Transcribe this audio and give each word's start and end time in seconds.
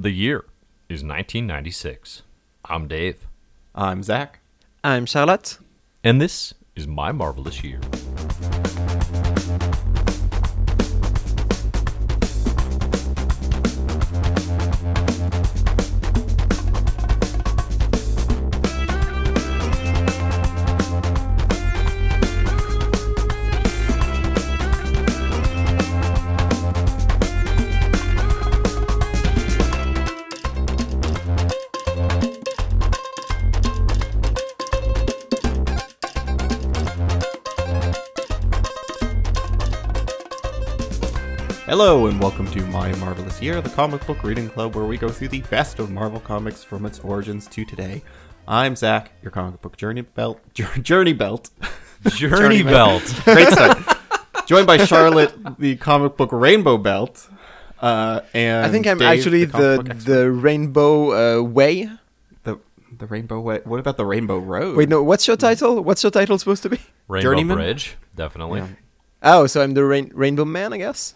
The 0.00 0.12
year 0.12 0.46
is 0.88 1.04
1996. 1.04 2.22
I'm 2.64 2.88
Dave, 2.88 3.26
I'm 3.74 4.02
Zach. 4.02 4.38
I'm 4.82 5.04
Charlotte. 5.04 5.58
and 6.02 6.18
this 6.18 6.54
is 6.74 6.86
my 6.86 7.12
marvelous 7.12 7.62
year. 7.62 7.80
And 42.10 42.20
welcome 42.20 42.50
to 42.50 42.66
My 42.66 42.92
Marvelous 42.96 43.40
Year, 43.40 43.60
the 43.60 43.68
comic 43.68 44.04
book 44.04 44.24
reading 44.24 44.50
club 44.50 44.74
where 44.74 44.84
we 44.84 44.98
go 44.98 45.08
through 45.10 45.28
the 45.28 45.42
best 45.42 45.78
of 45.78 45.92
Marvel 45.92 46.18
Comics 46.18 46.64
from 46.64 46.84
its 46.84 46.98
origins 46.98 47.46
to 47.46 47.64
today. 47.64 48.02
I'm 48.48 48.74
Zach, 48.74 49.12
your 49.22 49.30
comic 49.30 49.62
book 49.62 49.76
journey 49.76 50.00
belt. 50.00 50.40
Journey 50.82 51.12
belt. 51.12 51.50
Journey 52.08 52.64
Belt. 52.64 53.04
Great 53.24 53.46
start. 53.46 53.78
Joined 54.46 54.66
by 54.66 54.78
Charlotte, 54.78 55.32
the 55.60 55.76
comic 55.76 56.16
book 56.16 56.30
rainbow 56.32 56.78
belt. 56.78 57.28
Uh, 57.80 58.22
and 58.34 58.66
I 58.66 58.70
think 58.70 58.88
I'm 58.88 58.98
Dave, 58.98 59.06
actually 59.20 59.46
comic 59.46 59.98
the 59.98 60.12
the 60.12 60.30
rainbow 60.32 61.38
uh, 61.38 61.42
way. 61.44 61.88
the 62.42 62.58
the 62.98 63.06
rainbow 63.06 63.38
way. 63.38 63.60
What 63.62 63.78
about 63.78 63.96
the 63.96 64.04
rainbow 64.04 64.38
road? 64.38 64.76
Wait, 64.76 64.88
no. 64.88 65.00
What's 65.00 65.28
your 65.28 65.36
title? 65.36 65.80
What's 65.84 66.02
your 66.02 66.10
title 66.10 66.36
supposed 66.38 66.64
to 66.64 66.70
be? 66.70 66.80
Rainbow 67.06 67.30
Journeyman? 67.30 67.56
Bridge, 67.56 67.96
definitely. 68.16 68.60
Yeah. 68.60 68.68
Oh, 69.22 69.46
so 69.46 69.62
I'm 69.62 69.74
the 69.74 69.84
rain, 69.84 70.10
rainbow 70.12 70.44
man, 70.44 70.72
I 70.72 70.78
guess. 70.78 71.14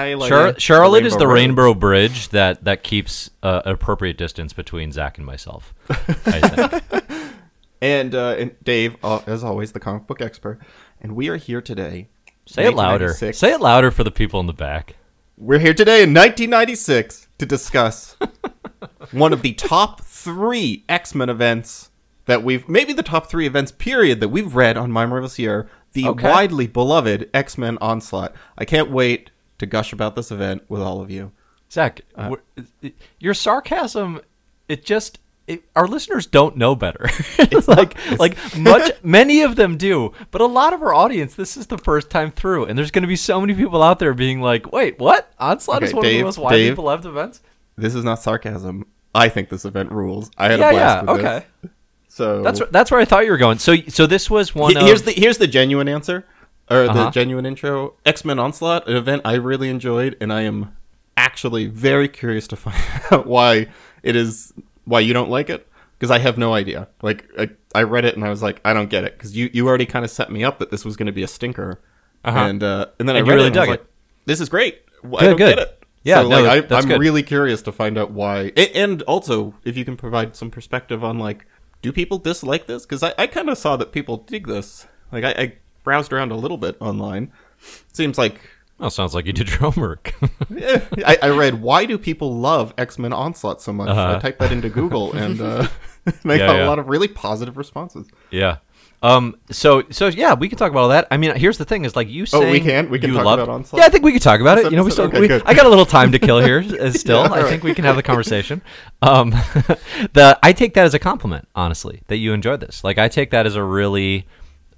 I 0.00 0.14
like 0.14 0.28
Char- 0.28 0.48
it. 0.48 0.60
Charlotte 0.62 1.00
The 1.02 1.06
is 1.06 1.16
the 1.16 1.26
Road. 1.26 1.34
rainbow 1.34 1.74
bridge 1.74 2.28
that 2.30 2.64
that 2.64 2.82
keeps 2.82 3.30
uh, 3.42 3.62
an 3.64 3.72
appropriate 3.72 4.16
distance 4.18 4.52
between 4.52 4.92
Zach 4.92 5.16
and 5.18 5.26
myself. 5.26 5.74
I 5.88 5.94
think. 6.40 7.02
And, 7.82 8.14
uh, 8.14 8.36
and 8.38 8.52
Dave, 8.64 8.96
uh, 9.04 9.20
as 9.26 9.44
always, 9.44 9.72
the 9.72 9.80
comic 9.80 10.06
book 10.06 10.22
expert. 10.22 10.58
And 11.00 11.14
we 11.14 11.28
are 11.28 11.36
here 11.36 11.60
today. 11.60 12.08
Say 12.46 12.64
it 12.66 12.74
louder. 12.74 13.12
Say 13.12 13.52
it 13.52 13.60
louder 13.60 13.90
for 13.90 14.02
the 14.02 14.10
people 14.10 14.40
in 14.40 14.46
the 14.46 14.54
back. 14.54 14.96
We're 15.36 15.58
here 15.58 15.74
today 15.74 16.02
in 16.02 16.14
1996 16.14 17.28
to 17.36 17.44
discuss 17.46 18.16
one 19.12 19.34
of 19.34 19.42
the 19.42 19.52
top 19.52 20.00
three 20.00 20.84
X 20.88 21.14
Men 21.14 21.28
events 21.28 21.90
that 22.24 22.42
we've, 22.42 22.66
maybe 22.66 22.94
the 22.94 23.02
top 23.02 23.28
three 23.28 23.46
events, 23.46 23.72
period, 23.72 24.20
that 24.20 24.30
we've 24.30 24.54
read 24.56 24.78
on 24.78 24.90
My 24.90 25.04
Marvelous 25.04 25.38
Year. 25.38 25.68
The 25.92 26.08
Okay. 26.08 26.28
widely 26.28 26.66
beloved 26.66 27.28
X 27.34 27.58
Men 27.58 27.76
Onslaught. 27.82 28.34
I 28.56 28.64
can't 28.64 28.90
wait 28.90 29.30
to 29.58 29.66
gush 29.66 29.92
about 29.92 30.14
this 30.16 30.30
event 30.30 30.62
with 30.68 30.80
all 30.82 31.00
of 31.00 31.10
you. 31.10 31.32
Zach, 31.70 32.00
Uh, 32.14 32.36
your 33.18 33.34
sarcasm, 33.34 34.20
it 34.68 34.84
just. 34.84 35.18
It, 35.48 35.62
our 35.76 35.86
listeners 35.86 36.26
don't 36.26 36.56
know 36.56 36.74
better. 36.74 37.04
it's 37.38 37.68
like 37.68 37.96
like 38.18 38.36
much 38.58 38.90
many 39.04 39.42
of 39.42 39.54
them 39.54 39.76
do, 39.76 40.12
but 40.32 40.40
a 40.40 40.46
lot 40.46 40.72
of 40.72 40.82
our 40.82 40.92
audience 40.92 41.36
this 41.36 41.56
is 41.56 41.68
the 41.68 41.78
first 41.78 42.10
time 42.10 42.32
through, 42.32 42.64
and 42.64 42.76
there's 42.76 42.90
going 42.90 43.02
to 43.02 43.08
be 43.08 43.14
so 43.14 43.40
many 43.40 43.54
people 43.54 43.80
out 43.80 44.00
there 44.00 44.12
being 44.12 44.40
like, 44.40 44.72
"Wait, 44.72 44.98
what? 44.98 45.32
Onslaught 45.38 45.84
is 45.84 45.90
Okay, 45.90 45.96
one 45.96 46.06
of 46.06 46.12
the 46.12 46.22
most 46.24 46.38
widely 46.38 46.64
Dave. 46.64 46.74
beloved 46.74 47.06
events." 47.06 47.42
This 47.76 47.94
is 47.94 48.02
not 48.02 48.20
sarcasm. 48.20 48.86
I 49.14 49.28
think 49.28 49.48
this 49.48 49.64
event 49.64 49.92
rules. 49.92 50.32
I 50.36 50.50
had 50.50 50.58
Yeah, 50.58 50.68
a 50.68 50.72
blast 50.72 51.06
yeah, 51.06 51.12
with 51.12 51.20
okay. 51.24 51.46
this. 51.62 51.70
So 52.08 52.42
That's 52.42 52.60
that's 52.72 52.90
where 52.90 52.98
I 52.98 53.04
thought 53.04 53.24
you 53.24 53.30
were 53.30 53.36
going. 53.38 53.58
So 53.58 53.76
so 53.86 54.06
this 54.08 54.28
was 54.28 54.52
one. 54.52 54.74
He- 54.74 54.80
here's 54.84 55.00
of, 55.02 55.06
the 55.06 55.12
here's 55.12 55.38
the 55.38 55.46
genuine 55.46 55.86
answer 55.88 56.26
or 56.70 56.84
the 56.84 56.90
Uh-huh. 56.90 57.10
genuine 57.10 57.46
intro. 57.46 57.94
X 58.04 58.24
Men 58.24 58.38
Onslaught, 58.38 58.88
an 58.88 58.96
event 58.96 59.22
I 59.24 59.34
really 59.34 59.68
enjoyed, 59.68 60.16
and 60.20 60.32
I 60.32 60.42
am 60.42 60.76
actually 61.16 61.66
very 61.66 62.08
curious 62.08 62.46
to 62.48 62.56
find 62.56 62.76
out 63.10 63.26
why 63.26 63.68
it 64.02 64.16
is 64.16 64.52
why 64.84 65.00
you 65.00 65.12
don't 65.14 65.30
like 65.30 65.48
it 65.50 65.66
because 65.98 66.10
I 66.10 66.18
have 66.18 66.36
no 66.38 66.52
idea. 66.54 66.88
Like 67.02 67.24
I, 67.38 67.48
I 67.74 67.82
read 67.84 68.04
it 68.04 68.14
and 68.16 68.24
I 68.24 68.28
was 68.30 68.42
like, 68.42 68.60
I 68.64 68.72
don't 68.74 68.90
get 68.90 69.04
it 69.04 69.14
because 69.16 69.36
you 69.36 69.50
you 69.52 69.66
already 69.66 69.86
kind 69.86 70.04
of 70.04 70.10
set 70.10 70.30
me 70.30 70.44
up 70.44 70.58
that 70.58 70.70
this 70.70 70.84
was 70.84 70.96
going 70.96 71.06
to 71.06 71.12
be 71.12 71.22
a 71.22 71.28
stinker, 71.28 71.80
Uh-huh. 72.24 72.38
and 72.38 72.62
uh, 72.62 72.86
and 72.98 73.08
then 73.08 73.16
And 73.16 73.26
I 73.26 73.28
really 73.32 73.46
it 73.48 73.52
I 73.52 73.54
dug 73.54 73.68
like, 73.68 73.80
it. 73.80 73.90
this 74.26 74.40
is 74.40 74.48
great. 74.48 74.82
I 75.04 75.08
Good, 75.08 75.20
don't 75.20 75.36
good. 75.36 75.56
get 75.56 75.58
it. 75.58 75.82
Yeah, 76.04 76.22
so, 76.22 76.28
no, 76.28 76.42
like, 76.42 76.70
I, 76.70 76.82
good. 76.82 77.00
really 77.00 77.24
curious 77.24 77.62
to 77.62 77.72
find 77.72 77.98
out 77.98 78.12
why, 78.12 78.52
and 78.56 79.02
also 79.02 79.54
if 79.64 79.76
you 79.76 79.84
can 79.84 79.96
provide 79.96 80.36
some 80.36 80.50
perspective 80.52 81.02
on 81.02 81.18
like, 81.18 81.46
do 81.82 81.92
people 81.92 82.18
dislike 82.18 82.66
this? 82.68 82.86
Because 82.86 83.02
I, 83.02 83.12
I 83.18 83.26
kind 83.26 83.48
of 83.50 83.58
saw 83.58 83.76
that 83.76 83.90
people 83.90 84.18
dig 84.18 84.46
this. 84.46 84.86
Like 85.10 85.24
I, 85.24 85.30
I 85.30 85.52
browsed 85.86 86.12
around 86.12 86.32
a 86.32 86.36
little 86.36 86.58
bit 86.58 86.76
online. 86.80 87.32
Seems 87.94 88.18
like 88.18 88.40
oh, 88.80 88.90
sounds 88.90 89.14
like 89.14 89.24
you 89.24 89.32
did 89.32 89.48
your 89.48 89.58
homework. 89.58 90.12
eh, 90.60 90.80
I, 91.06 91.16
I 91.22 91.28
read 91.30 91.62
why 91.62 91.86
do 91.86 91.96
people 91.96 92.34
love 92.36 92.74
X 92.76 92.98
Men 92.98 93.14
Onslaught 93.14 93.62
so 93.62 93.72
much? 93.72 93.88
Uh-huh. 93.88 94.16
I 94.16 94.18
typed 94.18 94.40
that 94.40 94.52
into 94.52 94.68
Google 94.68 95.12
and 95.24 95.40
uh, 95.40 95.66
I 96.06 96.12
Yeah, 96.34 96.36
got 96.46 96.56
yeah. 96.56 96.66
a 96.66 96.68
lot 96.68 96.78
of 96.78 96.88
really 96.88 97.08
positive 97.08 97.56
responses. 97.56 98.06
yeah. 98.30 98.58
Um. 99.02 99.36
So 99.50 99.84
so 99.90 100.06
yeah, 100.08 100.32
we 100.34 100.48
can 100.48 100.56
talk 100.56 100.70
about 100.70 100.80
all 100.80 100.88
that. 100.88 101.06
I 101.10 101.18
mean, 101.18 101.36
here's 101.36 101.58
the 101.58 101.66
thing: 101.66 101.84
is 101.84 101.94
like 101.94 102.08
you 102.08 102.24
Oh, 102.32 102.50
we 102.50 102.60
can? 102.60 102.88
We 102.88 102.98
can 102.98 103.10
you 103.10 103.16
talk 103.16 103.26
loved- 103.26 103.42
about 103.42 103.54
Onslaught? 103.54 103.80
Yeah, 103.80 103.86
I 103.86 103.90
think 103.90 104.04
we 104.04 104.10
can 104.12 104.20
talk 104.22 104.40
about 104.40 104.56
it. 104.58 104.70
You 104.70 104.76
know, 104.76 104.84
we 104.84 104.90
still. 104.90 105.04
Okay, 105.04 105.20
we. 105.20 105.30
I 105.32 105.52
got 105.52 105.66
a 105.66 105.68
little 105.68 105.84
time 105.84 106.12
to 106.12 106.18
kill 106.18 106.40
here. 106.40 106.64
uh, 106.80 106.90
Still, 106.90 107.20
Yeah, 107.22 107.32
I 107.32 107.42
all 107.42 107.48
think 107.48 107.62
we 107.62 107.74
can 107.74 107.84
have 107.84 107.96
the 107.96 108.02
conversation. 108.02 108.62
Um, 109.02 109.30
the 110.14 110.38
I 110.42 110.52
take 110.54 110.72
that 110.74 110.86
as 110.86 110.94
a 110.94 110.98
compliment, 110.98 111.46
honestly, 111.54 112.02
that 112.08 112.16
you 112.16 112.32
enjoyed 112.32 112.60
this. 112.60 112.82
Like 112.84 112.96
I 112.96 113.08
take 113.08 113.30
that 113.32 113.44
as 113.46 113.54
a 113.54 113.62
really 113.62 114.26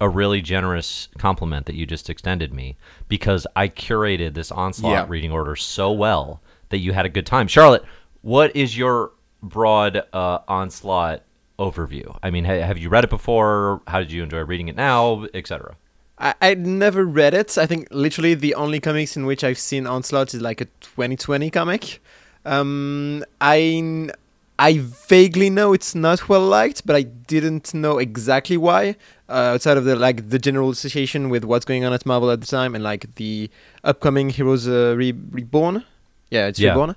a 0.01 0.09
really 0.09 0.41
generous 0.41 1.09
compliment 1.19 1.67
that 1.67 1.75
you 1.75 1.85
just 1.87 2.09
extended 2.09 2.53
me 2.55 2.77
because 3.09 3.47
I 3.57 3.69
curated 3.69 4.35
this 4.35 4.53
onslaught 4.53 4.93
Yeah. 4.93 5.07
reading 5.09 5.33
order 5.33 5.57
so 5.57 5.91
well 5.93 6.41
that 6.69 6.79
you 6.79 6.93
had 6.93 7.05
a 7.07 7.09
good 7.09 7.27
time. 7.27 7.49
Charlotte, 7.49 7.85
what 8.23 8.55
is 8.55 8.77
your 8.79 9.13
broad 9.43 10.03
uh, 10.13 10.39
onslaught 10.47 11.23
overview? 11.59 12.17
I 12.23 12.31
mean, 12.31 12.45
ha- 12.45 12.61
have 12.61 12.79
you 12.79 12.89
read 12.89 13.05
it 13.05 13.11
before? 13.11 13.81
How 13.89 13.99
did 13.99 14.13
you 14.13 14.23
enjoy 14.23 14.41
reading 14.41 14.69
it 14.69 14.77
now, 14.77 15.27
etc.? 15.35 15.77
I 16.19 16.35
I 16.41 16.55
never 16.55 17.05
read 17.05 17.35
it. 17.35 17.57
I 17.59 17.67
think 17.67 17.89
literally 17.91 18.35
the 18.35 18.55
only 18.55 18.81
comics 18.81 19.17
in 19.17 19.25
which 19.27 19.43
I've 19.45 19.59
seen 19.59 19.87
Onslaught 19.87 20.35
is 20.35 20.41
like 20.41 20.61
a 20.61 20.67
2020 20.81 21.51
comic. 21.51 22.01
Um, 22.45 23.25
I 23.41 24.11
I 24.59 24.79
vaguely 24.79 25.51
know 25.51 25.73
it's 25.73 25.95
not 25.95 26.29
well 26.29 26.45
liked, 26.45 26.85
but 26.85 26.97
I 26.97 27.03
didn't 27.03 27.73
know 27.75 27.99
exactly 27.99 28.57
why. 28.57 28.97
Uh, 29.29 29.53
outside 29.55 29.77
of 29.77 29.85
the 29.85 29.95
like 29.95 30.31
the 30.31 30.39
general 30.39 30.71
association 30.71 31.29
with 31.29 31.45
what's 31.45 31.65
going 31.65 31.85
on 31.85 31.93
at 31.93 32.05
Marvel 32.05 32.31
at 32.31 32.41
the 32.41 32.47
time 32.47 32.75
and 32.75 32.83
like 32.83 33.15
the 33.17 33.51
upcoming 33.85 34.31
Heroes 34.31 34.67
uh, 34.67 34.95
Re- 34.97 35.13
Reborn. 35.31 35.85
Yeah, 36.31 36.47
it's 36.49 36.59
Yeah. 36.59 36.71
Reborn. 36.71 36.97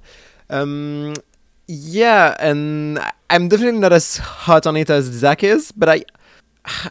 Um, 0.50 1.14
yeah, 1.68 2.36
and 2.40 3.00
I'm 3.30 3.48
definitely 3.48 3.80
not 3.80 3.94
as 3.94 4.18
hot 4.18 4.66
on 4.66 4.76
it 4.76 4.90
as 4.90 5.06
Zach 5.06 5.44
is, 5.44 5.72
but 5.72 5.88
I 5.90 6.04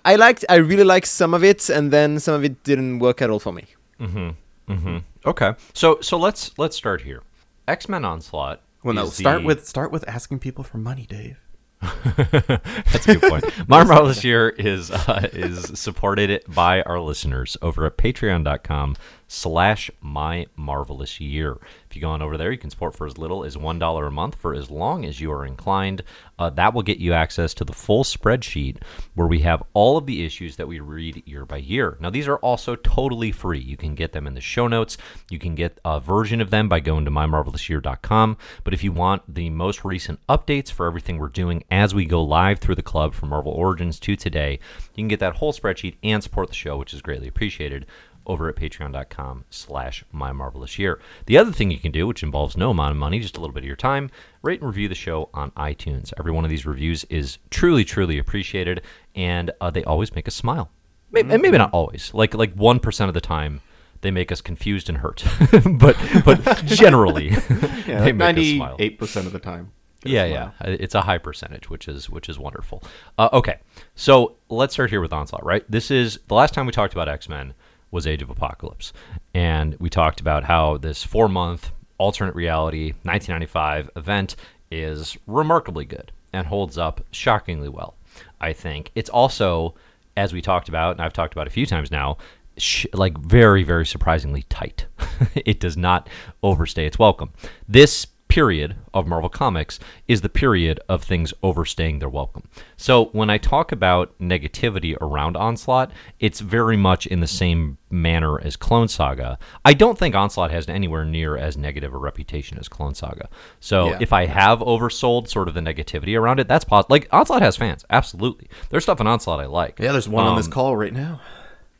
I 0.05 0.17
liked 0.17 0.45
I 0.49 0.57
really 0.57 0.85
liked 0.85 1.07
some 1.07 1.35
of 1.35 1.43
it, 1.43 1.69
and 1.69 1.91
then 1.93 2.21
some 2.21 2.35
of 2.35 2.45
it 2.45 2.63
didn't 2.65 2.99
work 3.01 3.21
at 3.23 3.31
all 3.31 3.41
for 3.41 3.53
me. 3.53 3.65
Mm-hmm. 4.01 4.73
Mm-hmm. 4.73 4.99
Okay. 5.27 5.55
So 5.75 5.99
so 6.01 6.17
let's 6.17 6.57
let's 6.59 6.77
start 6.77 7.03
here. 7.03 7.23
X 7.67 7.89
Men 7.89 8.05
Onslaught. 8.05 8.61
Well, 8.83 8.95
no, 8.95 9.07
start 9.07 9.41
the- 9.43 9.47
with 9.47 9.67
start 9.67 9.93
with 9.93 10.09
asking 10.09 10.39
people 10.41 10.65
for 10.65 10.79
money, 10.79 11.07
Dave. 11.07 11.39
That's 11.81 13.09
a 13.09 13.17
good 13.17 13.23
point. 13.23 13.69
My 13.69 13.85
Marvelous 13.85 14.23
Year 14.23 14.51
is 14.51 14.91
uh, 14.91 15.29
is 15.33 15.79
supported 15.79 16.43
by 16.47 16.83
our 16.83 17.01
listeners 17.01 17.57
over 17.63 17.87
at 17.87 17.97
patreon.com 17.97 18.97
slash 19.33 19.93
my 20.01 20.45
marvelous 20.57 21.21
year. 21.21 21.57
If 21.89 21.95
you 21.95 22.03
go 22.03 22.11
on 22.11 22.21
over 22.21 22.37
there, 22.37 22.51
you 22.51 22.59
can 22.59 22.69
support 22.69 22.97
for 22.97 23.07
as 23.07 23.17
little 23.17 23.45
as 23.45 23.57
one 23.57 23.79
dollar 23.79 24.07
a 24.07 24.11
month 24.11 24.35
for 24.35 24.55
as 24.55 24.71
long 24.71 25.05
as 25.05 25.21
you 25.21 25.31
are 25.31 25.47
inclined. 25.47 26.03
Uh, 26.37 26.51
that 26.51 26.75
will 26.75 26.83
get 26.83 26.99
you 26.99 27.13
access 27.13 27.55
to 27.55 27.65
the 27.65 27.73
full 27.73 28.03
spreadsheet 28.03 28.79
where 29.15 29.29
we 29.29 29.39
have 29.41 29.63
all 29.73 29.97
of 29.97 30.07
the 30.07 30.25
issues 30.25 30.57
that 30.57 30.67
we 30.67 30.81
read 30.81 31.23
year 31.27 31.47
by 31.47 31.59
year. 31.59 31.97
Now 32.01 32.11
these 32.11 32.27
are 32.27 32.39
also 32.39 32.75
totally 32.75 33.31
free. 33.31 33.61
You 33.61 33.77
can 33.77 33.95
get 33.95 34.13
them 34.13 34.27
in 34.27 34.35
the 34.35 34.41
show 34.41 34.67
notes. 34.67 34.99
You 35.31 35.39
can 35.39 35.55
get 35.55 35.79
a 35.85 36.01
version 36.01 36.41
of 36.41 36.51
them 36.51 36.69
by 36.69 36.81
going 36.81 37.05
to 37.05 37.11
mymarvelousyear.com. 37.13 38.37
But 38.65 38.75
if 38.75 38.83
you 38.83 38.91
want 38.91 39.33
the 39.33 39.51
most 39.51 39.85
recent 39.85 40.19
updates 40.29 40.73
for 40.73 40.87
everything 40.87 41.19
we're 41.19 41.29
doing 41.29 41.63
as 41.71 41.95
we 41.95 42.05
go 42.05 42.23
live 42.25 42.59
through 42.59 42.75
the 42.75 42.83
club 42.83 43.15
from 43.15 43.29
Marvel 43.29 43.53
Origins 43.53 44.01
to 44.01 44.17
today, 44.17 44.59
you 44.95 45.03
can 45.03 45.09
get 45.09 45.21
that 45.21 45.37
whole 45.37 45.53
spreadsheet 45.53 45.97
and 46.03 46.21
support 46.21 46.49
the 46.49 46.55
show, 46.55 46.77
which 46.77 46.93
is 46.93 47.01
greatly 47.01 47.29
appreciated 47.29 47.87
over 48.31 48.49
at 48.49 48.57
patreon.com 48.57 49.45
slash 49.51 50.05
my 50.13 50.33
marvelous 50.33 50.79
year 50.79 51.01
the 51.27 51.37
other 51.37 51.53
thing 51.53 51.71
you 51.71 51.79
can 51.79 51.93
do 51.93 52.07
which 52.07 52.23
involves 52.23 52.57
no 52.57 52.71
amount 52.71 52.93
of 52.93 52.97
money 52.97 53.19
just 53.21 53.37
a 53.37 53.41
little 53.41 53.55
bit 53.55 53.63
of 53.65 53.67
your 53.67 53.77
time 53.77 54.11
rate 54.43 54.61
and 54.61 54.69
review 54.69 54.89
the 54.89 54.95
show 54.95 55.29
on 55.35 55.51
itunes 55.53 56.13
every 56.19 56.33
one 56.33 56.45
of 56.45 56.51
these 56.51 56.65
reviews 56.67 57.05
is 57.05 57.39
truly 57.51 57.85
truly 57.85 58.19
appreciated 58.19 58.81
and 59.15 59.51
uh, 59.61 59.71
they 59.71 59.85
always 59.85 60.15
make 60.15 60.27
us 60.29 60.35
smile 60.35 60.71
maybe, 61.11 61.33
and 61.33 61.43
maybe 61.43 61.59
not 61.59 61.71
always 61.73 62.13
like 62.15 62.35
like 62.35 62.55
1% 62.57 63.09
of 63.09 63.15
the 63.15 63.21
time 63.21 63.61
they 64.03 64.11
make 64.11 64.33
us 64.33 64.41
confused 64.41 64.89
and 64.89 64.99
hurt. 64.99 65.23
but 65.79 65.97
but 66.25 66.65
generally, 66.65 67.29
Yeah, 67.87 68.01
they 68.03 68.13
make 68.13 68.39
us 68.39 68.47
smile. 68.47 68.69
ninety-eight 68.71 68.99
percent 68.99 69.27
of 69.27 69.33
the 69.33 69.39
time. 69.39 69.73
Yeah, 70.05 70.25
yeah, 70.25 70.51
it's 70.63 70.95
a 70.95 71.03
high 71.03 71.19
percentage, 71.19 71.69
which 71.69 71.87
is 71.87 72.09
which 72.09 72.31
is 72.31 72.39
wonderful. 72.39 72.83
Uh, 73.19 73.29
okay, 73.35 73.59
so 73.95 74.37
let's 74.49 74.73
start 74.73 74.89
here 74.89 75.03
with 75.03 75.13
Onslaught. 75.13 75.45
Right, 75.45 75.71
this 75.71 75.91
is 75.91 76.19
the 76.29 76.35
last 76.35 76.55
time 76.55 76.65
we 76.65 76.73
talked 76.73 76.95
about 76.95 77.11
X 77.11 77.29
Men 77.29 77.53
was 77.91 78.07
Age 78.07 78.23
of 78.23 78.31
Apocalypse, 78.31 78.93
and 79.35 79.77
we 79.79 79.91
talked 79.91 80.21
about 80.21 80.45
how 80.45 80.77
this 80.77 81.03
four 81.03 81.29
month 81.29 81.73
alternate 81.99 82.35
reality 82.35 82.93
1995 83.03 83.91
event 83.97 84.37
is 84.71 85.19
remarkably 85.27 85.85
good 85.85 86.13
and 86.33 86.47
holds 86.47 86.79
up 86.79 87.05
shockingly 87.11 87.69
well. 87.69 87.95
I 88.41 88.53
think 88.53 88.91
it's 88.95 89.11
also, 89.11 89.75
as 90.17 90.33
we 90.33 90.41
talked 90.41 90.69
about, 90.69 90.93
and 90.93 91.01
I've 91.01 91.13
talked 91.13 91.35
about 91.35 91.47
a 91.47 91.51
few 91.51 91.67
times 91.67 91.91
now, 91.91 92.17
sh- 92.57 92.87
like 92.93 93.19
very 93.19 93.63
very 93.63 93.87
surprisingly 93.87 94.45
tight. 94.49 94.87
it 95.35 95.61
does 95.61 95.77
not 95.77 96.09
overstay 96.43 96.87
its 96.87 96.99
welcome. 96.99 97.33
This 97.69 98.07
period 98.31 98.77
of 98.95 99.07
Marvel 99.07 99.29
Comics 99.29 99.79
is 100.09 100.21
the 100.23 100.29
period 100.29 100.81
of 100.89 101.03
things 101.03 101.35
overstaying 101.43 101.99
their 101.99 102.09
welcome. 102.09 102.45
So 102.77 103.07
when 103.07 103.29
I 103.29 103.39
talk 103.39 103.73
about 103.73 104.19
negativity 104.19 104.97
around 105.01 105.37
Onslaught, 105.37 105.91
it's 106.19 106.41
very 106.41 106.77
much 106.77 107.07
in 107.07 107.21
the 107.21 107.27
same 107.27 107.77
manner 107.91 108.41
as 108.41 108.57
Clone 108.57 108.89
Saga. 108.89 109.39
I 109.65 109.75
don't 109.75 109.99
think 109.99 110.15
Onslaught 110.15 110.51
has 110.53 110.69
anywhere 110.69 111.05
near 111.05 111.37
as 111.37 111.57
negative 111.57 111.93
a 111.93 111.99
reputation 111.99 112.57
as 112.59 112.69
Clone 112.69 112.95
Saga. 112.95 113.29
So 113.59 113.89
Yeah. 113.91 113.99
if 114.01 114.13
I 114.13 114.27
have 114.27 114.61
oversold 114.61 115.29
sort 115.29 115.49
of 115.49 115.55
the 115.55 115.61
negativity 115.61 116.19
around 116.19 116.39
it, 116.41 116.49
that's 116.49 116.65
possible. 116.65 116.95
Like 116.95 117.09
Onslaught 117.13 117.43
has 117.43 117.57
fans, 117.57 117.85
absolutely. 117.91 118.49
There's 118.71 118.85
stuff 118.85 119.01
in 119.01 119.07
Onslaught 119.07 119.41
I 119.41 119.47
like. 119.47 119.79
Yeah, 119.81 119.93
there's 119.93 120.09
one 120.09 120.27
on 120.27 120.37
this 120.37 120.47
Um, 120.47 120.53
call 120.53 120.77
right 120.77 120.93
now. 120.93 121.21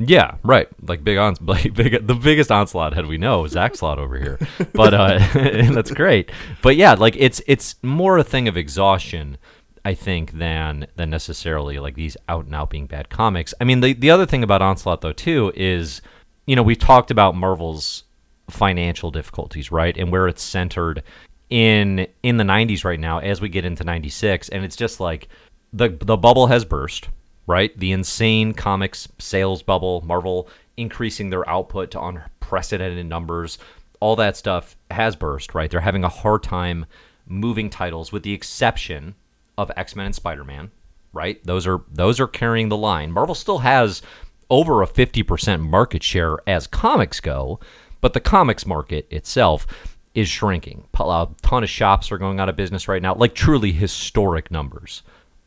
Yeah, 0.03 0.37
right. 0.43 0.67
Like 0.83 1.05
big 1.05 1.19
on, 1.19 1.37
like 1.43 1.75
big, 1.75 2.07
the 2.07 2.15
biggest 2.15 2.51
onslaught 2.51 2.95
head 2.95 3.07
we 3.07 3.19
know, 3.19 3.47
Zach 3.47 3.77
Slot 3.77 3.99
over 3.99 4.19
here. 4.19 4.39
But 4.73 4.95
uh, 4.95 5.19
that's 5.73 5.91
great. 5.91 6.33
But 6.63 6.77
yeah, 6.77 6.95
like 6.95 7.17
it's 7.19 7.43
it's 7.47 7.77
more 7.83 8.17
a 8.17 8.25
thing 8.25 8.49
of 8.49 8.57
exhaustion, 8.57 9.37
I 9.85 9.93
think, 9.93 10.33
than 10.33 10.87
than 10.97 11.11
necessarily 11.11 11.79
like 11.79 11.95
these 11.95 12.17
out 12.29 12.47
and 12.47 12.55
out 12.55 12.71
being 12.71 12.87
bad 12.87 13.11
comics. 13.11 13.53
I 13.61 13.65
mean, 13.65 13.81
the 13.81 13.93
the 13.93 14.11
other 14.11 14.25
thing 14.25 14.43
about 14.43 14.63
onslaught 14.63 15.03
though 15.03 15.13
too 15.13 15.53
is, 15.55 16.01
you 16.47 16.57
know, 16.57 16.63
we've 16.63 16.79
talked 16.79 17.11
about 17.11 17.37
Marvel's 17.37 18.05
financial 18.49 19.11
difficulties, 19.11 19.71
right, 19.71 19.97
and 19.97 20.11
where 20.11 20.29
it's 20.29 20.43
centered 20.43 21.03
in 21.51 22.07
in 22.23 22.39
the 22.39 22.45
90s 22.45 22.85
right 22.85 23.01
now 23.01 23.19
as 23.19 23.41
we 23.41 23.49
get 23.49 23.65
into 23.65 23.83
96 23.83 24.51
and 24.51 24.65
it's 24.65 24.77
just 24.77 25.01
like 25.01 25.27
the 25.73 25.89
the 26.01 26.17
bubble 26.17 26.47
has 26.47 26.65
burst 26.65 27.09
right? 27.51 27.77
The 27.79 27.93
insane 27.93 28.55
comics 28.55 29.09
sales 29.19 29.63
bubble 29.63 30.03
marvel 30.07 30.49
increasing 30.77 31.29
their 31.29 31.49
output 31.49 31.91
to 31.91 32.03
unprecedented 32.03 33.05
numbers. 33.07 33.59
All 33.99 34.17
that 34.17 34.37
stuff 34.37 34.77
has 34.91 35.17
burst 35.17 35.55
right? 35.55 35.71
They're 35.71 35.81
having 35.81 36.05
a 36.05 36.09
hard 36.09 36.43
time 36.43 36.87
moving 37.27 37.69
titles 37.69 38.13
with 38.13 38.23
the 38.23 38.33
exception 38.33 39.15
of 39.59 39.71
x-men 39.77 40.07
and 40.07 40.15
spider-man 40.15 40.71
right? 41.13 41.45
Those 41.45 41.67
are 41.67 41.83
those 41.91 42.21
are 42.21 42.29
carrying 42.29 42.69
the 42.69 42.77
line. 42.77 43.11
Marvel 43.11 43.35
still 43.35 43.59
has 43.59 44.01
over 44.49 44.83
a 44.83 44.87
50% 44.87 45.61
market 45.61 46.03
share 46.03 46.39
as 46.47 46.67
comics 46.67 47.21
go 47.21 47.61
but 48.01 48.13
the 48.15 48.21
comics 48.21 48.67
market 48.67 49.07
itself 49.11 49.67
is 50.15 50.29
shrinking. 50.29 50.85
A 50.99 51.03
uh, 51.03 51.27
ton 51.43 51.63
of 51.63 51.71
shops 51.71 52.11
are 52.11 52.19
going 52.19 52.41
out 52.41 52.49
of 52.49 52.57
business 52.57 52.89
right 52.89 53.03
now, 53.03 53.15
like 53.15 53.35
truly 53.35 53.73
historic 53.73 54.51
numbers 54.51 55.03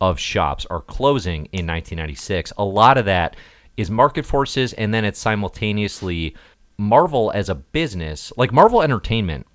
of 0.10 0.20
shops 0.20 0.66
are 0.70 0.82
closing 0.82 1.46
in 1.52 1.68
1996. 1.68 2.54
A 2.58 2.64
lot 2.64 2.98
of 2.98 3.06
that 3.06 3.36
is 3.78 3.90
market 3.90 4.26
forces, 4.26 4.74
and 4.74 4.94
then 4.94 5.06
it's 5.06 5.20
simultaneously 5.20 6.36
Marvel 6.78 7.32
as 7.34 7.50
a 7.50 7.56
business, 7.56 8.32
like 8.38 8.52
Marvel 8.52 8.82
Entertainment. 8.82 9.48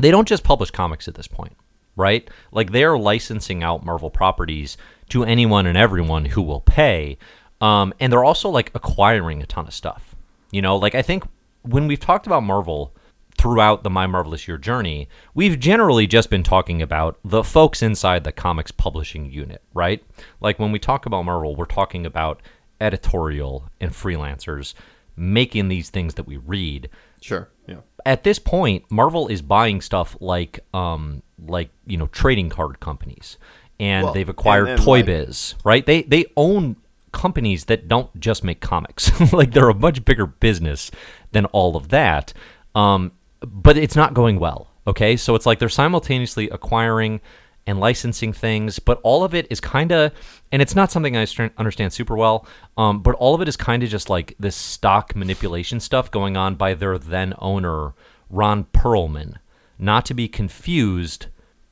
They 0.00 0.10
don't 0.10 0.28
just 0.28 0.44
publish 0.44 0.70
comics 0.70 1.08
at 1.08 1.14
this 1.14 1.28
point, 1.28 1.56
right? 1.96 2.28
Like 2.50 2.72
they're 2.72 2.98
licensing 2.98 3.62
out 3.62 3.84
Marvel 3.84 4.10
properties 4.10 4.76
to 5.10 5.24
anyone 5.24 5.66
and 5.66 5.76
everyone 5.76 6.24
who 6.24 6.42
will 6.42 6.60
pay, 6.60 7.18
um, 7.60 7.92
and 8.00 8.12
they're 8.12 8.24
also 8.24 8.48
like 8.48 8.70
acquiring 8.74 9.42
a 9.42 9.46
ton 9.46 9.66
of 9.66 9.74
stuff. 9.74 10.14
You 10.50 10.62
know, 10.62 10.76
like 10.76 10.94
I 10.94 11.02
think 11.02 11.24
when 11.62 11.86
we've 11.86 12.00
talked 12.00 12.26
about 12.26 12.42
Marvel 12.42 12.94
throughout 13.42 13.82
the 13.82 13.90
My 13.90 14.06
Marvelous 14.06 14.46
Year 14.46 14.56
journey, 14.56 15.08
we've 15.34 15.58
generally 15.58 16.06
just 16.06 16.30
been 16.30 16.44
talking 16.44 16.80
about 16.80 17.18
the 17.24 17.42
folks 17.42 17.82
inside 17.82 18.22
the 18.22 18.30
comics 18.30 18.70
publishing 18.70 19.32
unit, 19.32 19.62
right? 19.74 20.00
Like 20.40 20.60
when 20.60 20.70
we 20.70 20.78
talk 20.78 21.06
about 21.06 21.24
Marvel, 21.24 21.56
we're 21.56 21.64
talking 21.64 22.06
about 22.06 22.40
editorial 22.80 23.68
and 23.80 23.90
freelancers 23.90 24.74
making 25.16 25.66
these 25.66 25.90
things 25.90 26.14
that 26.14 26.22
we 26.22 26.36
read. 26.36 26.88
Sure. 27.20 27.50
Yeah. 27.66 27.78
At 28.06 28.22
this 28.22 28.38
point, 28.38 28.84
Marvel 28.92 29.26
is 29.26 29.42
buying 29.42 29.80
stuff 29.80 30.16
like 30.20 30.60
um 30.72 31.24
like, 31.44 31.70
you 31.84 31.96
know, 31.96 32.06
trading 32.06 32.48
card 32.48 32.78
companies. 32.78 33.38
And 33.80 34.04
Well, 34.04 34.14
they've 34.14 34.28
acquired 34.28 34.68
and 34.68 34.80
Toy 34.80 34.98
like- 34.98 35.06
Biz, 35.06 35.56
right? 35.64 35.84
They 35.84 36.02
they 36.02 36.26
own 36.36 36.76
companies 37.10 37.64
that 37.64 37.88
don't 37.88 38.08
just 38.20 38.44
make 38.44 38.60
comics. 38.60 39.10
like 39.32 39.50
they're 39.50 39.68
a 39.68 39.74
much 39.74 40.04
bigger 40.04 40.26
business 40.26 40.92
than 41.32 41.46
all 41.46 41.76
of 41.76 41.88
that. 41.88 42.32
Um, 42.76 43.12
but 43.46 43.76
it's 43.76 43.96
not 43.96 44.14
going 44.14 44.38
well. 44.38 44.68
Okay, 44.86 45.16
so 45.16 45.34
it's 45.34 45.46
like 45.46 45.58
they're 45.58 45.68
simultaneously 45.68 46.48
acquiring 46.50 47.20
and 47.66 47.78
licensing 47.78 48.32
things, 48.32 48.78
but 48.78 49.00
all 49.02 49.22
of 49.22 49.34
it 49.34 49.46
is 49.48 49.60
kind 49.60 49.92
of, 49.92 50.12
and 50.50 50.60
it's 50.60 50.74
not 50.74 50.90
something 50.90 51.16
I 51.16 51.26
understand 51.56 51.92
super 51.92 52.16
well. 52.16 52.46
Um, 52.76 53.02
but 53.02 53.14
all 53.16 53.34
of 53.34 53.40
it 53.40 53.48
is 53.48 53.56
kind 53.56 53.82
of 53.82 53.88
just 53.88 54.10
like 54.10 54.34
this 54.38 54.56
stock 54.56 55.14
manipulation 55.14 55.78
stuff 55.78 56.10
going 56.10 56.36
on 56.36 56.56
by 56.56 56.74
their 56.74 56.98
then 56.98 57.34
owner 57.38 57.94
Ron 58.28 58.64
Perelman, 58.64 59.36
not 59.78 60.04
to 60.06 60.14
be 60.14 60.26
confused 60.26 61.26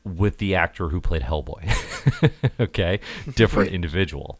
with 0.04 0.38
the 0.38 0.54
actor 0.54 0.90
who 0.90 1.00
played 1.00 1.22
Hellboy. 1.22 2.30
okay, 2.60 3.00
different 3.34 3.72
individual. 3.72 4.38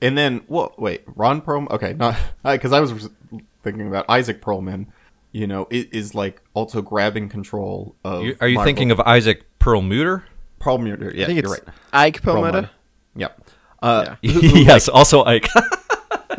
And 0.00 0.16
then, 0.16 0.42
well, 0.48 0.72
wait, 0.78 1.02
Ron 1.06 1.42
Perelman. 1.42 1.70
Okay, 1.70 1.94
not 1.94 2.16
because 2.44 2.72
I 2.72 2.80
was 2.80 3.10
thinking 3.62 3.88
about 3.88 4.06
Isaac 4.08 4.40
Perlman. 4.40 4.86
You 5.36 5.46
know, 5.46 5.66
is, 5.70 5.84
is 5.92 6.14
like 6.14 6.40
also 6.54 6.80
grabbing 6.80 7.28
control 7.28 7.94
of. 8.04 8.24
You, 8.24 8.36
are 8.40 8.48
you 8.48 8.54
Marvel. 8.54 8.68
thinking 8.68 8.90
of 8.90 9.00
Isaac 9.00 9.44
Perlmutter? 9.58 10.24
Perlmutter? 10.60 11.12
Yeah, 11.14 11.24
I 11.24 11.26
think 11.26 11.42
you're 11.42 11.54
it's 11.54 11.66
right. 11.66 11.74
Ike 11.92 12.22
Perlmutter. 12.22 12.70
Yep. 13.16 13.40
Uh, 13.82 14.16
yes, 14.22 14.88
also 14.88 15.24
Ike. 15.24 15.46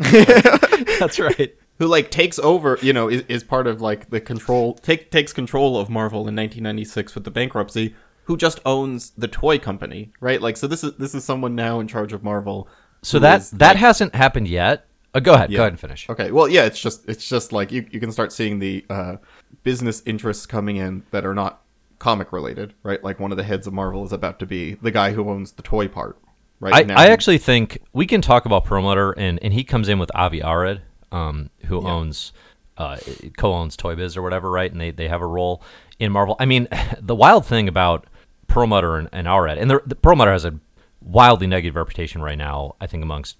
That's 0.98 1.18
right. 1.20 1.54
who 1.78 1.86
like 1.86 2.10
takes 2.10 2.38
over 2.40 2.76
you 2.82 2.92
know 2.92 3.08
is, 3.08 3.22
is 3.28 3.44
part 3.44 3.66
of 3.68 3.80
like 3.80 4.10
the 4.10 4.20
control 4.20 4.74
take 4.74 5.10
takes 5.12 5.32
control 5.32 5.78
of 5.78 5.88
marvel 5.88 6.20
in 6.20 6.34
1996 6.34 7.14
with 7.14 7.22
the 7.24 7.30
bankruptcy 7.30 7.94
who 8.24 8.36
just 8.36 8.58
owns 8.66 9.10
the 9.10 9.28
toy 9.28 9.58
company 9.58 10.10
right 10.20 10.42
like 10.42 10.56
so 10.56 10.66
this 10.66 10.82
is 10.82 10.94
this 10.96 11.14
is 11.14 11.24
someone 11.24 11.54
now 11.54 11.78
in 11.78 11.86
charge 11.86 12.12
of 12.12 12.24
marvel 12.24 12.68
So 13.02 13.18
who 13.18 13.22
that 13.22 13.40
is, 13.42 13.50
that 13.52 13.68
like- 13.68 13.76
hasn't 13.76 14.14
happened 14.16 14.48
yet. 14.48 14.87
Uh, 15.14 15.20
go 15.20 15.34
ahead. 15.34 15.50
Yeah. 15.50 15.56
Go 15.56 15.62
ahead 15.62 15.72
and 15.72 15.80
finish. 15.80 16.08
okay 16.10 16.30
well 16.30 16.48
yeah 16.48 16.64
it's 16.64 16.80
just 16.80 17.08
it's 17.08 17.28
just 17.28 17.52
like 17.52 17.72
you, 17.72 17.86
you 17.90 18.00
can 18.00 18.12
start 18.12 18.32
seeing 18.32 18.58
the 18.58 18.84
uh 18.90 19.16
business 19.62 20.02
interests 20.04 20.46
coming 20.46 20.76
in 20.76 21.02
that 21.10 21.24
are 21.24 21.34
not 21.34 21.62
comic 21.98 22.32
related 22.32 22.74
right 22.82 23.02
like 23.02 23.18
one 23.18 23.32
of 23.32 23.36
the 23.36 23.42
heads 23.42 23.66
of 23.66 23.72
marvel 23.72 24.04
is 24.04 24.12
about 24.12 24.38
to 24.38 24.46
be 24.46 24.74
the 24.74 24.90
guy 24.90 25.12
who 25.12 25.28
owns 25.28 25.52
the 25.52 25.62
toy 25.62 25.88
part 25.88 26.16
right 26.60 26.74
I, 26.74 26.82
now 26.82 26.96
I 26.96 27.06
actually 27.08 27.38
think 27.38 27.78
we 27.92 28.06
can 28.06 28.20
talk 28.20 28.44
about 28.46 28.64
Perlmutter, 28.64 29.12
and, 29.12 29.38
and 29.42 29.52
he 29.52 29.64
comes 29.64 29.88
in 29.88 29.98
with 29.98 30.10
Avi 30.14 30.42
Arad, 30.42 30.82
um, 31.12 31.50
who 31.66 31.86
owns 31.86 32.32
uh, 32.76 32.96
co-owns 33.36 33.76
Toy 33.76 33.94
Biz 33.96 34.16
or 34.16 34.22
whatever, 34.22 34.50
right? 34.50 34.70
And 34.70 34.80
they, 34.80 34.90
they 34.90 35.08
have 35.08 35.20
a 35.20 35.26
role 35.26 35.62
in 35.98 36.12
Marvel. 36.12 36.36
I 36.38 36.46
mean, 36.46 36.68
the 37.00 37.14
wild 37.14 37.44
thing 37.44 37.68
about 37.68 38.06
Perlmutter 38.46 38.96
and, 38.96 39.08
and 39.12 39.26
Arad, 39.26 39.58
and 39.58 39.70
the, 39.70 39.82
the 39.84 39.96
Perlmutter 39.96 40.32
has 40.32 40.44
a 40.44 40.58
wildly 41.02 41.46
negative 41.46 41.76
reputation 41.76 42.22
right 42.22 42.38
now. 42.38 42.76
I 42.80 42.86
think 42.86 43.02
amongst 43.02 43.36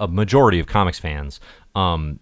a 0.00 0.08
majority 0.08 0.58
of 0.58 0.66
comics 0.66 0.98
fans. 0.98 1.40
Um, 1.74 2.20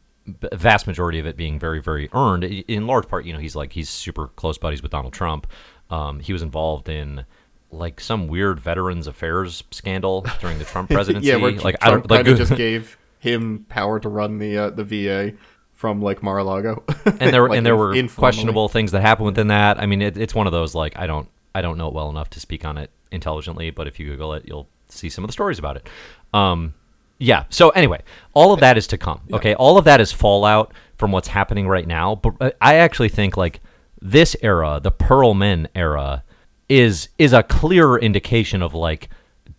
vast 0.53 0.87
majority 0.87 1.19
of 1.19 1.27
it 1.27 1.37
being 1.37 1.59
very 1.59 1.81
very 1.81 2.09
earned 2.13 2.45
in 2.45 2.87
large 2.87 3.09
part 3.09 3.25
you 3.25 3.33
know 3.33 3.39
he's 3.41 3.57
like 3.57 3.73
he's 3.73 3.89
super 3.89 4.29
close 4.29 4.59
buddies 4.59 4.81
with 4.81 4.93
donald 4.93 5.13
trump 5.13 5.45
um, 5.89 6.21
he 6.21 6.33
was 6.33 6.43
involved 6.43 6.89
in 6.89 7.25
like 7.73 7.99
some 7.99 8.29
weird 8.29 8.61
veterans 8.61 9.09
affairs 9.09 9.65
scandal 9.73 10.25
during 10.41 10.59
the 10.59 10.65
trump 10.65 10.89
presidency 10.89 11.29
yeah 11.31 11.37
where 11.37 11.51
like 11.53 11.81
Trump 11.81 11.83
i 11.83 11.91
don't 11.91 12.27
like 12.27 12.27
just 12.37 12.55
gave 12.55 12.97
him 13.19 13.65
power 13.69 13.99
to 13.99 14.09
run 14.09 14.39
the 14.39 14.57
uh, 14.57 14.71
the 14.71 14.85
va 14.85 15.33
from 15.81 16.03
like 16.03 16.23
mar-a-lago 16.23 16.85
and 17.07 17.33
there 17.33 17.43
Like, 17.49 17.57
and 17.57 17.65
there 17.65 17.75
were 17.75 17.95
informally. 17.95 18.09
questionable 18.09 18.69
things 18.69 18.93
that 18.93 19.01
happened 19.01 19.25
within 19.25 19.47
that. 19.49 19.81
I 19.81 19.87
mean, 19.87 20.03
it, 20.03 20.19
it's 20.19 20.35
one 20.35 20.47
of 20.47 20.53
those 20.53 20.75
like 20.75 20.99
I 20.99 21.07
don't 21.07 21.27
I 21.55 21.63
don't 21.63 21.79
know 21.79 21.89
it 21.89 21.95
well 21.95 22.11
enough 22.11 22.29
to 22.31 22.41
speak 22.41 22.67
on 22.67 22.77
it 22.77 22.91
intelligently, 23.11 23.71
but 23.71 23.87
if 23.87 23.99
you 23.99 24.05
Google 24.05 24.35
it, 24.35 24.45
you'll 24.47 24.69
see 24.91 25.09
some 25.09 25.25
of 25.25 25.29
the 25.29 25.33
stories 25.33 25.59
about 25.59 25.77
it. 25.77 25.89
Um, 26.35 26.75
yeah. 27.21 27.45
So 27.51 27.69
anyway, 27.71 28.03
all 28.35 28.53
of 28.53 28.61
that 28.61 28.77
is 28.77 28.87
to 28.89 28.99
come. 28.99 29.21
Okay, 29.33 29.55
all 29.55 29.79
of 29.79 29.85
that 29.85 30.01
is 30.01 30.11
fallout 30.11 30.73
from 30.97 31.13
what's 31.13 31.29
happening 31.29 31.69
right 31.69 31.87
now. 31.87 32.17
But 32.17 32.35
uh, 32.41 32.51
I 32.61 32.77
actually 32.77 33.11
think 33.11 33.37
like 33.37 33.61
this 34.01 34.35
era, 34.43 34.81
the 34.83 34.91
Perelman 34.91 35.69
era, 35.75 36.25
is 36.69 37.11
is 37.19 37.33
a 37.33 37.43
clearer 37.43 37.99
indication 37.99 38.63
of 38.63 38.75
like 38.75 39.11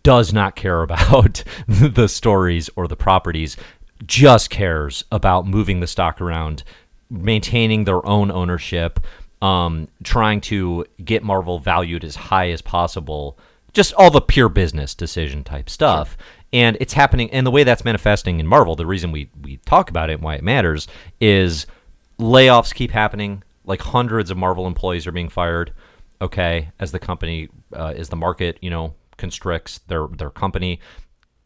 does 0.02 0.32
not 0.32 0.56
care 0.56 0.82
about 0.82 1.44
the 1.68 2.08
stories 2.08 2.68
or 2.74 2.88
the 2.88 2.96
properties, 2.96 3.56
just 4.04 4.50
cares 4.50 5.04
about 5.12 5.46
moving 5.46 5.78
the 5.78 5.86
stock 5.86 6.20
around, 6.20 6.64
maintaining 7.08 7.84
their 7.84 8.04
own 8.04 8.32
ownership, 8.32 8.98
um, 9.40 9.86
trying 10.02 10.40
to 10.40 10.84
get 11.04 11.22
Marvel 11.22 11.60
valued 11.60 12.02
as 12.02 12.16
high 12.16 12.50
as 12.50 12.60
possible, 12.60 13.38
just 13.72 13.94
all 13.94 14.10
the 14.10 14.20
pure 14.20 14.48
business 14.48 14.94
decision 14.94 15.44
type 15.44 15.70
stuff. 15.70 16.16
And 16.52 16.76
it's 16.80 16.92
happening, 16.92 17.30
and 17.30 17.46
the 17.46 17.50
way 17.50 17.64
that's 17.64 17.84
manifesting 17.84 18.38
in 18.38 18.46
Marvel, 18.46 18.76
the 18.76 18.86
reason 18.86 19.10
we 19.10 19.30
we 19.40 19.56
talk 19.58 19.88
about 19.88 20.10
it 20.10 20.14
and 20.14 20.22
why 20.22 20.34
it 20.34 20.42
matters 20.42 20.86
is 21.20 21.66
layoffs 22.18 22.74
keep 22.74 22.90
happening. 22.90 23.42
Like 23.64 23.80
hundreds 23.80 24.30
of 24.30 24.36
Marvel 24.36 24.66
employees 24.66 25.06
are 25.06 25.12
being 25.12 25.28
fired. 25.28 25.72
Okay, 26.20 26.70
as 26.78 26.92
the 26.92 26.98
company, 26.98 27.48
uh, 27.74 27.94
as 27.96 28.08
the 28.10 28.16
market, 28.16 28.58
you 28.60 28.70
know, 28.70 28.94
constricts 29.16 29.78
their 29.88 30.06
their 30.08 30.30
company 30.30 30.80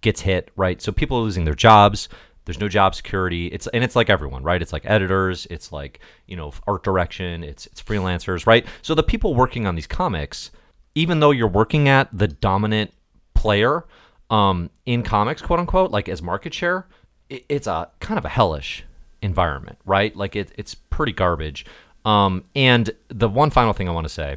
gets 0.00 0.20
hit, 0.20 0.50
right? 0.56 0.80
So 0.82 0.92
people 0.92 1.18
are 1.18 1.22
losing 1.22 1.44
their 1.44 1.54
jobs. 1.54 2.08
There's 2.44 2.60
no 2.60 2.68
job 2.68 2.94
security. 2.94 3.48
It's 3.48 3.66
and 3.68 3.82
it's 3.82 3.96
like 3.96 4.08
everyone, 4.08 4.42
right? 4.42 4.62
It's 4.62 4.72
like 4.72 4.84
editors, 4.86 5.46
it's 5.50 5.72
like 5.72 6.00
you 6.26 6.36
know 6.36 6.52
art 6.66 6.84
direction, 6.84 7.44
it's 7.44 7.66
it's 7.66 7.82
freelancers, 7.82 8.46
right? 8.46 8.66
So 8.82 8.94
the 8.94 9.02
people 9.02 9.34
working 9.34 9.66
on 9.66 9.74
these 9.74 9.86
comics, 9.86 10.50
even 10.94 11.20
though 11.20 11.32
you're 11.32 11.48
working 11.48 11.88
at 11.88 12.08
the 12.16 12.28
dominant 12.28 12.92
player 13.34 13.84
um, 14.30 14.70
in 14.84 15.02
comics, 15.02 15.42
quote 15.42 15.60
unquote, 15.60 15.90
like 15.90 16.08
as 16.08 16.22
market 16.22 16.54
share, 16.54 16.86
it, 17.28 17.44
it's 17.48 17.66
a 17.66 17.88
kind 18.00 18.18
of 18.18 18.24
a 18.24 18.28
hellish 18.28 18.84
environment, 19.22 19.78
right? 19.84 20.14
Like 20.16 20.36
it, 20.36 20.52
it's 20.56 20.74
pretty 20.74 21.12
garbage. 21.12 21.66
Um, 22.04 22.44
and 22.54 22.90
the 23.08 23.28
one 23.28 23.50
final 23.50 23.72
thing 23.72 23.88
I 23.88 23.92
want 23.92 24.06
to 24.06 24.12
say 24.12 24.36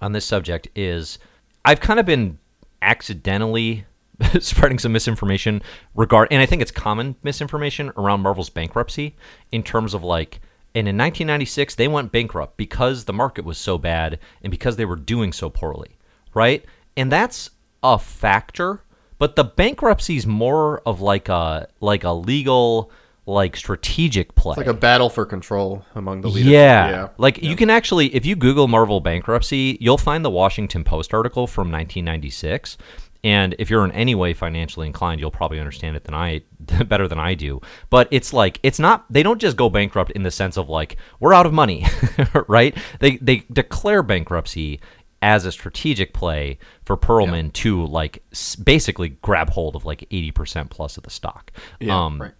on 0.00 0.12
this 0.12 0.24
subject 0.24 0.68
is 0.74 1.18
I've 1.64 1.80
kind 1.80 2.00
of 2.00 2.06
been 2.06 2.38
accidentally 2.82 3.86
spreading 4.40 4.78
some 4.78 4.92
misinformation 4.92 5.62
regard 5.94 6.28
and 6.30 6.40
I 6.40 6.46
think 6.46 6.62
it's 6.62 6.70
common 6.70 7.16
misinformation 7.22 7.90
around 7.96 8.20
Marvel's 8.20 8.50
bankruptcy 8.50 9.16
in 9.50 9.62
terms 9.62 9.94
of 9.94 10.04
like 10.04 10.40
and 10.74 10.86
in 10.86 10.96
1996 10.96 11.74
they 11.76 11.88
went 11.88 12.12
bankrupt 12.12 12.56
because 12.56 13.04
the 13.04 13.12
market 13.12 13.44
was 13.44 13.58
so 13.58 13.78
bad 13.78 14.18
and 14.42 14.50
because 14.50 14.76
they 14.76 14.84
were 14.84 14.96
doing 14.96 15.32
so 15.32 15.48
poorly, 15.48 15.96
right? 16.34 16.64
And 16.96 17.10
that's 17.10 17.50
a 17.82 17.98
factor, 17.98 18.82
but 19.24 19.36
the 19.36 19.44
bankruptcy 19.44 20.18
is 20.18 20.26
more 20.26 20.82
of 20.84 21.00
like 21.00 21.30
a 21.30 21.66
like 21.80 22.04
a 22.04 22.10
legal 22.10 22.90
like 23.24 23.56
strategic 23.56 24.34
play. 24.34 24.52
It's 24.52 24.58
like 24.58 24.66
a 24.66 24.74
battle 24.74 25.08
for 25.08 25.24
control 25.24 25.82
among 25.94 26.20
the 26.20 26.28
leaders. 26.28 26.52
Yeah. 26.52 27.08
Like 27.16 27.42
you 27.42 27.56
can 27.56 27.70
actually, 27.70 28.14
if 28.14 28.26
you 28.26 28.36
Google 28.36 28.68
Marvel 28.68 29.00
bankruptcy, 29.00 29.78
you'll 29.80 29.96
find 29.96 30.22
the 30.22 30.28
Washington 30.28 30.84
Post 30.84 31.14
article 31.14 31.46
from 31.46 31.72
1996. 31.72 32.76
And 33.24 33.56
if 33.58 33.70
you're 33.70 33.86
in 33.86 33.92
any 33.92 34.14
way 34.14 34.34
financially 34.34 34.86
inclined, 34.86 35.22
you'll 35.22 35.30
probably 35.30 35.58
understand 35.58 35.96
it 35.96 36.04
than 36.04 36.14
I 36.14 36.42
better 36.84 37.08
than 37.08 37.18
I 37.18 37.32
do. 37.32 37.62
But 37.88 38.08
it's 38.10 38.34
like 38.34 38.60
it's 38.62 38.78
not 38.78 39.10
they 39.10 39.22
don't 39.22 39.40
just 39.40 39.56
go 39.56 39.70
bankrupt 39.70 40.10
in 40.10 40.22
the 40.22 40.30
sense 40.30 40.58
of 40.58 40.68
like 40.68 40.98
we're 41.18 41.32
out 41.32 41.46
of 41.46 41.54
money, 41.54 41.86
right? 42.46 42.76
They 43.00 43.16
they 43.16 43.44
declare 43.50 44.02
bankruptcy 44.02 44.80
as 45.24 45.46
a 45.46 45.50
strategic 45.50 46.12
play 46.12 46.58
for 46.84 46.98
Perelman 46.98 47.50
to 47.54 47.86
like 47.86 48.22
s- 48.30 48.54
basically 48.56 49.08
grab 49.22 49.48
hold 49.50 49.74
of 49.74 49.86
like 49.86 50.00
80% 50.10 50.68
plus 50.68 50.98
of 50.98 51.02
the 51.02 51.10
stock. 51.10 51.50
Yeah, 51.80 52.04
um, 52.04 52.20
right. 52.20 52.32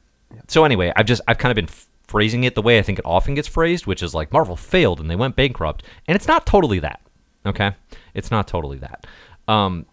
so 0.48 0.64
anyway, 0.64 0.92
I've 0.94 1.06
just 1.06 1.22
I've 1.26 1.38
kind 1.38 1.50
of 1.50 1.56
been 1.56 1.64
f- 1.70 1.88
phrasing 2.06 2.44
it 2.44 2.54
the 2.54 2.60
way 2.62 2.78
I 2.78 2.82
think 2.82 2.98
it 2.98 3.06
often 3.06 3.34
gets 3.34 3.48
phrased, 3.48 3.86
which 3.86 4.02
is 4.02 4.14
like 4.14 4.32
Marvel 4.32 4.54
failed 4.54 5.00
and 5.00 5.10
they 5.10 5.16
went 5.16 5.34
bankrupt, 5.34 5.82
and 6.06 6.14
it's 6.14 6.28
not 6.28 6.44
totally 6.44 6.78
that. 6.80 7.00
Okay, 7.46 7.72
it's 8.12 8.30
not 8.30 8.46
totally 8.46 8.78
that. 8.78 9.06
Um, 9.48 9.86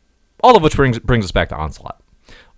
all 0.43 0.57
of 0.57 0.61
which 0.63 0.75
brings 0.75 0.99
brings 0.99 1.23
us 1.23 1.31
back 1.31 1.47
to 1.49 1.55
Onslaught. 1.55 2.01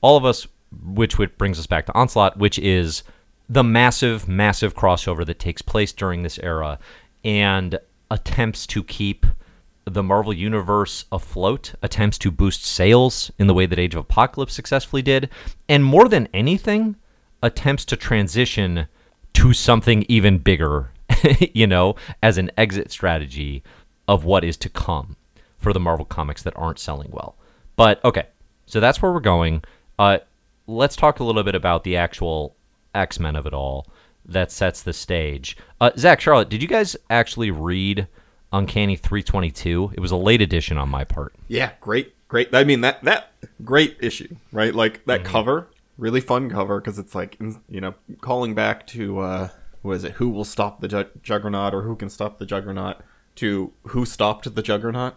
All 0.01 0.17
of 0.17 0.25
us, 0.25 0.47
which 0.83 1.19
which 1.19 1.37
brings 1.37 1.59
us 1.59 1.67
back 1.67 1.85
to 1.85 1.93
Onslaught, 1.93 2.37
which 2.37 2.57
is 2.57 3.03
the 3.47 3.63
massive, 3.63 4.27
massive 4.27 4.73
crossover 4.73 5.23
that 5.27 5.37
takes 5.37 5.61
place 5.61 5.93
during 5.93 6.23
this 6.23 6.39
era, 6.39 6.79
and 7.23 7.77
attempts 8.09 8.65
to 8.67 8.83
keep 8.83 9.25
the 9.85 10.03
Marvel 10.03 10.33
Universe 10.33 11.05
afloat, 11.11 11.73
attempts 11.81 12.17
to 12.19 12.31
boost 12.31 12.65
sales 12.65 13.31
in 13.37 13.47
the 13.47 13.53
way 13.53 13.65
that 13.65 13.79
Age 13.79 13.95
of 13.95 14.01
Apocalypse 14.01 14.53
successfully 14.53 15.01
did, 15.01 15.29
and 15.67 15.83
more 15.83 16.07
than 16.07 16.27
anything, 16.33 16.95
attempts 17.41 17.85
to 17.85 17.97
transition 17.97 18.87
to 19.33 19.53
something 19.53 20.05
even 20.07 20.37
bigger, 20.37 20.91
you 21.53 21.67
know, 21.67 21.95
as 22.21 22.37
an 22.37 22.51
exit 22.57 22.91
strategy 22.91 23.63
of 24.07 24.23
what 24.25 24.43
is 24.43 24.57
to 24.57 24.69
come 24.69 25.17
for 25.57 25.73
the 25.73 25.79
Marvel 25.79 26.05
comics 26.05 26.43
that 26.43 26.55
aren't 26.55 26.79
selling 26.79 27.09
well. 27.11 27.35
But 27.75 28.03
okay, 28.05 28.27
so 28.65 28.79
that's 28.79 29.01
where 29.01 29.11
we're 29.11 29.19
going. 29.19 29.63
Uh, 29.97 30.19
let's 30.67 30.95
talk 30.95 31.19
a 31.19 31.23
little 31.23 31.43
bit 31.43 31.55
about 31.55 31.83
the 31.83 31.97
actual 31.97 32.55
X 32.93 33.19
Men 33.19 33.35
of 33.35 33.45
it 33.45 33.53
all 33.53 33.87
that 34.25 34.51
sets 34.51 34.81
the 34.81 34.93
stage. 34.93 35.57
Uh, 35.81 35.91
Zach, 35.97 36.21
Charlotte, 36.21 36.49
did 36.49 36.61
you 36.61 36.67
guys 36.67 36.95
actually 37.09 37.51
read 37.51 38.07
Uncanny 38.53 38.95
322? 38.95 39.93
It 39.95 39.99
was 39.99 40.11
a 40.11 40.15
late 40.15 40.41
edition 40.41 40.77
on 40.77 40.87
my 40.87 41.03
part. 41.03 41.33
Yeah, 41.47 41.71
great, 41.81 42.15
great. 42.27 42.53
I 42.53 42.63
mean 42.63 42.81
that 42.81 43.03
that 43.03 43.31
great 43.63 43.97
issue, 43.99 44.35
right? 44.51 44.73
Like 44.73 45.03
that 45.05 45.25
cover, 45.25 45.67
really 45.97 46.21
fun 46.21 46.49
cover 46.49 46.79
because 46.79 46.99
it's 46.99 47.15
like 47.15 47.37
you 47.67 47.81
know 47.81 47.95
calling 48.21 48.53
back 48.53 48.87
to 48.87 49.19
uh, 49.19 49.49
what 49.81 49.93
is 49.93 50.03
it? 50.03 50.13
Who 50.13 50.29
will 50.29 50.45
stop 50.45 50.79
the 50.79 50.87
Ju- 50.87 51.09
Juggernaut 51.21 51.73
or 51.73 51.81
who 51.81 51.95
can 51.95 52.09
stop 52.09 52.37
the 52.37 52.45
Juggernaut? 52.45 52.97
To 53.37 53.73
who 53.87 54.05
stopped 54.05 54.53
the 54.53 54.61
Juggernaut? 54.61 55.15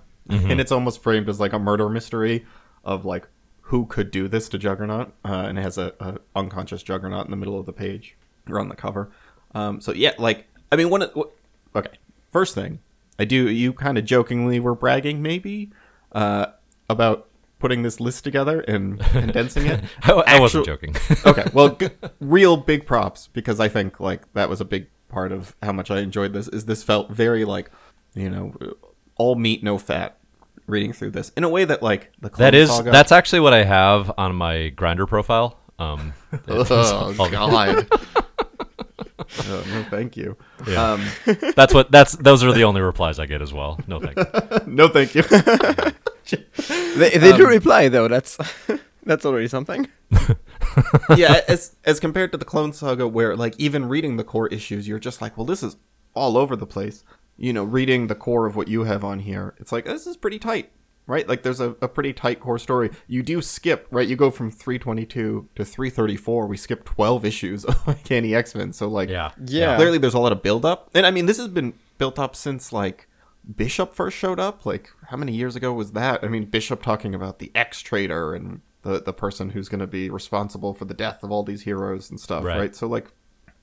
And 0.50 0.60
it's 0.60 0.72
almost 0.72 1.02
framed 1.02 1.28
as 1.28 1.38
like 1.38 1.52
a 1.52 1.58
murder 1.58 1.88
mystery 1.88 2.46
of 2.82 3.04
like 3.04 3.28
who 3.60 3.84
could 3.86 4.10
do 4.10 4.26
this 4.28 4.48
to 4.48 4.58
Juggernaut, 4.58 5.12
uh, 5.24 5.44
and 5.48 5.58
it 5.58 5.62
has 5.62 5.76
a, 5.76 5.92
a 6.00 6.18
unconscious 6.34 6.82
Juggernaut 6.82 7.26
in 7.26 7.30
the 7.30 7.36
middle 7.36 7.58
of 7.60 7.66
the 7.66 7.72
page 7.72 8.16
or 8.48 8.58
on 8.58 8.68
the 8.68 8.76
cover. 8.76 9.10
Um, 9.54 9.80
so 9.80 9.92
yeah, 9.92 10.14
like 10.18 10.46
I 10.72 10.76
mean, 10.76 10.88
one 10.88 11.02
of 11.02 11.10
okay. 11.74 11.90
First 12.32 12.54
thing, 12.54 12.80
I 13.18 13.24
do. 13.24 13.48
You 13.48 13.72
kind 13.72 13.98
of 13.98 14.04
jokingly 14.04 14.60
were 14.60 14.74
bragging, 14.74 15.22
maybe, 15.22 15.70
uh, 16.12 16.46
about 16.88 17.28
putting 17.58 17.82
this 17.82 18.00
list 18.00 18.22
together 18.24 18.60
and 18.60 19.00
condensing 19.00 19.66
it. 19.66 19.82
I, 20.02 20.12
I 20.12 20.40
wasn't 20.40 20.68
Actu- 20.68 20.92
joking. 20.92 20.96
okay, 21.26 21.44
well, 21.54 21.70
g- 21.70 21.88
real 22.20 22.56
big 22.56 22.86
props 22.86 23.28
because 23.32 23.60
I 23.60 23.68
think 23.68 23.98
like 24.00 24.30
that 24.34 24.48
was 24.48 24.60
a 24.60 24.64
big 24.64 24.88
part 25.08 25.32
of 25.32 25.56
how 25.62 25.72
much 25.72 25.90
I 25.90 26.00
enjoyed 26.00 26.32
this. 26.32 26.48
Is 26.48 26.66
this 26.66 26.82
felt 26.82 27.10
very 27.10 27.44
like, 27.44 27.70
you 28.14 28.28
know, 28.28 28.54
all 29.16 29.34
meat 29.36 29.62
no 29.64 29.78
fat. 29.78 30.18
Reading 30.68 30.92
through 30.92 31.12
this 31.12 31.30
in 31.36 31.44
a 31.44 31.48
way 31.48 31.64
that 31.64 31.80
like 31.80 32.10
the 32.20 32.28
Clone 32.28 32.44
that 32.44 32.52
is 32.56 32.70
Saga- 32.70 32.90
that's 32.90 33.12
actually 33.12 33.38
what 33.38 33.54
I 33.54 33.62
have 33.62 34.10
on 34.18 34.34
my 34.34 34.72
Grindr 34.74 35.06
profile. 35.06 35.60
Um, 35.78 36.12
oh 36.48 37.28
god. 37.30 37.86
oh, 39.18 39.64
no, 39.68 39.84
thank 39.90 40.16
you. 40.16 40.36
Yeah. 40.66 40.92
Um, 40.92 41.04
that's 41.54 41.74
what 41.74 41.90
that's 41.90 42.12
those 42.16 42.42
are 42.42 42.52
the 42.52 42.64
only 42.64 42.80
replies 42.80 43.18
I 43.18 43.26
get 43.26 43.42
as 43.42 43.52
well. 43.52 43.78
No 43.86 44.00
thank 44.00 44.16
you. 44.16 44.60
no, 44.66 44.88
thank 44.88 45.14
you. 45.14 45.22
They, 46.96 47.10
they 47.10 47.36
do 47.36 47.46
reply 47.46 47.88
though. 47.88 48.08
That's 48.08 48.36
that's 49.04 49.24
already 49.24 49.46
something. 49.46 49.86
yeah, 51.16 51.42
as 51.46 51.76
as 51.84 52.00
compared 52.00 52.32
to 52.32 52.38
the 52.38 52.44
Clone 52.44 52.72
Saga, 52.72 53.06
where 53.06 53.36
like 53.36 53.54
even 53.58 53.88
reading 53.88 54.16
the 54.16 54.24
core 54.24 54.48
issues, 54.48 54.88
you're 54.88 54.98
just 54.98 55.22
like, 55.22 55.36
well, 55.36 55.46
this 55.46 55.62
is 55.62 55.76
all 56.14 56.36
over 56.36 56.56
the 56.56 56.66
place. 56.66 57.04
You 57.36 57.52
know, 57.52 57.62
reading 57.62 58.08
the 58.08 58.16
core 58.16 58.46
of 58.46 58.56
what 58.56 58.66
you 58.66 58.84
have 58.84 59.04
on 59.04 59.20
here, 59.20 59.54
it's 59.58 59.70
like 59.70 59.84
this 59.84 60.06
is 60.06 60.16
pretty 60.16 60.40
tight, 60.40 60.72
right? 61.06 61.28
Like 61.28 61.42
there's 61.42 61.60
a, 61.60 61.70
a 61.80 61.88
pretty 61.88 62.12
tight 62.12 62.40
core 62.40 62.58
story. 62.58 62.90
You 63.06 63.22
do 63.22 63.40
skip, 63.42 63.86
right? 63.90 64.06
You 64.08 64.16
go 64.16 64.30
from 64.30 64.50
322 64.50 65.48
to 65.54 65.64
334. 65.64 66.46
We 66.46 66.56
skip 66.56 66.84
12 66.84 67.24
issues 67.24 67.64
of 67.64 67.80
Uncanny 67.88 68.34
X 68.34 68.54
Men. 68.54 68.72
So 68.72 68.88
like, 68.88 69.08
Yeah. 69.08 69.30
Yeah. 69.44 69.76
clearly 69.76 69.98
there's 69.98 70.14
a 70.14 70.18
lot 70.18 70.32
of 70.32 70.42
build 70.42 70.64
up, 70.64 70.90
and 70.94 71.06
I 71.06 71.10
mean 71.10 71.26
this 71.26 71.38
has 71.38 71.48
been 71.48 71.74
built 71.98 72.18
up 72.18 72.34
since 72.36 72.72
like 72.72 73.08
Bishop 73.56 73.94
first 73.94 74.16
showed 74.16 74.40
up. 74.40 74.66
Like 74.66 74.90
how 75.08 75.16
many 75.16 75.32
years 75.32 75.56
ago 75.56 75.72
was 75.72 75.92
that? 75.92 76.24
I 76.24 76.28
mean 76.28 76.46
Bishop 76.46 76.82
talking 76.82 77.14
about 77.14 77.38
the 77.38 77.50
X 77.54 77.80
Traitor 77.80 78.34
and 78.34 78.60
the 78.82 79.00
the 79.00 79.12
person 79.12 79.50
who's 79.50 79.68
going 79.68 79.80
to 79.80 79.86
be 79.86 80.10
responsible 80.10 80.74
for 80.74 80.84
the 80.84 80.94
death 80.94 81.22
of 81.22 81.30
all 81.32 81.42
these 81.42 81.62
heroes 81.62 82.10
and 82.10 82.18
stuff, 82.20 82.44
Right. 82.44 82.58
right? 82.58 82.76
So 82.76 82.86
like 82.86 83.06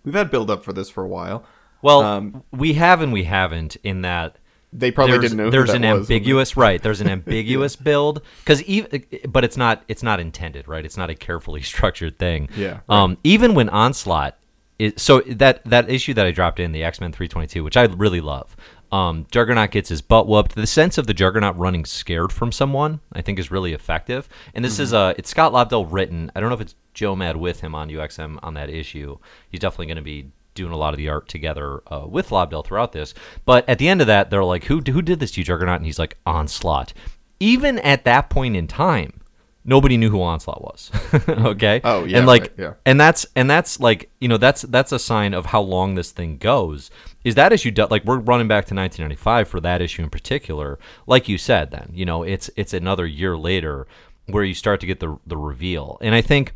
we've 0.04 0.14
had 0.16 0.30
build 0.32 0.50
up 0.50 0.64
for 0.64 0.74
this 0.74 0.90
for 0.90 1.04
a 1.04 1.08
while. 1.08 1.44
Well, 1.82 2.02
Um, 2.02 2.44
we 2.52 2.74
have 2.74 3.02
and 3.02 3.12
we 3.12 3.26
haven't 3.26 3.76
in 3.84 4.02
that 4.04 4.38
They 4.76 4.92
probably 4.92 5.14
there's, 5.14 5.22
didn't 5.32 5.38
know 5.38 5.50
there's 5.50 5.70
that 5.72 5.76
an 5.84 5.84
was. 5.84 6.02
ambiguous 6.10 6.58
right. 6.58 6.82
There's 6.82 7.02
an 7.02 7.10
ambiguous 7.18 7.76
build 7.76 8.22
because 8.40 8.62
even 8.64 9.06
but 9.28 9.44
it's 9.44 9.58
not 9.58 9.84
it's 9.88 10.04
not 10.04 10.20
intended 10.20 10.68
right. 10.68 10.84
It's 10.86 10.98
not 10.98 11.10
a 11.10 11.16
carefully 11.16 11.62
structured 11.74 12.18
thing. 12.18 12.50
Yeah, 12.56 12.80
Um. 12.90 13.18
Even 13.24 13.54
when 13.54 13.70
onslaught 13.70 14.38
is 14.80 14.94
so 14.98 15.22
that 15.28 15.64
that 15.66 15.90
issue 15.90 16.14
that 16.16 16.26
I 16.26 16.32
dropped 16.32 16.60
in 16.60 16.72
the 16.72 16.84
X 16.84 17.00
Men 17.00 17.12
322, 17.12 17.64
which 17.64 17.78
I 17.78 17.84
really 17.84 18.22
love. 18.22 18.56
Um, 18.92 19.26
Juggernaut 19.32 19.72
gets 19.72 19.90
his 19.90 20.04
butt 20.04 20.28
whooped. 20.28 20.54
The 20.54 20.68
sense 20.68 21.00
of 21.00 21.08
the 21.08 21.16
Juggernaut 21.16 21.58
running 21.58 21.84
scared 21.84 22.32
from 22.32 22.52
someone, 22.52 23.00
I 23.12 23.22
think, 23.24 23.40
is 23.40 23.50
really 23.50 23.74
effective. 23.74 24.30
And 24.54 24.64
this 24.64 24.74
Mm-hmm. 24.76 24.84
is 24.84 24.94
uh, 24.94 25.14
it's 25.18 25.30
Scott 25.32 25.52
Lobdell 25.52 25.88
written. 25.92 26.32
I 26.36 26.40
don't 26.40 26.50
know 26.50 26.56
if 26.56 26.62
it's 26.62 26.76
Joe 26.94 27.16
Mad 27.16 27.38
with 27.38 27.62
him 27.62 27.74
on 27.74 27.90
UXM 27.90 28.38
on 28.44 28.54
that 28.54 28.70
issue. 28.70 29.18
He's 29.50 29.60
definitely 29.62 29.88
going 29.88 29.98
to 29.98 30.04
be 30.04 30.30
doing 30.54 30.72
a 30.72 30.78
lot 30.78 30.94
of 30.94 30.98
the 30.98 31.10
art 31.10 31.28
together 31.28 31.82
uh, 31.92 32.06
with 32.08 32.30
Lobdell 32.30 32.66
throughout 32.66 32.92
this. 32.92 33.14
But 33.46 33.68
at 33.68 33.78
the 33.80 33.88
end 33.88 34.02
of 34.02 34.08
that, 34.08 34.30
they're 34.30 34.44
like, 34.44 34.66
"Who 34.66 34.80
who 34.82 35.02
did 35.02 35.20
this 35.20 35.32
to 35.32 35.42
you, 35.42 35.46
Juggernaut?" 35.46 35.78
And 35.78 35.86
he's 35.86 36.00
like, 36.00 36.18
"Onslaught." 36.26 36.94
Even 37.40 37.80
at 37.80 38.06
that 38.06 38.30
point 38.30 38.56
in 38.56 38.68
time, 38.68 39.20
nobody 39.66 39.98
knew 39.98 40.10
who 40.10 40.22
Onslaught 40.22 40.62
was. 40.62 40.92
okay. 41.30 41.82
Oh, 41.84 42.06
yeah, 42.06 42.18
And 42.20 42.28
like, 42.28 42.42
right, 42.44 42.52
yeah. 42.58 42.74
and 42.86 43.00
that's 43.00 43.26
and 43.36 43.50
that's 43.50 43.80
like 43.80 44.10
you 44.20 44.28
know 44.28 44.38
that's 44.38 44.62
that's 44.64 44.92
a 44.92 45.00
sign 45.00 45.34
of 45.34 45.48
how 45.48 45.62
long 45.62 45.96
this 45.96 46.12
thing 46.12 46.38
goes. 46.38 46.90
Is 47.24 47.36
that 47.36 47.54
issue 47.54 47.72
do- 47.72 47.88
like 47.90 48.04
we're 48.06 48.18
running 48.20 48.48
back 48.48 48.66
to 48.66 48.76
1995 48.76 49.48
for 49.48 49.60
that 49.62 49.82
issue 49.82 50.04
in 50.04 50.10
particular? 50.10 50.80
Like 51.08 51.28
you 51.28 51.38
said, 51.38 51.72
then 51.72 51.90
you 51.94 52.06
know 52.06 52.24
it's 52.24 52.50
it's 52.56 52.74
another 52.74 53.06
year 53.06 53.38
later 53.38 53.88
where 54.28 54.44
you 54.44 54.54
start 54.54 54.80
to 54.82 54.88
get 54.88 55.00
the 55.00 55.18
the 55.26 55.38
reveal, 55.38 55.98
and 56.02 56.16
I 56.16 56.22
think 56.22 56.54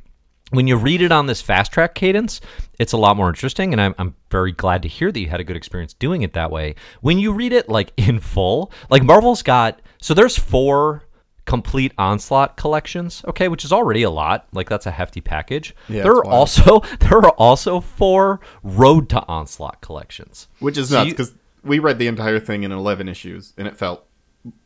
when 0.51 0.67
you 0.67 0.77
read 0.77 1.01
it 1.01 1.11
on 1.11 1.25
this 1.25 1.41
fast 1.41 1.71
track 1.71 1.93
cadence, 1.93 2.39
it's 2.79 2.93
a 2.93 2.97
lot 2.97 3.17
more 3.17 3.27
interesting, 3.29 3.73
and 3.73 3.81
I'm, 3.81 3.95
I'm 3.97 4.15
very 4.31 4.51
glad 4.51 4.81
to 4.83 4.87
hear 4.87 5.11
that 5.11 5.19
you 5.19 5.27
had 5.27 5.39
a 5.39 5.43
good 5.43 5.57
experience 5.57 5.93
doing 5.93 6.21
it 6.21 6.33
that 6.33 6.51
way. 6.51 6.75
When 7.01 7.19
you 7.19 7.33
read 7.33 7.53
it 7.53 7.69
like 7.69 7.91
in 7.97 8.19
full, 8.19 8.71
like 8.89 9.03
Marvel's 9.03 9.43
got 9.43 9.81
so 10.01 10.13
there's 10.13 10.37
four 10.37 11.03
complete 11.45 11.93
onslaught 11.97 12.57
collections, 12.57 13.23
okay, 13.27 13.47
which 13.47 13.65
is 13.65 13.71
already 13.71 14.03
a 14.03 14.09
lot. 14.09 14.47
Like 14.53 14.69
that's 14.69 14.85
a 14.85 14.91
hefty 14.91 15.21
package. 15.21 15.75
Yeah, 15.89 16.03
there 16.03 16.13
are 16.13 16.23
wild. 16.23 16.33
also 16.33 16.79
there 16.99 17.17
are 17.17 17.31
also 17.31 17.79
four 17.79 18.39
Road 18.63 19.09
to 19.09 19.25
Onslaught 19.27 19.81
collections. 19.81 20.47
Which 20.59 20.77
is 20.77 20.89
So 20.89 20.95
nuts 20.95 21.11
because 21.11 21.33
we 21.63 21.79
read 21.79 21.99
the 21.99 22.07
entire 22.07 22.39
thing 22.39 22.63
in 22.63 22.71
11 22.71 23.09
issues 23.09 23.53
and 23.57 23.67
it 23.67 23.77
felt 23.77 24.06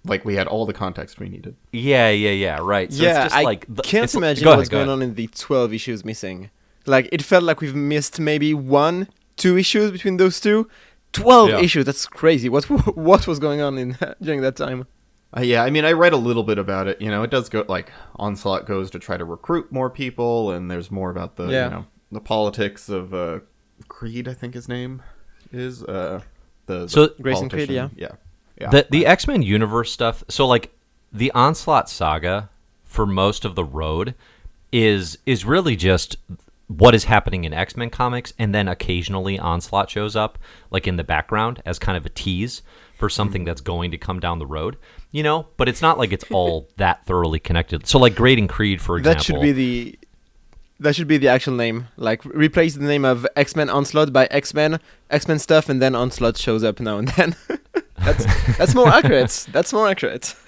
like 0.06 0.26
we 0.26 0.36
had 0.36 0.48
all 0.48 0.66
the 0.66 0.74
context 0.74 1.20
we 1.20 1.30
needed. 1.30 1.56
Yeah, 1.72 2.10
yeah, 2.10 2.32
yeah, 2.32 2.60
right. 2.62 2.92
So 2.92 3.04
yeah, 3.04 3.26
it's 3.26 3.34
just 3.34 3.36
I 3.36 3.44
like 3.44 3.66
the- 3.68 3.82
can't 3.84 4.04
it's- 4.06 4.16
imagine 4.16 4.44
go 4.44 4.50
ahead, 4.52 4.58
what's 4.60 4.70
go 4.70 4.78
going 4.78 4.90
ahead. 4.90 5.04
on 5.04 5.10
in 5.10 5.16
the 5.16 5.28
12 5.28 5.74
issues 5.74 6.04
missing. 6.06 6.50
Like, 6.86 7.08
it 7.12 7.22
felt 7.22 7.44
like 7.44 7.62
we've 7.62 7.76
missed 7.76 8.20
maybe 8.20 8.54
one, 8.54 9.08
two 9.38 9.58
issues 9.58 9.92
between 9.92 10.18
those 10.18 10.40
two. 10.40 10.68
12 11.14 11.50
Yeah. 11.50 11.60
issues, 11.60 11.86
that's 11.86 12.06
crazy. 12.06 12.50
What 12.50 12.64
what 12.98 13.28
was 13.28 13.38
going 13.40 13.62
on 13.62 13.78
in 13.78 13.98
during 14.22 14.42
that 14.42 14.56
time? 14.56 14.88
Uh, 15.36 15.42
yeah, 15.42 15.64
I 15.64 15.70
mean, 15.70 15.86
I 15.86 15.92
read 15.94 16.12
a 16.14 16.18
little 16.18 16.44
bit 16.44 16.58
about 16.58 16.88
it. 16.88 17.02
You 17.02 17.10
know, 17.12 17.24
it 17.24 17.30
does 17.32 17.50
go 17.50 17.66
like 17.68 17.92
Onslaught 18.16 18.66
goes 18.66 18.90
to 18.92 19.00
try 19.00 19.18
to 19.18 19.26
recruit 19.26 19.72
more 19.72 19.90
people, 19.90 20.52
and 20.52 20.70
there's 20.72 20.90
more 20.92 21.10
about 21.10 21.36
the 21.36 21.48
Yeah. 21.48 21.66
you 21.66 21.72
know 21.72 21.86
the 22.12 22.20
politics 22.22 22.90
of 22.90 23.14
uh, 23.14 23.40
Creed. 23.88 24.28
I 24.28 24.34
think 24.34 24.54
his 24.54 24.68
name 24.68 25.02
is 25.54 25.84
uh, 25.84 26.22
the, 26.66 26.80
the 26.86 26.90
So- 26.90 27.10
Grayson 27.22 27.48
Creed, 27.50 27.70
Yeah, 27.70 27.90
yeah, 27.96 28.12
yeah. 28.62 28.70
The 28.70 28.88
the 28.90 29.06
X 29.06 29.28
Men 29.28 29.42
universe 29.42 29.92
stuff. 29.92 30.24
So 30.28 30.48
like 30.48 30.72
the 31.12 31.32
Onslaught 31.32 31.90
saga 31.90 32.50
for 32.84 33.06
most 33.06 33.46
of 33.46 33.56
the 33.56 33.64
road 33.64 34.16
is 34.72 35.18
is 35.26 35.46
really 35.46 35.76
just 35.76 36.18
what 36.68 36.96
is 36.96 37.06
happening 37.06 37.44
in 37.44 37.54
X 37.54 37.76
Men 37.76 37.90
comics, 37.90 38.34
and 38.40 38.54
then 38.56 38.68
occasionally 38.68 39.38
Onslaught 39.38 39.90
shows 39.90 40.16
up 40.16 40.38
like 40.70 40.88
in 40.88 40.98
the 40.98 41.04
background 41.04 41.62
as 41.66 41.80
kind 41.80 41.98
of 41.98 42.06
a 42.06 42.10
tease 42.10 42.62
for 42.98 43.10
something 43.10 43.42
hmm. 43.42 43.48
that's 43.48 43.62
going 43.62 43.92
to 43.92 43.98
come 43.98 44.20
down 44.20 44.40
the 44.40 44.46
road. 44.46 44.78
You 45.12 45.24
know, 45.24 45.48
but 45.58 45.68
it's 45.68 45.82
not 45.82 45.98
like 45.98 46.14
it's 46.14 46.26
all 46.32 46.70
that 46.78 47.06
thoroughly 47.06 47.40
connected. 47.40 47.88
So 47.88 48.00
like 48.00 48.16
Graydon 48.16 48.48
Creed, 48.48 48.82
for 48.82 48.98
example. 48.98 49.18
That 49.18 49.24
should 49.24 49.42
be 49.42 49.52
the 49.52 50.00
that 50.82 50.96
should 50.96 51.08
be 51.08 51.18
the 51.18 51.28
actual 51.28 51.56
name. 51.56 51.88
Like 51.96 52.24
replace 52.26 52.76
the 52.76 52.84
name 52.84 53.06
of 53.06 53.26
X 53.36 53.56
Men 53.56 53.70
Onslaught 53.70 54.12
by 54.12 54.26
X 54.26 54.54
Men 54.54 54.80
X 55.10 55.28
Men 55.28 55.40
stuff, 55.40 55.70
and 55.70 55.82
then 55.82 55.96
Onslaught 55.96 56.38
shows 56.38 56.64
up 56.64 56.80
now 56.80 56.98
and 56.98 57.08
then. 57.10 57.36
that's 57.98 58.58
that's 58.58 58.76
more 58.76 58.90
accurate. 58.90 59.48
That's 59.52 59.72
more 59.72 59.88
accurate. 59.88 60.36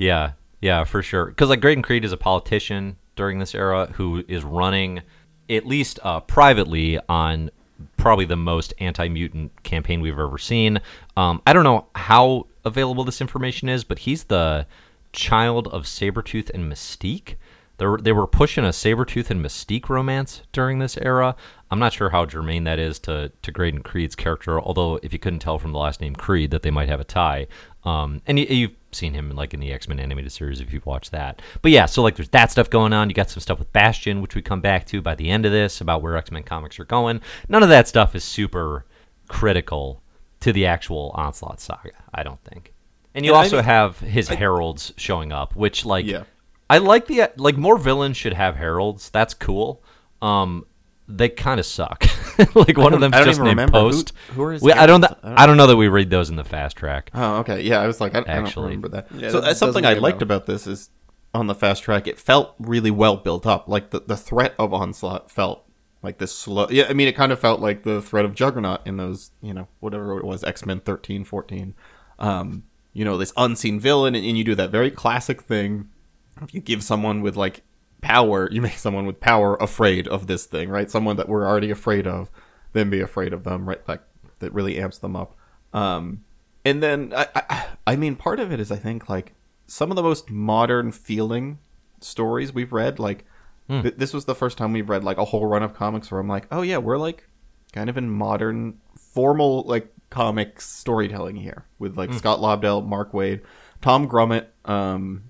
Yeah, 0.00 0.34
yeah, 0.60 0.84
for 0.84 1.02
sure. 1.02 1.26
Because 1.26 1.48
like 1.48 1.60
Graydon 1.60 1.82
Creed 1.82 2.04
is 2.04 2.12
a 2.12 2.16
politician 2.16 2.98
during 3.16 3.40
this 3.40 3.52
era 3.52 3.90
who 3.94 4.24
is 4.28 4.44
running, 4.44 5.02
at 5.50 5.66
least 5.66 5.98
uh, 6.04 6.20
privately, 6.20 7.00
on 7.08 7.50
probably 7.96 8.24
the 8.24 8.36
most 8.36 8.72
anti-mutant 8.78 9.64
campaign 9.64 10.00
we've 10.00 10.16
ever 10.16 10.38
seen. 10.38 10.80
Um, 11.16 11.42
I 11.48 11.52
don't 11.52 11.64
know 11.64 11.88
how 11.96 12.46
available 12.64 13.02
this 13.02 13.20
information 13.20 13.68
is, 13.68 13.82
but 13.82 13.98
he's 13.98 14.24
the 14.24 14.68
child 15.12 15.66
of 15.66 15.82
Sabretooth 15.82 16.48
and 16.50 16.72
Mystique. 16.72 17.34
They 17.78 17.86
were, 17.86 17.98
they 18.00 18.12
were 18.12 18.26
pushing 18.26 18.64
a 18.64 18.68
Sabretooth 18.68 19.30
and 19.30 19.44
Mystique 19.44 19.88
romance 19.88 20.42
during 20.52 20.78
this 20.80 20.96
era. 20.98 21.34
I'm 21.70 21.78
not 21.78 21.92
sure 21.92 22.10
how 22.10 22.26
germane 22.26 22.64
that 22.64 22.78
is 22.78 22.98
to, 23.00 23.30
to 23.42 23.52
Graydon 23.52 23.82
Creed's 23.82 24.16
character, 24.16 24.60
although 24.60 24.98
if 25.02 25.12
you 25.12 25.18
couldn't 25.18 25.38
tell 25.38 25.58
from 25.58 25.72
the 25.72 25.78
last 25.78 26.00
name 26.00 26.16
Creed 26.16 26.50
that 26.50 26.62
they 26.62 26.70
might 26.72 26.88
have 26.88 26.98
a 27.00 27.04
tie. 27.04 27.46
Um, 27.84 28.20
and 28.26 28.38
you, 28.38 28.46
you've 28.46 28.74
seen 28.90 29.14
him 29.14 29.30
like 29.30 29.54
in 29.54 29.60
the 29.60 29.72
X-Men 29.72 30.00
animated 30.00 30.32
series 30.32 30.60
if 30.60 30.72
you've 30.72 30.86
watched 30.86 31.12
that. 31.12 31.40
But 31.62 31.70
yeah, 31.70 31.86
so 31.86 32.02
like 32.02 32.16
there's 32.16 32.30
that 32.30 32.50
stuff 32.50 32.68
going 32.68 32.92
on. 32.92 33.08
You 33.10 33.14
got 33.14 33.30
some 33.30 33.40
stuff 33.40 33.58
with 33.60 33.72
Bastion, 33.72 34.22
which 34.22 34.34
we 34.34 34.42
come 34.42 34.60
back 34.60 34.84
to 34.86 35.00
by 35.00 35.14
the 35.14 35.30
end 35.30 35.46
of 35.46 35.52
this 35.52 35.80
about 35.80 36.02
where 36.02 36.16
X-Men 36.16 36.42
comics 36.42 36.80
are 36.80 36.84
going. 36.84 37.20
None 37.48 37.62
of 37.62 37.68
that 37.68 37.86
stuff 37.86 38.14
is 38.14 38.24
super 38.24 38.86
critical 39.28 40.02
to 40.40 40.52
the 40.52 40.66
actual 40.66 41.12
Onslaught 41.14 41.60
saga, 41.60 41.90
I 42.12 42.22
don't 42.22 42.42
think. 42.42 42.72
And 43.14 43.24
you 43.24 43.34
I 43.34 43.44
also 43.44 43.56
mean- 43.56 43.64
have 43.66 43.98
his 44.00 44.28
heralds 44.28 44.92
showing 44.96 45.32
up, 45.32 45.54
which 45.54 45.84
like 45.84 46.06
Yeah. 46.06 46.24
I 46.70 46.78
like 46.78 47.06
the 47.06 47.30
like 47.36 47.56
more 47.56 47.78
villains 47.78 48.16
should 48.16 48.34
have 48.34 48.56
heralds. 48.56 49.10
That's 49.10 49.34
cool. 49.34 49.82
Um, 50.20 50.66
they 51.08 51.28
kind 51.30 51.58
of 51.58 51.64
suck. 51.66 52.04
like 52.54 52.76
one 52.76 52.92
of 52.92 53.00
don't- 53.00 53.10
them's 53.10 53.24
just 53.24 53.28
even 53.40 53.44
named 53.44 53.58
remember. 53.58 53.78
Post. 53.78 54.12
who 54.34 54.42
are 54.42 54.52
his 54.52 54.62
We- 54.62 54.72
I 54.72 54.86
don't. 54.86 55.00
th- 55.00 55.12
I 55.22 55.28
don't- 55.28 55.38
I 55.38 55.46
don't 55.46 55.56
know 55.56 55.66
that 55.68 55.76
we 55.76 55.88
read 55.88 56.10
those 56.10 56.28
in 56.28 56.36
the 56.36 56.44
fast 56.44 56.76
track. 56.76 57.10
Oh, 57.14 57.36
okay. 57.38 57.62
Yeah, 57.62 57.80
I 57.80 57.86
was 57.86 58.00
like, 58.00 58.14
I, 58.14 58.18
I 58.18 58.22
don't 58.22 58.28
Actually. 58.46 58.64
remember 58.66 58.88
that. 58.88 59.06
Yeah, 59.14 59.30
so 59.30 59.40
that 59.40 59.50
uh, 59.50 59.54
something 59.54 59.86
I 59.86 59.94
liked 59.94 60.20
about 60.22 60.44
this 60.46 60.66
is 60.66 60.90
on 61.34 61.46
the 61.46 61.54
fast 61.54 61.82
track, 61.82 62.06
it 62.06 62.18
felt 62.18 62.54
really 62.58 62.90
well 62.90 63.16
built 63.16 63.46
up. 63.46 63.68
Like 63.68 63.90
the 63.90 64.00
the 64.00 64.16
threat 64.16 64.54
of 64.58 64.74
onslaught 64.74 65.30
felt 65.30 65.64
like 66.02 66.18
this 66.18 66.32
slow. 66.34 66.66
Yeah, 66.70 66.86
I 66.88 66.92
mean, 66.92 67.08
it 67.08 67.16
kind 67.16 67.32
of 67.32 67.40
felt 67.40 67.60
like 67.60 67.82
the 67.84 68.02
threat 68.02 68.24
of 68.26 68.34
Juggernaut 68.34 68.80
in 68.86 68.98
those, 68.98 69.30
you 69.40 69.54
know, 69.54 69.68
whatever 69.80 70.18
it 70.18 70.24
was, 70.24 70.44
X 70.44 70.66
Men 70.66 70.80
13, 70.80 71.24
14. 71.24 71.74
Um, 72.18 72.64
you 72.92 73.04
know, 73.04 73.16
this 73.16 73.32
unseen 73.36 73.80
villain, 73.80 74.14
and, 74.14 74.24
and 74.26 74.36
you 74.36 74.44
do 74.44 74.54
that 74.56 74.70
very 74.70 74.90
classic 74.90 75.42
thing. 75.42 75.88
If 76.42 76.54
you 76.54 76.60
give 76.60 76.82
someone 76.82 77.20
with 77.22 77.36
like 77.36 77.62
power, 78.00 78.48
you 78.50 78.62
make 78.62 78.78
someone 78.78 79.06
with 79.06 79.20
power 79.20 79.56
afraid 79.56 80.08
of 80.08 80.26
this 80.26 80.46
thing, 80.46 80.68
right? 80.68 80.90
Someone 80.90 81.16
that 81.16 81.28
we're 81.28 81.46
already 81.46 81.70
afraid 81.70 82.06
of, 82.06 82.30
then 82.72 82.90
be 82.90 83.00
afraid 83.00 83.32
of 83.32 83.44
them, 83.44 83.68
right? 83.68 83.80
Like 83.88 84.02
that 84.38 84.52
really 84.52 84.78
amps 84.78 84.98
them 84.98 85.16
up. 85.16 85.36
Um, 85.72 86.24
and 86.64 86.82
then 86.82 87.12
I, 87.16 87.26
I, 87.34 87.66
I 87.86 87.96
mean, 87.96 88.16
part 88.16 88.40
of 88.40 88.52
it 88.52 88.60
is 88.60 88.70
I 88.70 88.76
think 88.76 89.08
like 89.08 89.34
some 89.66 89.90
of 89.90 89.96
the 89.96 90.02
most 90.02 90.30
modern 90.30 90.92
feeling 90.92 91.58
stories 92.00 92.52
we've 92.52 92.72
read. 92.72 92.98
Like 92.98 93.24
th- 93.82 93.96
this 93.96 94.12
was 94.12 94.24
the 94.24 94.34
first 94.34 94.58
time 94.58 94.72
we've 94.72 94.88
read 94.88 95.04
like 95.04 95.18
a 95.18 95.24
whole 95.26 95.46
run 95.46 95.62
of 95.62 95.74
comics 95.74 96.10
where 96.10 96.20
I'm 96.20 96.28
like, 96.28 96.46
oh 96.50 96.62
yeah, 96.62 96.78
we're 96.78 96.98
like 96.98 97.28
kind 97.72 97.90
of 97.90 97.96
in 97.98 98.10
modern, 98.10 98.78
formal 98.96 99.62
like 99.64 99.92
comic 100.10 100.60
storytelling 100.60 101.36
here 101.36 101.66
with 101.78 101.96
like 101.98 102.10
Scott 102.14 102.38
Lobdell, 102.38 102.86
Mark 102.86 103.12
Waid, 103.12 103.42
Tom 103.82 104.08
Grummett, 104.08 104.46
um, 104.64 105.27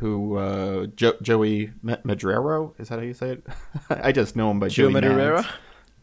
who 0.00 0.36
uh, 0.36 0.86
jo- 0.96 1.16
Joey 1.22 1.72
Madrero 1.82 2.74
is 2.78 2.88
that 2.88 2.98
how 2.98 3.04
you 3.04 3.14
say 3.14 3.30
it? 3.32 3.46
I 3.90 4.12
just 4.12 4.34
know 4.34 4.50
him 4.50 4.58
by 4.58 4.68
Joe 4.68 4.84
Joey 4.84 4.94
Madrero. 4.94 5.42
Madureira? 5.42 5.46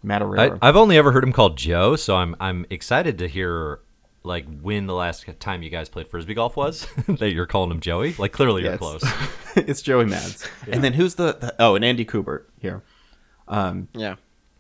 Madureira. 0.06 0.60
I, 0.62 0.68
I've 0.70 0.76
only 0.76 0.98
ever 0.98 1.12
heard 1.12 1.24
him 1.24 1.34
called 1.34 1.58
Joe, 1.58 1.96
so 1.96 2.16
I'm 2.16 2.36
I'm 2.40 2.66
excited 2.70 3.18
to 3.18 3.28
hear 3.28 3.80
like 4.24 4.46
when 4.62 4.86
the 4.88 4.94
last 4.94 5.26
time 5.40 5.64
you 5.64 5.70
guys 5.70 5.90
played 5.90 6.08
frisbee 6.10 6.34
golf 6.36 6.56
was 6.56 6.88
that 7.08 7.32
you're 7.32 7.46
calling 7.48 7.72
him 7.72 7.80
Joey. 7.80 8.14
Like 8.18 8.32
clearly 8.34 8.64
Yeah, 8.64 8.70
you're 8.72 8.78
close. 8.78 9.04
it's, 9.04 9.56
it's 9.70 9.82
Joey 9.82 10.06
Mads. 10.06 10.48
And 10.72 10.84
then 10.84 10.94
who's 10.94 11.16
the, 11.16 11.34
the 11.34 11.56
oh, 11.60 11.76
and 11.76 11.84
Andy 11.84 12.06
Kubert 12.06 12.44
here. 12.60 12.84
Um, 13.48 13.88
Yeah. 13.94 14.16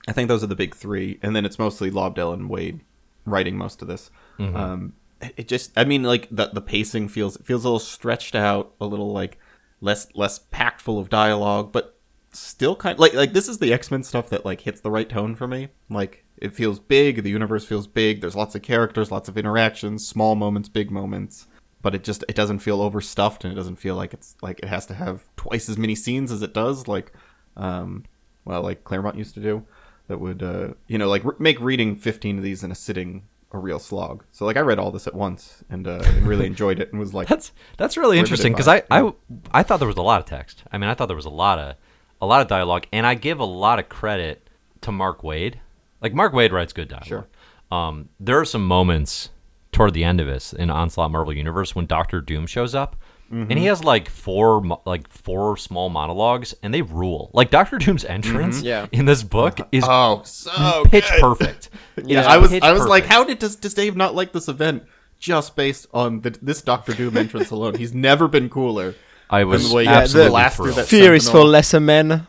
I 0.07 0.13
think 0.13 0.29
those 0.29 0.41
are 0.43 0.47
the 0.47 0.55
big 0.55 0.73
three, 0.73 1.19
and 1.21 1.35
then 1.35 1.45
it's 1.45 1.59
mostly 1.59 1.91
Lobdell 1.91 2.33
and 2.33 2.49
Waid 2.49 2.79
writing 3.25 3.57
most 3.57 3.81
of 3.81 3.89
this. 3.89 4.09
Um, 4.39 4.93
it, 5.21 5.47
just, 5.47 5.71
I 5.75 5.83
mean, 5.83 6.03
like 6.03 6.27
the 6.29 6.47
the 6.47 6.61
pacing 6.61 7.09
feels 7.09 7.35
it 7.35 7.45
feels 7.45 7.63
a 7.63 7.67
little 7.67 7.79
stretched 7.79 8.35
out, 8.35 8.73
a 8.79 8.85
little 8.85 9.11
like 9.11 9.37
less 9.81 10.07
less 10.15 10.39
packed 10.51 10.81
full 10.81 10.99
of 10.99 11.09
dialogue, 11.09 11.71
but 11.71 11.97
still 12.33 12.75
kind 12.75 12.99
like 12.99 13.13
like 13.13 13.33
this 13.33 13.47
is 13.47 13.59
the 13.59 13.73
X 13.73 13.89
Men 13.89 14.03
stuff 14.03 14.29
that 14.29 14.45
like 14.45 14.61
hits 14.61 14.81
the 14.81 14.91
right 14.91 15.09
tone 15.09 15.35
for 15.35 15.47
me. 15.47 15.69
Like 15.89 16.23
it 16.37 16.53
feels 16.53 16.79
big, 16.79 17.23
the 17.23 17.29
universe 17.29 17.65
feels 17.65 17.87
big. 17.87 18.21
There's 18.21 18.35
lots 18.35 18.55
of 18.55 18.61
characters, 18.61 19.11
lots 19.11 19.27
of 19.29 19.37
interactions, 19.37 20.07
small 20.07 20.35
moments, 20.35 20.69
big 20.69 20.91
moments. 20.91 21.47
But 21.81 21.95
it 21.95 22.03
just 22.03 22.23
it 22.27 22.35
doesn't 22.35 22.59
feel 22.59 22.81
overstuffed, 22.81 23.43
and 23.43 23.53
it 23.53 23.55
doesn't 23.55 23.77
feel 23.77 23.95
like 23.95 24.13
it's 24.13 24.35
like 24.41 24.59
it 24.59 24.67
has 24.67 24.85
to 24.87 24.93
have 24.93 25.23
twice 25.35 25.69
as 25.69 25.77
many 25.77 25.95
scenes 25.95 26.31
as 26.31 26.41
it 26.41 26.53
does. 26.53 26.87
Like, 26.87 27.13
um, 27.55 28.03
well, 28.45 28.61
like 28.61 28.83
Claremont 28.83 29.15
used 29.15 29.35
to 29.35 29.39
do 29.39 29.63
that 30.07 30.19
would 30.19 30.41
uh, 30.41 30.69
you 30.87 30.97
know 30.97 31.07
like 31.07 31.23
re- 31.23 31.35
make 31.39 31.59
reading 31.59 31.95
15 31.95 32.37
of 32.37 32.43
these 32.43 32.63
in 32.63 32.71
a 32.71 32.75
sitting 32.75 33.23
a 33.51 33.57
real 33.57 33.79
slog 33.79 34.23
so 34.31 34.45
like 34.45 34.57
i 34.57 34.59
read 34.59 34.77
all 34.77 34.91
this 34.91 35.07
at 35.07 35.13
once 35.13 35.63
and, 35.69 35.87
uh, 35.87 36.01
and 36.03 36.27
really 36.27 36.45
enjoyed 36.53 36.79
it 36.79 36.91
and 36.91 36.99
was 36.99 37.13
like 37.13 37.27
That's 37.27 37.51
that's 37.77 37.97
really 37.97 38.19
interesting 38.19 38.51
because 38.51 38.67
I. 38.67 38.83
I 38.91 39.13
I 39.51 39.63
thought 39.63 39.77
there 39.77 39.87
was 39.87 39.97
a 39.97 40.01
lot 40.01 40.19
of 40.19 40.25
text. 40.25 40.63
I 40.71 40.77
mean, 40.77 40.89
I 40.89 40.93
thought 40.93 41.07
there 41.07 41.15
was 41.15 41.25
a 41.25 41.29
lot 41.29 41.59
of 41.59 41.75
a 42.21 42.25
lot 42.25 42.41
of 42.41 42.47
dialogue, 42.47 42.87
and 42.91 43.05
I 43.05 43.15
give 43.15 43.39
a 43.39 43.45
lot 43.45 43.79
of 43.79 43.89
credit 43.89 44.49
to 44.81 44.91
Mark 44.91 45.21
Waid. 45.21 45.55
Like 46.01 46.13
Mark 46.13 46.33
Waid 46.33 46.51
writes 46.51 46.73
good 46.73 46.87
dialogue. 46.87 47.07
Sure. 47.07 47.27
Um, 47.71 48.09
there 48.19 48.39
are 48.39 48.45
some 48.45 48.65
moments 48.65 49.29
toward 49.71 49.93
the 49.93 50.03
end 50.03 50.19
of 50.19 50.27
this 50.27 50.53
in 50.53 50.69
Onslaught 50.69 51.11
Marvel 51.11 51.33
Universe 51.33 51.75
when 51.75 51.85
Doctor 51.85 52.21
Doom 52.21 52.47
shows 52.47 52.73
up, 52.73 52.95
and 53.29 53.51
he 53.51 53.57
mm-hmm. 53.57 53.65
has 53.65 53.83
like 53.83 54.09
four 54.09 54.79
like 54.85 55.07
four 55.09 55.57
small 55.57 55.89
monologues, 55.89 56.55
and 56.63 56.73
they 56.73 56.81
rule. 56.81 57.29
Like 57.33 57.49
Doctor 57.51 57.77
Doom's 57.77 58.03
mm-hmm. 58.03 58.13
entrance 58.13 58.61
Yeah. 58.61 58.87
in 58.91 59.05
this 59.05 59.23
book 59.23 59.59
uh-huh. 59.59 59.69
is 59.71 59.83
oh 59.87 60.21
so 60.23 60.85
pitch 60.85 61.09
good. 61.09 61.21
perfect. 61.21 61.69
Yeah 62.03 62.27
i 62.27 62.37
was 62.37 62.53
i 62.53 62.71
was 62.71 62.85
like 62.85 63.05
how 63.05 63.23
did 63.23 63.39
does, 63.39 63.55
does 63.55 63.73
dave 63.73 63.95
not 63.95 64.13
like 64.13 64.31
this 64.31 64.47
event 64.47 64.83
just 65.17 65.55
based 65.55 65.87
on 65.95 66.21
the, 66.21 66.29
this 66.43 66.61
doctor 66.61 66.93
doom 66.93 67.17
entrance 67.17 67.49
alone 67.49 67.73
he's 67.73 67.91
never 67.91 68.27
been 68.27 68.49
cooler 68.49 68.93
I 69.29 69.43
was 69.43 69.63
And 69.63 69.71
the 69.71 69.75
way 69.75 69.87
absolutely 69.87 70.29
blast 70.29 70.55
through 70.55 70.65
thrilled. 70.65 70.77
that- 70.77 70.87
Fear 70.87 71.15
is 71.15 71.29
for 71.29 71.43
lesser 71.43 71.79
men. 71.79 72.27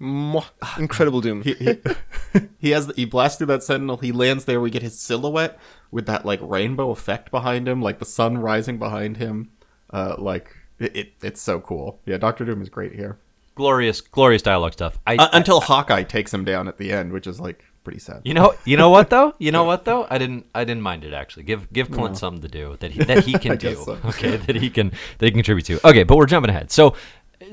Ah, 0.00 0.76
Incredible 0.78 1.20
Doom. 1.20 1.42
he, 1.42 1.54
he, 1.54 1.78
he 2.58 2.70
has 2.70 2.92
he 2.96 3.04
blasts 3.04 3.38
through 3.38 3.46
that 3.48 3.62
sentinel. 3.62 3.96
He 3.96 4.12
lands 4.12 4.44
there. 4.44 4.60
We 4.60 4.70
get 4.70 4.82
his 4.82 4.98
silhouette 4.98 5.58
with 5.90 6.06
that 6.06 6.24
like 6.24 6.38
rainbow 6.42 6.90
effect 6.90 7.30
behind 7.30 7.66
him, 7.66 7.80
like 7.80 7.98
the 7.98 8.04
sun 8.04 8.38
rising 8.38 8.78
behind 8.78 9.16
him. 9.16 9.50
Uh, 9.90 10.16
like 10.18 10.54
it, 10.78 10.96
it 10.96 11.12
it's 11.22 11.40
so 11.40 11.60
cool. 11.60 12.00
Yeah, 12.06 12.16
Doctor 12.18 12.44
Doom 12.44 12.60
is 12.62 12.68
great 12.68 12.92
here. 12.94 13.18
glorious, 13.54 14.00
glorious 14.00 14.42
dialogue 14.42 14.72
stuff. 14.74 14.98
I, 15.06 15.16
Uh, 15.16 15.28
until 15.32 15.60
Hawkeye 15.60 16.02
takes 16.02 16.32
him 16.34 16.44
down 16.44 16.68
at 16.68 16.76
the 16.78 16.92
end, 16.92 17.12
which 17.12 17.26
is 17.26 17.40
like 17.40 17.64
pretty 17.84 17.98
sad. 18.00 18.20
You 18.24 18.34
know, 18.34 18.54
you 18.64 18.76
know 18.76 18.90
what 18.90 19.08
though? 19.10 19.34
You 19.38 19.52
know 19.52 19.64
what 19.64 19.84
though? 19.84 20.06
I 20.10 20.18
didn't, 20.18 20.44
I 20.54 20.64
didn't 20.64 20.82
mind 20.82 21.04
it 21.04 21.12
actually. 21.14 21.44
Give, 21.44 21.72
give 21.72 21.90
Clint 21.90 22.18
something 22.18 22.42
to 22.42 22.48
do 22.48 22.76
that 22.80 22.90
he 22.90 23.04
that 23.04 23.24
he 23.24 23.32
can 23.38 23.56
do. 23.56 23.74
so. 23.76 23.98
Okay, 24.04 24.36
that 24.36 24.56
he 24.56 24.68
can 24.70 24.90
that 24.90 25.24
he 25.26 25.30
can 25.30 25.38
contribute 25.38 25.64
to. 25.66 25.88
Okay, 25.88 26.02
but 26.02 26.16
we're 26.16 26.26
jumping 26.26 26.50
ahead. 26.50 26.70
So, 26.70 26.94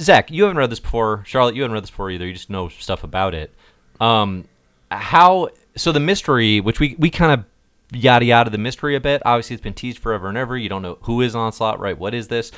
Zach, 0.01 0.29
you 0.31 0.43
haven't 0.43 0.57
read 0.57 0.69
this 0.71 0.79
before. 0.79 1.23
Charlotte, 1.25 1.55
you 1.55 1.61
haven't 1.61 1.73
read 1.75 1.83
this 1.83 1.91
before 1.91 2.09
either. 2.11 2.25
You 2.25 2.33
just 2.33 2.49
know 2.49 2.67
stuff 2.67 3.03
about 3.03 3.33
it. 3.35 3.53
Um, 4.01 4.45
how? 4.91 5.49
So 5.75 5.91
the 5.91 5.99
mystery, 5.99 6.59
which 6.59 6.79
we 6.79 6.95
we 6.99 7.09
kind 7.09 7.31
of 7.31 7.45
yada 7.93 8.25
yada 8.25 8.49
the 8.49 8.57
mystery 8.57 8.95
a 8.95 8.99
bit. 8.99 9.21
Obviously, 9.25 9.55
it's 9.55 9.63
been 9.63 9.73
teased 9.73 9.99
forever 9.99 10.29
and 10.29 10.37
ever. 10.37 10.57
You 10.57 10.69
don't 10.69 10.81
know 10.81 10.97
who 11.01 11.21
is 11.21 11.35
Onslaught, 11.35 11.79
right? 11.79 11.97
What 11.97 12.13
is 12.13 12.27
this? 12.27 12.51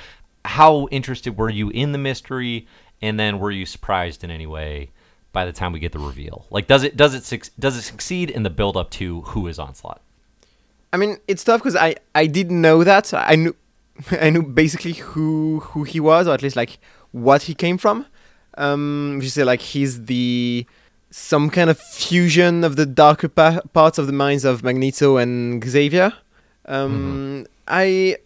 How 0.43 0.87
interested 0.91 1.37
were 1.37 1.49
you 1.49 1.69
in 1.69 1.91
the 1.91 1.97
mystery? 1.97 2.67
And 3.01 3.19
then 3.19 3.39
were 3.39 3.51
you 3.51 3.65
surprised 3.65 4.23
in 4.23 4.31
any 4.31 4.47
way 4.47 4.91
by 5.33 5.45
the 5.45 5.51
time 5.51 5.73
we 5.73 5.79
get 5.79 5.91
the 5.91 5.99
reveal? 5.99 6.45
Like, 6.49 6.67
does 6.67 6.83
it 6.83 6.95
does 6.95 7.13
it 7.13 7.23
suc- 7.23 7.49
does 7.59 7.75
it 7.75 7.81
succeed 7.81 8.29
in 8.29 8.43
the 8.43 8.49
build 8.49 8.77
up 8.77 8.89
to 8.91 9.21
who 9.21 9.47
is 9.47 9.59
Onslaught? 9.59 10.01
I 10.93 10.97
mean, 10.97 11.17
it's 11.27 11.43
tough 11.43 11.61
because 11.61 11.75
I 11.75 11.95
I 12.13 12.25
didn't 12.27 12.61
know 12.61 12.83
that. 12.83 13.13
I 13.13 13.35
knew 13.35 13.55
I 14.11 14.29
knew 14.29 14.43
basically 14.43 14.93
who 14.93 15.59
who 15.61 15.83
he 15.83 15.99
was, 15.99 16.27
or 16.27 16.33
at 16.33 16.41
least 16.41 16.55
like 16.55 16.79
what 17.11 17.43
he 17.43 17.53
came 17.53 17.77
from. 17.77 18.05
Um, 18.57 19.19
you 19.21 19.29
say 19.29 19.43
like 19.43 19.61
he's 19.61 20.05
the 20.05 20.65
some 21.17 21.49
kind 21.49 21.69
of 21.69 21.79
fusion 21.79 22.65
of 22.65 22.75
the 22.75 22.85
darker 22.85 23.29
pa- 23.29 23.61
parts 23.73 23.97
of 23.97 24.05
the 24.05 24.11
minds 24.13 24.43
of 24.43 24.63
Magneto 24.63 25.15
and 25.15 25.63
Xavier. 25.63 26.11
Um, 26.65 27.45
I 27.67 28.17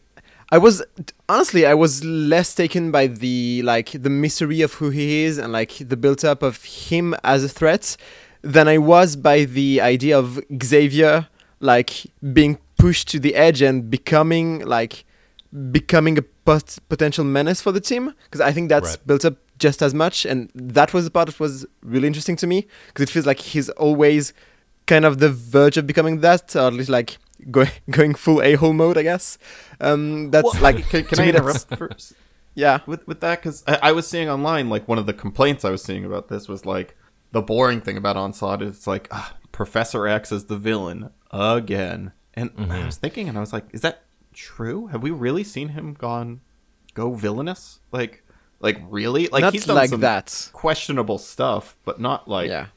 I 0.51 0.57
was 0.57 0.81
honestly 1.27 1.67
I 1.67 1.75
was 1.75 2.03
less 2.03 2.55
taken 2.55 2.89
by 2.91 3.05
the 3.05 3.61
like 3.63 3.91
the 3.91 4.09
mystery 4.09 4.61
of 4.61 4.73
who 4.73 4.89
he 4.89 5.23
is 5.23 5.37
and 5.37 5.53
like 5.53 5.73
the 5.87 5.95
build 5.95 6.25
up 6.25 6.41
of 6.41 6.63
him 6.63 7.13
as 7.23 7.43
a 7.43 7.49
threat 7.49 7.95
than 8.41 8.67
I 8.67 8.79
was 8.79 9.15
by 9.15 9.45
the 9.45 9.81
idea 9.81 10.17
of 10.17 10.39
Xavier 10.63 11.27
like 11.59 11.91
being 12.33 12.57
pushed 12.79 13.07
to 13.09 13.19
the 13.19 13.35
edge 13.35 13.61
and 13.61 13.89
becoming 13.91 14.65
like 14.65 15.05
becoming 15.71 16.17
a 16.17 16.21
pot- 16.21 16.77
potential 16.89 17.23
menace 17.25 17.61
for 17.61 17.71
the 17.71 17.81
team 17.81 18.13
because 18.25 18.41
I 18.41 18.51
think 18.51 18.69
that's 18.69 18.91
Right. 18.91 19.05
built 19.07 19.25
up 19.25 19.35
just 19.59 19.81
as 19.81 19.93
much 19.93 20.25
and 20.25 20.49
that 20.55 20.93
was 20.93 21.05
the 21.05 21.11
part 21.11 21.27
that 21.27 21.39
was 21.39 21.65
really 21.83 22.07
interesting 22.07 22.35
to 22.37 22.47
me 22.47 22.65
because 22.87 23.03
it 23.03 23.09
feels 23.09 23.25
like 23.25 23.39
he's 23.39 23.69
always 23.71 24.33
kind 24.87 25.05
of 25.05 25.19
the 25.19 25.29
verge 25.29 25.77
of 25.77 25.85
becoming 25.85 26.21
that 26.21 26.55
or 26.55 26.61
at 26.67 26.73
least 26.73 26.89
like 26.89 27.17
going 27.51 27.69
going 27.89 28.15
full 28.15 28.41
a-hole 28.41 28.73
mode 28.73 28.97
I 28.97 29.03
guess 29.03 29.37
um 29.79 30.31
that's 30.31 30.53
Well, 30.53 30.63
like 30.63 30.89
can, 30.89 31.03
can 31.03 31.19
I 31.19 31.25
me, 31.25 31.31
that's- 31.31 31.65
interrupt 31.65 31.77
first? 31.77 32.13
yeah 32.55 32.79
with 32.87 33.05
with 33.07 33.19
that 33.21 33.39
because 33.41 33.63
I, 33.67 33.79
I 33.83 33.91
was 33.91 34.07
seeing 34.07 34.27
online 34.29 34.69
like 34.69 34.87
one 34.87 34.97
of 34.97 35.05
the 35.05 35.13
complaints 35.13 35.63
I 35.63 35.69
was 35.69 35.83
seeing 35.83 36.03
about 36.05 36.27
this 36.29 36.47
was 36.47 36.65
like 36.65 36.95
the 37.31 37.41
boring 37.41 37.79
thing 37.81 37.95
about 37.95 38.17
Onslaught 38.17 38.61
is 38.63 38.87
like 38.87 39.07
ah, 39.11 39.35
Professor 39.51 40.07
X 40.07 40.31
is 40.31 40.45
the 40.45 40.57
villain 40.57 41.11
again, 41.31 42.11
and 42.33 42.49
Mm-hmm. 42.55 42.71
I 42.71 42.85
was 42.85 42.97
thinking 42.97 43.29
and 43.29 43.37
I 43.37 43.41
was 43.41 43.53
like, 43.53 43.65
is 43.71 43.81
that 43.81 44.03
true? 44.33 44.87
Have 44.87 45.03
we 45.03 45.11
really 45.11 45.43
seen 45.43 45.69
him 45.69 45.93
gone 45.93 46.41
go 46.95 47.13
villainous? 47.13 47.81
Like, 47.91 48.23
like 48.59 48.81
really? 48.89 49.27
Like 49.27 49.41
not 49.41 49.53
he's 49.53 49.65
done 49.65 49.75
like 49.75 49.89
some 49.89 50.01
that 50.01 50.49
questionable 50.53 51.17
stuff, 51.17 51.77
but 51.85 51.99
not 51.99 52.27
like 52.27 52.49
yeah 52.49 52.67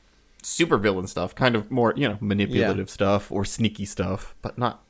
super 0.42 0.76
villain 0.76 1.06
stuff. 1.06 1.34
Kind 1.34 1.54
of 1.56 1.70
more 1.70 1.92
you 1.96 2.08
know 2.08 2.18
manipulative 2.20 2.90
stuff 2.90 3.30
or 3.32 3.44
sneaky 3.44 3.84
stuff, 3.84 4.34
but 4.42 4.58
not. 4.58 4.82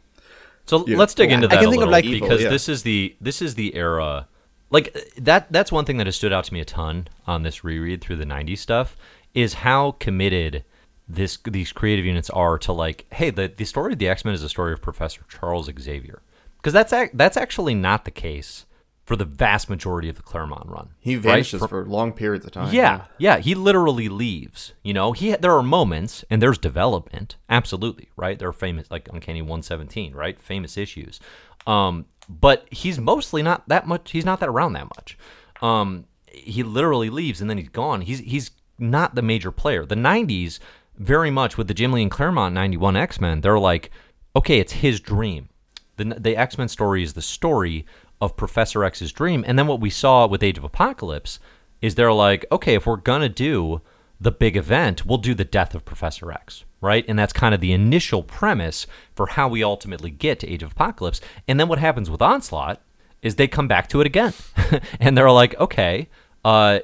So 0.66 0.84
Yeah. 0.86 0.96
let's 0.96 1.14
dig 1.14 1.30
I 1.30 1.34
into 1.34 1.48
can 1.48 1.56
that 1.58 1.64
a 1.64 1.68
think 1.68 1.74
of, 1.74 1.78
little 1.80 1.92
like- 1.92 2.04
Evil, 2.04 2.28
because 2.28 2.42
yeah. 2.42 2.48
this 2.48 2.68
is 2.68 2.82
the 2.82 3.16
this 3.20 3.42
is 3.42 3.54
the 3.54 3.74
era. 3.74 4.28
Like 4.70 4.96
that 5.18 5.52
that's 5.52 5.70
one 5.70 5.84
thing 5.84 5.98
that 5.98 6.06
has 6.06 6.16
stood 6.16 6.32
out 6.32 6.44
to 6.44 6.54
me 6.54 6.60
a 6.60 6.64
ton 6.64 7.08
on 7.26 7.42
this 7.42 7.62
reread 7.64 8.00
through 8.00 8.16
the 8.16 8.24
90s 8.24 8.58
stuff 8.58 8.96
is 9.34 9.54
how 9.54 9.92
committed 10.00 10.64
this 11.08 11.36
these 11.44 11.72
creative 11.72 12.06
units 12.06 12.30
are 12.30 12.56
to 12.58 12.72
like 12.72 13.04
hey 13.12 13.28
the 13.28 13.52
the 13.54 13.64
story 13.66 13.92
of 13.92 13.98
the 13.98 14.08
X-Men 14.08 14.32
is 14.32 14.42
a 14.42 14.48
story 14.48 14.72
of 14.72 14.80
Professor 14.80 15.22
Charles 15.28 15.68
Xavier 15.78 16.22
because 16.56 16.72
that's 16.72 16.92
ac- 16.92 17.10
that's 17.12 17.36
actually 17.36 17.74
not 17.74 18.04
the 18.06 18.10
case 18.10 18.64
for 19.04 19.16
the 19.16 19.24
vast 19.24 19.68
majority 19.68 20.08
of 20.08 20.16
the 20.16 20.22
Claremont 20.22 20.68
run. 20.68 20.90
He 21.00 21.16
right? 21.16 21.22
vanishes 21.22 21.60
From- 21.60 21.68
for 21.68 21.86
long 21.86 22.12
periods 22.12 22.44
of 22.46 22.52
time. 22.52 22.72
yeah, 22.72 23.06
yeah, 23.18 23.38
he 23.38 23.54
literally 23.54 24.08
leaves. 24.08 24.72
You 24.82 24.94
know, 24.94 25.12
he 25.12 25.34
there 25.34 25.52
are 25.56 25.62
moments 25.62 26.24
and 26.30 26.40
there's 26.40 26.58
development, 26.58 27.36
absolutely, 27.48 28.08
right? 28.16 28.38
There 28.38 28.48
are 28.48 28.52
famous 28.52 28.90
like 28.90 29.08
Uncanny 29.12 29.42
117, 29.42 30.14
right? 30.14 30.40
Famous 30.40 30.76
issues. 30.76 31.20
Um, 31.66 32.06
but 32.28 32.66
he's 32.70 32.98
mostly 32.98 33.42
not 33.42 33.68
that 33.68 33.86
much. 33.86 34.12
He's 34.12 34.24
not 34.24 34.40
that 34.40 34.48
around 34.48 34.74
that 34.74 34.88
much. 34.96 35.18
Um, 35.60 36.06
he 36.26 36.62
literally 36.62 37.10
leaves 37.10 37.40
and 37.40 37.50
then 37.50 37.58
he's 37.58 37.68
gone. 37.68 38.02
He's 38.02 38.20
he's 38.20 38.52
not 38.78 39.14
the 39.14 39.22
major 39.22 39.50
player. 39.50 39.84
The 39.84 39.94
90s, 39.94 40.58
very 40.96 41.30
much 41.30 41.56
with 41.58 41.68
the 41.68 41.74
Jim 41.74 41.92
Lee 41.92 42.02
and 42.02 42.10
Claremont 42.10 42.54
91 42.54 42.96
X 42.96 43.20
Men, 43.20 43.40
they're 43.40 43.58
like, 43.58 43.90
okay, 44.34 44.58
it's 44.58 44.72
his 44.72 45.00
dream. 45.00 45.48
The 45.96 46.04
the 46.04 46.36
X 46.36 46.56
Men 46.56 46.68
story 46.68 47.02
is 47.02 47.12
the 47.14 47.22
story 47.22 47.84
of 48.22 48.36
Professor 48.36 48.84
X's 48.84 49.10
dream, 49.10 49.42
and 49.48 49.58
then 49.58 49.66
what 49.66 49.80
we 49.80 49.90
saw 49.90 50.28
with 50.28 50.44
Age 50.44 50.56
of 50.56 50.62
Apocalypse 50.62 51.40
is 51.80 51.96
they're 51.96 52.12
like, 52.12 52.46
okay, 52.52 52.74
if 52.74 52.86
we're 52.86 52.96
gonna 52.96 53.28
do 53.28 53.80
the 54.20 54.30
big 54.30 54.56
event, 54.56 55.04
we'll 55.04 55.18
do 55.18 55.34
the 55.34 55.44
death 55.44 55.74
of 55.74 55.84
Professor 55.84 56.30
X, 56.30 56.64
right? 56.80 57.04
And 57.08 57.18
that's 57.18 57.32
kind 57.32 57.52
of 57.52 57.60
the 57.60 57.72
initial 57.72 58.22
premise 58.22 58.86
for 59.16 59.26
how 59.26 59.48
we 59.48 59.64
ultimately 59.64 60.08
get 60.08 60.38
to 60.38 60.48
Age 60.48 60.62
of 60.62 60.70
Apocalypse. 60.70 61.20
And 61.48 61.58
then 61.58 61.66
what 61.66 61.80
happens 61.80 62.08
with 62.08 62.22
Onslaught 62.22 62.80
is 63.22 63.34
they 63.34 63.48
come 63.48 63.66
back 63.66 63.88
to 63.88 64.00
it 64.00 64.06
again, 64.06 64.32
and 65.00 65.18
they're 65.18 65.32
like, 65.32 65.58
okay, 65.58 66.08
uh, 66.44 66.78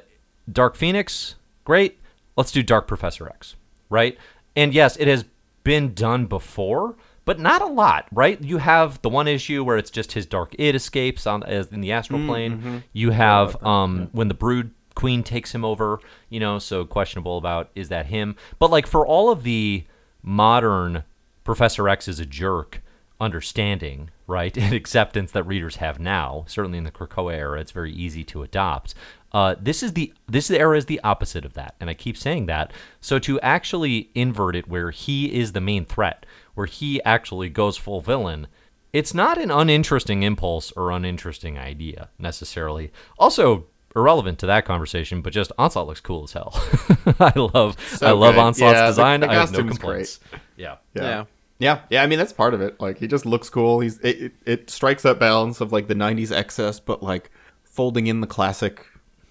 Dark 0.51 0.75
Phoenix, 0.75 1.35
great, 1.63 1.99
let's 2.35 2.51
do 2.51 2.61
Dark 2.61 2.85
Professor 2.85 3.29
X, 3.29 3.55
right? 3.89 4.17
And 4.57 4.73
yes, 4.73 4.97
it 4.97 5.07
has 5.07 5.23
been 5.63 5.93
done 5.93 6.25
before, 6.25 6.97
but 7.25 7.39
not 7.39 7.61
a 7.61 7.67
lot, 7.67 8.07
right? 8.11 8.41
You 8.41 8.57
have 8.57 9.01
the 9.01 9.09
one 9.09 9.27
issue 9.27 9.63
where 9.63 9.77
it's 9.77 9.91
just 9.91 10.11
his 10.13 10.25
dark 10.25 10.55
id 10.57 10.75
escapes 10.75 11.27
on 11.27 11.43
as 11.43 11.67
in 11.71 11.81
the 11.81 11.91
astral 11.91 12.25
plane. 12.25 12.83
You 12.93 13.11
have 13.11 13.61
um, 13.63 14.09
when 14.11 14.27
the 14.27 14.33
Brood 14.33 14.71
Queen 14.95 15.23
takes 15.23 15.53
him 15.53 15.63
over, 15.63 15.99
you 16.29 16.39
know, 16.39 16.59
so 16.59 16.85
questionable 16.85 17.37
about 17.37 17.69
is 17.75 17.89
that 17.89 18.07
him? 18.07 18.35
But 18.57 18.71
like 18.71 18.87
for 18.87 19.05
all 19.05 19.31
of 19.31 19.43
the 19.43 19.85
modern 20.21 21.03
Professor 21.43 21.87
X 21.87 22.07
is 22.07 22.19
a 22.19 22.25
jerk 22.25 22.81
understanding, 23.21 24.09
right, 24.27 24.57
and 24.57 24.73
acceptance 24.73 25.31
that 25.31 25.43
readers 25.43 25.77
have 25.77 25.99
now, 25.99 26.45
certainly 26.47 26.77
in 26.77 26.83
the 26.83 26.91
Krakoa 26.91 27.33
era, 27.33 27.59
it's 27.59 27.71
very 27.71 27.91
easy 27.93 28.23
to 28.25 28.43
adopt. 28.43 28.93
Uh, 29.31 29.55
this 29.61 29.83
is 29.83 29.93
the 29.93 30.11
this 30.27 30.49
era 30.49 30.75
is 30.75 30.87
the 30.87 30.99
opposite 31.03 31.45
of 31.45 31.53
that, 31.53 31.75
and 31.79 31.89
I 31.89 31.93
keep 31.93 32.17
saying 32.17 32.47
that. 32.47 32.73
So 32.99 33.19
to 33.19 33.39
actually 33.41 34.09
invert 34.15 34.55
it, 34.55 34.67
where 34.67 34.89
he 34.89 35.33
is 35.33 35.51
the 35.51 35.61
main 35.61 35.85
threat, 35.85 36.25
where 36.59 36.65
he 36.67 37.01
actually 37.03 37.47
goes 37.47 37.77
full 37.77 38.01
villain, 38.01 38.45
it's 38.91 39.13
not 39.13 39.37
an 39.37 39.49
uninteresting 39.49 40.23
impulse 40.23 40.73
or 40.73 40.91
uninteresting 40.91 41.57
idea 41.57 42.09
necessarily. 42.19 42.91
Also 43.17 43.65
irrelevant 43.95 44.37
to 44.39 44.45
that 44.45 44.65
conversation, 44.65 45.21
but 45.21 45.31
just 45.31 45.53
Onslaught 45.57 45.87
looks 45.87 46.01
cool 46.01 46.25
as 46.25 46.33
hell. 46.33 46.51
I 47.21 47.31
love 47.39 47.77
So 47.95 48.07
I 48.07 48.11
love 48.11 48.35
good. 48.35 48.41
Onslaught's 48.41 48.75
Yeah, 48.77 48.87
design. 48.87 49.21
the 49.21 49.29
I 49.29 49.35
have 49.35 49.53
no 49.53 49.59
costume's 49.59 49.77
complaints. 49.79 50.19
Yeah. 50.57 50.75
Yeah. 50.93 51.01
Yeah. 51.03 51.25
yeah. 51.59 51.79
Yeah, 51.89 52.03
I 52.03 52.07
mean 52.07 52.19
that's 52.19 52.33
part 52.33 52.53
of 52.53 52.59
it. 52.59 52.77
Like 52.81 52.97
he 52.97 53.07
just 53.07 53.25
looks 53.25 53.49
cool. 53.49 53.79
He's 53.79 53.97
it, 53.99 54.21
it, 54.21 54.31
it 54.45 54.69
strikes 54.69 55.03
that 55.03 55.17
balance 55.17 55.61
of 55.61 55.71
like 55.71 55.87
the 55.87 55.95
90s 55.95 56.29
excess 56.33 56.81
but 56.81 57.01
like 57.01 57.31
folding 57.63 58.07
in 58.07 58.19
the 58.19 58.27
classic 58.27 58.85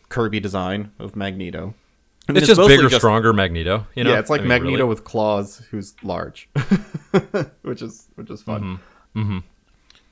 Kirby 0.09 0.41
design 0.41 0.93
of 0.99 1.15
Magneto. 1.15 1.75
I 2.29 2.33
mean, 2.33 2.39
It's, 2.39 2.47
just 2.47 2.59
mostly 2.59 2.77
bigger, 2.77 2.91
stronger 2.91 3.33
Magneto. 3.33 3.87
You 3.95 4.05
know, 4.05 4.13
yeah, 4.13 4.19
it's 4.19 4.29
like 4.29 4.41
I 4.41 4.43
mean, 4.43 4.49
Magneto 4.49 4.77
really. 4.77 4.89
with 4.89 5.05
claws 5.05 5.63
who's 5.71 5.95
large. 6.03 6.49
which 7.63 7.81
is 7.83 8.09
which 8.17 8.31
is 8.31 8.43
fun. 8.43 8.81
Mm-hmm. 9.17 9.39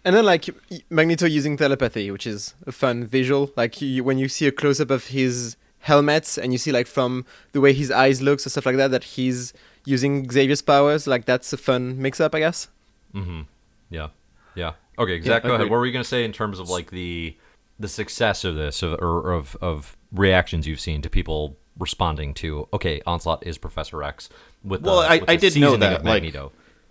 And 0.04 0.16
then 0.16 0.24
like 0.24 0.48
Magneto 0.88 1.26
using 1.26 1.56
telepathy, 1.56 2.10
which 2.10 2.26
is 2.26 2.54
a 2.66 2.72
fun 2.72 3.04
visual. 3.04 3.50
Like 3.56 3.80
you, 3.82 4.04
when 4.04 4.18
you 4.18 4.28
see 4.28 4.46
a 4.46 4.52
close 4.52 4.80
up 4.80 4.90
of 4.90 5.08
his 5.08 5.56
helmet 5.80 6.38
and 6.38 6.52
you 6.52 6.58
see 6.58 6.72
like 6.72 6.86
from 6.86 7.24
the 7.52 7.60
way 7.60 7.72
his 7.72 7.90
eyes 7.90 8.22
looks 8.22 8.46
or 8.46 8.50
stuff 8.50 8.66
like 8.66 8.76
that 8.76 8.90
that 8.92 9.04
he's 9.04 9.52
using 9.84 10.30
Xavier's 10.30 10.62
powers, 10.62 11.06
like 11.06 11.24
that's 11.24 11.52
a 11.52 11.56
fun 11.56 12.00
mix 12.00 12.20
up, 12.20 12.34
I 12.34 12.38
guess. 12.38 12.68
Mm-hmm. 13.14 13.42
Yeah, 13.90 14.08
yeah. 14.54 14.72
Okay, 14.98 15.20
Zach, 15.20 15.42
go 15.42 15.54
ahead. 15.54 15.68
What 15.68 15.76
were 15.76 15.86
you 15.86 15.92
gonna 15.92 16.04
say 16.04 16.24
in 16.24 16.32
terms 16.32 16.58
of 16.58 16.70
like 16.70 16.90
the 16.90 17.36
the 17.78 17.88
success 17.88 18.44
of 18.44 18.54
this, 18.54 18.82
of, 18.82 18.94
or 19.00 19.32
of 19.32 19.56
of 19.60 19.96
reactions 20.12 20.66
you've 20.66 20.80
seen 20.80 21.02
to 21.02 21.10
people 21.10 21.56
responding 21.78 22.34
to? 22.34 22.68
Okay, 22.72 23.00
Onslaught 23.06 23.46
is 23.46 23.58
Professor 23.58 24.02
X 24.02 24.28
with 24.64 24.82
Well, 24.82 25.00
the, 25.00 25.08
I- 25.08 25.18
with 25.18 25.30
I 25.30 25.36
the 25.36 25.50
did 25.50 25.60
know 25.60 25.76
that, 25.76 26.00
of 26.00 26.04
like- 26.04 26.34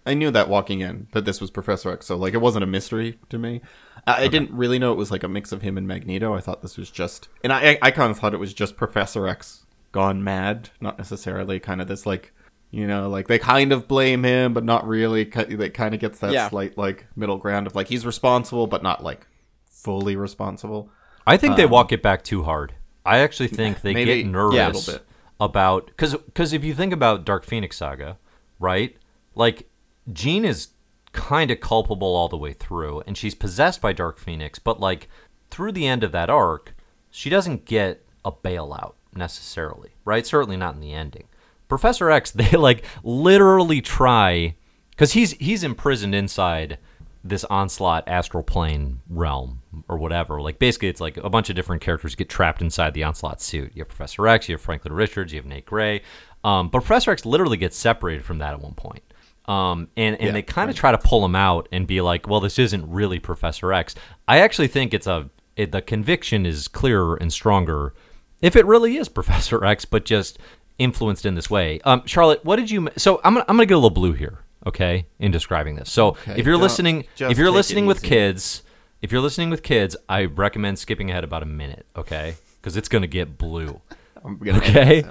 I 0.07 0.13
knew 0.13 0.29
that 0.31 0.49
walking 0.49 0.81
in 0.81 1.07
that 1.13 1.25
this 1.25 1.41
was 1.41 1.49
Professor 1.49 1.91
X, 1.91 2.05
so 2.05 2.15
like 2.15 2.33
it 2.35 2.41
wasn't 2.41 2.63
a 2.63 2.67
mystery 2.67 3.17
to 3.29 3.39
me. 3.39 3.61
I, 4.05 4.25
I 4.25 4.27
didn't 4.27 4.51
really 4.51 4.77
know 4.77 4.91
it 4.91 4.97
was 4.97 5.09
like 5.09 5.23
a 5.23 5.27
mix 5.27 5.51
of 5.51 5.63
him 5.63 5.77
and 5.79 5.87
Magneto. 5.87 6.35
I 6.35 6.41
thought 6.41 6.61
this 6.61 6.77
was 6.77 6.91
just, 6.91 7.27
and 7.43 7.51
I 7.51 7.71
I, 7.71 7.77
I 7.83 7.91
kind 7.91 8.11
of 8.11 8.19
thought 8.19 8.33
it 8.35 8.39
was 8.39 8.53
just 8.53 8.77
Professor 8.77 9.27
X 9.27 9.65
gone 9.91 10.23
mad, 10.23 10.69
not 10.79 10.97
necessarily 10.99 11.59
kind 11.59 11.81
of 11.81 11.87
this 11.87 12.05
like. 12.05 12.31
You 12.71 12.87
know, 12.87 13.07
like 13.07 13.27
they 13.29 13.39
kind 13.39 13.71
of 13.71 13.87
blame 13.87 14.23
him, 14.25 14.53
but 14.53 14.65
not 14.65 14.85
really. 14.85 15.21
It 15.21 15.73
kind 15.73 15.93
of 15.93 15.99
gets 16.01 16.19
that 16.19 16.33
Yeah. 16.33 16.49
slight 16.49 16.77
like 16.77 17.05
middle 17.15 17.37
ground 17.37 17.67
of 17.67 17.75
like 17.75 17.87
he's 17.87 18.05
responsible, 18.05 18.67
but 18.67 18.83
not 18.83 19.01
like 19.01 19.25
fully 19.69 20.17
responsible. 20.17 20.89
I 21.25 21.37
think 21.37 21.55
they 21.55 21.63
um, 21.63 21.69
walk 21.69 21.93
it 21.93 22.01
back 22.03 22.23
too 22.23 22.43
hard. 22.43 22.73
I 23.05 23.19
actually 23.19 23.47
think 23.49 23.81
they 23.81 23.93
Maybe 23.93 24.15
get 24.21 24.25
a 24.25 24.29
nervous 24.29 24.87
little 24.87 24.99
bit. 24.99 25.07
about 25.39 25.87
because 25.87 26.53
if 26.53 26.63
you 26.63 26.73
think 26.73 26.93
about 26.93 27.25
Dark 27.25 27.45
Phoenix 27.45 27.77
saga, 27.77 28.17
right? 28.59 28.95
Like 29.35 29.69
Jean 30.11 30.45
is 30.45 30.69
kind 31.11 31.51
of 31.51 31.59
culpable 31.59 32.15
all 32.15 32.27
the 32.27 32.37
way 32.37 32.53
through, 32.53 33.01
and 33.07 33.17
she's 33.17 33.35
possessed 33.35 33.81
by 33.81 33.93
Dark 33.93 34.17
Phoenix, 34.17 34.59
but 34.59 34.79
like 34.79 35.07
through 35.49 35.71
the 35.71 35.87
end 35.87 36.03
of 36.03 36.11
that 36.11 36.29
arc, 36.29 36.75
she 37.09 37.29
doesn't 37.29 37.65
get 37.65 38.05
a 38.23 38.31
bailout 38.31 38.95
necessarily, 39.15 39.91
right? 40.03 40.25
Certainly 40.25 40.57
not 40.57 40.75
in 40.75 40.81
the 40.81 40.93
ending. 40.93 41.27
Professor 41.67 42.09
X, 42.11 42.31
they 42.31 42.51
like 42.51 42.83
literally 43.03 43.81
try 43.81 44.55
because 44.91 45.13
he's 45.13 45.31
he's 45.33 45.63
imprisoned 45.63 46.15
inside 46.15 46.77
this 47.25 47.43
onslaught 47.45 48.07
astral 48.07 48.43
plane 48.43 48.99
realm 49.09 49.61
or 49.89 49.97
whatever. 49.97 50.41
Like 50.41 50.59
basically, 50.59 50.89
it's 50.89 51.01
like 51.01 51.17
a 51.17 51.29
bunch 51.29 51.49
of 51.49 51.55
different 51.55 51.81
characters 51.81 52.13
get 52.13 52.29
trapped 52.29 52.61
inside 52.61 52.93
the 52.93 53.03
onslaught 53.03 53.41
suit. 53.41 53.71
You 53.73 53.81
have 53.81 53.89
Professor 53.89 54.27
X, 54.27 54.47
you 54.47 54.53
have 54.53 54.61
Franklin 54.61 54.93
Richards, 54.93 55.33
you 55.33 55.39
have 55.39 55.45
Nate 55.45 55.65
Gray. 55.65 56.03
Um, 56.43 56.69
but 56.69 56.79
Professor 56.79 57.09
X 57.11 57.25
literally 57.25 57.57
gets 57.57 57.75
separated 57.75 58.23
from 58.23 58.37
that 58.37 58.53
at 58.53 58.61
one 58.61 58.75
point. 58.75 59.01
Um, 59.47 59.89
and 59.97 60.15
and 60.15 60.27
Yeah, 60.27 60.31
they 60.31 60.43
kind 60.43 60.69
of 60.69 60.75
try 60.75 60.91
to 60.91 60.97
pull 60.99 61.25
him 61.25 61.35
out 61.35 61.67
and 61.71 61.87
be 61.87 61.99
like, 62.01 62.27
well, 62.27 62.39
this 62.39 62.59
isn't 62.59 62.89
really 62.89 63.19
Professor 63.19 63.73
X. 63.73 63.95
I 64.27 64.39
actually 64.39 64.67
think 64.67 64.93
it's 64.93 65.07
a 65.07 65.29
it, 65.55 65.71
the 65.71 65.81
conviction 65.81 66.45
is 66.45 66.67
clearer 66.67 67.15
and 67.15 67.33
stronger 67.33 67.93
if 68.41 68.55
it 68.55 68.65
really 68.65 68.97
is 68.97 69.09
Professor 69.19 69.65
X, 69.65 69.83
but 69.85 70.05
just 70.05 70.37
influenced 70.77 71.25
in 71.25 71.35
this 71.35 71.49
way. 71.49 71.79
Um, 71.85 72.03
Charlotte, 72.05 72.45
what 72.45 72.57
did 72.57 72.69
you? 72.69 72.89
So 72.97 73.19
I'm 73.23 73.33
gonna, 73.33 73.45
I'm 73.47 73.55
gonna 73.55 73.65
get 73.65 73.75
a 73.75 73.77
little 73.77 73.89
blue 73.89 74.13
here, 74.13 74.44
okay, 74.65 75.05
in 75.19 75.31
describing 75.31 75.75
this. 75.75 75.89
So 75.91 76.09
Okay, 76.09 76.35
if 76.37 76.45
you're 76.45 76.57
listening, 76.57 77.05
if 77.19 77.37
you're 77.37 77.51
listening 77.51 77.85
with 77.85 77.97
easy. 77.97 78.07
kids, 78.07 78.63
if 79.01 79.11
you're 79.11 79.21
listening 79.21 79.49
with 79.49 79.63
kids, 79.63 79.95
I 80.09 80.25
recommend 80.25 80.79
skipping 80.79 81.09
ahead 81.11 81.23
about 81.23 81.43
a 81.43 81.47
minute, 81.47 81.85
okay, 81.95 82.35
because 82.61 82.75
it's 82.77 82.89
gonna 82.89 83.07
get 83.07 83.37
blue. 83.37 83.81
Gonna 84.23 84.57
Okay. 84.57 85.03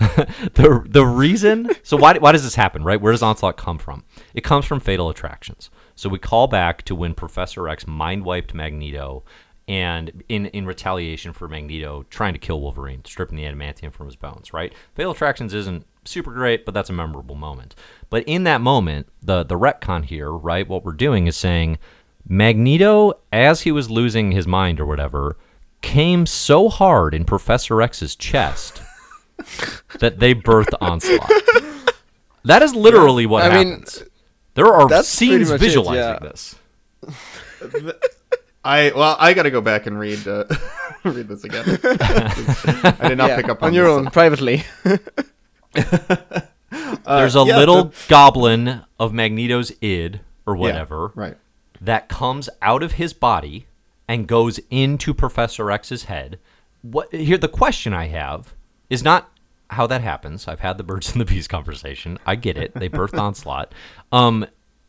the 0.00 0.82
the 0.88 1.04
reason 1.04 1.68
so 1.82 1.94
why 1.94 2.16
why 2.16 2.32
does 2.32 2.42
this 2.42 2.54
happen 2.54 2.82
right 2.82 3.02
where 3.02 3.12
does 3.12 3.20
onslaught 3.22 3.58
come 3.58 3.76
from 3.76 4.02
it 4.32 4.42
comes 4.42 4.64
from 4.64 4.80
fatal 4.80 5.10
attractions 5.10 5.68
so 5.94 6.08
we 6.08 6.18
call 6.18 6.46
back 6.46 6.82
to 6.82 6.94
when 6.94 7.12
professor 7.12 7.68
x 7.68 7.86
mind 7.86 8.24
wiped 8.24 8.54
magneto 8.54 9.22
and 9.68 10.22
in 10.30 10.46
in 10.46 10.64
retaliation 10.64 11.34
for 11.34 11.48
magneto 11.48 12.02
trying 12.08 12.32
to 12.32 12.38
kill 12.38 12.62
wolverine 12.62 13.04
stripping 13.04 13.36
the 13.36 13.44
adamantium 13.44 13.92
from 13.92 14.06
his 14.06 14.16
bones 14.16 14.54
right 14.54 14.72
fatal 14.94 15.12
attractions 15.12 15.52
isn't 15.52 15.84
super 16.04 16.32
great 16.32 16.64
but 16.64 16.72
that's 16.72 16.90
a 16.90 16.92
memorable 16.92 17.34
moment 17.34 17.74
but 18.08 18.22
in 18.24 18.44
that 18.44 18.60
moment 18.60 19.06
the 19.22 19.44
the 19.44 19.58
retcon 19.58 20.04
here 20.04 20.30
right 20.30 20.68
what 20.68 20.84
we're 20.84 20.92
doing 20.92 21.26
is 21.26 21.36
saying 21.36 21.78
magneto 22.26 23.12
as 23.32 23.62
he 23.62 23.72
was 23.72 23.90
losing 23.90 24.32
his 24.32 24.46
mind 24.46 24.80
or 24.80 24.86
whatever 24.86 25.36
came 25.82 26.26
so 26.26 26.68
hard 26.68 27.14
in 27.14 27.24
professor 27.24 27.82
x's 27.82 28.16
chest 28.16 28.82
that 30.00 30.18
they 30.18 30.34
birthed 30.34 30.74
onslaught. 30.80 31.30
That 32.44 32.62
is 32.62 32.74
literally 32.74 33.26
what 33.26 33.42
I 33.44 33.58
mean, 33.62 33.70
happens. 33.70 34.04
there 34.54 34.66
are 34.66 35.02
scenes 35.02 35.50
much 35.50 35.56
it, 35.56 35.60
visualizing 35.60 36.02
yeah. 36.02 36.18
this. 36.20 36.54
I 38.64 38.92
well, 38.94 39.16
I 39.18 39.32
gotta 39.34 39.50
go 39.50 39.60
back 39.60 39.86
and 39.86 39.98
read 39.98 40.26
uh, 40.26 40.44
read 41.04 41.28
this 41.28 41.44
again. 41.44 41.64
I 41.84 43.08
did 43.08 43.18
not 43.18 43.30
yeah, 43.30 43.36
pick 43.36 43.48
up 43.48 43.62
on, 43.62 43.68
on 43.68 43.74
your 43.74 43.86
this. 43.86 43.96
own 43.96 44.10
privately. 44.10 44.64
There's 47.06 47.36
a 47.36 47.44
yeah, 47.44 47.56
little 47.58 47.84
the- 47.84 47.96
goblin 48.08 48.82
of 48.98 49.12
Magneto's 49.12 49.72
id 49.80 50.20
or 50.46 50.54
Yeah, 50.56 50.60
whatever 50.60 51.12
right. 51.14 51.36
that 51.80 52.08
comes 52.08 52.48
out 52.62 52.82
of 52.82 52.92
his 52.92 53.12
body 53.12 53.66
and 54.08 54.26
goes 54.26 54.60
into 54.70 55.14
Professor 55.14 55.70
X's 55.70 56.04
head. 56.04 56.38
What 56.82 57.12
here 57.14 57.38
the 57.38 57.48
question 57.48 57.92
I 57.92 58.06
have 58.08 58.54
is 58.88 59.02
not 59.02 59.30
how 59.70 59.86
that 59.86 60.00
happens. 60.00 60.48
I've 60.48 60.60
had 60.60 60.78
the 60.78 60.82
birds 60.84 61.12
and 61.12 61.20
the 61.20 61.24
bees 61.24 61.46
conversation. 61.46 62.18
I 62.26 62.34
get 62.36 62.56
it. 62.56 62.74
They 62.74 62.88
birthed 62.88 63.18
onslaught. 63.20 63.72
Um 64.12 64.46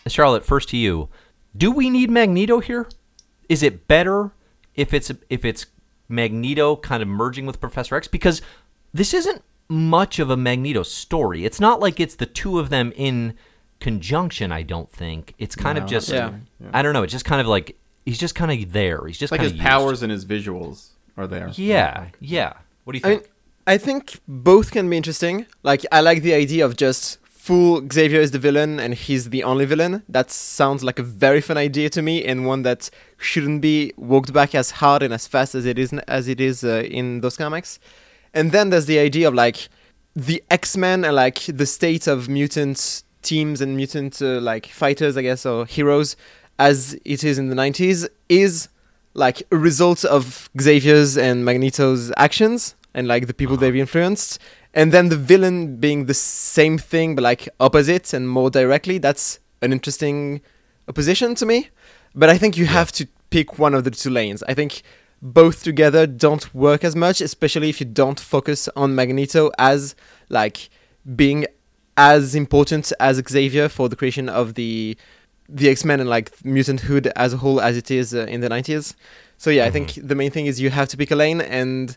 Charlotte, 0.08 0.46
first 0.46 0.70
to 0.70 0.78
you. 0.78 1.10
Do 1.56 1.70
we 1.72 1.90
need 1.90 2.10
Magneto 2.10 2.60
here? 2.60 2.88
Is 3.50 3.62
it 3.62 3.88
better 3.88 4.32
if 4.76 4.94
it's 4.94 5.12
if 5.30 5.44
it's 5.46 5.66
Magneto 6.10 6.76
kind 6.76 7.02
of 7.04 7.10
merging 7.10 7.46
with 7.46 7.60
Professor 7.60 7.96
X 7.96 8.08
because 8.08 8.42
this 8.94 9.14
isn't 9.14 9.44
much 9.72 10.20
of 10.20 10.30
a 10.30 10.36
Magneto 10.38 10.84
story. 10.84 11.46
It's 11.46 11.60
not 11.60 11.80
like 11.80 12.00
it's 12.00 12.16
the 12.16 12.26
two 12.26 12.60
of 12.60 12.70
them 12.70 12.92
in 12.96 13.36
conjunction, 13.80 14.52
I 14.52 14.64
don't 14.64 14.92
think. 14.92 15.34
It's 15.40 15.56
kind 15.56 15.78
of 15.78 15.86
just 15.86 16.10
Yeah. 16.10 16.34
I 16.74 16.82
don't 16.82 16.94
know. 16.94 17.04
It's 17.04 17.14
just 17.14 17.26
kind 17.26 17.40
of 17.40 17.48
like 17.48 17.78
he's 18.06 18.20
just 18.20 18.36
kind 18.36 18.52
of 18.52 18.74
there. 18.74 19.06
He's 19.08 19.18
just 19.18 19.32
Like 19.32 19.42
his 19.42 19.54
of 19.54 19.60
powers 19.60 20.04
and 20.04 20.12
his 20.12 20.26
visuals 20.26 20.90
are 21.18 21.26
there. 21.26 21.50
Yeah, 21.56 22.08
yeah. 22.20 22.54
What 22.84 22.94
do 22.94 22.98
you 22.98 23.02
think? 23.02 23.06
I 23.06 23.10
mean, 23.10 23.20
think? 23.20 23.32
I 23.68 23.78
think 23.78 24.20
both 24.28 24.72
can 24.72 24.90
be 24.90 24.98
interesting. 24.98 25.46
Like, 25.64 25.86
I 25.92 26.02
like 26.02 26.22
the 26.22 26.34
idea 26.34 26.66
of 26.66 26.76
just 26.76 27.20
full 27.24 27.88
Xavier 27.92 28.20
is 28.20 28.32
the 28.32 28.40
villain 28.40 28.80
and 28.80 28.94
he's 28.94 29.30
the 29.30 29.44
only 29.44 29.66
villain. 29.66 30.04
That 30.10 30.32
sounds 30.32 30.84
like 30.84 31.00
a 31.00 31.04
very 31.04 31.42
fun 31.42 31.58
idea 31.58 31.90
to 31.92 32.02
me 32.02 32.24
and 32.26 32.46
one 32.46 32.64
that 32.64 32.90
shouldn't 33.18 33.62
be 33.62 33.94
walked 33.98 34.34
back 34.34 34.54
as 34.54 34.72
hard 34.72 35.02
and 35.02 35.14
as 35.14 35.28
fast 35.28 35.56
as 35.56 35.66
it 35.66 35.80
is 35.80 35.94
as 36.08 36.28
it 36.28 36.42
is 36.42 36.64
uh, 36.64 36.84
in 36.86 37.22
those 37.22 37.38
comics. 37.38 37.80
And 38.34 38.52
then 38.52 38.70
there's 38.70 38.86
the 38.86 39.00
idea 39.00 39.28
of 39.28 39.34
like 39.34 39.70
the 40.16 40.44
X-Men 40.50 41.06
and 41.06 41.16
like 41.16 41.40
the 41.46 41.66
state 41.66 42.08
of 42.08 42.30
mutant 42.30 43.04
teams 43.22 43.62
and 43.62 43.76
mutant 43.76 44.22
uh, 44.22 44.40
like 44.40 44.68
fighters, 44.68 45.18
I 45.18 45.22
guess, 45.22 45.46
or 45.46 45.66
heroes 45.66 46.16
as 46.60 46.94
it 47.06 47.24
is 47.24 47.38
in 47.38 47.50
the 47.50 47.56
90s 47.56 48.08
is 48.30 48.70
like 49.14 49.42
a 49.52 49.58
result 49.58 50.06
of 50.06 50.50
Xavier's 50.60 51.18
and 51.18 51.44
Magneto's 51.44 52.12
actions 52.18 52.76
and 52.94 53.08
like 53.08 53.28
the 53.28 53.34
people 53.34 53.58
they've 53.58 53.76
influenced. 53.76 54.40
And 54.74 54.92
then 54.92 55.10
the 55.10 55.18
villain 55.18 55.78
being 55.78 56.06
the 56.06 56.14
same 56.14 56.78
thing 56.78 57.16
but 57.16 57.24
like 57.24 57.50
opposite 57.60 58.14
and 58.14 58.30
more 58.30 58.50
directly. 58.50 59.00
That's 59.00 59.40
an 59.62 59.72
interesting 59.72 60.42
opposition 60.88 61.36
to 61.36 61.46
me. 61.46 61.70
But 62.14 62.30
I 62.30 62.38
think 62.38 62.58
you 62.58 62.66
have 62.68 62.92
to 62.94 63.08
pick 63.32 63.58
one 63.58 63.74
of 63.74 63.84
the 63.84 63.92
two 63.92 64.10
lanes. 64.10 64.44
I 64.44 64.54
think 64.54 64.84
both 65.22 65.64
together 65.64 66.08
don't 66.08 66.54
work 66.54 66.84
as 66.84 66.96
much, 66.96 67.22
especially 67.22 67.70
if 67.70 67.80
you 67.80 67.86
don't 67.86 68.20
focus 68.20 68.68
on 68.76 68.96
Magneto 68.96 69.52
as 69.60 69.96
like 70.30 70.70
being 71.16 71.46
as 71.98 72.34
important 72.36 72.92
as 73.00 73.22
Xavier 73.30 73.70
for 73.70 73.90
the 73.90 73.96
creation 73.96 74.30
of 74.30 74.56
the 74.56 74.98
the 75.48 75.70
X-Men 75.70 76.00
and 76.00 76.10
like 76.10 76.32
mutant 76.46 76.80
hood 76.82 77.08
as 77.16 77.34
a 77.34 77.38
whole 77.38 77.60
as 77.60 77.76
it 77.76 77.92
is 77.92 78.16
uh, 78.16 78.26
in 78.30 78.40
the 78.40 78.48
90s. 78.48 78.96
So 79.38 79.50
yeah, 79.50 79.66
I 79.66 79.72
think 79.72 79.96
the 79.96 80.16
main 80.16 80.32
thing 80.32 80.46
is 80.46 80.62
you 80.62 80.70
have 80.70 80.88
to 80.90 80.98
pick 80.98 81.12
a 81.12 81.16
lane 81.16 81.42
and 81.42 81.96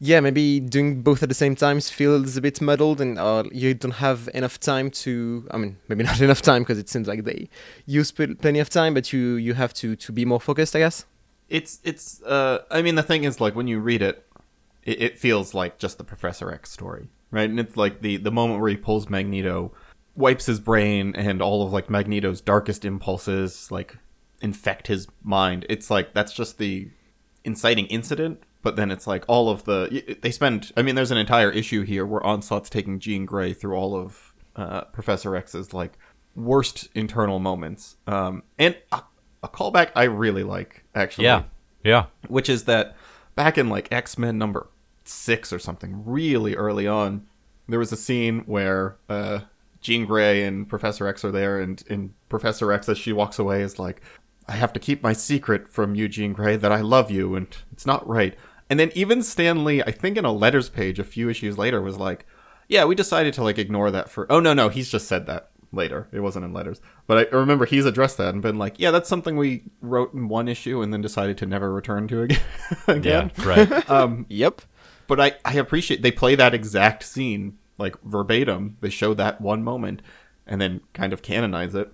yeah, 0.00 0.18
maybe 0.18 0.58
doing 0.58 1.02
both 1.02 1.22
at 1.22 1.28
the 1.28 1.34
same 1.34 1.54
time 1.54 1.80
feels 1.80 2.36
a 2.36 2.40
bit 2.40 2.60
muddled 2.60 3.00
and 3.00 3.18
or 3.18 3.44
you 3.52 3.74
don't 3.74 3.92
have 3.92 4.28
enough 4.34 4.58
time 4.58 4.90
to 4.90 5.46
I 5.52 5.58
mean, 5.58 5.76
maybe 5.88 6.02
not 6.10 6.20
enough 6.20 6.42
time 6.42 6.62
because 6.62 6.78
it 6.78 6.88
seems 6.88 7.06
like 7.06 7.24
they 7.24 7.48
use 7.86 8.10
pl- 8.10 8.34
plenty 8.34 8.58
of 8.58 8.68
time, 8.68 8.94
but 8.94 9.12
you 9.12 9.34
you 9.34 9.54
have 9.54 9.72
to 9.74 9.94
to 9.94 10.12
be 10.12 10.24
more 10.24 10.40
focused, 10.40 10.74
I 10.74 10.80
guess. 10.80 11.06
It's 11.50 11.80
it's. 11.84 12.22
Uh, 12.22 12.60
I 12.70 12.80
mean, 12.80 12.94
the 12.94 13.02
thing 13.02 13.24
is, 13.24 13.40
like 13.40 13.54
when 13.54 13.66
you 13.66 13.80
read 13.80 14.02
it, 14.02 14.26
it, 14.84 15.02
it 15.02 15.18
feels 15.18 15.52
like 15.52 15.78
just 15.78 15.98
the 15.98 16.04
Professor 16.04 16.50
X 16.50 16.70
story, 16.70 17.08
right? 17.30 17.50
And 17.50 17.60
it's 17.60 17.76
like 17.76 18.00
the 18.00 18.16
the 18.16 18.30
moment 18.30 18.60
where 18.60 18.70
he 18.70 18.76
pulls 18.76 19.10
Magneto, 19.10 19.72
wipes 20.14 20.46
his 20.46 20.60
brain, 20.60 21.14
and 21.16 21.42
all 21.42 21.64
of 21.64 21.72
like 21.72 21.90
Magneto's 21.90 22.40
darkest 22.40 22.84
impulses 22.84 23.70
like 23.70 23.98
infect 24.40 24.86
his 24.86 25.08
mind. 25.22 25.66
It's 25.68 25.90
like 25.90 26.14
that's 26.14 26.32
just 26.32 26.58
the 26.58 26.88
inciting 27.44 27.86
incident. 27.86 28.42
But 28.62 28.76
then 28.76 28.90
it's 28.90 29.06
like 29.06 29.24
all 29.26 29.48
of 29.48 29.64
the 29.64 30.18
they 30.20 30.30
spend. 30.30 30.72
I 30.76 30.82
mean, 30.82 30.94
there's 30.94 31.10
an 31.10 31.18
entire 31.18 31.50
issue 31.50 31.82
here 31.82 32.04
where 32.04 32.24
Onslaught's 32.24 32.70
taking 32.70 33.00
Jean 33.00 33.24
Grey 33.24 33.54
through 33.54 33.74
all 33.74 33.96
of 33.96 34.34
uh, 34.54 34.82
Professor 34.84 35.34
X's 35.34 35.72
like 35.72 35.94
worst 36.34 36.88
internal 36.94 37.38
moments. 37.38 37.96
Um, 38.06 38.42
and 38.58 38.76
a, 39.42 39.48
callback 39.48 39.90
I 39.94 40.04
really 40.04 40.42
like 40.42 40.84
actually 40.94 41.24
Yeah, 41.24 41.44
yeah. 41.84 42.06
which 42.28 42.48
is 42.48 42.64
that 42.64 42.96
back 43.34 43.58
in 43.58 43.68
like 43.68 43.92
X 43.92 44.18
Men 44.18 44.38
number 44.38 44.68
six 45.04 45.52
or 45.52 45.58
something, 45.58 46.02
really 46.04 46.54
early 46.54 46.86
on, 46.86 47.26
there 47.68 47.78
was 47.78 47.92
a 47.92 47.96
scene 47.96 48.40
where 48.40 48.96
uh, 49.08 49.40
Jean 49.80 50.04
Grey 50.04 50.44
and 50.44 50.68
Professor 50.68 51.06
X 51.06 51.24
are 51.24 51.32
there, 51.32 51.60
and, 51.60 51.82
and 51.88 52.14
Professor 52.28 52.72
X, 52.72 52.88
as 52.88 52.98
she 52.98 53.12
walks 53.12 53.38
away, 53.38 53.62
is 53.62 53.78
like, 53.78 54.02
I 54.46 54.52
have 54.52 54.72
to 54.74 54.80
keep 54.80 55.02
my 55.02 55.12
secret 55.12 55.68
from 55.68 55.94
you, 55.94 56.08
Jean 56.08 56.32
Grey, 56.32 56.56
that 56.56 56.72
I 56.72 56.80
love 56.80 57.10
you, 57.10 57.34
and 57.34 57.46
it's 57.72 57.86
not 57.86 58.06
right. 58.06 58.36
And 58.68 58.78
then 58.78 58.90
even 58.94 59.22
Stan 59.22 59.64
Lee, 59.64 59.82
I 59.82 59.90
think 59.90 60.16
in 60.16 60.24
a 60.24 60.32
letters 60.32 60.68
page 60.68 60.98
a 60.98 61.04
few 61.04 61.28
issues 61.28 61.58
later, 61.58 61.80
was 61.80 61.98
like, 61.98 62.26
Yeah, 62.68 62.84
we 62.84 62.94
decided 62.94 63.34
to 63.34 63.42
like 63.42 63.58
ignore 63.58 63.90
that 63.90 64.10
for. 64.10 64.30
Oh 64.30 64.40
no, 64.40 64.52
no, 64.52 64.68
he's 64.68 64.90
just 64.90 65.08
said 65.08 65.26
that. 65.26 65.49
Later. 65.72 66.08
It 66.12 66.20
wasn't 66.20 66.44
in 66.44 66.52
letters, 66.52 66.80
but 67.06 67.32
I 67.32 67.36
remember 67.36 67.64
he's 67.64 67.86
addressed 67.86 68.16
that 68.18 68.32
and 68.34 68.42
been 68.42 68.58
like, 68.58 68.78
"Yeah, 68.78 68.90
that's 68.90 69.08
something 69.08 69.36
we 69.36 69.64
wrote 69.80 70.12
in 70.14 70.28
one 70.28 70.48
issue 70.48 70.82
and 70.82 70.92
then 70.92 71.00
decided 71.00 71.38
to 71.38 71.46
never 71.46 71.72
return 71.72 72.08
to 72.08 72.22
again." 72.22 72.40
again. 72.88 73.32
Yeah, 73.38 73.44
right. 73.48 73.90
Um, 73.90 74.26
Yep. 74.28 74.62
but 75.06 75.20
I, 75.20 75.34
I 75.44 75.54
appreciate 75.54 76.02
they 76.02 76.10
play 76.12 76.34
that 76.34 76.54
exact 76.54 77.02
scene 77.04 77.58
like 77.78 77.96
verbatim. 78.02 78.76
They 78.80 78.90
show 78.90 79.14
that 79.14 79.40
one 79.40 79.62
moment 79.64 80.02
and 80.46 80.60
then 80.60 80.80
kind 80.92 81.12
of 81.12 81.22
canonize 81.22 81.74
it 81.74 81.92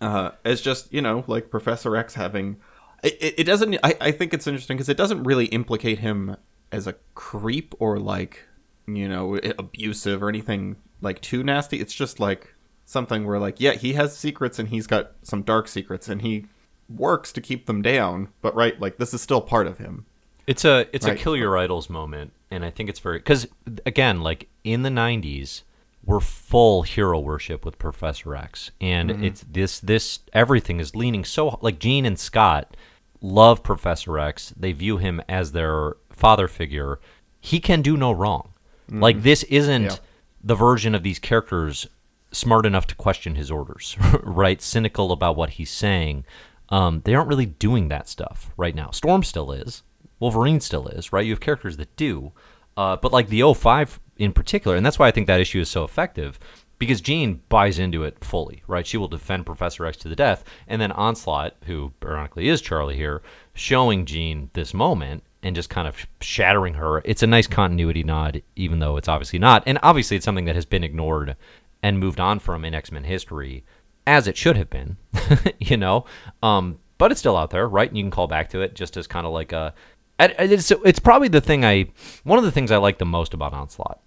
uh, 0.00 0.32
as 0.44 0.60
just 0.60 0.92
you 0.92 1.00
know 1.02 1.24
like 1.26 1.50
Professor 1.50 1.96
X 1.96 2.14
having. 2.14 2.56
It, 3.02 3.16
it- 3.20 3.34
it 3.40 3.44
doesn't. 3.44 3.76
I, 3.82 3.96
I 4.00 4.10
think 4.12 4.32
it's 4.34 4.46
interesting 4.46 4.76
because 4.76 4.88
it 4.88 4.96
doesn't 4.96 5.22
really 5.24 5.46
implicate 5.46 5.98
him 6.00 6.36
as 6.70 6.86
a 6.86 6.94
creep 7.14 7.74
or 7.78 7.98
like 7.98 8.44
you 8.86 9.08
know 9.08 9.36
abusive 9.58 10.22
or 10.22 10.28
anything 10.28 10.76
like 11.00 11.20
too 11.20 11.42
nasty. 11.42 11.80
It's 11.80 11.94
just 11.94 12.20
like 12.20 12.51
something 12.92 13.24
where 13.26 13.38
like 13.38 13.58
yeah 13.60 13.72
he 13.72 13.94
has 13.94 14.16
secrets 14.16 14.58
and 14.58 14.68
he's 14.68 14.86
got 14.86 15.12
some 15.22 15.42
dark 15.42 15.66
secrets 15.68 16.08
and 16.08 16.22
he 16.22 16.46
works 16.88 17.32
to 17.32 17.40
keep 17.40 17.66
them 17.66 17.82
down. 17.82 18.28
But 18.42 18.54
right 18.54 18.78
like 18.80 18.98
this 18.98 19.12
is 19.14 19.20
still 19.22 19.40
part 19.40 19.66
of 19.66 19.78
him. 19.78 20.06
It's 20.46 20.64
a 20.64 20.86
it's 20.92 21.06
Right. 21.06 21.18
a 21.18 21.22
kill 21.22 21.36
your 21.36 21.56
idols 21.56 21.88
moment, 21.88 22.32
and 22.50 22.64
I 22.64 22.70
think 22.70 22.88
it's 22.90 22.98
very 23.00 23.18
because 23.18 23.46
again, 23.86 24.20
like 24.20 24.48
in 24.64 24.82
the 24.82 24.90
'90s, 24.90 25.62
we're 26.04 26.18
full 26.20 26.82
hero 26.82 27.18
worship 27.20 27.64
with 27.64 27.78
Professor 27.78 28.34
X, 28.34 28.70
and 28.80 29.08
Mm-hmm. 29.10 29.24
it's 29.24 29.44
this 29.48 29.78
this 29.80 30.18
everything 30.32 30.80
is 30.80 30.94
leaning 30.96 31.24
so 31.24 31.58
like 31.62 31.78
Jean 31.78 32.04
and 32.04 32.18
Scott 32.18 32.76
love 33.20 33.62
Professor 33.62 34.18
X. 34.18 34.52
They 34.56 34.72
view 34.72 34.98
him 34.98 35.22
as 35.28 35.52
their 35.52 35.94
father 36.10 36.48
figure. 36.48 36.98
He 37.40 37.60
can 37.60 37.80
do 37.80 37.96
no 37.96 38.10
wrong. 38.12 38.48
Like 38.90 39.22
this 39.22 39.44
isn't 39.44 39.82
Mm-hmm. 39.84 39.90
Yeah. 39.94 40.08
the 40.44 40.54
version 40.56 40.94
of 40.96 41.04
these 41.04 41.20
characters 41.20 41.86
smart 42.32 42.66
enough 42.66 42.86
to 42.88 42.94
question 42.94 43.34
his 43.34 43.50
orders, 43.50 43.96
right? 44.22 44.60
Cynical 44.60 45.12
about 45.12 45.36
what 45.36 45.50
he's 45.50 45.70
saying. 45.70 46.24
Um, 46.68 47.02
they 47.04 47.14
aren't 47.14 47.28
really 47.28 47.46
doing 47.46 47.88
that 47.88 48.08
stuff 48.08 48.50
right 48.56 48.74
now. 48.74 48.90
Storm 48.90 49.22
still 49.22 49.52
is. 49.52 49.82
Wolverine 50.18 50.60
still 50.60 50.88
is, 50.88 51.12
right? 51.12 51.26
You 51.26 51.32
have 51.32 51.40
characters 51.40 51.76
that 51.76 51.94
do. 51.96 52.32
Uh, 52.76 52.96
but 52.96 53.12
like 53.12 53.28
the 53.28 53.42
05 53.54 54.00
in 54.16 54.32
particular, 54.32 54.76
and 54.76 54.86
that's 54.86 54.98
why 54.98 55.08
I 55.08 55.10
think 55.10 55.26
that 55.26 55.40
issue 55.40 55.60
is 55.60 55.68
so 55.68 55.84
effective, 55.84 56.38
because 56.78 57.00
Jean 57.00 57.40
buys 57.48 57.78
into 57.78 58.02
it 58.04 58.24
fully, 58.24 58.62
right? 58.66 58.86
She 58.86 58.96
will 58.96 59.08
defend 59.08 59.46
Professor 59.46 59.84
X 59.86 59.96
to 59.98 60.08
the 60.08 60.16
death, 60.16 60.44
and 60.66 60.80
then 60.80 60.92
Onslaught, 60.92 61.54
who 61.66 61.92
ironically 62.04 62.48
is 62.48 62.60
Charlie 62.60 62.96
here, 62.96 63.22
showing 63.54 64.06
Jean 64.06 64.50
this 64.54 64.72
moment 64.72 65.22
and 65.42 65.56
just 65.56 65.70
kind 65.70 65.88
of 65.88 66.06
shattering 66.20 66.74
her. 66.74 67.02
It's 67.04 67.22
a 67.22 67.26
nice 67.26 67.46
continuity 67.46 68.02
nod, 68.02 68.42
even 68.56 68.78
though 68.78 68.96
it's 68.96 69.08
obviously 69.08 69.38
not. 69.38 69.62
And 69.66 69.78
obviously, 69.82 70.16
it's 70.16 70.24
something 70.24 70.44
that 70.46 70.54
has 70.54 70.64
been 70.64 70.84
ignored 70.84 71.36
and 71.82 71.98
moved 71.98 72.20
on 72.20 72.38
from 72.38 72.64
in 72.64 72.74
X 72.74 72.92
Men 72.92 73.04
history, 73.04 73.64
as 74.06 74.26
it 74.26 74.36
should 74.36 74.56
have 74.56 74.70
been, 74.70 74.96
you 75.58 75.76
know. 75.76 76.04
Um, 76.42 76.78
but 76.98 77.10
it's 77.10 77.20
still 77.20 77.36
out 77.36 77.50
there, 77.50 77.66
right? 77.66 77.88
And 77.88 77.96
you 77.96 78.04
can 78.04 78.10
call 78.10 78.28
back 78.28 78.50
to 78.50 78.60
it 78.60 78.74
just 78.74 78.96
as 78.96 79.06
kind 79.06 79.26
of 79.26 79.32
like 79.32 79.52
a. 79.52 79.74
It's, 80.18 80.70
it's 80.70 81.00
probably 81.00 81.28
the 81.28 81.40
thing 81.40 81.64
I. 81.64 81.86
One 82.24 82.38
of 82.38 82.44
the 82.44 82.52
things 82.52 82.70
I 82.70 82.76
like 82.76 82.98
the 82.98 83.04
most 83.04 83.34
about 83.34 83.52
Onslaught. 83.52 84.00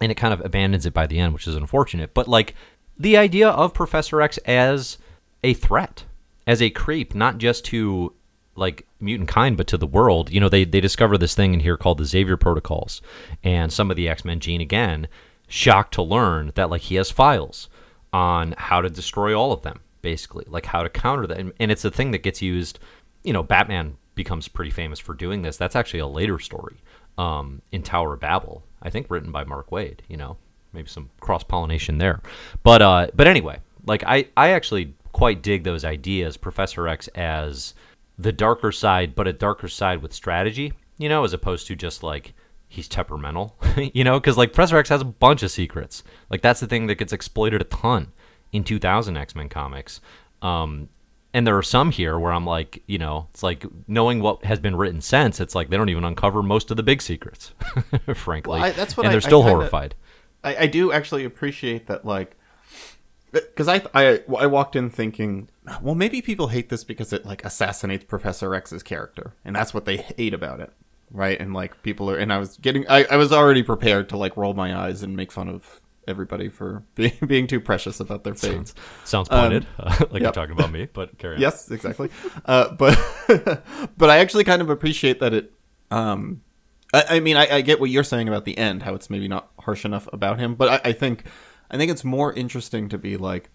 And 0.00 0.10
it 0.10 0.16
kind 0.16 0.34
of 0.34 0.44
abandons 0.44 0.84
it 0.84 0.92
by 0.92 1.06
the 1.06 1.18
end, 1.18 1.32
which 1.32 1.46
is 1.46 1.54
unfortunate. 1.54 2.12
But 2.12 2.26
like 2.26 2.54
the 2.98 3.16
idea 3.16 3.48
of 3.48 3.72
Professor 3.72 4.20
X 4.20 4.36
as 4.38 4.98
a 5.44 5.54
threat, 5.54 6.04
as 6.46 6.60
a 6.60 6.70
creep, 6.70 7.14
not 7.14 7.38
just 7.38 7.64
to 7.66 8.12
like 8.54 8.86
mutant 9.00 9.28
kind, 9.28 9.56
but 9.56 9.66
to 9.68 9.78
the 9.78 9.86
world. 9.86 10.30
You 10.30 10.40
know, 10.40 10.48
they 10.48 10.64
they 10.64 10.80
discover 10.80 11.16
this 11.16 11.34
thing 11.34 11.54
in 11.54 11.60
here 11.60 11.76
called 11.76 11.98
the 11.98 12.04
Xavier 12.04 12.36
Protocols, 12.36 13.00
and 13.42 13.72
some 13.72 13.90
of 13.90 13.96
the 13.96 14.08
X 14.08 14.24
Men 14.24 14.40
Jean 14.40 14.60
again, 14.60 15.08
shocked 15.52 15.92
to 15.92 16.02
learn 16.02 16.50
that 16.54 16.70
like 16.70 16.80
he 16.80 16.94
has 16.94 17.10
files 17.10 17.68
on 18.10 18.54
how 18.56 18.80
to 18.80 18.88
destroy 18.88 19.38
all 19.38 19.52
of 19.52 19.62
them, 19.62 19.80
basically, 20.00 20.46
like 20.48 20.64
how 20.64 20.82
to 20.82 20.88
counter 20.88 21.26
that. 21.26 21.38
And, 21.38 21.52
and 21.60 21.70
it's 21.70 21.84
a 21.84 21.90
thing 21.90 22.10
that 22.12 22.22
gets 22.22 22.40
used. 22.40 22.78
You 23.22 23.34
know, 23.34 23.42
Batman 23.42 23.98
becomes 24.14 24.48
pretty 24.48 24.70
famous 24.70 24.98
for 24.98 25.14
doing 25.14 25.42
this. 25.42 25.58
That's 25.58 25.76
actually 25.76 26.00
a 26.00 26.06
later 26.06 26.38
story 26.38 26.76
um, 27.18 27.60
in 27.70 27.82
Tower 27.82 28.14
of 28.14 28.20
Babel, 28.20 28.62
I 28.82 28.88
think, 28.88 29.10
written 29.10 29.30
by 29.30 29.44
Mark 29.44 29.68
Waid. 29.70 29.98
You 30.08 30.16
know, 30.16 30.38
maybe 30.72 30.88
some 30.88 31.10
cross 31.20 31.44
pollination 31.44 31.98
there. 31.98 32.22
But 32.62 32.80
uh, 32.80 33.08
but 33.14 33.26
anyway, 33.26 33.58
like 33.86 34.02
I 34.06 34.28
I 34.36 34.50
actually 34.50 34.94
quite 35.12 35.42
dig 35.42 35.64
those 35.64 35.84
ideas. 35.84 36.38
Professor 36.38 36.88
X 36.88 37.08
as 37.08 37.74
the 38.18 38.32
darker 38.32 38.72
side, 38.72 39.14
but 39.14 39.28
a 39.28 39.34
darker 39.34 39.68
side 39.68 40.00
with 40.00 40.14
strategy. 40.14 40.72
You 40.96 41.10
know, 41.10 41.24
as 41.24 41.34
opposed 41.34 41.66
to 41.66 41.76
just 41.76 42.02
like 42.02 42.32
he's 42.72 42.88
temperamental. 42.88 43.56
you 43.94 44.02
know, 44.04 44.18
because 44.18 44.36
like 44.38 44.52
Professor 44.52 44.76
X 44.78 44.88
has 44.88 45.00
a 45.02 45.04
bunch 45.04 45.42
of 45.42 45.50
secrets. 45.50 46.02
Like 46.30 46.40
that's 46.42 46.60
the 46.60 46.66
thing 46.66 46.86
that 46.86 46.96
gets 46.96 47.12
exploited 47.12 47.60
a 47.60 47.64
ton 47.64 48.12
in 48.52 48.64
2000 48.64 49.16
X 49.16 49.34
Men 49.34 49.48
comics. 49.48 50.00
Um, 50.40 50.88
and 51.34 51.46
there 51.46 51.56
are 51.56 51.62
some 51.62 51.90
here 51.90 52.18
where 52.18 52.32
I'm 52.32 52.44
like, 52.46 52.82
you 52.86 52.98
know, 52.98 53.28
it's 53.30 53.42
like 53.42 53.64
knowing 53.86 54.20
what 54.20 54.44
has 54.44 54.58
been 54.58 54.76
written 54.76 55.00
since. 55.00 55.40
It's 55.40 55.54
like 55.54 55.70
they 55.70 55.76
don't 55.76 55.88
even 55.88 56.04
uncover 56.04 56.42
most 56.42 56.70
of 56.70 56.76
the 56.76 56.82
big 56.82 57.00
secrets, 57.02 57.52
frankly. 58.14 58.58
Well, 58.60 58.68
I- 58.68 58.72
that's 58.72 58.96
what 58.96 59.04
and 59.06 59.10
I- 59.10 59.12
they're 59.12 59.26
I 59.26 59.28
still 59.28 59.40
kinda- 59.42 59.54
horrified. 59.56 59.94
I, 60.44 60.56
I 60.56 60.66
do 60.66 60.90
actually 60.92 61.24
appreciate 61.24 61.86
that, 61.86 62.04
like, 62.04 62.36
because 63.32 63.68
I, 63.68 63.82
I 63.94 64.20
I 64.38 64.46
walked 64.46 64.76
in 64.76 64.90
thinking, 64.90 65.48
well, 65.80 65.94
maybe 65.94 66.20
people 66.20 66.48
hate 66.48 66.68
this 66.68 66.84
because 66.84 67.12
it 67.12 67.24
like 67.24 67.44
assassinates 67.44 68.04
Professor 68.04 68.54
X's 68.54 68.82
character, 68.82 69.34
and 69.44 69.54
that's 69.56 69.72
what 69.72 69.84
they 69.86 69.96
hate 69.98 70.34
about 70.34 70.60
it, 70.60 70.72
right? 71.12 71.38
And 71.40 71.54
like 71.54 71.82
people 71.82 72.10
are, 72.10 72.16
and 72.16 72.32
I 72.32 72.38
was 72.38 72.56
getting, 72.56 72.88
I, 72.88 73.04
I 73.04 73.16
was 73.16 73.32
already 73.32 73.62
prepared 73.62 74.08
to 74.08 74.16
like 74.16 74.36
roll 74.36 74.54
my 74.54 74.74
eyes 74.76 75.02
and 75.02 75.14
make 75.16 75.30
fun 75.30 75.48
of 75.48 75.80
everybody 76.08 76.48
for 76.48 76.82
being 76.96 77.12
being 77.26 77.46
too 77.46 77.60
precious 77.60 78.00
about 78.00 78.24
their 78.24 78.34
fates. 78.34 78.74
Sounds 79.04 79.28
pointed, 79.28 79.66
like 79.78 80.14
you're 80.20 80.26
Um, 80.28 80.32
talking 80.32 80.52
about 80.54 80.72
me, 80.72 80.88
but 80.92 81.16
carry 81.18 81.36
on. 81.36 81.40
Yes, 81.40 81.70
exactly. 81.70 82.10
uh, 82.46 82.72
but 82.74 82.98
but 83.96 84.10
I 84.10 84.18
actually 84.18 84.44
kind 84.44 84.62
of 84.62 84.70
appreciate 84.70 85.20
that 85.20 85.32
it. 85.34 85.52
Um, 85.90 86.42
I, 86.94 87.04
I 87.10 87.20
mean, 87.20 87.36
I, 87.36 87.56
I 87.56 87.60
get 87.60 87.80
what 87.80 87.90
you're 87.90 88.02
saying 88.04 88.28
about 88.28 88.44
the 88.44 88.56
end, 88.58 88.82
how 88.82 88.94
it's 88.94 89.08
maybe 89.10 89.28
not 89.28 89.50
harsh 89.60 89.84
enough 89.84 90.08
about 90.12 90.38
him, 90.40 90.54
but 90.54 90.68
I, 90.86 90.90
I 90.90 90.92
think 90.92 91.24
I 91.70 91.76
think 91.76 91.90
it's 91.92 92.04
more 92.04 92.32
interesting 92.32 92.88
to 92.88 92.98
be 92.98 93.16
like 93.16 93.50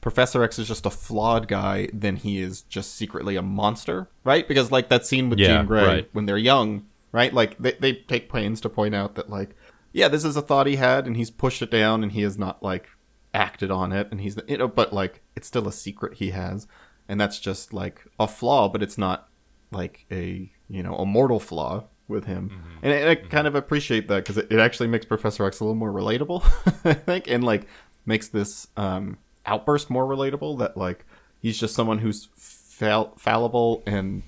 Professor 0.00 0.42
X 0.42 0.58
is 0.58 0.66
just 0.66 0.86
a 0.86 0.90
flawed 0.90 1.46
guy 1.46 1.88
than 1.92 2.16
he 2.16 2.40
is 2.40 2.62
just 2.62 2.94
secretly 2.96 3.36
a 3.36 3.42
monster, 3.42 4.08
right? 4.24 4.48
Because 4.48 4.72
like 4.72 4.88
that 4.88 5.06
scene 5.06 5.28
with 5.30 5.38
Yeah, 5.38 5.58
Jean 5.58 5.66
Grey 5.66 5.84
right. 5.86 6.08
when 6.12 6.26
they're 6.26 6.38
young, 6.38 6.86
right? 7.12 7.32
Like 7.32 7.58
they 7.58 7.72
they 7.72 7.92
take 7.92 8.32
pains 8.32 8.60
to 8.62 8.68
point 8.68 8.94
out 8.94 9.14
that 9.14 9.30
like 9.30 9.54
yeah, 9.92 10.08
this 10.08 10.24
is 10.24 10.36
a 10.36 10.42
thought 10.42 10.66
he 10.66 10.76
had, 10.76 11.06
and 11.06 11.16
he's 11.16 11.30
pushed 11.30 11.60
it 11.62 11.70
down, 11.70 12.02
and 12.02 12.12
he 12.12 12.22
has 12.22 12.38
not 12.38 12.62
like 12.62 12.88
acted 13.34 13.70
on 13.70 13.92
it, 13.92 14.08
and 14.10 14.20
he's 14.20 14.38
you 14.48 14.56
know, 14.58 14.68
but 14.68 14.92
like 14.92 15.20
it's 15.36 15.46
still 15.48 15.68
a 15.68 15.72
secret 15.72 16.14
he 16.14 16.30
has, 16.30 16.66
and 17.08 17.20
that's 17.20 17.38
just 17.38 17.72
like 17.72 18.04
a 18.18 18.26
flaw, 18.26 18.68
but 18.68 18.82
it's 18.82 18.96
not 18.98 19.28
like 19.70 20.06
a 20.10 20.50
you 20.68 20.82
know 20.82 20.94
a 20.96 21.06
mortal 21.06 21.38
flaw 21.40 21.84
with 22.08 22.24
him, 22.24 22.50
and, 22.82 22.92
I- 22.92 22.96
and 22.96 23.08
I 23.10 23.14
kind 23.14 23.46
of 23.46 23.54
appreciate 23.54 24.08
that 24.08 24.16
because 24.24 24.36
it, 24.38 24.48
it 24.50 24.58
actually 24.58 24.88
makes 24.88 25.04
Professor 25.06 25.44
X 25.46 25.60
a 25.60 25.64
little 25.64 25.74
more 25.76 25.92
relatable, 25.92 26.42
I 26.84 26.94
think, 26.94 27.28
and 27.28 27.42
like 27.44 27.66
makes 28.06 28.28
this 28.28 28.66
um, 28.76 29.18
outburst 29.46 29.88
more 29.90 30.04
relatable. 30.06 30.58
That 30.58 30.76
like 30.76 31.04
he's 31.40 31.58
just 31.58 31.74
someone 31.74 31.98
who's 31.98 32.28
fall- 32.36 33.14
fallible 33.18 33.82
and 33.86 34.22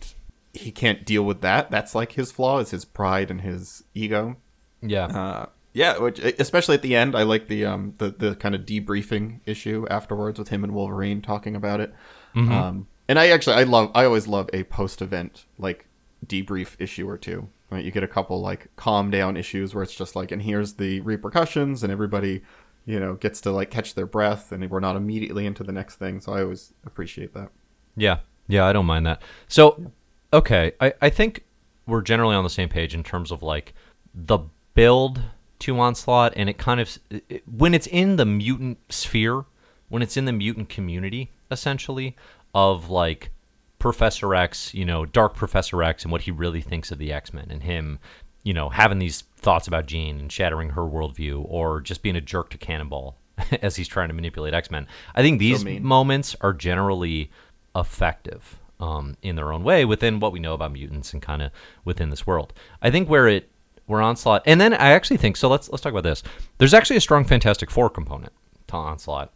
he 0.55 0.71
can't 0.71 1.05
deal 1.05 1.25
with 1.25 1.41
that. 1.43 1.71
That's 1.71 1.95
like 1.95 2.13
his 2.13 2.33
flaw 2.33 2.59
is 2.59 2.71
his 2.71 2.85
pride 2.85 3.31
and 3.31 3.41
his 3.41 3.85
ego. 3.95 4.37
Yeah. 4.81 5.07
Uh, 5.07 5.47
yeah, 5.73 5.99
which 5.99 6.21
especially 6.21 6.77
at 6.77 6.83
the 6.83 6.95
end, 6.95 7.17
I 7.17 7.25
like 7.25 7.49
the 7.49 7.65
um 7.65 7.95
the 7.99 8.11
the 8.11 8.37
kind 8.37 8.55
of 8.55 8.63
debriefing 8.63 9.41
issue 9.45 9.87
afterwards 9.91 10.39
with 10.39 10.49
him 10.49 10.63
and 10.63 10.73
Wolverine 10.73 11.21
talking 11.21 11.57
about 11.57 11.81
it. 11.81 11.93
Um, 12.37 12.87
and 13.09 13.19
I 13.19 13.29
actually 13.29 13.57
I 13.57 13.65
love 13.65 13.91
I 13.95 14.05
always 14.05 14.29
love 14.29 14.49
a 14.53 14.63
post 14.65 15.03
event 15.03 15.47
like 15.59 15.89
debrief 16.25 16.77
issue 16.79 17.09
or 17.09 17.19
two. 17.19 17.49
Right, 17.71 17.85
you 17.85 17.91
get 17.91 18.05
a 18.05 18.09
couple 18.09 18.41
like 18.41 18.69
calm 18.77 19.11
down 19.11 19.37
issues 19.37 19.75
where 19.75 19.83
it's 19.83 19.97
just 19.97 20.15
like, 20.15 20.31
and 20.31 20.43
here's 20.43 20.75
the 20.75 21.01
repercussions, 21.01 21.83
and 21.83 21.91
everybody, 21.91 22.43
you 22.85 23.01
know, 23.01 23.15
gets 23.15 23.41
to 23.41 23.51
like 23.51 23.71
catch 23.71 23.95
their 23.95 24.07
breath, 24.07 24.53
and 24.53 24.71
we're 24.71 24.79
not 24.81 24.95
immediately 24.95 25.45
into 25.45 25.65
the 25.65 25.73
next 25.73 25.97
thing. 25.97 26.21
So 26.21 26.35
I 26.35 26.43
always 26.43 26.73
appreciate 26.87 27.35
that. 27.35 27.51
Yeah, 27.97 28.19
yeah, 28.47 28.65
I 28.65 28.73
don't 28.73 28.87
mind 28.87 29.07
that. 29.07 29.23
So, 29.49 29.91
okay, 30.35 30.73
I, 30.81 30.93
I 31.01 31.11
think 31.11 31.45
we're 31.87 32.03
generally 32.03 32.35
on 32.35 32.45
the 32.45 32.51
same 32.51 32.69
page 32.69 32.95
in 32.95 33.03
terms 33.03 33.31
of 33.31 33.43
like 33.43 33.73
the 34.15 34.39
build 34.75 35.23
to 35.61 35.79
onslaught, 35.79 36.35
and 36.37 36.51
it 36.51 36.59
kind 36.59 36.81
of 36.81 36.99
it, 37.11 37.43
when 37.49 37.73
it's 37.73 37.87
in 37.87 38.17
the 38.17 38.27
mutant 38.27 38.79
sphere, 38.93 39.45
when 39.89 40.03
it's 40.03 40.17
in 40.17 40.25
the 40.25 40.33
mutant 40.33 40.69
community, 40.69 41.31
essentially 41.51 42.17
of 42.55 42.91
like 42.91 43.31
Professor 43.79 44.35
X, 44.35 44.75
you 44.75 44.85
know, 44.85 45.07
Dark 45.07 45.35
Professor 45.35 45.83
X, 45.83 46.03
and 46.03 46.13
what 46.13 46.23
he 46.23 46.31
really 46.31 46.61
thinks 46.61 46.91
of 46.91 46.99
the 46.99 47.13
X 47.13 47.33
Men, 47.33 47.47
and 47.51 47.63
him, 47.63 47.99
you 48.43 48.53
know, 48.53 48.69
having 48.69 48.99
these 48.99 49.23
thoughts 49.37 49.69
about 49.69 49.87
Jean 49.87 50.19
and 50.19 50.33
shattering 50.33 50.71
her 50.71 50.83
worldview, 50.83 51.45
or 51.49 51.81
just 51.81 52.03
being 52.03 52.17
a 52.17 52.21
jerk 52.21 52.51
to 52.51 52.59
Cannonball 52.59 53.17
as 53.63 53.77
he's 53.77 53.89
trying 53.89 54.09
to 54.09 54.15
manipulate 54.15 54.55
X 54.55 54.71
Men. 54.71 54.87
I 55.15 55.23
think 55.23 55.39
these 55.39 55.65
mean. 55.65 55.85
moments 55.85 56.35
are 56.41 56.53
generally 56.53 57.31
effective 57.77 58.59
um, 58.81 59.17
in 59.23 59.37
their 59.37 59.53
own 59.53 59.63
way 59.63 59.85
within 59.85 60.21
what 60.21 60.33
we 60.33 60.41
know 60.41 60.55
about 60.55 60.73
mutants 60.73 61.13
and 61.13 61.23
kind 61.23 61.43
of 61.43 61.51
within 61.85 62.11
this 62.11 62.27
world. 62.27 62.53
I 62.83 62.91
think 62.91 63.09
where 63.09 63.29
it 63.29 63.51
where 63.87 64.01
onslaught, 64.01 64.43
and 64.47 64.59
then 64.61 64.73
I 64.73 64.91
actually 64.91 65.19
think 65.19 65.37
so. 65.37 65.49
Let's 65.49 65.69
let's 65.69 65.83
talk 65.83 65.93
about 65.93 66.05
this. 66.05 66.23
There's 66.59 66.75
actually 66.75 66.97
a 66.97 67.03
strong 67.03 67.25
Fantastic 67.25 67.71
Four 67.71 67.91
component 67.91 68.33
to 68.69 68.77
onslaught, 68.77 69.33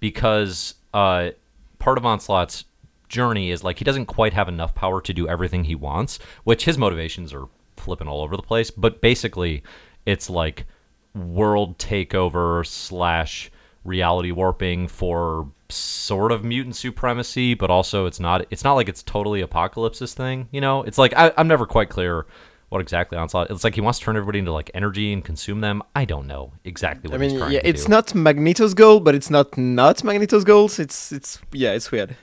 because 0.00 0.74
uh, 0.92 1.30
part 1.78 1.98
of 1.98 2.04
Onslaught's 2.04 2.64
journey 3.08 3.50
is 3.52 3.62
like 3.62 3.78
he 3.78 3.84
doesn't 3.84 4.06
quite 4.06 4.32
have 4.32 4.48
enough 4.48 4.74
power 4.74 5.00
to 5.00 5.12
do 5.12 5.28
everything 5.28 5.64
he 5.64 5.76
wants, 5.76 6.18
which 6.42 6.64
his 6.64 6.76
motivations 6.76 7.32
are 7.32 7.46
flipping 7.76 8.08
all 8.08 8.22
over 8.22 8.36
the 8.36 8.42
place. 8.42 8.70
But 8.70 9.00
basically, 9.00 9.62
it's 10.04 10.28
like 10.28 10.66
world 11.14 11.78
takeover 11.78 12.66
slash 12.66 13.51
reality 13.84 14.30
warping 14.30 14.88
for 14.88 15.48
sort 15.68 16.32
of 16.32 16.44
mutant 16.44 16.76
supremacy, 16.76 17.54
but 17.54 17.70
also 17.70 18.06
it's 18.06 18.20
not. 18.20 18.46
It's 18.50 18.64
not 18.64 18.74
like 18.74 18.88
it's 18.88 19.02
totally 19.02 19.40
apocalypse's 19.40 20.14
thing. 20.14 20.48
You 20.50 20.60
know, 20.60 20.82
it's 20.82 20.98
like 20.98 21.12
I, 21.16 21.32
I'm 21.36 21.48
never 21.48 21.66
quite 21.66 21.88
clear 21.88 22.26
what 22.68 22.80
exactly 22.80 23.18
onslaught. 23.18 23.50
It's 23.50 23.64
like 23.64 23.74
he 23.74 23.80
wants 23.80 23.98
to 23.98 24.04
turn 24.06 24.16
everybody 24.16 24.38
into 24.38 24.52
like 24.52 24.70
energy 24.72 25.12
and 25.12 25.24
consume 25.24 25.60
them. 25.60 25.82
I 25.94 26.04
don't 26.04 26.26
know 26.26 26.52
exactly 26.64 27.10
what 27.10 27.20
I 27.20 27.26
mean, 27.26 27.38
yeah, 27.50 27.60
it's 27.64 27.84
do. 27.84 27.90
not 27.90 28.14
Magneto's 28.14 28.74
goal, 28.74 29.00
but 29.00 29.14
it's 29.14 29.28
not 29.28 29.56
not 29.58 30.02
Magneto's 30.02 30.44
goals. 30.44 30.78
It's 30.78 31.12
it's 31.12 31.38
yeah, 31.52 31.72
it's 31.72 31.92
weird. 31.92 32.16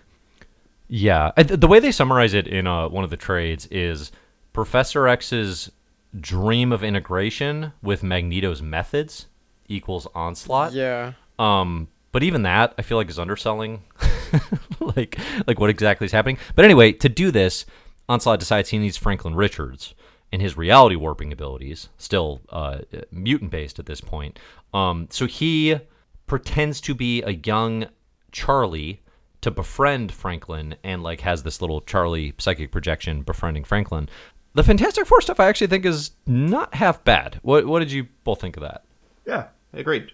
Yeah, 0.88 1.32
the 1.38 1.68
way 1.68 1.80
they 1.80 1.91
summarize 1.91 2.34
it 2.34 2.47
in 2.47 2.66
uh, 2.66 2.89
one 2.89 3.03
of 3.03 3.12
the 3.12 3.18
trades 3.18 3.68
is 3.68 4.12
Professor 4.53 5.07
X's 5.07 5.72
dream 6.20 6.72
of 6.72 6.84
integration 6.84 7.74
with 7.84 8.01
Magneto's 8.01 8.62
methods 8.62 9.28
equals 9.68 10.07
onslaught. 10.16 10.74
Yeah. 10.74 11.14
Um, 11.39 11.87
but 12.11 12.21
even 12.23 12.43
that, 12.43 12.73
I 12.77 12.81
feel 12.81 12.97
like 12.97 13.09
is 13.09 13.17
underselling, 13.17 13.83
like 14.79 15.17
like 15.47 15.59
what 15.59 15.69
exactly 15.69 16.05
is 16.05 16.11
happening. 16.11 16.37
But 16.55 16.65
anyway, 16.65 16.91
to 16.93 17.09
do 17.09 17.31
this, 17.31 17.65
Onslaught 18.07 18.39
decides 18.39 18.69
he 18.69 18.77
needs 18.77 18.97
Franklin 18.97 19.35
Richards 19.35 19.95
and 20.31 20.41
his 20.41 20.57
reality 20.57 20.95
warping 20.95 21.31
abilities, 21.31 21.89
still 21.97 22.41
uh, 22.49 22.79
mutant 23.11 23.51
based 23.51 23.79
at 23.79 23.85
this 23.85 24.01
point. 24.01 24.37
Um, 24.73 25.07
so 25.09 25.25
he 25.25 25.77
pretends 26.27 26.81
to 26.81 26.93
be 26.93 27.21
a 27.23 27.31
young 27.31 27.87
Charlie 28.31 29.01
to 29.41 29.51
befriend 29.51 30.11
Franklin, 30.11 30.75
and 30.83 31.01
like 31.01 31.21
has 31.21 31.43
this 31.43 31.61
little 31.61 31.81
Charlie 31.81 32.33
psychic 32.37 32.71
projection 32.71 33.21
befriending 33.21 33.63
Franklin. 33.63 34.09
The 34.53 34.63
Fantastic 34.63 35.05
Four 35.05 35.21
stuff 35.21 35.39
I 35.39 35.47
actually 35.47 35.67
think 35.67 35.85
is 35.85 36.11
not 36.25 36.73
half 36.73 37.03
bad. 37.03 37.39
What 37.43 37.65
what 37.65 37.79
did 37.79 37.91
you 37.91 38.07
both 38.23 38.41
think 38.41 38.57
of 38.57 38.61
that? 38.61 38.83
Yeah, 39.25 39.47
agreed. 39.73 40.11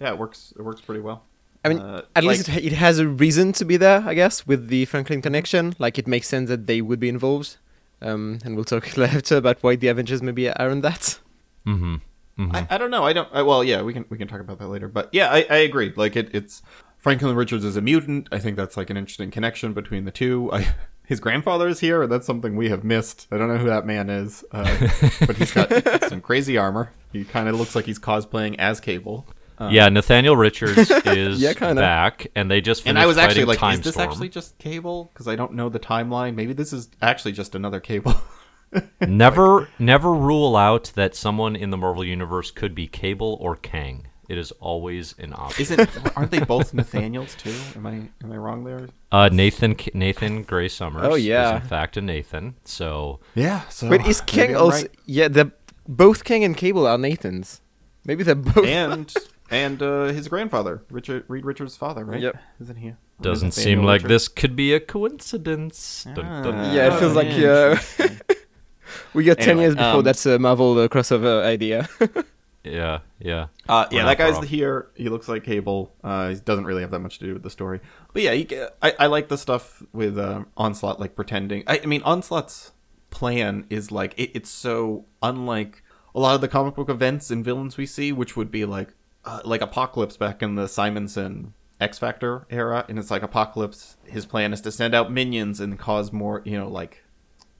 Yeah, 0.00 0.08
yeah, 0.08 0.12
it 0.12 0.18
works. 0.18 0.52
It 0.58 0.62
works 0.62 0.80
pretty 0.80 1.00
well. 1.00 1.24
I 1.64 1.70
mean, 1.70 1.78
Uh, 1.78 2.02
at 2.14 2.24
like- 2.24 2.38
least 2.38 2.48
it, 2.48 2.64
it 2.64 2.72
has 2.72 2.98
a 2.98 3.08
reason 3.08 3.52
to 3.54 3.64
be 3.64 3.76
there, 3.76 4.02
I 4.06 4.14
guess, 4.14 4.46
with 4.46 4.68
the 4.68 4.84
Franklin 4.84 5.22
connection. 5.22 5.74
Like, 5.78 5.98
it 5.98 6.06
makes 6.06 6.28
sense 6.28 6.48
that 6.50 6.66
they 6.66 6.82
would 6.82 7.00
be 7.00 7.08
involved. 7.08 7.56
Um, 8.02 8.38
and 8.44 8.54
we'll 8.54 8.64
talk 8.64 8.96
later 8.98 9.36
about 9.36 9.62
why 9.62 9.76
the 9.76 9.88
Avengers 9.88 10.20
maybe 10.22 10.50
aren't 10.50 10.82
that. 10.82 11.18
Mm-hmm. 11.66 11.94
mm-hmm. 12.38 12.56
I, 12.56 12.66
I 12.70 12.76
don't 12.78 12.90
know. 12.90 13.04
I 13.04 13.12
don't. 13.14 13.28
I, 13.32 13.42
well, 13.42 13.64
yeah, 13.64 13.80
we 13.82 13.94
can 13.94 14.04
we 14.10 14.18
can 14.18 14.28
talk 14.28 14.40
about 14.40 14.58
that 14.58 14.68
later. 14.68 14.88
But 14.88 15.08
yeah, 15.12 15.30
I, 15.30 15.46
I 15.48 15.56
agree. 15.56 15.92
Like 15.96 16.14
it, 16.14 16.34
it's 16.34 16.60
Franklin 16.98 17.34
Richards 17.34 17.64
is 17.64 17.76
a 17.76 17.80
mutant. 17.80 18.28
I 18.30 18.38
think 18.38 18.58
that's 18.58 18.76
like 18.76 18.90
an 18.90 18.96
interesting 18.98 19.30
connection 19.30 19.72
between 19.72 20.04
the 20.04 20.10
two. 20.10 20.50
I, 20.52 20.74
his 21.06 21.20
grandfather 21.20 21.68
is 21.68 21.80
here, 21.80 22.06
that's 22.06 22.26
something 22.26 22.56
we 22.56 22.70
have 22.70 22.82
missed. 22.82 23.26
I 23.30 23.36
don't 23.38 23.48
know 23.48 23.58
who 23.58 23.66
that 23.68 23.86
man 23.86 24.08
is, 24.08 24.44
uh, 24.52 24.88
but 25.26 25.36
he's 25.36 25.52
got 25.52 25.70
some 26.08 26.20
crazy 26.22 26.56
armor. 26.56 26.92
He 27.12 27.24
kind 27.24 27.48
of 27.48 27.56
looks 27.56 27.74
like 27.74 27.84
he's 27.84 27.98
cosplaying 27.98 28.56
as 28.58 28.80
Cable. 28.80 29.26
Uh, 29.58 29.68
yeah, 29.72 29.88
Nathaniel 29.88 30.36
Richards 30.36 30.90
is 31.06 31.40
Yeah, 31.40 31.52
kinda. 31.52 31.80
back, 31.80 32.26
and 32.34 32.50
they 32.50 32.60
just 32.60 32.80
And 32.82 32.96
finished 32.96 33.02
I 33.04 33.06
was 33.06 33.18
actually 33.18 33.44
like, 33.44 33.58
Time 33.58 33.74
is 33.74 33.80
this 33.82 33.94
Storm. 33.94 34.08
actually 34.10 34.28
just 34.28 34.58
Cable? 34.58 35.10
Because 35.12 35.28
I 35.28 35.36
don't 35.36 35.52
know 35.52 35.68
the 35.68 35.78
timeline. 35.78 36.34
Maybe 36.34 36.52
this 36.52 36.72
is 36.72 36.88
actually 37.00 37.32
just 37.32 37.54
another 37.54 37.78
Cable. 37.80 38.14
never, 39.06 39.68
never 39.78 40.12
rule 40.12 40.56
out 40.56 40.92
that 40.96 41.14
someone 41.14 41.56
in 41.56 41.70
the 41.70 41.76
Marvel 41.76 42.04
universe 42.04 42.50
could 42.50 42.74
be 42.74 42.86
Cable 42.86 43.38
or 43.40 43.56
Kang. 43.56 44.08
It 44.28 44.38
is 44.38 44.52
always 44.52 45.14
an 45.18 45.34
option. 45.34 45.62
Isn't? 45.62 45.90
Aren't 46.16 46.30
they 46.30 46.40
both 46.40 46.72
Nathaniels 46.72 47.34
too? 47.34 47.54
Am 47.76 47.86
I 47.86 48.08
am 48.24 48.32
I 48.32 48.36
wrong 48.36 48.64
there? 48.64 48.88
Uh, 49.12 49.28
Nathan 49.30 49.76
Nathan 49.92 50.42
Gray 50.44 50.68
Summers. 50.68 51.02
Oh, 51.04 51.14
yeah. 51.14 51.56
is 51.58 51.62
in 51.62 51.68
fact 51.68 51.98
a 51.98 52.00
Nathan. 52.00 52.54
So 52.64 53.20
Yeah. 53.34 53.60
So 53.68 53.88
Wait, 53.90 54.00
is 54.06 54.22
maybe 54.22 54.46
Kang 54.46 54.56
also. 54.56 54.78
right. 54.82 54.90
Yeah, 55.04 55.28
they're, 55.28 55.52
both 55.86 56.24
Kang 56.24 56.42
and 56.42 56.56
Cable 56.56 56.86
are 56.86 56.96
Nathans. 56.96 57.60
Maybe 58.06 58.24
they're 58.24 58.34
both. 58.34 58.64
and 58.66 59.12
and 59.50 59.82
uh, 59.82 60.04
his 60.06 60.28
grandfather, 60.28 60.82
Richard 60.90 61.24
Reed 61.28 61.44
Richards' 61.44 61.76
father, 61.76 62.04
right? 62.04 62.20
Yep. 62.20 62.36
Isn't 62.60 62.76
he? 62.76 62.94
doesn't 63.20 63.48
Nathaniel 63.48 63.78
seem 63.78 63.84
like 63.84 64.02
Richards? 64.02 64.08
this 64.08 64.28
could 64.28 64.56
be 64.56 64.72
a 64.72 64.80
coincidence. 64.80 66.04
Dun, 66.14 66.42
dun, 66.42 66.54
Ah, 66.54 66.72
Yeah, 66.72 66.94
it 66.94 66.98
feels 66.98 67.14
like, 67.14 67.28
uh, 67.28 67.70
interesting. 67.70 68.20
we 69.14 69.24
got 69.24 69.38
10 69.38 69.48
Anyway, 69.50 69.62
years 69.62 69.74
before 69.76 69.98
um, 69.98 70.04
that's 70.04 70.26
a 70.26 70.38
Marvel 70.38 70.78
uh, 70.78 70.88
crossover 70.88 71.44
idea. 71.44 71.88
Yeah, 72.64 73.00
yeah. 73.18 73.48
Uh, 73.68 73.86
yeah, 73.90 74.06
that 74.06 74.16
guy's 74.16 74.36
far 74.36 74.44
here. 74.44 74.88
He 74.94 75.10
looks 75.10 75.28
like 75.28 75.44
Cable. 75.44 75.92
Uh, 76.02 76.30
he 76.30 76.36
doesn't 76.36 76.64
really 76.64 76.80
have 76.80 76.90
that 76.92 77.00
much 77.00 77.18
to 77.18 77.26
do 77.26 77.34
with 77.34 77.42
the 77.42 77.50
story. 77.50 77.80
But 78.14 78.22
yeah, 78.22 78.32
he, 78.32 78.48
I, 78.82 78.94
I 79.00 79.06
like 79.06 79.28
the 79.28 79.36
stuff 79.36 79.82
with 79.92 80.18
uh, 80.18 80.44
Onslaught, 80.56 80.98
like 80.98 81.14
pretending. 81.14 81.62
I, 81.66 81.80
I 81.82 81.86
mean, 81.86 82.02
Onslaught's 82.04 82.72
plan 83.10 83.66
is 83.68 83.92
like 83.92 84.14
it, 84.16 84.30
it's 84.34 84.48
so 84.48 85.04
unlike 85.22 85.82
a 86.14 86.20
lot 86.20 86.34
of 86.34 86.40
the 86.40 86.48
comic 86.48 86.74
book 86.74 86.88
events 86.88 87.30
and 87.30 87.44
villains 87.44 87.76
we 87.76 87.84
see, 87.84 88.12
which 88.12 88.34
would 88.34 88.50
be 88.50 88.64
like 88.64 88.94
uh, 89.24 89.40
like 89.44 89.60
Apocalypse 89.60 90.16
back 90.16 90.42
in 90.42 90.54
the 90.54 90.68
Simonson 90.68 91.54
X 91.80 91.98
Factor 91.98 92.46
era, 92.50 92.84
and 92.88 92.98
it's 92.98 93.10
like 93.10 93.22
Apocalypse. 93.22 93.96
His 94.04 94.26
plan 94.26 94.52
is 94.52 94.60
to 94.62 94.72
send 94.72 94.94
out 94.94 95.10
minions 95.10 95.60
and 95.60 95.78
cause 95.78 96.12
more, 96.12 96.42
you 96.44 96.58
know, 96.58 96.68
like 96.68 97.02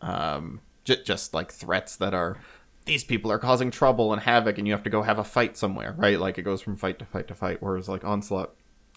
um, 0.01 0.61
j- 0.85 1.03
just 1.03 1.35
like 1.35 1.53
threats 1.53 1.97
that 1.97 2.15
are 2.15 2.39
these 2.85 3.05
people 3.05 3.33
are 3.33 3.39
causing 3.39 3.71
trouble 3.71 4.13
and 4.13 4.23
havoc, 4.23 4.59
and 4.59 4.67
you 4.67 4.73
have 4.73 4.83
to 4.83 4.91
go 4.91 5.03
have 5.03 5.19
a 5.19 5.25
fight 5.25 5.57
somewhere, 5.57 5.95
right? 5.97 6.21
Like 6.21 6.39
it 6.39 6.43
goes 6.43 6.61
from 6.61 6.77
fight 6.77 6.99
to 6.99 7.05
fight 7.05 7.29
to 7.29 7.35
fight. 7.35 7.59
Whereas 7.61 7.89
like 7.89 8.05
Onslaught, 8.05 8.55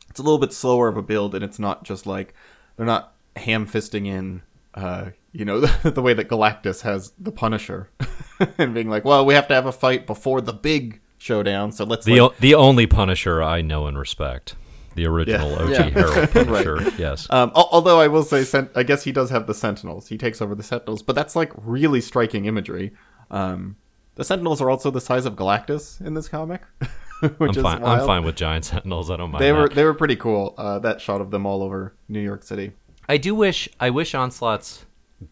it's 0.10 0.20
a 0.20 0.24
little 0.24 0.40
bit 0.40 0.54
slower 0.54 0.88
of 0.88 0.98
a 0.98 1.02
build, 1.02 1.34
and 1.34 1.44
it's 1.44 1.60
not 1.60 1.84
just 1.84 2.06
like 2.06 2.34
they're 2.76 2.86
not 2.86 3.14
ham 3.38 3.66
fisting 3.66 4.06
in, 4.06 4.42
uh, 4.74 5.12
you 5.32 5.46
know, 5.46 5.60
the, 5.84 5.92
the 5.92 6.02
way 6.02 6.14
that 6.14 6.28
Galactus 6.28 6.82
has 6.82 7.14
the 7.18 7.32
Punisher, 7.32 7.90
and 8.58 8.74
being 8.74 8.90
like, 8.90 9.06
well, 9.06 9.26
we 9.26 9.34
have 9.34 9.48
to 9.48 9.56
have 9.56 9.66
a 9.66 9.72
fight 9.72 10.06
before 10.06 10.42
the 10.42 10.54
big 10.54 11.02
showdown, 11.28 11.72
so 11.72 11.84
let's 11.84 12.06
The 12.06 12.22
like, 12.22 12.32
o- 12.32 12.36
the 12.40 12.56
only 12.56 12.88
Punisher 12.88 13.44
I 13.44 13.62
know 13.62 13.86
and 13.88 13.98
respect, 14.00 14.56
the 14.96 15.06
original 15.06 15.54
OG 15.56 15.70
Yeah. 15.70 15.90
Herald 15.90 16.30
Punisher. 16.32 16.92
Yes. 16.98 17.28
Um, 17.30 17.52
although 17.54 18.00
I 18.00 18.08
will 18.08 18.24
say, 18.24 18.44
I 18.76 18.84
guess 18.84 19.04
he 19.04 19.12
does 19.12 19.30
have 19.30 19.46
the 19.46 19.54
Sentinels. 19.54 20.08
He 20.08 20.18
takes 20.18 20.42
over 20.42 20.56
the 20.56 20.64
Sentinels, 20.64 21.04
but 21.04 21.16
that's 21.16 21.36
like 21.36 21.52
really 21.56 22.02
striking 22.02 22.46
imagery. 22.46 22.94
Um, 23.30 23.76
the 24.16 24.24
Sentinels 24.24 24.62
are 24.62 24.70
also 24.70 24.90
the 24.90 25.02
size 25.02 25.26
of 25.26 25.36
Galactus 25.36 26.02
in 26.02 26.14
this 26.16 26.28
comic, 26.30 26.62
which 27.20 27.32
I'm 27.40 27.50
is 27.50 27.58
fine. 27.58 27.82
wild. 27.82 28.00
I'm 28.00 28.08
fine 28.08 28.24
with 28.26 28.36
giant 28.36 28.66
sentinels. 28.72 29.12
I 29.12 29.18
don't 29.18 29.30
mind. 29.32 29.44
They 29.44 29.52
were 29.52 29.68
that. 29.68 29.76
they 29.76 29.84
were 29.84 29.94
pretty 29.94 30.16
cool. 30.16 30.56
Uh, 30.58 30.80
that 30.80 31.02
shot 31.02 31.22
of 31.22 31.30
them 31.30 31.46
all 31.46 31.62
over 31.62 31.94
New 32.08 32.22
York 32.22 32.42
City. 32.44 32.72
I 33.10 33.18
do 33.18 33.36
wish 33.36 33.70
I 33.80 33.90
wish 33.92 34.16
Onslaught's 34.16 34.86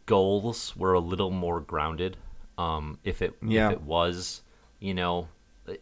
goals 0.06 0.76
were 0.76 0.94
a 0.94 1.00
little 1.00 1.32
more 1.32 1.60
grounded. 1.62 2.18
Um, 2.58 3.00
if 3.04 3.22
it 3.22 3.36
Yeah. 3.42 3.68
if 3.68 3.74
it 3.74 3.82
was, 3.82 4.42
you 4.80 4.94
know, 4.94 5.28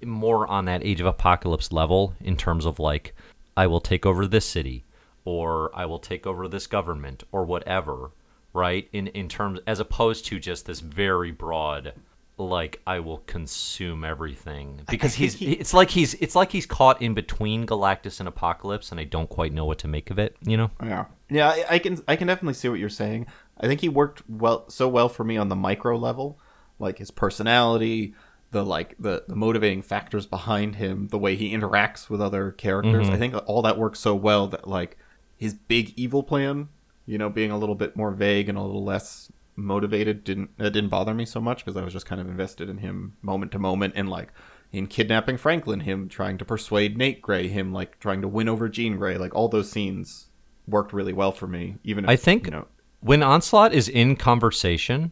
more 0.04 0.48
on 0.48 0.66
that 0.66 0.84
Age 0.84 1.02
of 1.02 1.08
Apocalypse 1.08 1.72
level 1.72 2.14
in 2.22 2.38
terms 2.38 2.66
of 2.66 2.80
like, 2.80 3.16
I 3.56 3.68
will 3.68 3.82
take 3.82 4.06
over 4.06 4.26
this 4.28 4.46
city, 4.46 4.86
or 5.26 5.72
I 5.76 5.86
will 5.86 6.00
take 6.00 6.26
over 6.26 6.48
this 6.48 6.68
government, 6.68 7.24
or 7.32 7.46
whatever, 7.46 8.12
right? 8.54 8.88
In 8.92 9.08
in 9.08 9.30
terms 9.30 9.60
as 9.68 9.80
opposed 9.80 10.26
to 10.26 10.40
just 10.40 10.66
this 10.66 10.80
very 10.80 11.32
broad, 11.32 11.94
like 12.38 12.82
I 12.88 13.00
will 13.00 13.20
consume 13.20 14.04
everything 14.04 14.82
because 14.90 15.14
he's 15.14 15.36
he- 15.36 15.54
it's 15.54 15.74
like 15.74 15.92
he's 15.92 16.16
it's 16.16 16.36
like 16.36 16.52
he's 16.52 16.66
caught 16.66 17.02
in 17.02 17.14
between 17.14 17.66
Galactus 17.68 18.20
and 18.20 18.28
Apocalypse, 18.28 18.92
and 18.92 19.00
I 19.00 19.04
don't 19.04 19.30
quite 19.30 19.54
know 19.54 19.66
what 19.66 19.80
to 19.80 19.88
make 19.88 20.10
of 20.10 20.18
it. 20.18 20.36
You 20.42 20.58
know. 20.58 20.72
Yeah, 20.82 21.06
yeah, 21.30 21.50
I, 21.50 21.66
I 21.72 21.80
can 21.80 22.02
I 22.08 22.16
can 22.16 22.28
definitely 22.28 22.56
see 22.56 22.70
what 22.70 22.80
you're 22.80 22.90
saying. 22.90 23.28
I 23.60 23.68
think 23.68 23.82
he 23.82 23.90
worked 23.90 24.24
well 24.28 24.68
so 24.70 24.88
well 24.88 25.10
for 25.10 25.24
me 25.24 25.38
on 25.38 25.50
the 25.50 25.56
micro 25.56 25.96
level, 25.96 26.40
like 26.80 26.98
his 26.98 27.12
personality, 27.12 28.16
the 28.54 28.64
like 28.64 28.96
the, 28.98 29.26
the 29.28 29.36
motivating 29.36 29.82
factors 29.82 30.26
behind 30.26 30.76
him, 30.76 31.10
the 31.10 31.18
way 31.18 31.36
he 31.36 31.54
interacts 31.54 32.10
with 32.10 32.22
other 32.22 32.52
characters. 32.52 33.08
Mm-hmm. 33.08 33.16
I 33.16 33.20
think 33.20 33.36
all 33.46 33.62
that 33.64 33.78
works 33.78 34.00
so 34.00 34.16
well 34.16 34.48
that 34.48 34.68
like 34.68 34.98
his 35.38 35.54
big 35.54 35.94
evil 35.98 36.24
plan, 36.24 36.70
you 37.06 37.18
know, 37.18 37.30
being 37.30 37.52
a 37.52 37.58
little 37.58 37.76
bit 37.76 37.98
more 37.98 38.12
vague 38.12 38.48
and 38.48 38.58
a 38.58 38.62
little 38.62 38.84
less 38.84 39.32
motivated 39.56 40.24
didn't 40.24 40.50
it 40.58 40.72
didn't 40.72 40.90
bother 40.90 41.14
me 41.14 41.26
so 41.26 41.40
much 41.40 41.64
because 41.64 41.78
I 41.78 41.84
was 41.84 41.94
just 41.94 42.06
kind 42.06 42.20
of 42.20 42.28
invested 42.28 42.70
in 42.70 42.78
him 42.78 43.18
moment 43.22 43.52
to 43.52 43.60
moment 43.60 43.94
and 43.96 44.10
like 44.10 44.30
in 44.72 44.88
kidnapping 44.88 45.38
Franklin, 45.38 45.82
him 45.82 46.10
trying 46.10 46.40
to 46.40 46.46
persuade 46.46 46.98
Nate 46.98 47.22
Grey, 47.22 47.48
him 47.48 47.72
like 47.72 48.00
trying 48.00 48.22
to 48.22 48.28
win 48.28 48.50
over 48.50 48.70
Jean 48.70 48.98
Grey, 48.98 49.18
like 49.18 49.36
all 49.36 49.48
those 49.48 49.70
scenes 49.70 50.30
worked 50.68 50.94
really 50.94 51.14
well 51.14 51.32
for 51.32 51.48
me. 51.48 51.76
Even 51.84 52.06
if, 52.06 52.10
I 52.10 52.16
think 52.16 52.46
you 52.46 52.52
know, 52.52 52.68
when 53.02 53.22
Onslaught 53.22 53.74
is 53.74 53.88
in 53.88 54.16
conversation, 54.16 55.12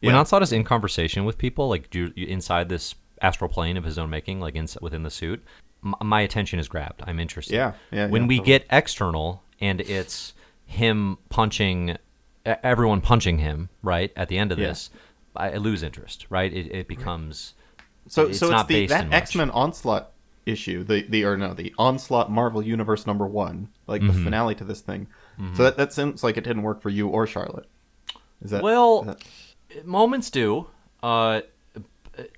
when 0.00 0.12
Yeah. 0.14 0.18
Onslaught 0.20 0.42
is 0.42 0.52
in 0.52 0.64
conversation 0.64 1.24
with 1.24 1.38
people, 1.38 1.68
like 1.68 1.94
you- 1.94 2.12
inside 2.16 2.68
this 2.68 2.94
astral 3.20 3.48
plane 3.50 3.76
of 3.76 3.84
his 3.84 3.98
own 3.98 4.10
making, 4.10 4.40
like 4.40 4.54
in, 4.54 4.66
within 4.80 5.02
the 5.02 5.10
suit, 5.10 5.42
m- 5.84 5.94
my 6.02 6.20
attention 6.20 6.58
is 6.58 6.68
grabbed. 6.68 7.02
I'm 7.06 7.18
interested. 7.18 7.54
Yeah, 7.54 7.72
yeah, 7.90 8.06
When 8.06 8.22
yeah, 8.22 8.28
we 8.28 8.36
totally. 8.38 8.46
get 8.58 8.66
external 8.70 9.42
and 9.60 9.80
it's 9.80 10.34
him 10.66 11.18
punching, 11.30 11.96
everyone 12.44 13.00
punching 13.00 13.38
him, 13.38 13.68
right 13.82 14.12
at 14.16 14.28
the 14.28 14.38
end 14.38 14.52
of 14.52 14.58
Yeah. 14.58 14.68
this, 14.68 14.90
I, 15.34 15.56
lose 15.56 15.82
interest. 15.82 16.26
Right? 16.30 16.52
It, 16.52 16.72
it 16.74 16.88
becomes 16.88 17.54
so 18.06 18.26
it's 18.26 18.38
so 18.38 18.46
it's 18.46 18.50
not 18.52 18.68
the 18.68 18.86
that. 18.86 19.12
X 19.12 19.34
Men 19.34 19.50
onslaught 19.50 20.10
issue, 20.46 20.82
the 20.82 21.02
the 21.08 21.24
or 21.24 21.36
no, 21.36 21.52
the 21.54 21.74
Onslaught 21.78 22.30
Marvel 22.30 22.62
Universe 22.62 23.06
number 23.06 23.26
one, 23.26 23.68
like 23.86 24.00
Mm-hmm. 24.02 24.16
the 24.18 24.24
finale 24.24 24.54
to 24.56 24.64
this 24.64 24.80
thing. 24.80 25.06
So 25.54 25.62
that, 25.64 25.76
that 25.76 25.92
seems 25.92 26.24
like 26.24 26.36
it 26.36 26.42
didn't 26.44 26.62
work 26.62 26.80
for 26.82 26.88
you 26.88 27.06
or 27.08 27.26
Charlotte. 27.26 27.66
Is 28.42 28.50
that 28.50 28.62
Well, 28.62 29.00
is 29.02 29.06
that- 29.08 29.22
moments 29.84 30.30
do. 30.30 30.66
Uh, 31.02 31.42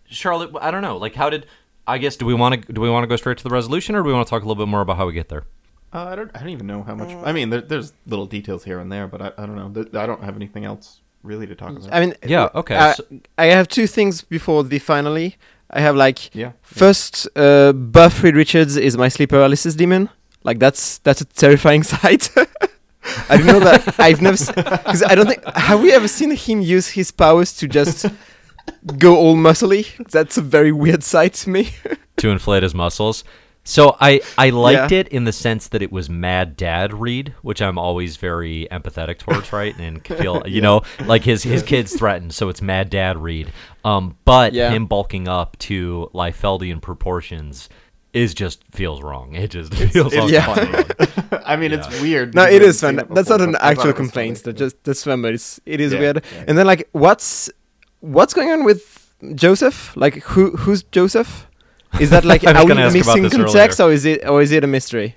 Charlotte, 0.06 0.50
I 0.60 0.70
don't 0.70 0.82
know. 0.82 0.96
Like, 0.96 1.14
how 1.14 1.30
did? 1.30 1.46
I 1.86 1.98
guess 1.98 2.16
do 2.16 2.26
we 2.26 2.34
want 2.34 2.66
to 2.66 2.72
do 2.72 2.80
we 2.80 2.90
want 2.90 3.02
to 3.04 3.08
go 3.08 3.16
straight 3.16 3.38
to 3.38 3.44
the 3.44 3.50
resolution, 3.50 3.94
or 3.94 4.02
do 4.02 4.08
we 4.08 4.12
want 4.12 4.26
to 4.26 4.30
talk 4.30 4.42
a 4.42 4.46
little 4.46 4.62
bit 4.64 4.70
more 4.70 4.80
about 4.82 4.96
how 4.96 5.06
we 5.06 5.12
get 5.12 5.28
there? 5.28 5.44
uh, 5.92 6.04
I 6.04 6.14
don't 6.14 6.30
I 6.34 6.40
don't 6.40 6.50
even 6.50 6.66
know 6.66 6.82
how 6.82 6.94
much. 6.94 7.10
I 7.24 7.32
mean, 7.32 7.50
there, 7.50 7.60
there's 7.62 7.92
little 8.06 8.26
details 8.26 8.62
here 8.64 8.78
and 8.78 8.92
there, 8.92 9.06
but 9.08 9.20
I, 9.22 9.32
I 9.38 9.46
don't 9.46 9.56
know. 9.56 10.00
I 10.00 10.06
don't 10.06 10.22
have 10.22 10.36
anything 10.36 10.64
else 10.64 11.00
really 11.22 11.46
to 11.46 11.54
talk 11.54 11.70
about. 11.70 11.92
I 11.92 12.00
mean, 12.00 12.14
Yeah, 12.24 12.48
okay, 12.54 12.76
I, 12.76 12.92
so- 12.92 13.04
I 13.38 13.46
have 13.46 13.66
two 13.68 13.86
things 13.86 14.22
before 14.22 14.62
the 14.64 14.78
finally. 14.78 15.36
I 15.70 15.80
have 15.80 15.94
like 15.96 16.34
yeah. 16.34 16.52
first, 16.62 17.28
uh, 17.36 17.72
Buff 17.72 18.22
Reed 18.22 18.34
Richards 18.36 18.76
is 18.76 18.96
my 18.96 19.08
sleep 19.08 19.30
paralysis 19.30 19.74
demon. 19.74 20.10
Like 20.44 20.58
that's 20.58 20.98
that's 20.98 21.20
a 21.20 21.24
terrifying 21.24 21.82
sight. 21.94 22.30
I 23.28 23.36
don't 23.38 23.46
know 23.46 23.60
that. 23.60 23.98
I've 23.98 24.20
never 24.20 24.36
because 24.54 25.02
I 25.02 25.14
don't 25.14 25.26
think 25.26 25.44
have 25.56 25.80
we 25.82 25.92
ever 25.92 26.08
seen 26.08 26.30
him 26.32 26.60
use 26.60 26.88
his 26.88 27.10
powers 27.10 27.56
to 27.58 27.68
just 27.68 28.06
go 28.98 29.16
all 29.16 29.36
muscly. 29.36 29.86
That's 30.10 30.36
a 30.36 30.42
very 30.42 30.72
weird 30.72 31.02
sight 31.02 31.34
to 31.34 31.50
me. 31.50 31.70
to 32.18 32.28
inflate 32.30 32.62
his 32.62 32.74
muscles. 32.74 33.24
So 33.62 33.96
I 34.00 34.20
I 34.38 34.50
liked 34.50 34.90
Yeah. 34.92 34.98
it 35.00 35.08
in 35.08 35.24
the 35.24 35.32
sense 35.32 35.68
that 35.68 35.82
it 35.82 35.92
was 35.92 36.08
Mad 36.08 36.56
Dad 36.56 36.94
Reed, 36.94 37.34
which 37.42 37.60
I'm 37.60 37.78
always 37.78 38.16
very 38.16 38.66
empathetic 38.70 39.18
towards, 39.18 39.52
right? 39.60 39.76
And 39.78 40.04
feel 40.06 40.42
you 40.46 40.60
know 40.60 40.82
like 41.04 41.24
his 41.24 41.42
his 41.42 41.62
kids 41.62 41.94
threatened, 41.94 42.34
so 42.34 42.48
it's 42.48 42.62
Mad 42.62 42.90
Dad 42.90 43.18
Reed. 43.18 43.52
Um, 43.84 44.16
but 44.24 44.52
Yeah. 44.54 44.70
him 44.70 44.86
bulking 44.86 45.28
up 45.28 45.58
to 45.60 46.10
Liefeldian 46.14 46.80
proportions 46.80 47.68
is 48.12 48.34
just 48.34 48.62
feels 48.72 49.02
wrong. 49.02 49.34
It 49.34 49.50
just 49.52 49.72
feels 49.74 50.12
it's 50.12 50.16
all 50.36 50.54
funny. 50.54 50.70
wrong. 50.72 51.42
I 51.44 51.56
mean, 51.56 51.72
it's 51.72 52.00
weird. 52.00 52.34
no, 52.34 52.44
because 52.44 52.54
it 52.56 52.62
I 52.62 52.66
is 52.66 52.80
haven't 52.80 52.96
fun. 52.98 53.06
seen 53.06 53.14
That's 53.14 53.28
before, 53.28 53.38
not 53.38 53.44
an 53.48 53.52
but 53.52 53.62
I 53.62 53.74
thought 53.74 53.78
actual 53.86 53.92
complaint. 53.94 54.38
funny. 54.38 54.52
That 54.52 54.58
just 54.58 54.84
that's 54.84 55.04
fun, 55.04 55.22
but 55.22 55.34
it's 55.34 55.60
it 55.66 55.80
is 55.80 55.92
Yeah, 55.92 55.98
weird. 56.00 56.24
yeah. 56.34 56.44
And 56.48 56.58
then 56.58 56.66
like, 56.66 56.88
what's 56.92 57.50
what's 58.00 58.34
going 58.34 58.50
on 58.50 58.64
with 58.64 59.14
Joseph? 59.34 59.96
Like, 59.96 60.14
who 60.22 60.50
who's 60.56 60.82
Joseph? 60.84 61.46
Is 62.00 62.10
that 62.10 62.24
like 62.24 62.44
are 62.46 62.54
we 62.62 62.68
gonna 62.68 62.82
ask 62.82 62.94
about 62.96 63.06
missing 63.06 63.22
this 63.22 63.32
context, 63.34 63.80
or 63.80 63.92
is 63.92 64.04
it 64.04 64.26
or 64.28 64.42
is 64.42 64.52
it 64.52 64.64
a 64.64 64.66
mystery? 64.66 65.16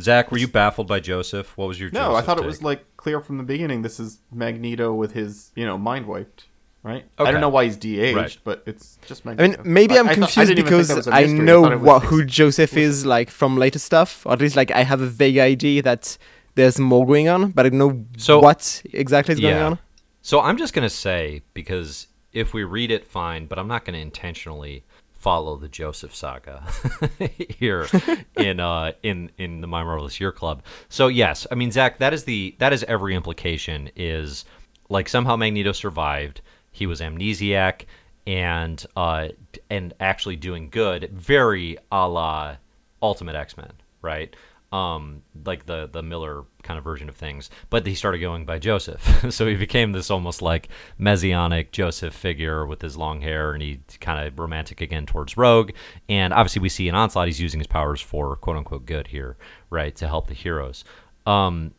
Zach, 0.00 0.30
were 0.32 0.38
you 0.38 0.48
baffled 0.48 0.86
by 0.88 0.98
Joseph? 1.00 1.56
What 1.58 1.68
was 1.68 1.78
your 1.78 1.90
No, 1.90 2.00
I 2.00 2.04
Joseph 2.12 2.26
thought 2.26 2.38
it 2.38 2.46
was 2.46 2.62
like 2.62 2.84
clear 2.96 3.20
from 3.20 3.36
the 3.36 3.42
beginning. 3.44 3.82
This 3.82 4.00
is 4.00 4.20
Magneto 4.32 4.94
with 4.94 5.12
his, 5.12 5.50
you 5.54 5.66
know, 5.66 5.76
mind 5.76 6.06
wiped, 6.06 6.46
right? 6.82 7.04
I 7.18 7.30
don't 7.30 7.40
know 7.40 7.48
why 7.48 7.64
he's 7.64 7.76
de-aged, 7.76 8.16
Right. 8.16 8.38
but 8.44 8.62
it's 8.66 8.98
just 9.06 9.26
I 9.26 9.30
Magneto. 9.34 9.62
mean, 9.62 9.72
maybe 9.74 9.98
I'm 9.98 10.08
I 10.08 10.14
thought- 10.14 10.22
I 10.22 10.26
confused 10.26 10.48
didn't 10.48 10.58
even 10.58 10.64
think 10.64 10.66
because 10.66 10.88
that 10.88 10.96
was 10.96 11.06
a 11.08 11.14
I 11.14 11.20
mystery. 11.22 11.38
know 11.40 11.62
thought 11.64 11.80
what 11.80 12.02
who 12.04 12.24
Joseph 12.24 12.76
is 12.76 13.04
like 13.06 13.30
from 13.30 13.56
later 13.56 13.78
stuff, 13.78 14.24
or 14.26 14.32
at 14.32 14.40
least 14.40 14.56
like 14.56 14.70
I 14.70 14.82
have 14.82 15.00
a 15.00 15.06
vague 15.06 15.38
idea 15.38 15.82
that 15.82 16.16
there's 16.54 16.78
more 16.78 17.06
going 17.06 17.28
on, 17.28 17.50
but 17.50 17.66
I 17.66 17.68
don't 17.68 17.78
know 17.78 18.04
So- 18.18 18.40
what 18.40 18.82
exactly 18.92 19.34
is 19.34 19.40
going 19.40 19.56
on. 19.56 19.78
So 20.22 20.40
I'm 20.40 20.56
just 20.58 20.74
gonna 20.74 20.90
say 20.90 21.42
because 21.54 22.06
if 22.32 22.52
we 22.54 22.64
read 22.64 22.90
it, 22.90 23.06
fine, 23.06 23.46
but 23.46 23.58
I'm 23.58 23.68
not 23.68 23.84
gonna 23.84 23.98
intentionally 23.98 24.84
follow 25.12 25.56
the 25.56 25.68
Joseph 25.68 26.14
saga 26.14 26.62
here 27.58 27.86
in 28.36 28.58
uh 28.60 28.92
in 29.02 29.30
in 29.38 29.60
the 29.60 29.66
My 29.66 29.82
Marvelous 29.84 30.18
Year 30.20 30.32
Club. 30.32 30.62
So 30.88 31.08
yes, 31.08 31.46
I 31.50 31.54
mean 31.54 31.70
Zach, 31.70 31.98
that 31.98 32.12
is 32.14 32.24
the 32.24 32.54
that 32.58 32.72
is 32.72 32.84
every 32.84 33.14
implication 33.14 33.90
is 33.96 34.44
like 34.88 35.08
somehow 35.08 35.36
Magneto 35.36 35.72
survived. 35.72 36.40
He 36.70 36.86
was 36.86 37.00
amnesiac 37.00 37.84
and 38.26 38.84
uh 38.96 39.28
and 39.70 39.94
actually 40.00 40.36
doing 40.36 40.68
good, 40.70 41.10
very 41.12 41.78
a 41.90 42.08
la 42.08 42.56
Ultimate 43.02 43.34
X 43.34 43.56
Men, 43.56 43.72
right? 44.02 44.34
Um, 44.72 45.22
like 45.44 45.66
the 45.66 45.88
the 45.90 46.02
Miller 46.02 46.44
kind 46.62 46.78
of 46.78 46.84
version 46.84 47.08
of 47.08 47.16
things, 47.16 47.50
but 47.70 47.84
he 47.84 47.96
started 47.96 48.18
going 48.18 48.44
by 48.44 48.60
Joseph, 48.60 49.26
so 49.30 49.48
he 49.48 49.56
became 49.56 49.90
this 49.90 50.12
almost 50.12 50.42
like 50.42 50.68
messianic 50.96 51.72
Joseph 51.72 52.14
figure 52.14 52.64
with 52.66 52.80
his 52.80 52.96
long 52.96 53.20
hair, 53.20 53.52
and 53.52 53.62
he 53.62 53.80
kind 54.00 54.24
of 54.24 54.38
romantic 54.38 54.80
again 54.80 55.06
towards 55.06 55.36
Rogue. 55.36 55.72
And 56.08 56.32
obviously, 56.32 56.62
we 56.62 56.68
see 56.68 56.88
in 56.88 56.94
Onslaught 56.94 57.26
he's 57.26 57.40
using 57.40 57.58
his 57.58 57.66
powers 57.66 58.00
for 58.00 58.36
quote 58.36 58.56
unquote 58.58 58.86
good 58.86 59.08
here, 59.08 59.36
right, 59.70 59.94
to 59.96 60.06
help 60.06 60.28
the 60.28 60.34
heroes. 60.34 60.84
Um, 61.26 61.74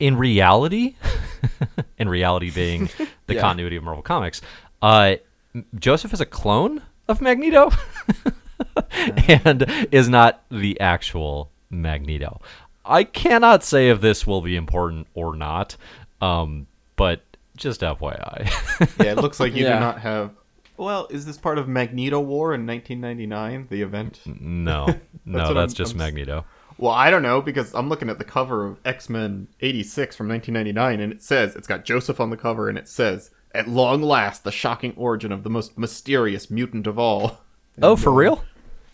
in 0.00 0.16
reality, 0.16 0.94
in 1.98 2.08
reality 2.08 2.50
being 2.50 2.88
the 3.26 3.34
Yeah. 3.34 3.40
continuity 3.40 3.76
of 3.76 3.84
Marvel 3.84 4.02
Comics, 4.02 4.40
uh, 4.82 5.16
Joseph 5.78 6.12
is 6.12 6.20
a 6.20 6.26
clone 6.26 6.82
of 7.08 7.20
Magneto 7.20 7.70
and 9.44 9.66
is 9.92 10.08
not 10.08 10.42
the 10.50 10.80
actual 10.80 11.50
Magneto. 11.70 12.40
I 12.84 13.04
cannot 13.04 13.62
say 13.64 13.90
if 13.90 14.00
this 14.00 14.26
will 14.26 14.40
be 14.40 14.56
important 14.56 15.06
or 15.14 15.36
not, 15.36 15.76
um, 16.20 16.66
but 16.96 17.22
just 17.56 17.80
FYI. 17.80 18.48
yeah, 19.04 19.12
it 19.12 19.16
looks 19.18 19.40
like 19.40 19.54
you 19.54 19.64
Yeah. 19.64 19.74
do 19.74 19.80
not 19.80 20.00
have. 20.00 20.30
Well, 20.76 21.08
is 21.10 21.26
this 21.26 21.36
part 21.36 21.58
of 21.58 21.66
Magneto 21.68 22.20
War 22.20 22.54
in 22.54 22.64
1999, 22.66 23.66
the 23.68 23.82
event? 23.82 24.20
no, 24.24 24.86
no, 25.24 25.44
what 25.48 25.54
that's 25.54 25.72
I'm- 25.72 25.76
just 25.76 25.92
I'm 25.94 25.98
Magneto. 25.98 26.44
Well, 26.78 26.92
I 26.92 27.10
don't 27.10 27.22
know 27.22 27.42
because 27.42 27.74
I'm 27.74 27.88
looking 27.88 28.08
at 28.08 28.18
the 28.18 28.24
cover 28.24 28.64
of 28.64 28.78
X 28.84 29.08
Men 29.08 29.48
86 29.60 30.14
from 30.16 30.28
1999, 30.28 31.00
and 31.00 31.12
it 31.12 31.22
says 31.22 31.56
it's 31.56 31.66
got 31.66 31.84
Joseph 31.84 32.20
on 32.20 32.30
the 32.30 32.36
cover, 32.36 32.68
and 32.68 32.78
it 32.78 32.88
says, 32.88 33.30
"At 33.52 33.68
long 33.68 34.00
last, 34.02 34.44
the 34.44 34.52
shocking 34.52 34.94
origin 34.96 35.32
of 35.32 35.42
the 35.42 35.50
most 35.50 35.76
mysterious 35.76 36.50
mutant 36.50 36.86
of 36.86 36.98
all." 36.98 37.40
Oh, 37.80 37.94
for 37.94 38.10
real? 38.12 38.44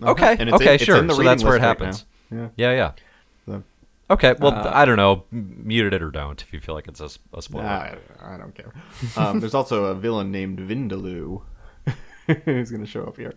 Okay, 0.03 0.37
And 0.39 0.53
okay, 0.53 0.67
in- 0.67 0.75
it's 0.75 0.85
sure. 0.85 0.99
in 0.99 1.07
the 1.07 1.15
so 1.15 1.23
that's 1.23 1.43
where 1.43 1.55
it 1.57 1.61
list 1.63 1.63
right 1.63 1.69
happens. 1.69 2.05
now. 2.31 2.51
Yeah, 2.57 2.73
yeah. 2.73 2.93
So, 3.47 3.63
Okay, 4.11 4.35
well, 4.39 4.53
Uh, 4.53 4.71
I 4.75 4.85
don't 4.85 4.97
know. 4.99 5.25
Mute 5.31 5.95
it 5.95 6.03
or 6.03 6.11
don't 6.11 6.43
if 6.43 6.53
you 6.53 6.61
feel 6.61 6.75
like 6.75 6.87
it's 6.87 7.01
a 7.01 7.09
spoiler. 7.41 7.65
I, 7.65 7.97
I 8.23 8.37
don't 8.37 8.55
care. 8.55 8.75
Um, 9.17 9.41
there's 9.41 9.55
also 9.55 9.87
a 9.87 9.95
villain 9.95 10.31
named 10.31 10.59
Vindaloo 10.59 11.43
who's 12.27 12.71
going 12.71 12.83
to 12.85 12.87
show 12.91 13.05
up 13.05 13.17
here. 13.17 13.35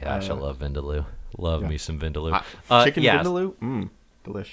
Gosh, 0.00 0.28
I 0.30 0.34
love 0.34 0.58
Vindaloo. 0.58 1.04
Love 1.38 1.62
yeah. 1.62 1.68
me 1.68 1.78
some 1.78 1.98
Vindaloo. 1.98 2.32
Uh, 2.34 2.42
Uh, 2.70 2.84
chicken 2.84 3.02
yeah, 3.02 3.22
Vindaloo? 3.22 3.54
Mmm, 3.56 3.90
delish. 4.24 4.50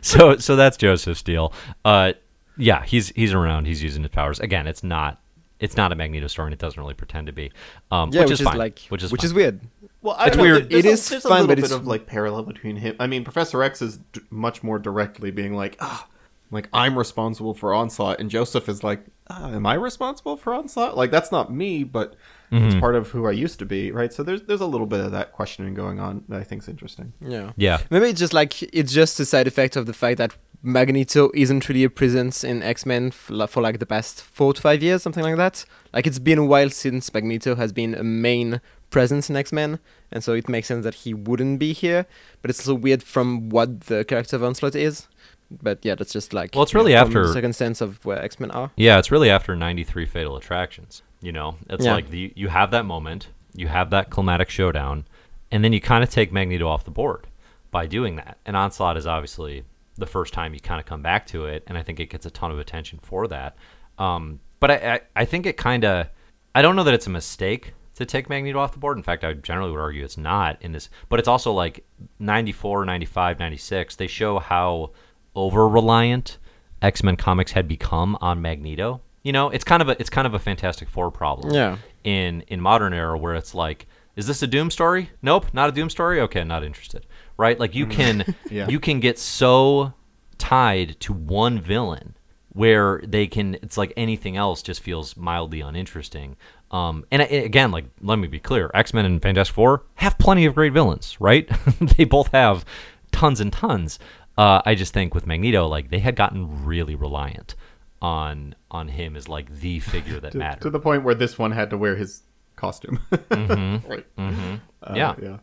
so 0.00 0.36
so 0.36 0.56
that's 0.56 0.76
Joseph's 0.76 1.22
deal. 1.22 1.52
Uh, 1.84 2.12
yeah, 2.56 2.84
he's 2.84 3.08
he's 3.10 3.32
around. 3.34 3.66
He's 3.66 3.82
using 3.82 4.02
his 4.02 4.10
powers. 4.10 4.40
Again, 4.40 4.66
it's 4.66 4.82
not 4.82 5.20
it's 5.58 5.76
not 5.76 5.92
a 5.92 5.94
Magneto 5.94 6.26
story, 6.26 6.46
and 6.46 6.52
it 6.54 6.58
doesn't 6.58 6.80
really 6.80 6.94
pretend 6.94 7.26
to 7.28 7.32
be. 7.32 7.50
Um, 7.90 8.10
Yeah, 8.12 8.20
which, 8.22 8.30
which, 8.30 8.40
is 8.40 8.46
fine. 8.46 8.58
like 8.58 8.78
which 8.88 9.02
is 9.02 9.12
which 9.12 9.22
fine. 9.22 9.26
is 9.26 9.34
weird. 9.34 9.60
Well, 10.02 10.14
I 10.18 10.26
It's 10.26 10.36
don't 10.36 10.46
know, 10.46 10.52
weird. 10.54 10.70
There's 10.70 10.84
It 10.84 10.88
a, 10.88 10.92
is 10.92 11.08
there's 11.08 11.22
fine, 11.22 11.32
a 11.32 11.34
little 11.34 11.46
but 11.48 11.56
bit 11.56 11.64
it's- 11.64 11.78
of 11.80 11.86
like 11.86 12.06
parallel 12.06 12.42
between 12.44 12.76
him. 12.76 12.96
I 13.00 13.06
mean, 13.06 13.24
Professor 13.24 13.62
X 13.62 13.82
is 13.82 13.96
d- 14.12 14.20
much 14.30 14.62
more 14.62 14.78
directly 14.78 15.30
being 15.30 15.54
like, 15.54 15.76
ah, 15.80 16.06
like 16.50 16.68
I'm 16.72 16.96
responsible 16.98 17.54
for 17.54 17.74
Onslaught, 17.74 18.20
and 18.20 18.30
Joseph 18.30 18.68
is 18.68 18.84
like, 18.84 19.04
ah, 19.28 19.50
am 19.50 19.66
I 19.66 19.74
responsible 19.74 20.36
for 20.36 20.54
Onslaught? 20.54 20.96
Like 20.96 21.10
that's 21.10 21.32
not 21.32 21.52
me, 21.52 21.84
but 21.84 22.14
it's 22.52 22.74
Mm-hmm. 22.74 22.78
part 22.78 22.94
of 22.94 23.10
who 23.10 23.26
I 23.26 23.32
used 23.32 23.58
to 23.58 23.66
be, 23.66 23.90
right? 23.90 24.12
So 24.12 24.22
there's 24.22 24.42
there's 24.42 24.60
a 24.60 24.66
little 24.66 24.86
bit 24.86 25.00
of 25.00 25.10
that 25.10 25.32
questioning 25.32 25.74
going 25.74 25.98
on 25.98 26.22
that 26.28 26.38
I 26.40 26.44
think's 26.44 26.68
interesting. 26.68 27.12
Yeah. 27.20 27.50
Yeah, 27.56 27.78
Maybe 27.90 28.06
it's 28.06 28.20
just 28.20 28.32
like 28.32 28.62
it's 28.62 28.92
just 28.92 29.18
a 29.18 29.24
side 29.24 29.48
effect 29.48 29.74
of 29.74 29.86
the 29.86 29.92
fact 29.92 30.18
that 30.18 30.36
Magneto 30.62 31.30
isn't 31.34 31.68
really 31.68 31.82
a 31.84 31.90
presence 31.90 32.44
in 32.44 32.62
X 32.62 32.86
Men 32.86 33.10
for, 33.10 33.46
for 33.48 33.60
like 33.62 33.78
the 33.80 33.86
past 33.86 34.22
four 34.22 34.52
to 34.54 34.60
five 34.60 34.80
years, 34.82 35.02
something 35.02 35.24
like 35.24 35.36
that. 35.36 35.64
Like 35.92 36.06
it's 36.06 36.20
been 36.20 36.38
a 36.38 36.44
while 36.44 36.70
since 36.70 37.12
Magneto 37.12 37.56
has 37.56 37.72
been 37.72 37.94
a 37.94 38.04
main 38.04 38.60
presence 38.90 39.28
in 39.28 39.34
X 39.36 39.52
Men, 39.52 39.80
and 40.12 40.22
so 40.22 40.32
it 40.32 40.48
makes 40.48 40.68
sense 40.68 40.84
that 40.84 40.94
he 40.94 41.14
wouldn't 41.14 41.58
be 41.58 41.72
here. 41.72 42.06
But 42.42 42.50
it's 42.50 42.60
also 42.60 42.74
weird 42.74 43.02
from 43.02 43.48
what 43.48 43.82
the 43.82 44.04
character 44.04 44.36
of 44.36 44.44
Onslaught 44.44 44.76
is. 44.76 45.08
But 45.50 45.84
yeah, 45.84 45.94
that's 45.94 46.12
just 46.12 46.32
like 46.32 46.50
Well, 46.54 46.62
it's 46.64 46.74
really 46.74 46.92
from 46.92 47.06
after- 47.08 47.32
second 47.32 47.54
sense 47.54 47.80
of 47.80 48.04
where 48.04 48.20
X 48.22 48.40
Men 48.40 48.50
are. 48.50 48.70
yeah. 48.76 48.98
It's 48.98 49.10
really 49.10 49.30
after 49.30 49.54
'93 49.54 50.06
Fatal 50.06 50.36
Attractions. 50.36 51.02
You 51.20 51.32
know, 51.32 51.56
it's 51.70 51.84
Yeah. 51.84 51.94
like 51.94 52.10
the 52.10 52.32
you 52.36 52.48
have 52.48 52.70
that 52.72 52.84
moment, 52.84 53.28
you 53.54 53.68
have 53.68 53.90
that 53.90 54.10
climatic 54.10 54.50
showdown, 54.50 55.06
and 55.50 55.62
then 55.64 55.72
you 55.72 55.80
kind 55.80 56.02
of 56.04 56.10
take 56.10 56.32
Magneto 56.32 56.68
off 56.68 56.84
the 56.84 56.90
board 56.90 57.26
by 57.70 57.86
doing 57.86 58.16
that. 58.16 58.38
And 58.44 58.56
Onslaught 58.56 58.96
is 58.96 59.06
obviously 59.06 59.62
the 59.96 60.06
first 60.06 60.34
time 60.34 60.52
you 60.52 60.60
kind 60.60 60.78
of 60.80 60.86
come 60.86 61.00
back 61.02 61.26
to 61.28 61.46
it, 61.46 61.62
and 61.66 61.78
I 61.78 61.82
think 61.82 62.00
it 62.00 62.10
gets 62.10 62.26
a 62.26 62.30
ton 62.30 62.50
of 62.50 62.58
attention 62.58 62.98
for 63.02 63.26
that. 63.28 63.56
Um, 63.98 64.40
but 64.60 64.70
I, 64.70 64.74
I, 64.74 65.00
I 65.16 65.24
think 65.24 65.46
it 65.46 65.56
kind 65.56 65.84
of, 65.84 66.08
I 66.54 66.60
don't 66.62 66.76
know 66.76 66.84
that 66.84 66.92
it's 66.94 67.06
a 67.06 67.10
mistake 67.10 67.72
to 67.94 68.04
take 68.04 68.28
Magneto 68.28 68.58
off 68.58 68.72
the 68.72 68.78
board. 68.78 68.98
In 68.98 69.02
fact, 69.02 69.24
I 69.24 69.32
generally 69.32 69.70
would 69.70 69.80
argue 69.80 70.04
it's 70.04 70.18
not 70.18 70.58
in 70.60 70.72
this. 70.72 70.90
But 71.08 71.18
it's 71.18 71.28
also 71.28 71.50
like 71.52 71.86
94, 72.18 72.84
95, 72.84 73.38
96. 73.38 73.96
They 73.96 74.06
show 74.06 74.38
how 74.38 74.90
over 75.36 75.68
reliant 75.68 76.38
X 76.82 77.02
Men 77.04 77.16
comics 77.16 77.52
had 77.52 77.68
become 77.68 78.16
on 78.20 78.42
Magneto. 78.42 79.00
You 79.22 79.32
know, 79.32 79.50
it's 79.50 79.64
kind 79.64 79.82
of 79.82 79.88
a 79.88 80.00
it's 80.00 80.10
kind 80.10 80.26
of 80.26 80.34
a 80.34 80.38
Fantastic 80.38 80.88
Four 80.88 81.10
problem 81.12 81.54
Yeah. 81.54 81.78
in 82.04 82.40
in 82.48 82.60
modern 82.60 82.92
era 82.92 83.16
where 83.16 83.34
it's 83.34 83.54
like 83.54 83.86
is 84.16 84.26
this 84.26 84.42
a 84.42 84.46
doom 84.46 84.70
story 84.70 85.10
nope 85.20 85.46
not 85.52 85.68
a 85.68 85.72
doom 85.72 85.90
story 85.90 86.20
okay 86.22 86.42
not 86.42 86.64
interested 86.64 87.04
right 87.36 87.60
like 87.60 87.74
you 87.74 87.86
can 87.86 88.34
Yeah. 88.50 88.66
you 88.68 88.80
can 88.80 88.98
get 89.00 89.18
so 89.18 89.92
tied 90.38 90.98
to 91.00 91.12
one 91.12 91.60
villain 91.60 92.14
where 92.50 93.02
they 93.06 93.26
can 93.26 93.54
it's 93.62 93.76
like 93.76 93.92
anything 93.96 94.36
else 94.36 94.62
just 94.62 94.80
feels 94.80 95.16
mildly 95.18 95.60
uninteresting 95.60 96.36
um 96.70 97.04
and 97.10 97.20
again 97.22 97.70
like 97.70 97.84
let 98.00 98.18
me 98.18 98.26
be 98.28 98.38
clear 98.38 98.70
x-men 98.74 99.04
and 99.04 99.20
fantastic 99.20 99.54
four 99.54 99.82
have 99.96 100.16
plenty 100.18 100.46
of 100.46 100.54
great 100.54 100.72
villains 100.72 101.16
right 101.20 101.50
they 101.96 102.04
both 102.04 102.28
have 102.32 102.64
tons 103.12 103.40
and 103.40 103.52
tons 103.52 103.98
uh 104.38 104.62
i 104.64 104.74
just 104.74 104.92
think 104.92 105.14
with 105.14 105.26
magneto 105.26 105.66
like 105.66 105.90
they 105.90 105.98
had 105.98 106.16
gotten 106.16 106.64
really 106.64 106.94
reliant 106.94 107.54
on 108.02 108.54
on 108.70 108.88
him 108.88 109.16
as 109.16 109.28
like 109.28 109.60
the 109.60 109.80
figure 109.80 110.20
that 110.20 110.32
to, 110.32 110.38
mattered 110.38 110.62
to 110.62 110.70
the 110.70 110.80
point 110.80 111.02
where 111.02 111.14
this 111.14 111.38
one 111.38 111.52
had 111.52 111.70
to 111.70 111.78
wear 111.78 111.96
his 111.96 112.22
costume. 112.56 112.98
right. 113.30 114.06
Uh, 114.18 114.94
Yeah. 114.94 115.14
Yeah. 115.22 115.36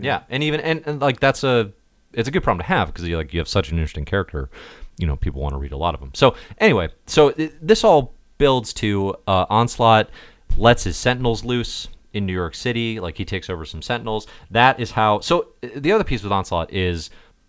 Yeah, 0.00 0.22
and 0.28 0.42
even 0.42 0.60
and, 0.60 0.82
and 0.86 1.00
like 1.00 1.18
that's 1.18 1.42
a 1.44 1.72
it's 2.12 2.28
a 2.28 2.30
good 2.30 2.42
problem 2.42 2.62
to 2.62 2.66
have 2.66 2.88
because 2.88 3.08
you 3.08 3.16
like 3.16 3.32
you 3.32 3.40
have 3.40 3.48
such 3.48 3.70
an 3.70 3.78
interesting 3.78 4.04
character. 4.04 4.50
You 4.98 5.06
know, 5.06 5.16
people 5.16 5.40
want 5.40 5.54
to 5.54 5.58
read 5.58 5.72
a 5.72 5.78
lot 5.78 5.94
of 5.94 6.00
them. 6.00 6.10
So 6.14 6.34
anyway, 6.58 6.90
so 7.06 7.30
this 7.30 7.84
all 7.84 8.12
builds 8.36 8.74
to 8.74 9.14
uh, 9.26 9.46
onslaught 9.48 10.10
lets 10.58 10.84
his 10.84 10.98
sentinels 10.98 11.42
loose 11.42 11.88
in 12.12 12.26
New 12.26 12.34
York 12.34 12.54
City. 12.54 13.00
Like 13.00 13.16
he 13.16 13.24
takes 13.24 13.48
over 13.48 13.64
some 13.64 13.80
sentinels. 13.80 14.26
That 14.50 14.78
is 14.78 14.90
how. 14.90 15.20
So 15.20 15.48
the 15.62 15.90
other 15.90 16.04
piece 16.04 16.22
with 16.22 16.32
onslaught 16.32 16.70
is 16.70 17.08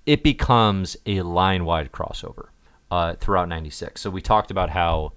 it 0.09 0.23
becomes 0.23 0.97
a 1.05 1.21
line 1.21 1.65
wide 1.65 1.91
crossover 1.91 2.47
uh, 2.89 3.13
throughout 3.13 3.47
'96. 3.47 4.01
So 4.01 4.09
we 4.09 4.23
talked 4.23 4.49
about 4.49 4.71
how 4.71 5.13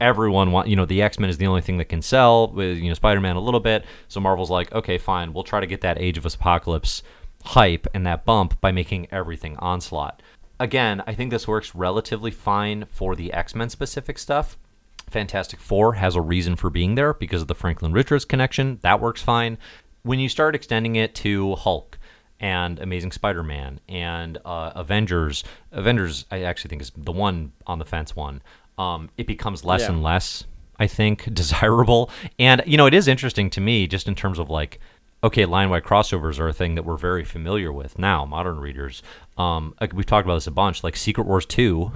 everyone 0.00 0.52
want 0.52 0.68
you 0.68 0.76
know 0.76 0.84
the 0.84 1.02
x-men 1.02 1.28
is 1.28 1.38
the 1.38 1.46
only 1.46 1.60
thing 1.60 1.78
that 1.78 1.84
can 1.84 2.02
sell 2.02 2.48
with 2.52 2.78
you 2.78 2.86
know 2.86 2.94
spider-man 2.94 3.34
a 3.34 3.40
little 3.40 3.58
bit. 3.58 3.84
So 4.06 4.20
marvel's 4.20 4.50
like 4.50 4.72
okay 4.72 4.96
fine 4.96 5.32
we'll 5.32 5.42
try 5.42 5.58
to 5.58 5.66
get 5.66 5.80
that 5.80 6.00
age 6.00 6.18
of 6.18 6.24
apocalypse 6.24 7.02
hype 7.44 7.86
and 7.94 8.06
that 8.06 8.24
bump 8.24 8.60
by 8.60 8.70
making 8.70 9.08
everything 9.10 9.56
onslaught. 9.56 10.22
Again 10.60 11.02
i 11.06 11.14
think 11.14 11.30
this 11.32 11.48
works 11.48 11.74
relatively 11.74 12.30
fine 12.30 12.86
for 12.88 13.16
the 13.16 13.32
x-men 13.32 13.70
specific 13.70 14.18
stuff. 14.18 14.56
Fantastic 15.10 15.58
four 15.58 15.94
has 15.94 16.14
a 16.14 16.20
reason 16.20 16.54
for 16.54 16.70
being 16.70 16.94
there 16.94 17.14
because 17.14 17.42
of 17.42 17.48
the 17.48 17.54
franklin 17.56 17.92
richards 17.92 18.24
connection. 18.24 18.78
That 18.82 19.00
works 19.00 19.22
fine. 19.22 19.58
When 20.02 20.20
you 20.20 20.28
start 20.28 20.54
extending 20.54 20.94
it 20.96 21.14
to 21.16 21.54
hulk 21.56 21.97
and 22.40 22.78
Amazing 22.78 23.12
Spider-Man 23.12 23.80
and 23.88 24.38
uh, 24.44 24.72
Avengers. 24.74 25.44
Avengers, 25.72 26.24
I 26.30 26.42
actually 26.42 26.68
think 26.70 26.82
is 26.82 26.92
the 26.96 27.12
one 27.12 27.52
on 27.66 27.78
the 27.78 27.84
fence 27.84 28.14
one. 28.14 28.42
Um, 28.78 29.10
it 29.16 29.26
becomes 29.26 29.64
less 29.64 29.82
Yeah. 29.82 29.88
and 29.90 30.02
less, 30.02 30.44
I 30.78 30.86
think, 30.86 31.32
desirable. 31.34 32.10
And 32.38 32.62
you 32.66 32.76
know, 32.76 32.86
it 32.86 32.94
is 32.94 33.08
interesting 33.08 33.50
to 33.50 33.60
me 33.60 33.86
just 33.86 34.06
in 34.08 34.14
terms 34.14 34.38
of 34.38 34.48
like, 34.50 34.78
okay, 35.24 35.44
line-wide 35.46 35.82
crossovers 35.82 36.38
are 36.38 36.46
a 36.46 36.52
thing 36.52 36.76
that 36.76 36.84
we're 36.84 36.96
very 36.96 37.24
familiar 37.24 37.72
with 37.72 37.98
now, 37.98 38.24
modern 38.24 38.60
readers. 38.60 39.02
Um, 39.36 39.74
like 39.80 39.92
we've 39.92 40.06
talked 40.06 40.24
about 40.24 40.34
this 40.34 40.46
a 40.46 40.52
bunch. 40.52 40.84
Like 40.84 40.96
Secret 40.96 41.26
Wars 41.26 41.44
two 41.44 41.90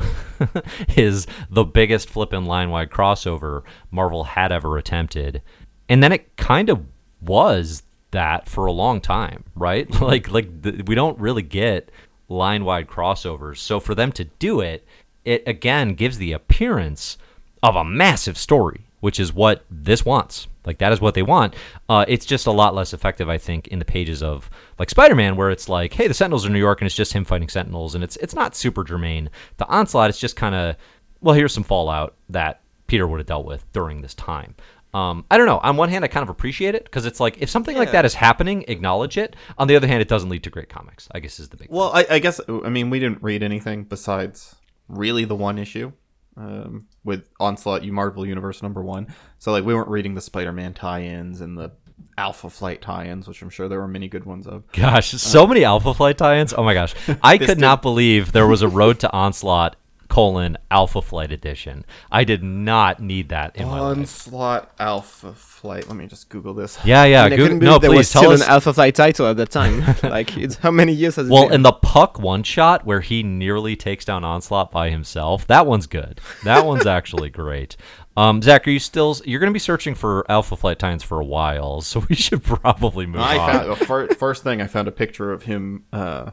is 0.97 1.28
the 1.49 1.62
biggest 1.64 2.11
flippin' 2.11 2.47
line-wide 2.47 2.90
crossover 2.90 3.62
Marvel 3.93 4.24
had 4.24 4.51
ever 4.51 4.76
attempted, 4.76 5.40
and 5.88 6.03
then 6.03 6.11
it 6.11 6.36
kind 6.36 6.68
of 6.68 6.84
was 7.20 7.84
that 8.12 8.48
for 8.48 8.66
a 8.66 8.72
long 8.72 9.00
time, 9.00 9.44
right? 9.54 9.90
like 10.00 10.30
like 10.30 10.62
th- 10.62 10.86
we 10.86 10.94
don't 10.94 11.18
really 11.18 11.42
get 11.42 11.90
line 12.28 12.64
wide 12.64 12.88
crossovers. 12.88 13.58
So 13.58 13.80
for 13.80 13.94
them 13.94 14.12
to 14.12 14.24
do 14.24 14.60
it, 14.60 14.86
it 15.24 15.42
again 15.46 15.94
gives 15.94 16.18
the 16.18 16.32
appearance 16.32 17.18
of 17.62 17.76
a 17.76 17.84
massive 17.84 18.38
story, 18.38 18.86
which 19.00 19.20
is 19.20 19.32
what 19.32 19.64
this 19.70 20.04
wants. 20.04 20.46
Like 20.64 20.78
that 20.78 20.92
is 20.92 21.00
what 21.00 21.14
they 21.14 21.22
want. 21.22 21.54
Uh, 21.88 22.04
it's 22.06 22.24
just 22.24 22.46
a 22.46 22.52
lot 22.52 22.74
less 22.74 22.94
effective, 22.94 23.28
I 23.28 23.38
think, 23.38 23.68
in 23.68 23.78
the 23.78 23.84
pages 23.84 24.22
of 24.22 24.48
like 24.78 24.90
Spider-Man, 24.90 25.36
where 25.36 25.50
it's 25.50 25.68
like, 25.68 25.92
hey, 25.92 26.06
the 26.06 26.14
Sentinels 26.14 26.46
are 26.46 26.50
New 26.50 26.58
York, 26.58 26.80
and 26.80 26.86
it's 26.86 26.94
just 26.94 27.12
him 27.12 27.24
fighting 27.24 27.48
Sentinels, 27.48 27.94
and 27.94 28.04
it's 28.04 28.16
it's 28.16 28.34
not 28.34 28.54
super 28.54 28.84
germane. 28.84 29.30
The 29.56 29.66
Onslaught, 29.66 30.10
it's 30.10 30.20
just 30.20 30.36
kind 30.36 30.54
of, 30.54 30.76
well, 31.20 31.34
here's 31.34 31.52
some 31.52 31.64
fallout 31.64 32.14
that 32.28 32.60
Peter 32.86 33.06
would 33.06 33.18
have 33.18 33.26
dealt 33.26 33.46
with 33.46 33.70
during 33.72 34.02
this 34.02 34.14
time. 34.14 34.54
Um, 34.95 35.24
I 35.30 35.38
don't 35.38 35.47
know. 35.47 35.59
On 35.59 35.76
one 35.76 35.88
hand, 35.88 36.05
I 36.05 36.09
kind 36.09 36.22
of 36.22 36.28
appreciate 36.28 36.74
it 36.74 36.84
because 36.84 37.07
it's 37.07 37.18
like 37.18 37.40
if 37.40 37.49
something 37.49 37.76
like 37.76 37.93
that 37.93 38.05
is 38.05 38.14
happening, 38.14 38.64
acknowledge 38.68 39.16
it. 39.16 39.36
On 39.57 39.66
the 39.66 39.76
other 39.76 39.86
hand, 39.86 40.03
it 40.03 40.09
doesn't 40.09 40.28
lead 40.28 40.45
to 40.45 40.51
great 40.51 40.68
comics. 40.68 41.09
I 41.12 41.20
guess 41.20 41.40
is 41.40 41.49
the 41.49 41.57
big. 41.57 41.68
Well, 41.70 41.90
I, 41.95 42.07
I 42.11 42.18
guess 42.18 42.40
I 42.47 42.68
mean 42.68 42.90
we 42.90 43.01
didn't 43.01 43.22
read 43.22 43.43
anything 43.43 43.84
besides 43.84 44.57
really 44.88 45.24
the 45.24 45.34
one 45.34 45.59
issue 45.59 45.93
um, 46.36 46.86
with 47.05 47.28
Onslaught, 47.40 47.84
you 47.84 47.93
Marvel 47.93 48.26
Universe 48.26 48.62
number 48.62 48.82
one. 48.82 49.14
So 49.38 49.53
like 49.53 49.64
we 49.64 49.74
weren't 49.74 49.88
reading 49.88 50.14
the 50.14 50.20
Spider-Man 50.20 50.74
tie-ins 50.74 51.40
and 51.40 51.57
the 51.57 51.72
Alpha 52.18 52.51
Flight 52.51 52.82
tie-ins, 52.82 53.28
which 53.28 53.43
I'm 53.43 53.51
sure 53.51 53.68
there 53.68 53.80
were 53.80 53.88
many 53.88 54.09
good 54.09 54.24
ones 54.24 54.47
of. 54.47 54.70
Gosh, 54.72 55.11
so 55.11 55.47
many 55.47 55.64
Alpha 55.64 55.95
Flight 55.95 56.18
tie-ins. 56.18 56.53
Oh 56.53 56.62
my 56.62 56.74
gosh, 56.74 56.95
I 57.22 57.38
could 57.38 57.59
not 57.59 57.82
believe 57.82 58.32
there 58.32 58.47
was 58.47 58.62
a 58.62 58.68
Road 58.68 59.01
to 59.01 59.12
Onslaught 59.12 59.76
colon 60.12 60.58
Alpha 60.70 61.00
Flight 61.00 61.32
edition. 61.32 61.86
I 62.10 62.24
did 62.24 62.42
not 62.42 63.00
need 63.00 63.30
that 63.30 63.56
in 63.56 63.66
my 63.66 63.80
life. 63.80 63.96
Onslaught 63.96 64.70
Alpha 64.78 65.32
Flight. 65.32 65.88
Let 65.88 65.96
me 65.96 66.06
just 66.06 66.28
Google 66.28 66.52
this. 66.52 66.78
Yeah, 66.84 67.04
yeah. 67.04 67.24
And 67.24 67.32
I 67.32 67.36
Go- 67.38 67.42
couldn't 67.44 67.58
no, 67.60 67.78
believe 67.78 67.80
there 67.80 67.90
was 67.92 67.96
please 68.08 68.12
tell 68.12 68.22
still 68.22 68.32
us. 68.32 68.42
an 68.42 68.48
Alpha 68.50 68.74
Flight 68.74 68.94
title 68.94 69.26
at 69.26 69.38
the 69.38 69.46
time. 69.46 69.82
like, 70.02 70.36
it's 70.36 70.56
how 70.56 70.70
many 70.70 70.92
years 70.92 71.16
has 71.16 71.28
it 71.28 71.32
Well, 71.32 71.44
been? 71.46 71.54
in 71.54 71.62
the 71.62 71.72
Puck 71.72 72.18
one 72.20 72.42
shot 72.42 72.84
where 72.84 73.00
he 73.00 73.22
nearly 73.22 73.74
takes 73.74 74.04
down 74.04 74.22
Onslaught 74.22 74.70
by 74.70 74.90
himself, 74.90 75.46
that 75.46 75.66
one's 75.66 75.86
good. 75.86 76.20
That 76.44 76.66
one's 76.66 76.84
actually 76.84 77.30
great. 77.42 77.78
Um, 78.14 78.42
Zach, 78.42 78.68
are 78.68 78.70
you 78.70 78.78
still? 78.80 79.16
You're 79.24 79.40
going 79.40 79.50
to 79.50 79.54
be 79.54 79.58
searching 79.58 79.94
for 79.94 80.30
Alpha 80.30 80.56
Flight 80.56 80.78
Tines 80.78 81.02
for 81.02 81.20
a 81.20 81.24
while, 81.24 81.80
so 81.80 82.04
we 82.10 82.14
should 82.16 82.42
probably 82.44 83.06
move 83.06 83.22
I 83.22 83.38
on. 83.38 83.50
found 83.50 84.08
the 84.10 84.14
first 84.14 84.42
thing 84.42 84.60
I 84.60 84.66
found 84.66 84.88
a 84.88 84.92
picture 84.92 85.32
of 85.32 85.44
him 85.44 85.84
uh, 85.90 86.32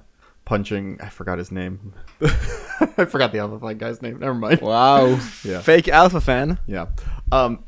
punching. 0.49 0.97
I 0.99 1.09
forgot 1.09 1.37
his 1.37 1.51
name. 1.51 1.93
I 2.21 3.05
forgot 3.05 3.31
the 3.31 3.37
Alpha 3.37 3.59
Flight 3.59 3.77
guy's 3.77 4.01
name. 4.01 4.19
Never 4.19 4.33
mind. 4.33 4.61
wow, 4.61 5.05
Yeah. 5.45 5.61
fake 5.61 5.87
Alpha 5.87 6.19
fan. 6.19 6.57
Yeah. 6.67 6.87
Um, 7.31 7.63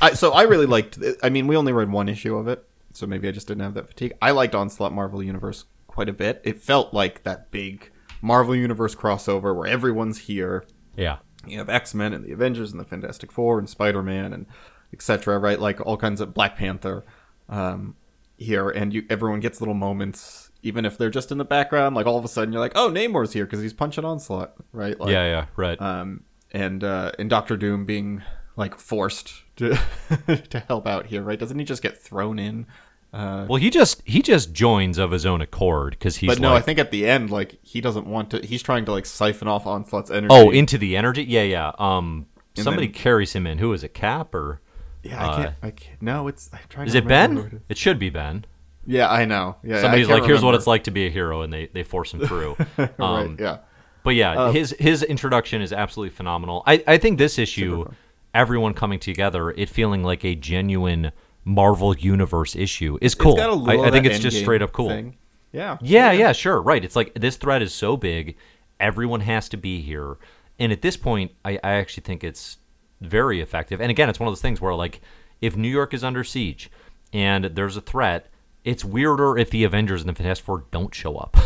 I, 0.00 0.12
so 0.14 0.32
I 0.32 0.42
really 0.42 0.66
liked. 0.66 0.98
I 1.22 1.28
mean, 1.28 1.46
we 1.48 1.56
only 1.56 1.72
read 1.72 1.90
one 1.90 2.08
issue 2.08 2.36
of 2.36 2.46
it, 2.48 2.64
so 2.92 3.06
maybe 3.06 3.26
I 3.28 3.32
just 3.32 3.48
didn't 3.48 3.62
have 3.64 3.74
that 3.74 3.88
fatigue. 3.88 4.12
I 4.22 4.30
liked 4.30 4.54
Onslaught 4.54 4.92
Marvel 4.92 5.22
Universe 5.22 5.64
quite 5.88 6.08
a 6.08 6.12
bit. 6.12 6.40
It 6.44 6.62
felt 6.62 6.94
like 6.94 7.24
that 7.24 7.50
big 7.50 7.90
Marvel 8.22 8.54
Universe 8.54 8.94
crossover 8.94 9.54
where 9.54 9.66
everyone's 9.66 10.18
here. 10.20 10.64
yeah. 10.96 11.18
You 11.46 11.58
have 11.58 11.68
X 11.68 11.92
Men 11.92 12.14
and 12.14 12.24
the 12.24 12.32
Avengers 12.32 12.70
and 12.70 12.80
the 12.80 12.86
Fantastic 12.86 13.30
Four 13.30 13.58
and 13.58 13.68
Spider 13.68 14.02
Man 14.02 14.32
and 14.32 14.46
etc. 14.94 15.38
Right, 15.38 15.60
like 15.60 15.78
all 15.84 15.98
kinds 15.98 16.22
of 16.22 16.32
Black 16.32 16.56
Panther 16.56 17.04
um, 17.50 17.96
here, 18.38 18.70
and 18.70 18.94
you 18.94 19.04
everyone 19.10 19.40
gets 19.40 19.60
little 19.60 19.74
moments, 19.74 20.43
even 20.64 20.84
if 20.84 20.98
they're 20.98 21.10
just 21.10 21.30
in 21.30 21.38
the 21.38 21.44
background. 21.44 21.94
Like 21.94 22.06
all 22.06 22.18
of 22.18 22.24
a 22.24 22.28
sudden, 22.28 22.52
you're 22.52 22.60
like, 22.60 22.72
"Oh, 22.74 22.90
Namor's 22.90 23.32
here 23.32 23.44
because 23.44 23.60
he's 23.62 23.72
punching 23.72 24.04
Onslaught." 24.04 24.54
Right? 24.72 24.98
Like, 24.98 25.10
yeah, 25.10 25.24
yeah, 25.26 25.46
right. 25.56 25.80
um, 25.80 26.24
and 26.50 26.82
uh, 26.82 27.12
and 27.18 27.30
Doctor 27.30 27.56
Doom 27.56 27.84
being 27.84 28.22
like 28.56 28.78
forced 28.78 29.32
to 29.56 29.78
to 30.50 30.60
help 30.66 30.86
out 30.88 31.06
here, 31.06 31.22
right? 31.22 31.38
Doesn't 31.38 31.58
he 31.58 31.64
just 31.64 31.82
get 31.82 31.96
thrown 31.96 32.38
in? 32.38 32.66
Uh, 33.12 33.46
well, 33.48 33.60
he 33.60 33.70
just 33.70 34.02
he 34.04 34.22
just 34.22 34.52
joins 34.52 34.98
of 34.98 35.12
his 35.12 35.24
own 35.24 35.40
accord 35.40 35.92
because 35.92 36.16
he's 36.16 36.28
but 36.28 36.40
no, 36.40 36.52
like, 36.52 36.62
I 36.62 36.64
think 36.64 36.78
at 36.80 36.90
the 36.90 37.06
end, 37.06 37.30
like 37.30 37.58
he 37.62 37.80
doesn't 37.80 38.06
want 38.06 38.30
to. 38.30 38.44
He's 38.44 38.62
trying 38.62 38.86
to 38.86 38.92
like 38.92 39.06
siphon 39.06 39.46
off 39.46 39.66
Onslaught's 39.66 40.10
energy. 40.10 40.34
oh 40.34 40.50
into 40.50 40.78
the 40.78 40.96
energy. 40.96 41.22
Yeah, 41.22 41.42
yeah. 41.42 41.72
Um, 41.78 42.26
And 42.56 42.64
somebody 42.64 42.88
then- 42.88 42.94
carries 42.94 43.32
him 43.32 43.46
in. 43.46 43.58
Who 43.58 43.72
is 43.72 43.84
it? 43.84 43.94
Cap 43.94 44.34
or 44.34 44.60
yeah, 45.04 45.22
I 45.22 45.36
can't. 45.36 45.54
I 45.62 45.70
can't. 45.70 46.02
No, 46.02 46.26
it's. 46.26 46.50
I'm 46.52 46.58
trying 46.68 46.86
is 46.86 46.92
to 46.94 46.98
it 46.98 47.04
remember 47.04 47.42
Ben? 47.42 47.60
It 47.68 47.78
should 47.78 47.98
be 47.98 48.10
Ben. 48.10 48.46
Yeah, 48.86 49.10
I 49.10 49.24
know. 49.24 49.56
Yeah, 49.62 49.80
Somebody's 49.80 50.08
I 50.08 50.14
like, 50.14 50.24
"Here's 50.24 50.42
what 50.42 50.54
it's 50.54 50.66
like 50.66 50.84
to 50.84 50.90
be 50.90 51.06
a 51.06 51.10
hero," 51.10 51.42
and 51.42 51.52
they 51.52 51.66
they 51.72 51.82
force 51.82 52.12
him 52.12 52.20
through. 52.26 52.56
right? 52.76 53.00
Um, 53.00 53.36
Yeah. 53.38 53.58
But 54.02 54.14
yeah, 54.16 54.32
Uh, 54.32 54.52
his 54.52 54.74
his 54.78 55.02
introduction 55.02 55.62
is 55.62 55.72
absolutely 55.72 56.14
phenomenal. 56.14 56.62
I, 56.66 56.84
I 56.86 56.98
think 56.98 57.18
this 57.18 57.38
issue, 57.38 57.86
everyone 58.34 58.74
coming 58.74 58.98
together, 58.98 59.50
it 59.50 59.70
feeling 59.70 60.02
like 60.02 60.24
a 60.24 60.34
genuine 60.34 61.12
Marvel 61.44 61.96
Universe 61.96 62.54
issue 62.54 62.98
is 63.00 63.14
cool. 63.14 63.32
It's 63.32 63.40
got 63.40 63.50
a 63.50 63.52
I, 63.52 63.56
little 63.56 63.84
I 63.84 63.86
of 63.88 63.92
think 63.94 64.06
it's 64.06 64.18
just 64.18 64.38
straight 64.38 64.60
up 64.60 64.72
cool. 64.72 64.88
thing. 64.88 65.16
Yeah. 65.52 65.78
Yeah, 65.80 66.12
yeah, 66.12 66.32
sure, 66.32 66.60
right. 66.60 66.84
It's 66.84 66.96
like 66.96 67.14
this 67.14 67.36
threat 67.36 67.62
is 67.62 67.72
so 67.72 67.96
big, 67.96 68.36
everyone 68.80 69.20
has 69.20 69.48
to 69.50 69.56
be 69.56 69.80
here, 69.80 70.18
and 70.58 70.70
at 70.72 70.82
this 70.82 70.96
point, 70.96 71.32
I, 71.44 71.58
I 71.64 71.74
actually 71.74 72.02
think 72.02 72.24
it's 72.24 72.58
very 73.00 73.40
effective. 73.40 73.80
And 73.80 73.90
again, 73.90 74.08
it's 74.10 74.20
one 74.20 74.26
of 74.28 74.32
those 74.32 74.42
things 74.42 74.60
where 74.60 74.74
like 74.74 75.00
if 75.40 75.56
New 75.56 75.68
York 75.68 75.94
is 75.94 76.04
under 76.04 76.24
siege 76.24 76.70
and 77.12 77.44
there's 77.46 77.76
a 77.76 77.80
threat. 77.80 78.26
It's 78.64 78.84
weirder 78.84 79.36
if 79.36 79.50
the 79.50 79.64
Avengers 79.64 80.00
and 80.00 80.08
the 80.08 80.14
Fantastic 80.14 80.44
Four 80.46 80.64
don't 80.70 80.94
show 80.94 81.16
up, 81.16 81.36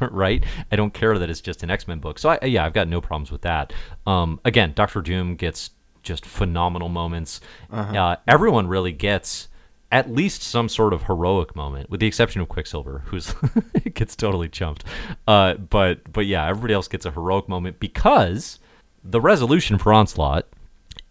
right? 0.12 0.44
I 0.70 0.76
don't 0.76 0.92
care 0.92 1.18
that 1.18 1.30
it's 1.30 1.40
just 1.40 1.62
an 1.62 1.70
X 1.70 1.88
Men 1.88 1.98
book. 2.00 2.18
So 2.18 2.30
I, 2.40 2.44
yeah, 2.44 2.64
I've 2.66 2.74
got 2.74 2.86
no 2.88 3.00
problems 3.00 3.30
with 3.32 3.42
that. 3.42 3.72
Um, 4.06 4.40
again, 4.44 4.72
Doctor 4.74 5.00
Doom 5.00 5.36
gets 5.36 5.70
just 6.02 6.24
phenomenal 6.26 6.88
moments. 6.88 7.40
uh 7.70 8.16
everyone 8.26 8.66
really 8.68 8.92
gets 8.92 9.48
at 9.92 10.08
least 10.10 10.42
some 10.42 10.68
sort 10.68 10.92
of 10.92 11.02
heroic 11.04 11.56
moment, 11.56 11.90
with 11.90 11.98
the 12.00 12.06
exception 12.06 12.40
of 12.40 12.48
Quicksilver, 12.48 13.02
who's 13.06 13.34
gets 13.94 14.14
totally 14.14 14.48
chumped. 14.48 14.84
Uh, 15.26 15.54
but 15.54 16.12
but 16.12 16.26
yeah, 16.26 16.46
everybody 16.46 16.74
else 16.74 16.88
gets 16.88 17.04
a 17.06 17.10
heroic 17.10 17.48
moment 17.48 17.80
because 17.80 18.58
the 19.02 19.20
resolution 19.20 19.78
for 19.78 19.92
Onslaught 19.92 20.46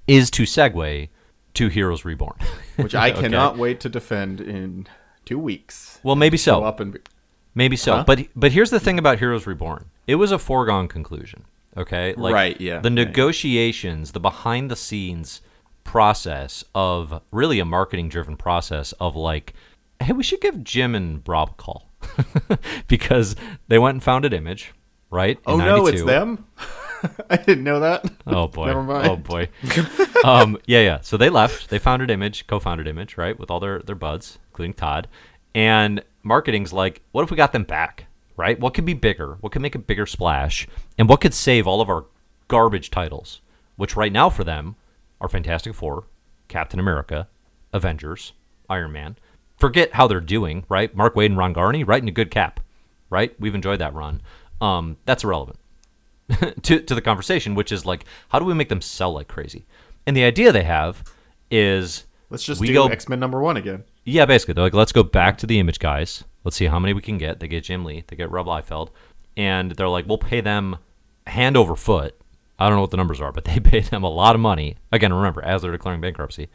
is 0.08 0.30
to 0.32 0.44
segue 0.44 1.10
to 1.56 1.68
Heroes 1.70 2.06
Reborn. 2.06 2.38
Which 2.78 2.94
I 3.06 3.12
Okay. 3.12 3.22
cannot 3.22 3.58
wait 3.58 3.80
to 3.82 3.90
defend 3.90 4.40
in 4.42 4.88
two 5.30 5.38
weeks. 5.38 6.00
Well, 6.02 6.16
maybe 6.16 6.38
so. 6.38 6.64
up 6.64 6.80
and 6.80 6.94
be- 6.94 7.00
Maybe 7.54 7.76
so. 7.76 7.98
Huh? 7.98 8.04
But 8.06 8.28
but 8.36 8.52
here's 8.52 8.72
the 8.72 8.80
thing 8.80 8.98
about 8.98 9.20
Heroes 9.20 9.46
Reborn. 9.46 9.86
It 10.08 10.16
was 10.16 10.32
a 10.32 10.40
foregone 10.40 10.88
conclusion. 10.88 11.46
Okay, 11.78 12.16
like 12.18 12.34
Right, 12.34 12.60
yeah, 12.60 12.80
the 12.80 12.90
negotiations, 12.90 14.12
the 14.12 14.20
behind 14.20 14.72
the 14.72 14.76
scenes 14.76 15.42
process 15.84 16.64
of 16.74 17.22
really 17.32 17.60
a 17.60 17.66
marketing 17.66 18.10
driven 18.10 18.38
process 18.38 18.92
of 18.94 19.16
like, 19.16 19.54
hey, 20.00 20.14
we 20.14 20.24
should 20.24 20.42
give 20.42 20.64
Jim 20.64 20.96
and 20.96 21.22
Rob 21.28 21.52
a 21.52 21.54
call 21.54 21.92
because 22.88 23.36
they 23.68 23.78
went 23.78 23.96
and 23.96 24.04
founded 24.04 24.34
Image, 24.34 24.74
right? 25.12 25.38
in 25.38 25.54
Oh 25.54 25.58
no, 25.58 25.86
it's 25.86 26.04
them. 26.04 26.46
I 27.30 27.38
didn't 27.38 27.64
know 27.64 27.80
that. 27.80 28.12
Oh 28.26 28.48
boy. 28.48 28.66
Never 28.66 28.84
mind. 28.84 29.08
Oh 29.08 29.16
boy. 29.16 29.50
um, 30.24 30.58
yeah, 30.66 30.82
yeah. 30.82 31.02
So 31.02 31.18
they 31.18 31.30
left. 31.30 31.70
They 31.70 31.80
founded 31.80 32.10
Image, 32.10 32.48
co-founded 32.48 32.88
Image, 32.88 33.16
right, 33.16 33.38
with 33.40 33.52
all 33.52 33.60
their 33.60 33.80
their 33.80 33.96
buds, 33.96 34.40
including 34.60 34.74
Todd. 34.74 35.08
And 35.56 36.04
marketing's 36.22 36.74
like, 36.74 37.02
what 37.14 37.24
if 37.24 37.32
we 37.32 37.38
got 37.38 37.54
them 37.54 37.64
back, 37.64 38.08
right? 38.36 38.60
What 38.60 38.74
could 38.74 38.86
be 38.86 38.94
bigger? 38.94 39.38
What 39.40 39.54
could 39.54 39.62
make 39.62 39.76
a 39.76 39.80
bigger 39.80 40.06
splash? 40.06 40.68
And 40.98 41.08
what 41.08 41.22
could 41.22 41.34
save 41.34 41.66
all 41.66 41.80
of 41.80 41.90
our 41.90 42.06
garbage 42.50 42.92
titles, 42.92 43.40
which 43.78 43.96
right 43.96 44.12
now 44.12 44.30
for 44.30 44.44
them 44.44 44.76
are 45.22 45.30
Fantastic 45.30 45.74
Four, 45.74 46.08
Captain 46.50 46.80
America, 46.80 47.30
Avengers, 47.72 48.34
Iron 48.70 48.92
Man. 48.92 49.16
Forget 49.58 49.94
how 49.94 50.08
they're 50.08 50.20
doing, 50.20 50.66
right? 50.68 50.94
Mark 50.94 51.16
Waid 51.16 51.28
and 51.28 51.38
Ron 51.38 51.54
Garney 51.54 51.88
writing 51.88 52.10
a 52.10 52.14
good 52.14 52.32
cap, 52.32 52.60
right? 53.10 53.34
We've 53.40 53.56
enjoyed 53.56 53.80
that 53.80 53.94
run. 53.94 54.22
Um, 54.60 54.98
that's 55.06 55.24
irrelevant 55.24 55.60
to, 56.64 56.82
to 56.82 56.96
the 56.96 57.02
conversation, 57.02 57.56
which 57.56 57.72
is 57.72 57.86
like, 57.86 58.04
how 58.30 58.40
do 58.40 58.46
we 58.46 58.54
make 58.54 58.70
them 58.70 58.82
sell 58.82 59.14
like 59.14 59.30
crazy? 59.30 59.66
And 60.06 60.18
the 60.18 60.24
idea 60.26 60.52
they 60.52 60.64
have 60.64 61.04
is 61.50 62.06
Let's 62.30 62.44
just 62.44 62.62
we 62.62 62.68
do 62.68 62.74
go, 62.74 62.88
X 62.88 63.10
Men 63.10 63.20
number 63.20 63.42
one 63.42 63.58
again. 63.58 63.84
Yeah, 64.06 64.26
basically, 64.26 64.54
they're 64.54 64.64
like, 64.64 64.74
let's 64.74 64.92
go 64.92 65.04
back 65.04 65.38
to 65.40 65.48
the 65.48 65.60
image 65.60 65.80
guys. 65.80 66.24
Let's 66.44 66.58
see 66.58 66.66
how 66.66 66.80
many 66.80 66.94
we 66.94 67.02
can 67.02 67.18
get. 67.18 67.40
They 67.40 67.48
get 67.48 67.66
Jim 67.66 67.84
Lee, 67.84 68.04
they 68.08 68.16
get 68.16 68.32
Rob 68.32 68.48
Liefeld, 68.48 68.90
and 69.38 69.72
they're 69.72 69.90
like, 69.90 70.08
we'll 70.08 70.18
pay 70.18 70.42
them 70.42 70.78
hand 71.28 71.58
over 71.58 71.76
foot. 71.76 72.16
I 72.58 72.68
don't 72.68 72.78
know 72.78 72.82
what 72.82 72.92
the 72.92 72.98
numbers 72.98 73.22
are, 73.22 73.32
but 73.32 73.44
they 73.46 73.60
pay 73.60 73.82
them 73.82 74.04
a 74.04 74.10
lot 74.10 74.36
of 74.36 74.42
money. 74.42 74.78
Again, 74.92 75.14
remember, 75.14 75.44
as 75.44 75.62
they're 75.62 75.72
declaring 75.72 76.02
bankruptcy. 76.02 76.50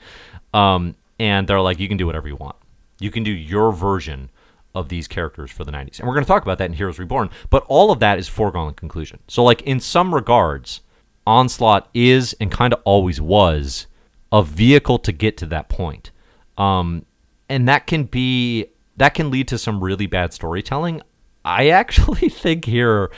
Um, 0.53 0.97
and 1.19 1.47
they're 1.47 1.61
like, 1.61 1.79
you 1.79 1.89
can 1.89 1.97
do 1.97 2.07
whatever 2.07 2.29
you 2.29 2.37
want. 2.37 2.57
You 3.01 3.11
can 3.11 3.23
do 3.23 3.31
your 3.31 3.73
version 3.73 4.31
of 4.75 4.89
these 4.89 5.07
characters 5.07 5.51
for 5.51 5.65
the 5.65 5.71
90s. 5.71 5.99
And 5.99 6.09
we're 6.09 6.15
going 6.15 6.25
to 6.25 6.29
talk 6.29 6.43
about 6.43 6.59
that 6.59 6.67
in 6.67 6.73
Heroes 6.73 6.99
Reborn, 6.99 7.31
but 7.51 7.65
all 7.69 7.91
of 7.91 8.01
that 8.01 8.19
is 8.19 8.29
foregone 8.29 8.75
conclusion. 8.75 9.21
So, 9.29 9.45
like, 9.45 9.63
in 9.63 9.79
some 9.79 10.15
regards, 10.15 10.81
Onslaught 11.27 11.89
is 11.95 12.35
and 12.41 12.51
kind 12.51 12.73
of 12.73 12.81
always 12.85 13.21
was 13.21 13.87
a 14.33 14.43
vehicle 14.43 14.99
to 14.99 15.13
get 15.13 15.37
to 15.39 15.47
that 15.47 15.69
point. 15.69 16.11
Um, 16.59 17.07
and 17.49 17.69
that 17.69 17.87
can 17.87 18.05
be 18.05 18.67
that 18.97 19.15
can 19.15 19.31
lead 19.31 19.49
to 19.49 19.59
some 19.59 19.83
really 19.83 20.07
bad 20.07 20.33
storytelling. 20.33 21.03
I 21.45 21.69
actually 21.71 22.29
think 22.29 22.65
here 22.65 23.11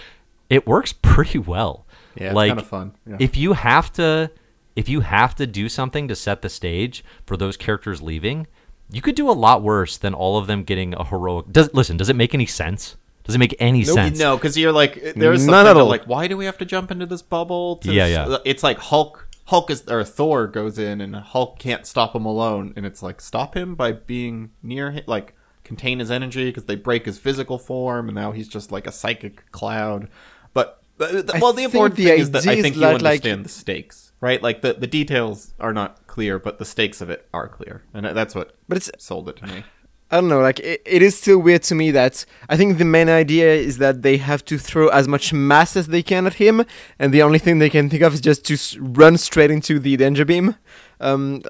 it 0.48 0.66
works 0.66 0.92
pretty 0.92 1.38
well. 1.38 1.86
Yeah, 2.16 2.28
it's 2.28 2.34
like 2.34 2.50
kinda 2.50 2.62
fun, 2.64 2.94
yeah. 3.06 3.16
if 3.18 3.36
you 3.36 3.52
have 3.52 3.92
to 3.94 4.30
if 4.74 4.88
you 4.88 5.00
have 5.00 5.34
to 5.36 5.46
do 5.46 5.68
something 5.68 6.08
to 6.08 6.14
set 6.14 6.42
the 6.42 6.48
stage 6.48 7.04
for 7.26 7.36
those 7.36 7.56
characters 7.56 8.02
leaving, 8.02 8.46
you 8.90 9.00
could 9.00 9.14
do 9.14 9.30
a 9.30 9.32
lot 9.32 9.62
worse 9.62 9.96
than 9.96 10.14
all 10.14 10.38
of 10.38 10.46
them 10.46 10.62
getting 10.62 10.94
a 10.94 11.04
heroic. 11.04 11.46
Does 11.50 11.72
listen? 11.74 11.96
Does 11.96 12.08
it 12.08 12.16
make 12.16 12.34
any 12.34 12.46
sense? 12.46 12.96
Does 13.24 13.34
it 13.34 13.38
make 13.38 13.56
any 13.58 13.82
sense? 13.82 14.20
No, 14.20 14.36
because 14.36 14.56
you're 14.56 14.70
like, 14.70 14.94
there's 15.16 15.44
None 15.44 15.66
something 15.66 15.70
at 15.70 15.76
all. 15.76 15.88
like, 15.88 16.04
why 16.04 16.28
do 16.28 16.36
we 16.36 16.44
have 16.44 16.58
to 16.58 16.64
jump 16.64 16.92
into 16.92 17.06
this 17.06 17.22
bubble? 17.22 17.76
To 17.78 17.92
Yeah, 17.92 18.06
yeah. 18.06 18.26
Uh, 18.26 18.38
it's 18.44 18.62
like 18.62 18.78
Hulk. 18.78 19.25
Hulk 19.46 19.70
is 19.70 19.86
or 19.88 20.04
Thor 20.04 20.46
goes 20.48 20.78
in 20.78 21.00
and 21.00 21.14
Hulk 21.14 21.58
can't 21.58 21.86
stop 21.86 22.14
him 22.14 22.24
alone, 22.24 22.72
and 22.76 22.84
it's 22.84 23.02
like 23.02 23.20
stop 23.20 23.56
him 23.56 23.74
by 23.74 23.92
being 23.92 24.50
near 24.62 24.90
him, 24.90 25.04
like 25.06 25.34
contain 25.62 26.00
his 26.00 26.10
energy 26.10 26.46
because 26.46 26.64
they 26.64 26.74
break 26.74 27.06
his 27.06 27.18
physical 27.18 27.58
form, 27.58 28.08
and 28.08 28.16
now 28.16 28.32
he's 28.32 28.48
just 28.48 28.72
like 28.72 28.86
a 28.86 28.92
psychic 28.92 29.50
cloud. 29.52 30.08
But, 30.52 30.82
but 30.98 31.40
well, 31.40 31.52
the 31.52 31.62
important 31.62 31.96
the 31.96 32.06
thing 32.06 32.20
is 32.20 32.30
that 32.32 32.46
I 32.46 32.60
think 32.60 32.74
you 32.74 32.80
that, 32.80 33.02
like- 33.02 33.20
understand 33.20 33.44
the 33.44 33.48
stakes, 33.48 34.12
right? 34.20 34.42
Like 34.42 34.62
the 34.62 34.72
the 34.74 34.88
details 34.88 35.54
are 35.60 35.72
not 35.72 36.06
clear, 36.08 36.40
but 36.40 36.58
the 36.58 36.64
stakes 36.64 37.00
of 37.00 37.08
it 37.08 37.28
are 37.32 37.48
clear, 37.48 37.84
and 37.94 38.04
that's 38.04 38.34
what 38.34 38.56
But 38.68 38.78
it's 38.78 38.90
sold 38.98 39.28
it 39.28 39.36
to 39.36 39.46
me. 39.46 39.64
I 40.10 40.16
don't 40.20 40.28
know, 40.28 40.40
like 40.40 40.60
it, 40.60 40.82
it 40.86 41.02
is 41.02 41.18
still 41.18 41.38
weird 41.38 41.62
to 41.64 41.74
me 41.74 41.90
that 41.90 42.24
I 42.48 42.56
think 42.56 42.78
the 42.78 42.84
main 42.84 43.08
idea 43.08 43.52
is 43.54 43.78
that 43.78 44.02
they 44.02 44.18
have 44.18 44.44
to 44.44 44.56
throw 44.56 44.86
as 44.88 45.08
much 45.08 45.32
mass 45.32 45.76
as 45.76 45.88
they 45.88 46.02
can 46.02 46.26
at 46.26 46.34
him, 46.34 46.64
and 46.98 47.12
the 47.12 47.22
only 47.22 47.38
thing 47.40 47.58
they 47.58 47.70
can 47.70 47.90
think 47.90 48.02
of 48.02 48.14
is 48.14 48.20
just 48.20 48.44
to 48.46 48.54
s- 48.54 48.76
run 48.78 49.16
straight 49.18 49.50
into 49.50 49.80
the 49.80 49.96
danger 49.96 50.24
beam. 50.24 50.54
Um, 51.00 51.42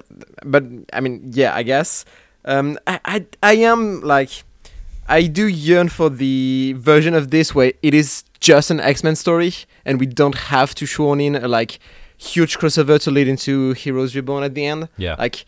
but 0.43 0.63
I 0.91 0.99
mean, 1.01 1.21
yeah, 1.33 1.53
I 1.55 1.63
guess. 1.63 2.03
Um, 2.45 2.79
I, 2.87 2.99
I 3.05 3.25
I 3.43 3.53
am 3.57 4.01
like 4.01 4.43
I 5.07 5.27
do 5.27 5.47
yearn 5.47 5.89
for 5.89 6.09
the 6.09 6.73
version 6.77 7.13
of 7.13 7.29
this 7.29 7.53
where 7.53 7.73
it 7.83 7.93
is 7.93 8.23
just 8.39 8.71
an 8.71 8.79
X 8.79 9.03
Men 9.03 9.15
story, 9.15 9.53
and 9.85 9.99
we 9.99 10.05
don't 10.07 10.35
have 10.35 10.73
to 10.75 10.85
shoehorn 10.85 11.21
in 11.21 11.35
a 11.35 11.47
like 11.47 11.79
huge 12.17 12.57
crossover 12.57 12.99
to 13.01 13.11
lead 13.11 13.27
into 13.27 13.73
Heroes 13.73 14.15
Reborn 14.15 14.43
at 14.43 14.55
the 14.55 14.65
end. 14.65 14.89
Yeah. 14.97 15.15
Like 15.19 15.45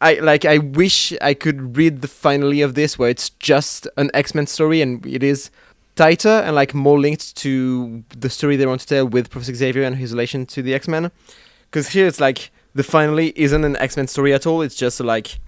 I 0.00 0.14
like 0.14 0.44
I 0.44 0.58
wish 0.58 1.14
I 1.20 1.34
could 1.34 1.76
read 1.76 2.02
the 2.02 2.08
finale 2.08 2.60
of 2.60 2.74
this 2.74 2.98
where 2.98 3.08
it's 3.08 3.30
just 3.30 3.88
an 3.96 4.10
X-Men 4.12 4.46
story 4.46 4.82
and 4.82 5.04
it 5.06 5.22
is 5.22 5.50
tighter 5.94 6.28
and 6.28 6.54
like 6.54 6.74
more 6.74 7.00
linked 7.00 7.34
to 7.36 8.04
the 8.10 8.28
story 8.28 8.56
they 8.56 8.66
want 8.66 8.82
to 8.82 8.86
tell 8.86 9.06
with 9.06 9.30
Professor 9.30 9.54
Xavier 9.54 9.84
and 9.84 9.96
his 9.96 10.12
relation 10.12 10.44
to 10.46 10.62
the 10.62 10.74
X-Men. 10.74 11.10
Cuz 11.70 11.88
here 11.88 12.06
it's 12.06 12.20
like 12.20 12.50
the 12.74 12.82
finale 12.82 13.32
isn't 13.36 13.64
an 13.64 13.76
X-Men 13.76 14.06
story 14.06 14.34
at 14.34 14.46
all. 14.46 14.60
It's 14.60 14.74
just 14.74 15.00
like 15.00 15.38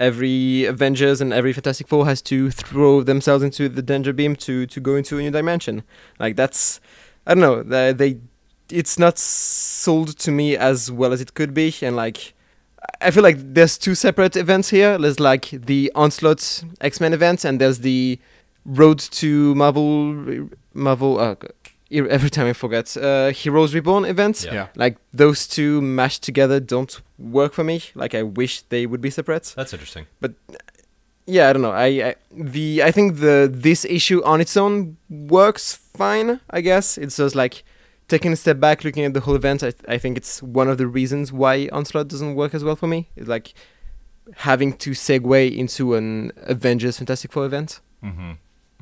every 0.00 0.64
Avengers 0.64 1.20
and 1.20 1.32
every 1.32 1.52
Fantastic 1.52 1.86
Four 1.86 2.06
has 2.06 2.22
to 2.22 2.50
throw 2.50 3.02
themselves 3.02 3.44
into 3.44 3.68
the 3.68 3.82
danger 3.82 4.14
beam 4.14 4.36
to 4.36 4.64
to 4.66 4.80
go 4.80 4.96
into 4.96 5.18
a 5.18 5.22
new 5.22 5.30
dimension. 5.30 5.82
Like 6.18 6.36
that's 6.36 6.80
I 7.26 7.34
don't 7.34 7.42
know, 7.42 7.62
they, 7.62 7.92
they 7.92 8.20
it's 8.70 8.98
not 8.98 9.18
sold 9.18 10.18
to 10.18 10.30
me 10.30 10.56
as 10.56 10.90
well 10.90 11.12
as 11.12 11.20
it 11.20 11.34
could 11.34 11.52
be 11.52 11.74
and 11.82 11.94
like 11.94 12.32
I 13.00 13.10
feel 13.10 13.22
like 13.22 13.38
there's 13.54 13.78
two 13.78 13.94
separate 13.94 14.36
events 14.36 14.70
here. 14.70 14.98
There's 14.98 15.20
like 15.20 15.50
the 15.50 15.90
Onslaught 15.94 16.64
X 16.80 17.00
Men 17.00 17.12
event, 17.12 17.44
and 17.44 17.60
there's 17.60 17.78
the 17.80 18.18
Road 18.64 18.98
to 18.98 19.54
Marvel, 19.54 20.48
Marvel. 20.74 21.18
Uh, 21.18 21.34
every 21.90 22.30
time 22.30 22.46
I 22.46 22.52
forget, 22.52 22.96
uh, 22.96 23.30
Heroes 23.30 23.74
Reborn 23.74 24.04
event. 24.04 24.44
Yeah. 24.44 24.54
Yeah. 24.54 24.66
Like 24.74 24.98
those 25.12 25.46
two 25.46 25.80
mashed 25.80 26.22
together 26.22 26.60
don't 26.60 27.00
work 27.18 27.52
for 27.52 27.64
me. 27.64 27.82
Like 27.94 28.14
I 28.14 28.22
wish 28.22 28.62
they 28.62 28.86
would 28.86 29.00
be 29.00 29.10
separate. 29.10 29.54
That's 29.56 29.72
interesting. 29.72 30.06
But 30.20 30.34
yeah, 31.26 31.48
I 31.48 31.52
don't 31.52 31.62
know. 31.62 31.72
I, 31.72 31.86
I 31.86 32.14
the 32.32 32.82
I 32.82 32.90
think 32.90 33.18
the 33.20 33.50
this 33.52 33.84
issue 33.84 34.22
on 34.24 34.40
its 34.40 34.56
own 34.56 34.96
works 35.08 35.74
fine. 35.74 36.40
I 36.50 36.60
guess 36.60 36.98
it's 36.98 37.16
just 37.16 37.34
like 37.34 37.64
taking 38.08 38.32
a 38.32 38.36
step 38.36 38.58
back, 38.58 38.84
looking 38.84 39.04
at 39.04 39.14
the 39.14 39.20
whole 39.20 39.36
event. 39.36 39.62
I 39.62 39.72
I 39.86 39.98
think 39.98 40.16
it's 40.16 40.42
one 40.42 40.68
of 40.68 40.78
the 40.78 40.86
reasons 40.86 41.32
why 41.32 41.68
Onslaught 41.72 42.08
doesn't 42.08 42.34
work 42.34 42.54
as 42.54 42.64
well 42.64 42.76
for 42.76 42.86
me. 42.86 43.08
It's 43.16 43.28
like 43.28 43.54
having 44.36 44.72
to 44.74 44.90
segue 44.90 45.56
into 45.56 45.94
an 45.94 46.32
Avengers 46.36 46.98
Fantastic 46.98 47.32
Four 47.32 47.46
event. 47.46 47.80
Mm-hmm. 48.02 48.32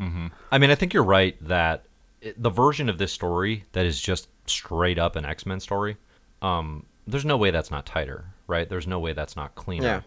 Mm-hmm. 0.01 0.27
I 0.51 0.59
mean, 0.59 0.71
I 0.71 0.75
think 0.75 0.93
you're 0.93 1.03
right 1.03 1.37
that 1.47 1.85
it, 2.21 2.41
the 2.41 2.51
version 2.51 2.89
of 2.89 2.99
this 2.99 3.13
story 3.13 3.65
that 3.73 3.87
is 3.87 4.01
just 4.01 4.29
straight 4.47 4.99
up 4.99 5.17
an 5.17 5.25
X 5.25 5.47
Men 5.47 5.61
story, 5.61 5.97
um, 6.43 6.87
there's 7.07 7.25
no 7.25 7.37
way 7.37 7.51
that's 7.51 7.71
not 7.71 7.87
tighter, 7.87 8.27
right? 8.47 8.69
There's 8.69 8.87
no 8.87 8.99
way 8.99 9.13
that's 9.13 9.37
not 9.37 9.55
cleaner. 9.55 9.87
Yeah. 9.87 10.01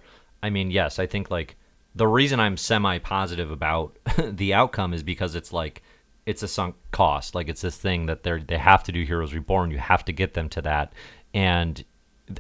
I 0.43 0.49
mean, 0.49 0.71
yes, 0.71 0.99
I 0.99 1.05
think 1.05 1.31
like 1.31 1.55
the 1.95 2.07
reason 2.07 2.39
I'm 2.39 2.57
semi 2.57 2.99
positive 2.99 3.51
about 3.51 3.97
the 4.17 4.53
outcome 4.53 4.93
is 4.93 5.03
because 5.03 5.35
it's 5.35 5.51
like 5.51 5.81
it's 6.29 6.43
a 6.43 6.47
sunk 6.47 6.75
cost. 6.91 7.35
Like 7.35 7.49
it's 7.49 7.61
this 7.61 7.75
thing 7.77 8.05
that 8.05 8.23
they're 8.23 8.39
they 8.39 8.57
have 8.57 8.83
to 8.83 8.91
do 8.91 9.03
Heroes 9.03 9.33
Reborn. 9.33 9.71
You 9.71 9.79
have 9.79 10.05
to 10.05 10.13
get 10.13 10.33
them 10.35 10.47
to 10.49 10.61
that, 10.61 10.93
and 11.33 11.83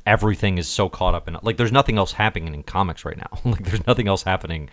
everything 0.05 0.57
is 0.57 0.67
so 0.67 0.87
caught 0.89 1.15
up 1.15 1.27
in 1.27 1.35
like 1.41 1.57
there's 1.57 1.71
nothing 1.71 1.97
else 1.97 2.11
happening 2.13 2.53
in 2.53 2.63
comics 2.63 3.03
right 3.05 3.17
now. 3.17 3.39
like 3.51 3.63
there's 3.65 3.85
nothing 3.87 4.07
else 4.07 4.23
happening 4.23 4.69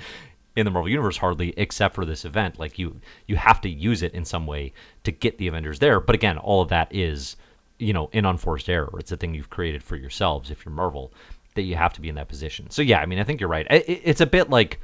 in 0.54 0.64
the 0.64 0.70
Marvel 0.70 0.88
universe 0.88 1.16
hardly 1.18 1.52
except 1.56 1.94
for 1.94 2.04
this 2.04 2.24
event. 2.24 2.58
Like 2.58 2.78
you 2.78 3.00
you 3.26 3.36
have 3.36 3.60
to 3.62 3.68
use 3.68 4.02
it 4.02 4.14
in 4.14 4.24
some 4.24 4.46
way 4.46 4.72
to 5.04 5.12
get 5.12 5.38
the 5.38 5.48
Avengers 5.48 5.78
there. 5.78 6.00
But 6.00 6.14
again, 6.14 6.38
all 6.38 6.60
of 6.62 6.68
that 6.68 6.94
is 6.94 7.36
you 7.78 7.92
know 7.92 8.10
an 8.12 8.26
unforced 8.26 8.68
error. 8.68 8.92
It's 8.98 9.12
a 9.12 9.16
thing 9.16 9.34
you've 9.34 9.50
created 9.50 9.82
for 9.82 9.96
yourselves 9.96 10.50
if 10.50 10.64
you're 10.64 10.74
Marvel 10.74 11.12
that 11.54 11.62
you 11.62 11.76
have 11.76 11.94
to 11.94 12.02
be 12.02 12.10
in 12.10 12.16
that 12.16 12.28
position. 12.28 12.68
So 12.70 12.82
yeah, 12.82 13.00
I 13.00 13.06
mean 13.06 13.18
I 13.18 13.24
think 13.24 13.40
you're 13.40 13.48
right. 13.48 13.66
It- 13.70 14.02
it's 14.04 14.20
a 14.20 14.26
bit 14.26 14.50
like 14.50 14.78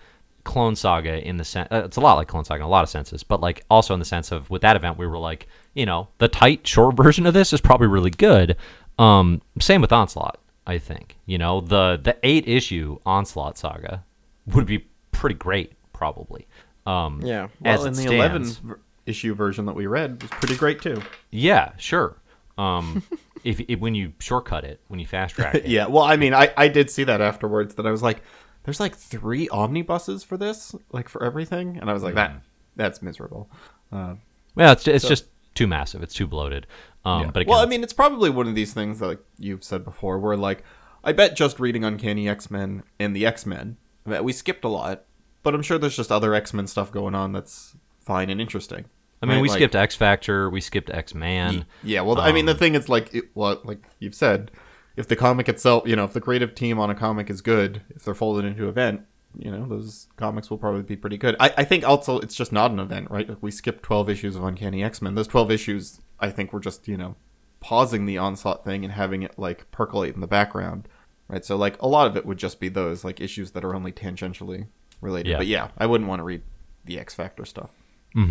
Clone 0.45 0.75
Saga 0.77 1.27
in 1.27 1.37
the 1.37 1.45
sense 1.45 1.69
uh, 1.71 1.83
it's 1.85 1.97
a 1.97 2.01
lot 2.01 2.15
like 2.15 2.29
Clone 2.29 2.45
Saga 2.45 2.61
in 2.61 2.67
a 2.67 2.69
lot 2.69 2.83
of 2.83 2.91
senses, 2.91 3.23
but 3.23 3.41
like 3.41 3.65
also 3.71 3.95
in 3.95 4.01
the 4.01 4.07
sense 4.07 4.33
of 4.33 4.51
with 4.51 4.63
that 4.63 4.77
event 4.77 4.99
we 4.99 5.07
were 5.07 5.19
like 5.19 5.47
you 5.75 5.87
know 5.87 6.09
the 6.19 6.29
tight 6.29 6.67
short 6.67 6.97
version 7.03 7.27
of 7.27 7.35
this 7.35 7.53
is 7.53 7.61
probably 7.61 7.87
really 7.87 8.11
good. 8.11 8.57
Um, 8.99 9.41
same 9.61 9.81
with 9.81 9.93
Onslaught. 9.93 10.39
I 10.67 10.79
think 10.79 11.17
you 11.27 11.39
know 11.39 11.61
the 11.61 11.99
the 12.03 12.17
eight 12.23 12.47
issue 12.49 12.99
Onslaught 13.07 13.59
saga 13.59 14.05
would 14.47 14.67
be 14.67 14.87
pretty 15.13 15.35
great 15.37 15.73
probably. 15.93 16.47
Um, 16.87 17.21
Yeah. 17.23 17.49
Well, 17.61 17.85
it 17.85 17.87
and 17.87 17.97
the 17.97 18.01
stands. 18.03 18.13
11 18.15 18.43
v- 18.65 18.75
issue 19.07 19.35
version 19.35 19.67
that 19.67 19.75
we 19.75 19.87
read 19.87 20.21
was 20.21 20.31
pretty 20.33 20.57
great 20.57 20.81
too. 20.83 21.01
Yeah, 21.31 21.73
sure. 21.77 22.17
Um, 22.59 23.03
if, 23.45 23.61
if 23.61 23.79
when 23.79 23.95
you 23.95 24.13
shortcut 24.19 24.65
it, 24.65 24.81
when 24.89 24.99
you 25.01 25.07
fast 25.07 25.37
track 25.37 25.55
it, 25.57 25.67
Yeah, 25.67 25.87
well, 25.87 26.03
I 26.03 26.17
mean, 26.17 26.35
I, 26.35 26.53
I 26.57 26.69
did 26.69 26.91
see 26.91 27.05
that 27.05 27.21
afterwards 27.21 27.77
that 27.77 27.87
I 27.87 27.91
was 27.93 28.03
like, 28.03 28.21
there's 28.65 28.81
like 28.81 28.97
three 28.97 29.49
omnibuses 29.49 30.23
for 30.25 30.37
this, 30.37 30.75
like 30.93 31.09
for 31.09 31.23
everything, 31.25 31.79
and 31.79 31.89
I 31.91 31.93
was 31.93 32.03
like, 32.03 32.15
that 32.15 32.43
that's 32.77 33.03
miserable. 33.03 33.51
Uh, 33.93 34.15
Well, 34.55 34.73
it's 34.73 34.87
it's 34.89 35.07
just 35.07 35.27
too 35.55 35.67
massive. 35.67 36.03
It's 36.03 36.15
too 36.15 36.27
bloated. 36.27 36.67
Um, 37.05 37.23
Yeah. 37.23 37.31
But 37.33 37.41
again, 37.43 37.51
well, 37.51 37.61
I 37.61 37.67
mean, 37.67 37.83
it's 37.83 37.93
probably 37.93 38.31
one 38.31 38.47
of 38.49 38.55
these 38.55 38.73
things 38.73 38.99
that 39.01 39.07
like, 39.07 39.25
you've 39.39 39.65
said 39.65 39.85
before, 39.85 40.19
where 40.19 40.37
like, 40.37 40.63
I 41.05 41.13
bet 41.13 41.37
just 41.37 41.61
reading 41.61 41.85
Uncanny 41.85 42.29
X 42.29 42.51
Men 42.51 42.83
and 42.99 43.15
the 43.15 43.27
X 43.27 43.45
Men, 43.45 43.77
we 44.07 44.33
skipped 44.33 44.65
a 44.65 44.69
lot, 44.69 45.05
but 45.43 45.55
I'm 45.55 45.63
sure 45.63 45.79
there's 45.79 45.97
just 45.97 46.11
other 46.13 46.35
X 46.35 46.55
Men 46.55 46.67
stuff 46.67 46.91
going 46.93 47.15
on 47.15 47.33
that's 47.33 47.75
fine 48.01 48.31
and 48.31 48.41
interesting. 48.41 48.87
I 49.23 49.27
mean, 49.27 49.37
right? 49.37 49.43
we 49.43 49.49
Like- 49.49 49.59
skipped 49.59 49.75
X 49.77 49.95
Factor, 49.95 50.49
we 50.51 50.61
skipped 50.61 50.91
X 50.91 51.15
Man. 51.15 51.65
Yeah, 51.85 52.01
well, 52.01 52.21
I 52.21 52.33
mean, 52.33 52.47
the 52.47 52.53
Um, 52.53 52.59
thing 52.59 52.75
is, 52.75 52.89
like, 52.89 53.15
it, 53.15 53.25
well, 53.35 53.61
like 53.65 53.85
you've 54.01 54.15
said, 54.17 54.51
if 54.97 55.09
the 55.09 55.17
comic 55.17 55.49
itself, 55.49 55.87
you 55.87 55.97
know, 55.97 56.05
if 56.05 56.13
the 56.13 56.21
creative 56.21 56.55
team 56.55 56.79
on 56.79 56.91
a 56.91 56.95
comic 56.95 57.31
is 57.31 57.41
good, 57.41 57.83
if 57.91 58.05
they're 58.05 58.15
folded 58.15 58.45
into 58.45 58.69
event, 58.69 59.03
you 59.39 59.51
know, 59.51 59.67
those 59.67 60.09
comics 60.17 60.51
will 60.51 60.59
probably 60.59 60.83
be 60.83 60.97
pretty 60.97 61.17
good. 61.17 61.35
I, 61.41 61.53
I 61.59 61.65
think 61.65 61.89
also 61.89 62.19
it's 62.19 62.35
just 62.35 62.53
not 62.53 62.71
an 62.71 62.79
event, 62.79 63.11
right? 63.11 63.29
Like, 63.29 63.39
we 63.43 63.51
skipped 63.51 63.83
12 63.83 64.11
issues 64.11 64.37
of 64.37 64.45
Uncanny 64.45 64.83
X 64.85 65.01
Men. 65.01 65.15
Those 65.15 65.27
12 65.29 65.51
issues, 65.51 66.01
I 66.21 66.31
think, 66.31 66.53
were 66.53 66.61
just, 66.61 66.87
you 66.87 66.97
know, 66.99 67.17
pausing 67.61 68.05
the 68.07 68.19
onslaught 68.19 68.65
thing 68.65 68.85
and 68.85 68.93
having 68.93 69.23
it, 69.23 69.39
like, 69.39 69.71
percolate 69.71 70.15
in 70.15 70.21
the 70.21 70.27
background, 70.27 70.87
right? 71.29 71.45
So, 71.45 71.57
like, 71.57 71.81
a 71.81 71.89
lot 71.89 72.07
of 72.07 72.17
it 72.17 72.27
would 72.27 72.37
just 72.39 72.61
be 72.61 72.69
those, 72.69 73.05
like, 73.05 73.21
issues 73.21 73.53
that 73.53 73.65
are 73.65 73.75
only 73.75 73.93
tangentially 73.93 74.67
related. 75.01 75.31
Yeah. 75.31 75.37
But 75.39 75.47
yeah, 75.47 75.69
I 75.79 75.87
wouldn't 75.87 76.09
want 76.11 76.21
to 76.21 76.25
read 76.25 76.43
the 76.85 76.99
X 76.99 77.15
Factor 77.15 77.47
stuff. 77.47 77.71
Mm 78.15 78.27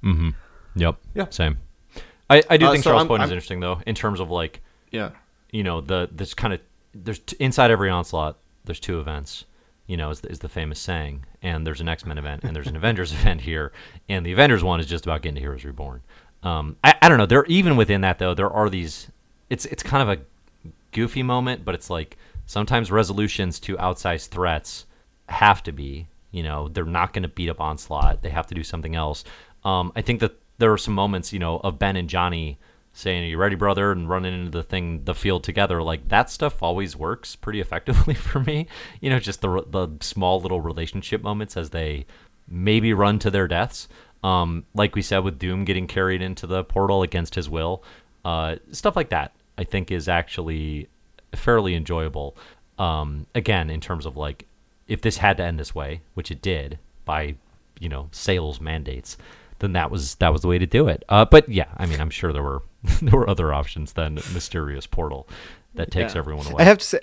hmm. 0.00 0.08
Mm 0.10 0.16
hmm. 0.16 0.28
Yep. 0.76 0.96
Yeah. 1.14 1.26
Same. 1.28 1.58
I, 2.30 2.42
I 2.48 2.56
do 2.56 2.66
Uh, 2.66 2.72
think 2.72 2.84
so 2.84 2.90
Charles 2.92 3.06
Point 3.06 3.22
is 3.22 3.30
interesting 3.30 3.60
though, 3.60 3.80
in 3.86 3.94
terms 3.94 4.20
of 4.20 4.30
like 4.30 4.62
Yeah. 4.90 5.10
You 5.50 5.62
know 5.62 5.80
the 5.80 6.08
this 6.12 6.34
kind 6.34 6.54
of 6.54 6.60
there's 6.94 7.18
t- 7.20 7.36
inside 7.38 7.70
every 7.70 7.90
onslaught 7.90 8.38
there's 8.64 8.80
two 8.80 9.00
events 9.00 9.44
you 9.86 9.96
know 9.96 10.10
is 10.10 10.20
the, 10.20 10.28
is 10.28 10.38
the 10.40 10.48
famous 10.48 10.78
saying 10.78 11.24
and 11.42 11.66
there's 11.66 11.80
an 11.80 11.88
x-men 11.88 12.18
event 12.18 12.44
and 12.44 12.54
there's 12.54 12.66
an 12.66 12.76
avengers 12.82 13.12
event 13.12 13.40
here 13.40 13.72
and 14.08 14.24
the 14.24 14.32
avengers 14.32 14.62
one 14.62 14.80
is 14.80 14.86
just 14.86 15.06
about 15.06 15.22
getting 15.22 15.36
to 15.36 15.40
heroes 15.40 15.64
reborn. 15.64 16.00
Um, 16.40 16.76
I, 16.84 16.94
I 17.02 17.08
don't 17.08 17.18
know 17.18 17.26
there 17.26 17.44
even 17.46 17.76
within 17.76 18.02
that 18.02 18.18
though 18.18 18.34
there 18.34 18.50
are 18.50 18.70
these 18.70 19.10
it's 19.50 19.64
it's 19.66 19.82
kind 19.82 20.08
of 20.08 20.18
a 20.18 20.70
goofy 20.92 21.22
moment 21.22 21.64
but 21.64 21.74
it's 21.74 21.90
like 21.90 22.16
sometimes 22.46 22.92
resolutions 22.92 23.58
to 23.60 23.76
outsized 23.76 24.28
threats 24.28 24.86
have 25.28 25.62
to 25.64 25.72
be 25.72 26.06
you 26.30 26.42
know 26.42 26.68
they're 26.68 26.84
not 26.84 27.12
going 27.12 27.24
to 27.24 27.28
beat 27.28 27.48
up 27.48 27.60
onslaught 27.60 28.22
they 28.22 28.30
have 28.30 28.46
to 28.46 28.54
do 28.54 28.62
something 28.62 28.94
else. 28.94 29.24
Um, 29.64 29.92
i 29.96 30.02
think 30.02 30.20
that 30.20 30.36
there 30.58 30.72
are 30.72 30.78
some 30.78 30.94
moments 30.94 31.32
you 31.32 31.40
know 31.40 31.58
of 31.58 31.78
ben 31.78 31.96
and 31.96 32.08
johnny 32.08 32.58
saying, 32.98 33.22
"Are 33.22 33.26
you 33.26 33.38
ready, 33.38 33.54
brother?" 33.54 33.92
and 33.92 34.08
running 34.08 34.34
into 34.34 34.50
the 34.50 34.62
thing, 34.62 35.04
the 35.04 35.14
field 35.14 35.44
together. 35.44 35.82
Like 35.82 36.08
that 36.08 36.30
stuff 36.30 36.62
always 36.62 36.96
works 36.96 37.36
pretty 37.36 37.60
effectively 37.66 38.14
for 38.14 38.40
me. 38.40 38.66
You 39.00 39.10
know, 39.10 39.20
just 39.20 39.40
the 39.40 39.64
the 39.68 39.88
small 40.00 40.40
little 40.40 40.60
relationship 40.60 41.22
moments 41.22 41.56
as 41.56 41.70
they 41.70 42.06
maybe 42.48 42.92
run 42.92 43.18
to 43.20 43.30
their 43.30 43.48
deaths. 43.48 43.88
Um, 44.24 44.64
like 44.74 44.96
we 44.96 45.02
said 45.02 45.18
with 45.18 45.38
Doom 45.38 45.64
getting 45.64 45.86
carried 45.86 46.22
into 46.22 46.46
the 46.46 46.64
portal 46.64 47.02
against 47.02 47.36
his 47.36 47.48
will, 47.48 47.84
uh, 48.24 48.56
stuff 48.72 48.96
like 48.96 49.10
that. 49.10 49.32
I 49.56 49.64
think 49.64 49.90
is 49.90 50.08
actually 50.08 50.88
fairly 51.34 51.74
enjoyable. 51.74 52.36
Um, 52.78 53.26
again, 53.34 53.70
in 53.70 53.80
terms 53.80 54.06
of 54.06 54.16
like, 54.16 54.46
if 54.86 55.00
this 55.02 55.18
had 55.18 55.36
to 55.36 55.44
end 55.44 55.58
this 55.58 55.74
way, 55.74 56.00
which 56.14 56.30
it 56.30 56.40
did 56.40 56.78
by, 57.04 57.34
you 57.80 57.88
know, 57.88 58.08
sales 58.12 58.60
mandates, 58.60 59.16
then 59.58 59.72
that 59.72 59.90
was 59.90 60.14
that 60.16 60.32
was 60.32 60.42
the 60.42 60.48
way 60.48 60.58
to 60.58 60.66
do 60.66 60.88
it. 60.88 61.04
Uh, 61.08 61.24
but 61.24 61.48
yeah, 61.48 61.66
I 61.76 61.86
mean, 61.86 62.00
I'm 62.00 62.10
sure 62.10 62.32
there 62.32 62.42
were 62.42 62.62
there 63.02 63.18
were 63.18 63.28
other 63.28 63.52
options 63.52 63.92
than 63.94 64.14
mysterious 64.32 64.86
portal 64.86 65.28
that 65.74 65.90
takes 65.90 66.14
Yeah. 66.14 66.18
everyone 66.20 66.46
away. 66.46 66.56
I 66.62 66.64
have 66.64 66.78
to 66.78 66.84
say, 66.84 67.00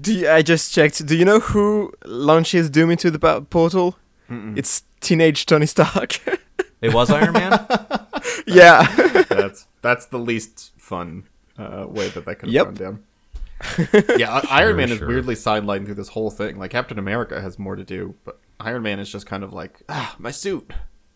do 0.00 0.12
you- 0.14 0.30
I 0.30 0.42
just 0.42 0.72
checked. 0.72 1.04
Do 1.06 1.16
you 1.16 1.24
know 1.24 1.40
who 1.40 1.92
launches 2.04 2.70
Doom 2.70 2.90
into 2.90 3.10
the 3.10 3.18
po- 3.18 3.42
portal? 3.42 3.96
It's 4.56 4.82
teenage 5.00 5.46
Tony 5.46 5.66
Stark. 5.66 6.20
it 6.80 6.92
was 6.94 7.10
Iron 7.10 7.34
Man. 7.34 7.66
yeah. 8.46 8.82
that's 9.28 9.66
that's 9.82 10.06
the 10.06 10.18
least 10.18 10.72
fun 10.78 11.24
uh, 11.58 11.84
way 11.88 12.08
that 12.08 12.24
that 12.24 12.36
could 12.36 12.48
have 12.48 12.54
Yep. 12.54 12.64
gone 12.64 12.74
down. 12.74 13.04
yeah, 14.18 14.30
I- 14.42 14.62
Iron 14.62 14.76
Man 14.76 14.90
is 14.90 15.00
weirdly 15.00 15.34
sidelined 15.34 15.84
through 15.86 15.94
this 15.94 16.08
whole 16.08 16.30
thing. 16.30 16.58
Like 16.58 16.70
Captain 16.70 16.98
America 16.98 17.40
has 17.40 17.58
more 17.58 17.76
to 17.76 17.84
do, 17.84 18.14
but 18.24 18.38
Iron 18.60 18.82
Man 18.82 18.98
is 18.98 19.10
just 19.10 19.26
kind 19.26 19.44
of 19.44 19.52
like, 19.52 19.82
ah, 19.88 20.14
my 20.18 20.30
suit 20.30 20.70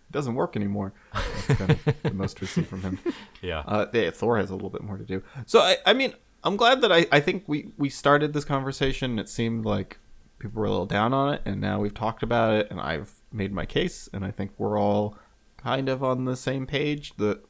it 0.08 0.12
doesn't 0.12 0.34
work 0.34 0.56
anymore. 0.56 0.92
That's 1.12 1.58
kind 1.58 1.70
of 1.70 2.02
the 2.02 2.14
most 2.14 2.40
we 2.40 2.46
see 2.46 2.62
from 2.62 2.82
him. 2.82 2.98
yeah. 3.42 3.62
Uh, 3.66 3.86
yeah, 3.92 4.10
Thor 4.10 4.38
has 4.38 4.50
a 4.50 4.54
little 4.54 4.70
bit 4.70 4.82
more 4.82 4.96
to 4.96 5.04
do. 5.04 5.22
So 5.46 5.60
I, 5.60 5.76
I 5.84 5.92
mean, 5.92 6.14
I'm 6.44 6.56
glad 6.56 6.80
that 6.80 6.92
I, 6.92 7.06
I 7.12 7.20
think 7.20 7.44
we 7.46 7.72
we 7.76 7.90
started 7.90 8.32
this 8.32 8.44
conversation. 8.44 9.18
It 9.18 9.28
seemed 9.28 9.64
like 9.64 9.98
people 10.38 10.60
were 10.60 10.66
a 10.66 10.70
little 10.70 10.86
down 10.86 11.12
on 11.12 11.34
it, 11.34 11.42
and 11.44 11.60
now 11.60 11.80
we've 11.80 11.94
talked 11.94 12.22
about 12.22 12.54
it, 12.54 12.68
and 12.70 12.80
I've 12.80 13.12
made 13.32 13.52
my 13.52 13.66
case, 13.66 14.08
and 14.12 14.24
I 14.24 14.30
think 14.30 14.52
we're 14.56 14.78
all 14.78 15.16
kind 15.56 15.88
of 15.88 16.02
on 16.02 16.24
the 16.24 16.36
same 16.36 16.66
page. 16.66 17.14
That 17.16 17.42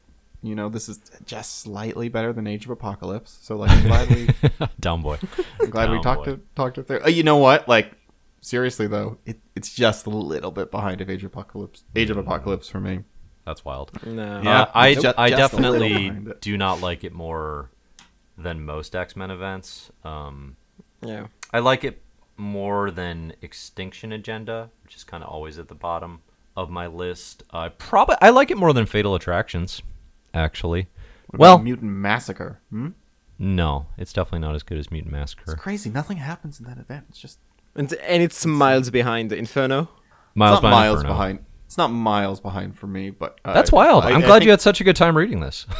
you 0.43 0.55
know, 0.55 0.69
this 0.69 0.89
is 0.89 1.01
just 1.27 1.59
slightly 1.59 2.09
better 2.09 2.33
than 2.33 2.47
Age 2.47 2.65
of 2.65 2.71
Apocalypse. 2.71 3.39
So 3.43 3.57
like, 3.57 3.71
I'm 3.71 3.87
glad 3.87 4.09
we 4.09 4.29
Down 4.81 5.03
boy. 5.03 5.19
I'm 5.61 5.71
glad 5.71 5.91
we 5.91 6.01
talked 6.01 6.25
boy. 6.25 6.37
to 6.37 6.41
talked 6.55 6.77
to 6.77 6.83
Thor. 6.83 7.01
Oh, 7.05 7.09
you 7.09 7.23
know 7.23 7.39
what? 7.39 7.69
Like, 7.69 7.93
seriously 8.41 8.87
though, 8.87 9.19
it, 9.27 9.41
it's 9.57 9.75
just 9.75 10.07
a 10.07 10.11
little 10.11 10.51
bit 10.51 10.71
behind 10.71 11.01
of 11.01 11.11
Age 11.11 11.25
of 11.25 11.33
Apocalypse. 11.33 11.85
Age 11.97 12.11
of 12.11 12.17
Apocalypse 12.17 12.69
for 12.69 12.81
me. 12.81 13.01
That's 13.45 13.65
wild. 13.65 13.91
no. 14.05 14.43
Yeah. 14.43 14.63
Uh, 14.63 14.71
I, 14.75 14.95
ju- 14.95 15.13
I 15.17 15.31
just 15.31 15.53
a 15.55 15.57
little 15.57 15.73
definitely 15.81 16.35
do 16.41 16.57
not 16.59 16.81
like 16.81 17.03
it 17.05 17.13
more 17.15 17.71
than 18.37 18.65
most 18.65 18.95
X 18.95 19.17
Men 19.17 19.31
events. 19.31 19.91
Um, 20.05 20.57
Yeah. 21.03 21.29
I 21.53 21.61
like 21.61 21.83
it 21.85 22.03
more 22.37 22.91
than 22.91 23.33
Extinction 23.43 24.13
Agenda, 24.13 24.71
which 24.85 24.95
is 24.97 25.03
kind 25.05 25.25
of 25.25 25.31
always 25.31 25.59
at 25.59 25.69
the 25.69 25.75
bottom 25.75 26.21
of 26.57 26.69
my 26.71 26.87
list. 26.87 27.43
I 27.51 27.69
probably 27.71 28.17
I 28.21 28.31
like 28.31 28.51
it 28.51 28.57
more 28.59 28.73
than 28.73 28.85
Fatal 28.87 29.15
Attractions, 29.15 29.83
actually. 30.35 30.89
What 31.29 31.41
Well, 31.41 31.59
Mutant 31.59 31.91
Massacre. 31.93 32.61
Hmm? 32.71 32.89
no, 33.39 33.87
it's 33.97 34.13
definitely 34.13 34.41
not 34.41 34.55
as 34.57 34.63
good 34.63 34.79
as 34.79 34.91
Mutant 34.91 35.13
Massacre. 35.13 35.43
It's 35.43 35.49
Massacre. 35.53 35.63
crazy. 35.63 35.91
Nothing 35.91 36.17
happens 36.19 36.59
in 36.61 36.67
that 36.67 36.79
event. 36.79 37.07
It's 37.09 37.19
just 37.19 37.39
And 37.79 37.93
and 37.95 38.23
it's 38.23 38.45
miles 38.45 38.91
behind 38.91 39.33
Inferno. 39.33 39.89
Miles 40.35 40.61
behind 40.61 40.73
miles 40.73 40.97
Inferno. 41.01 41.15
behind. 41.15 41.39
It's 41.67 41.77
not 41.79 41.89
miles 41.89 42.41
behind 42.41 42.79
for 42.79 42.87
me, 42.87 43.11
but 43.11 43.39
uh, 43.45 43.53
That's 43.53 43.71
wild. 43.71 44.05
I- 44.05 44.11
I'm 44.11 44.17
I 44.17 44.21
glad 44.23 44.31
think- 44.39 44.45
you 44.45 44.51
had 44.51 44.61
such 44.61 44.81
a 44.81 44.85
good 44.85 44.97
time 44.97 45.17
reading 45.17 45.41
this. 45.41 45.67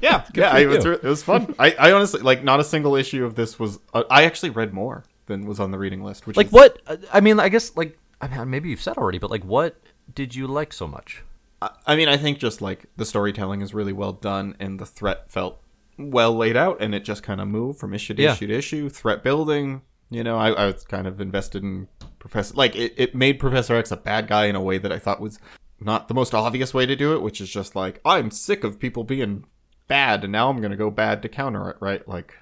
Yeah, 0.00 0.24
yeah, 0.34 0.52
for 0.52 0.58
it 0.58 0.66
was, 0.68 0.84
it 0.86 1.02
was 1.02 1.22
fun. 1.24 1.54
I, 1.58 1.72
I 1.72 1.92
honestly 1.92 2.20
like 2.20 2.44
not 2.44 2.60
a 2.60 2.64
single 2.64 2.94
issue 2.94 3.24
of 3.24 3.34
this 3.34 3.58
was. 3.58 3.80
Uh, 3.92 4.04
I 4.10 4.24
actually 4.24 4.50
read 4.50 4.72
more 4.72 5.02
than 5.26 5.44
was 5.44 5.58
on 5.58 5.72
the 5.72 5.78
reading 5.78 6.04
list. 6.04 6.26
Which 6.26 6.36
like 6.36 6.46
is, 6.46 6.52
what? 6.52 6.80
uh, 6.86 6.96
I 7.12 7.20
mean, 7.20 7.40
I 7.40 7.48
guess 7.48 7.76
like 7.76 7.98
I 8.20 8.28
mean, 8.28 8.48
maybe 8.50 8.68
you've 8.68 8.80
said 8.80 8.96
already, 8.96 9.18
but 9.18 9.30
like 9.30 9.42
what 9.44 9.76
did 10.14 10.34
you 10.36 10.46
like 10.46 10.72
so 10.72 10.86
much? 10.86 11.24
I- 11.60 11.70
I 11.86 11.96
mean, 11.96 12.08
I 12.08 12.16
think 12.16 12.38
just 12.38 12.60
like 12.62 12.86
the 12.96 13.04
storytelling 13.04 13.60
is 13.60 13.74
really 13.74 13.92
well 13.92 14.12
done, 14.12 14.54
and 14.60 14.78
the 14.78 14.86
threat 14.86 15.30
felt 15.30 15.60
well 15.98 16.32
laid 16.36 16.56
out, 16.56 16.80
and 16.80 16.94
it 16.94 17.04
just 17.04 17.22
kind 17.24 17.40
of 17.40 17.48
moved 17.48 17.80
from 17.80 17.92
issue 17.92 18.14
to 18.14 18.22
Yeah. 18.22 18.32
issue 18.32 18.46
to 18.46 18.54
issue. 18.54 18.88
Threat 18.88 19.22
building, 19.24 19.82
you 20.10 20.24
know, 20.24 20.36
I, 20.36 20.50
I 20.50 20.66
was 20.66 20.84
kind 20.84 21.06
of 21.06 21.20
invested 21.20 21.62
in 21.62 21.88
Professor. 22.18 22.54
Like 22.54 22.74
it, 22.76 22.94
it 22.96 23.14
made 23.14 23.38
Professor 23.38 23.76
X 23.76 23.90
a 23.90 23.96
bad 23.96 24.26
guy 24.28 24.46
in 24.46 24.56
a 24.56 24.60
way 24.60 24.78
that 24.78 24.92
I 24.92 24.98
thought 24.98 25.20
was 25.20 25.38
not 25.80 26.08
the 26.08 26.14
most 26.14 26.34
obvious 26.34 26.74
way 26.74 26.86
to 26.86 26.96
do 26.96 27.14
it, 27.14 27.22
which 27.22 27.40
is 27.40 27.50
just 27.50 27.76
like 27.76 28.00
I'm 28.04 28.30
sick 28.30 28.64
of 28.64 28.78
people 28.78 29.04
being 29.04 29.44
bad, 29.86 30.24
and 30.24 30.32
now 30.32 30.48
I'm 30.48 30.60
gonna 30.60 30.76
go 30.76 30.90
bad 30.90 31.22
to 31.22 31.28
counter 31.28 31.70
it, 31.70 31.76
right? 31.80 32.06
Like, 32.08 32.34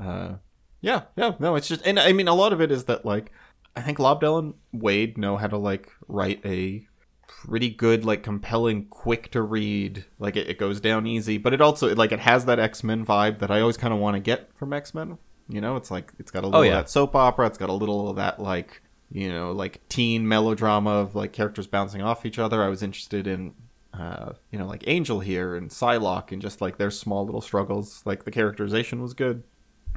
uh, 0.00 0.34
yeah, 0.80 1.02
yeah, 1.16 1.34
no, 1.38 1.56
it's 1.56 1.68
just, 1.68 1.86
and 1.86 1.98
I 1.98 2.12
mean, 2.12 2.28
a 2.28 2.34
lot 2.34 2.52
of 2.52 2.60
it 2.60 2.70
is 2.70 2.84
that 2.84 3.04
like 3.04 3.32
I 3.74 3.82
think 3.82 3.98
Lobdell 3.98 4.38
and 4.38 4.54
Waid 4.74 5.16
know 5.16 5.36
how 5.36 5.46
to 5.48 5.58
like 5.58 5.90
write 6.08 6.40
a 6.44 6.86
pretty 7.28 7.70
good, 7.70 8.04
like 8.04 8.22
compelling, 8.22 8.86
quick 8.86 9.30
to 9.32 9.42
read. 9.42 10.04
Like 10.18 10.36
it, 10.36 10.48
it 10.48 10.58
goes 10.58 10.80
down 10.80 11.06
easy, 11.06 11.38
but 11.38 11.52
it 11.52 11.60
also 11.60 11.94
like 11.94 12.12
it 12.12 12.20
has 12.20 12.44
that 12.46 12.58
X 12.58 12.82
Men 12.82 13.04
vibe 13.04 13.38
that 13.40 13.50
I 13.50 13.60
always 13.60 13.76
kind 13.76 13.92
of 13.92 14.00
want 14.00 14.14
to 14.14 14.20
get 14.20 14.50
from 14.56 14.72
X 14.72 14.94
Men. 14.94 15.18
You 15.48 15.60
know, 15.60 15.76
it's 15.76 15.90
like 15.90 16.12
it's 16.18 16.30
got 16.30 16.44
a 16.44 16.46
little 16.46 16.64
yeah. 16.64 16.78
of 16.78 16.84
that 16.84 16.90
soap 16.90 17.14
opera. 17.14 17.46
It's 17.46 17.58
got 17.58 17.68
a 17.68 17.74
little 17.74 18.08
of 18.08 18.16
that 18.16 18.40
like 18.40 18.82
you 19.10 19.28
know 19.28 19.52
like 19.52 19.86
teen 19.88 20.26
melodrama 20.26 20.90
of 20.90 21.14
like 21.14 21.32
characters 21.32 21.66
bouncing 21.66 22.02
off 22.02 22.26
each 22.26 22.38
other. 22.38 22.62
I 22.62 22.68
was 22.68 22.82
interested 22.82 23.26
in. 23.26 23.54
Uh, 23.94 24.34
you 24.50 24.58
know, 24.58 24.66
like 24.66 24.84
Angel 24.86 25.20
here 25.20 25.56
and 25.56 25.70
Psylocke, 25.70 26.30
and 26.30 26.42
just 26.42 26.60
like 26.60 26.76
their 26.76 26.90
small 26.90 27.24
little 27.24 27.40
struggles. 27.40 28.02
Like 28.04 28.24
the 28.24 28.30
characterization 28.30 29.00
was 29.00 29.14
good, 29.14 29.42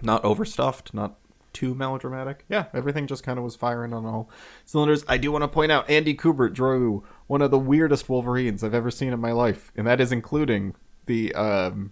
not 0.01 0.23
overstuffed, 0.23 0.93
not 0.93 1.17
too 1.53 1.75
melodramatic. 1.75 2.45
Yeah, 2.47 2.65
everything 2.73 3.07
just 3.07 3.23
kind 3.23 3.37
of 3.37 3.43
was 3.43 3.55
firing 3.55 3.93
on 3.93 4.05
all 4.05 4.29
cylinders. 4.65 5.03
I 5.07 5.17
do 5.17 5.31
want 5.31 5.43
to 5.43 5.47
point 5.47 5.71
out 5.71 5.89
Andy 5.89 6.15
Kubert 6.15 6.53
drew 6.53 7.03
one 7.27 7.41
of 7.41 7.51
the 7.51 7.59
weirdest 7.59 8.07
Wolverines 8.07 8.63
I've 8.63 8.73
ever 8.73 8.91
seen 8.91 9.13
in 9.13 9.19
my 9.19 9.31
life, 9.31 9.71
and 9.75 9.85
that 9.87 9.99
is 9.99 10.11
including 10.11 10.75
the 11.05 11.33
um 11.35 11.91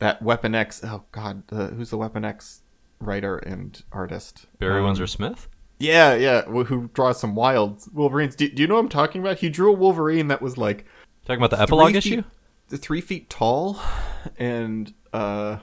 that 0.00 0.20
Weapon 0.20 0.54
X. 0.54 0.82
Oh 0.84 1.04
God, 1.12 1.44
uh, 1.52 1.68
who's 1.68 1.90
the 1.90 1.96
Weapon 1.96 2.24
X 2.24 2.60
writer 3.00 3.36
and 3.38 3.82
artist? 3.92 4.46
Barry 4.58 4.80
Um, 4.80 4.86
Windsor 4.86 5.06
Smith. 5.06 5.48
Yeah, 5.78 6.14
yeah, 6.14 6.42
wh- 6.42 6.66
who 6.66 6.88
draws 6.92 7.18
some 7.18 7.34
wild 7.34 7.82
Wolverines. 7.94 8.36
Do, 8.36 8.46
do 8.48 8.60
you 8.60 8.68
know 8.68 8.74
what 8.74 8.80
I'm 8.80 8.88
talking 8.90 9.22
about? 9.22 9.38
He 9.38 9.48
drew 9.48 9.70
a 9.72 9.76
Wolverine 9.76 10.28
that 10.28 10.42
was 10.42 10.58
like 10.58 10.84
Talking 11.24 11.40
about 11.42 11.50
the 11.56 11.62
epilogue 11.62 11.90
three 11.92 11.98
issue. 11.98 12.22
the 12.68 12.76
three 12.76 13.00
feet 13.00 13.30
tall, 13.30 13.80
and 14.38 14.92
uh, 15.14 15.56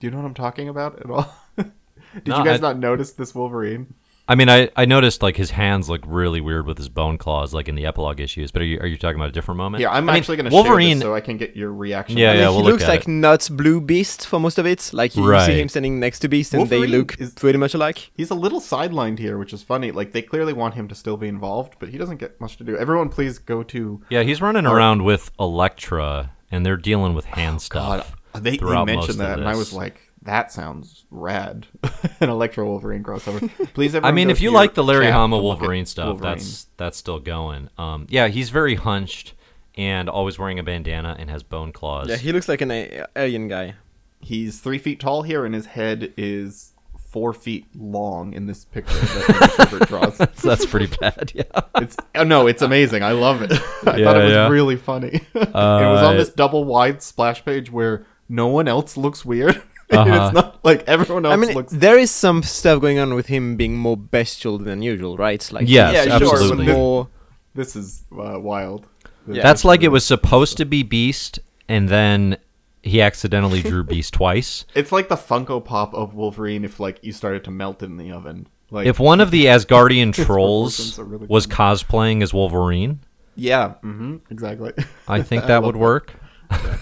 do 0.00 0.06
you 0.06 0.10
know 0.10 0.16
what 0.18 0.26
I'm 0.26 0.32
talking 0.34 0.68
about 0.70 1.00
at 1.00 1.10
all? 1.10 1.34
Did 1.56 2.28
No, 2.28 2.38
you 2.38 2.44
guys 2.44 2.60
I- 2.60 2.62
not 2.62 2.78
notice 2.78 3.12
this 3.12 3.34
Wolverine? 3.34 3.92
I 4.30 4.34
mean, 4.34 4.50
I, 4.50 4.68
I 4.76 4.84
noticed 4.84 5.22
like 5.22 5.36
his 5.36 5.50
hands 5.52 5.88
look 5.88 6.02
really 6.06 6.42
weird 6.42 6.66
with 6.66 6.76
his 6.76 6.90
bone 6.90 7.16
claws, 7.16 7.54
like 7.54 7.66
in 7.66 7.76
the 7.76 7.86
epilogue 7.86 8.20
issues. 8.20 8.50
But 8.50 8.60
are 8.60 8.66
you 8.66 8.78
are 8.80 8.86
you 8.86 8.98
talking 8.98 9.16
about 9.16 9.30
a 9.30 9.32
different 9.32 9.56
moment? 9.56 9.80
Yeah, 9.80 9.90
I'm 9.90 10.08
I 10.10 10.18
actually 10.18 10.36
going 10.36 10.50
to 10.50 10.54
Wolverine. 10.54 10.88
share 10.88 10.94
this 10.96 11.02
so 11.02 11.14
I 11.14 11.20
can 11.22 11.38
get 11.38 11.56
your 11.56 11.72
reaction. 11.72 12.18
Yeah, 12.18 12.28
I 12.28 12.32
mean, 12.32 12.42
yeah, 12.42 12.48
he 12.50 12.54
we'll 12.54 12.64
look 12.64 12.72
looks 12.72 12.84
at 12.84 12.88
like 12.90 13.00
it. 13.02 13.08
not 13.08 13.48
Blue 13.50 13.80
Beast 13.80 14.26
for 14.26 14.38
most 14.38 14.58
of 14.58 14.66
it. 14.66 14.90
Like 14.92 15.16
you 15.16 15.26
Right. 15.26 15.46
see 15.46 15.58
him 15.58 15.70
standing 15.70 15.98
next 15.98 16.18
to 16.20 16.28
Beast, 16.28 16.52
and 16.52 16.60
Wolverine 16.60 16.82
they 16.90 16.98
look 16.98 17.18
is- 17.18 17.32
pretty 17.32 17.58
much 17.58 17.72
alike. 17.72 18.10
He's 18.14 18.30
a 18.30 18.34
little 18.34 18.60
sidelined 18.60 19.18
here, 19.18 19.38
which 19.38 19.54
is 19.54 19.62
funny. 19.62 19.92
Like 19.92 20.12
they 20.12 20.20
clearly 20.22 20.52
want 20.52 20.74
him 20.74 20.88
to 20.88 20.94
still 20.94 21.16
be 21.16 21.26
involved, 21.28 21.76
but 21.78 21.88
he 21.88 21.96
doesn't 21.96 22.18
get 22.18 22.38
much 22.38 22.58
to 22.58 22.64
do. 22.64 22.76
Everyone, 22.76 23.08
please 23.08 23.38
go 23.38 23.62
to 23.62 24.02
yeah, 24.10 24.22
he's 24.24 24.42
running 24.42 24.66
around 24.66 25.04
with 25.04 25.30
Elektra, 25.40 26.32
and 26.50 26.66
they're 26.66 26.76
dealing 26.76 27.14
with 27.14 27.24
hand 27.24 27.60
oh, 27.60 27.66
God. 27.70 28.00
stuff. 28.00 28.14
They, 28.42 28.58
they 28.58 28.84
mentioned 28.84 29.20
that, 29.20 29.38
and 29.38 29.48
I 29.48 29.56
was 29.56 29.72
like, 29.72 30.07
"That 30.28 30.52
sounds 30.52 31.04
rad." 31.10 31.66
An 32.20 32.28
Elektra 32.28 32.64
Wolverine 32.64 33.02
crossover. 33.02 33.50
Please, 33.74 33.94
I 33.94 34.12
mean, 34.12 34.30
if 34.30 34.40
you 34.40 34.50
like 34.50 34.74
the 34.74 34.84
Larry 34.84 35.10
Hama 35.10 35.36
to 35.36 35.42
look 35.42 35.56
at 35.56 35.60
Wolverine 35.62 35.86
stuff, 35.86 36.06
Wolverine. 36.06 36.36
that's 36.36 36.66
that's 36.76 36.98
still 36.98 37.18
going. 37.18 37.68
Um, 37.78 38.06
yeah, 38.10 38.28
he's 38.28 38.50
very 38.50 38.74
hunched 38.74 39.34
and 39.76 40.08
always 40.08 40.38
wearing 40.38 40.58
a 40.58 40.62
bandana 40.62 41.16
and 41.18 41.30
has 41.30 41.42
bone 41.42 41.72
claws. 41.72 42.08
Yeah, 42.08 42.16
he 42.16 42.32
looks 42.32 42.48
like 42.48 42.60
an 42.60 42.70
a- 42.70 43.06
alien 43.16 43.48
guy. 43.48 43.74
he's 44.20 44.60
three 44.60 44.78
feet 44.78 45.00
tall 45.00 45.22
here, 45.22 45.44
and 45.46 45.54
his 45.54 45.66
head 45.66 46.12
is 46.16 46.72
four 47.10 47.32
feet 47.32 47.64
long 47.74 48.34
in 48.34 48.44
this 48.46 48.66
picture 48.66 48.92
that 48.92 49.68
Andy 49.72 49.84
draws. 49.86 50.18
So 50.38 50.48
that's 50.48 50.66
pretty 50.66 50.94
bad. 51.00 51.32
Yeah. 51.34 51.44
It's 51.76 51.96
oh 52.14 52.24
no, 52.24 52.46
it's 52.48 52.60
amazing. 52.60 53.02
I 53.02 53.12
love 53.12 53.40
it. 53.40 53.50
I 53.52 53.96
Yeah, 53.96 54.04
thought 54.04 54.16
it 54.20 54.24
was 54.24 54.32
yeah. 54.32 54.48
really 54.48 54.76
funny. 54.76 55.22
it 55.34 55.54
was 55.54 56.02
on 56.02 56.04
Uh, 56.04 56.12
this 56.14 56.28
double 56.30 56.64
wide 56.64 57.02
splash 57.02 57.42
page 57.46 57.72
where 57.72 58.04
no 58.28 58.48
one 58.48 58.68
else 58.68 58.96
looks 58.98 59.24
weird. 59.24 59.62
Uh-huh. 59.98 60.24
it's 60.26 60.34
not 60.34 60.62
like 60.64 60.84
everyone 60.86 61.24
else 61.24 61.32
I 61.32 61.36
mean, 61.36 61.54
looks. 61.54 61.72
there 61.72 61.96
is 61.98 62.10
some 62.10 62.42
stuff 62.42 62.80
going 62.80 62.98
on 62.98 63.14
with 63.14 63.26
him 63.26 63.56
being 63.56 63.74
more 63.76 63.96
bestial 63.96 64.58
than 64.58 64.82
usual, 64.82 65.16
right? 65.16 65.50
Like 65.50 65.66
Yes, 65.66 66.06
Yeah, 66.06 66.14
absolutely. 66.16 66.66
but 66.66 66.72
More, 66.74 67.08
This 67.54 67.74
is 67.74 68.04
uh, 68.12 68.38
wild. 68.38 68.86
Yeah. 69.26 69.42
That's 69.42 69.64
like 69.64 69.82
it 69.82 69.88
was 69.88 70.04
supposed 70.04 70.56
to 70.58 70.66
be 70.66 70.82
Beast, 70.82 71.38
and 71.68 71.88
then 71.88 72.36
he 72.82 73.00
accidentally 73.00 73.62
drew 73.62 73.82
Beast 73.82 74.12
twice. 74.14 74.66
It's 74.74 74.92
like 74.92 75.08
the 75.08 75.16
Funko 75.16 75.64
Pop 75.64 75.94
of 75.94 76.14
Wolverine 76.14 76.64
if 76.66 76.78
like 76.78 76.98
you 77.02 77.12
started 77.12 77.44
to 77.44 77.50
melt 77.50 77.82
it 77.82 77.86
in 77.86 77.96
the 77.96 78.12
oven. 78.12 78.46
Like 78.70 78.86
If 78.86 78.98
one 79.00 79.20
of 79.22 79.30
the 79.30 79.46
Asgardian 79.46 80.12
trolls 80.26 80.98
really 80.98 81.26
was 81.26 81.46
cosplaying 81.46 82.22
as 82.22 82.34
Wolverine, 82.34 83.00
yeah, 83.36 83.74
hmm 83.80 84.16
exactly. 84.30 84.72
I 85.06 85.22
think 85.22 85.46
that 85.46 85.62
love 85.62 85.64
would 85.64 85.74
that. 85.76 85.78
work. 85.78 86.14
yeah, 86.50 86.76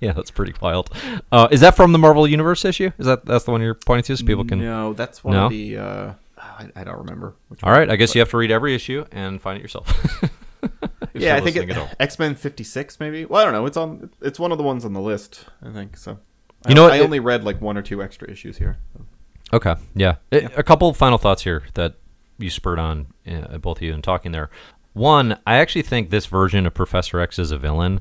that's 0.12 0.30
pretty 0.30 0.54
wild. 0.60 0.90
Uh, 1.30 1.48
is 1.50 1.60
that 1.60 1.76
from 1.76 1.92
the 1.92 1.98
Marvel 1.98 2.26
Universe 2.26 2.64
issue? 2.64 2.90
Is 2.98 3.06
that 3.06 3.24
that's 3.24 3.44
the 3.44 3.50
one 3.50 3.60
you're 3.60 3.74
pointing 3.74 4.04
to, 4.04 4.16
so 4.16 4.26
people 4.26 4.44
can? 4.44 4.60
No, 4.60 4.92
that's 4.92 5.22
one 5.22 5.34
No? 5.34 5.46
of 5.46 5.50
the. 5.50 5.76
Uh, 5.76 6.12
I, 6.38 6.68
I 6.74 6.84
don't 6.84 6.98
remember. 6.98 7.34
Which 7.48 7.62
All 7.62 7.72
right, 7.72 7.90
I 7.90 7.96
guess 7.96 8.14
you 8.14 8.20
have 8.20 8.30
to 8.30 8.36
read 8.36 8.50
every 8.50 8.74
issue 8.74 9.04
and 9.12 9.40
find 9.40 9.58
it 9.58 9.62
yourself. 9.62 10.24
Yeah, 11.14 11.36
I 11.36 11.40
think 11.40 11.56
it. 11.56 11.96
X 12.00 12.18
Men 12.18 12.34
fifty 12.34 12.64
six 12.64 13.00
maybe. 13.00 13.24
Well, 13.24 13.40
I 13.40 13.44
don't 13.44 13.52
know. 13.52 13.66
It's 13.66 13.76
on. 13.76 14.10
It's 14.20 14.38
one 14.38 14.52
of 14.52 14.58
the 14.58 14.64
ones 14.64 14.84
on 14.84 14.92
the 14.92 15.00
list. 15.00 15.46
I 15.62 15.70
think 15.70 15.96
so. 15.96 16.12
You 16.12 16.72
I, 16.72 16.72
know 16.74 16.82
what? 16.84 16.92
I 16.92 17.00
only 17.00 17.20
read 17.20 17.44
like 17.44 17.60
one 17.60 17.76
or 17.76 17.82
two 17.82 18.02
extra 18.02 18.30
issues 18.30 18.58
here. 18.58 18.78
Okay, 19.52 19.74
yeah. 19.94 20.16
A 20.30 20.62
couple 20.62 20.92
final 20.94 21.18
thoughts 21.18 21.42
here 21.42 21.64
that 21.74 21.94
you 22.38 22.50
spurred 22.50 22.78
on, 22.78 23.08
uh, 23.26 23.58
both 23.58 23.78
of 23.78 23.82
you, 23.82 23.92
in 23.92 24.02
talking 24.02 24.32
there. 24.32 24.48
One, 24.92 25.38
I 25.46 25.56
actually 25.56 25.82
think 25.82 26.10
this 26.10 26.26
version 26.26 26.66
of 26.66 26.74
Professor 26.74 27.18
X 27.20 27.38
is 27.38 27.50
a 27.50 27.58
villain. 27.58 28.00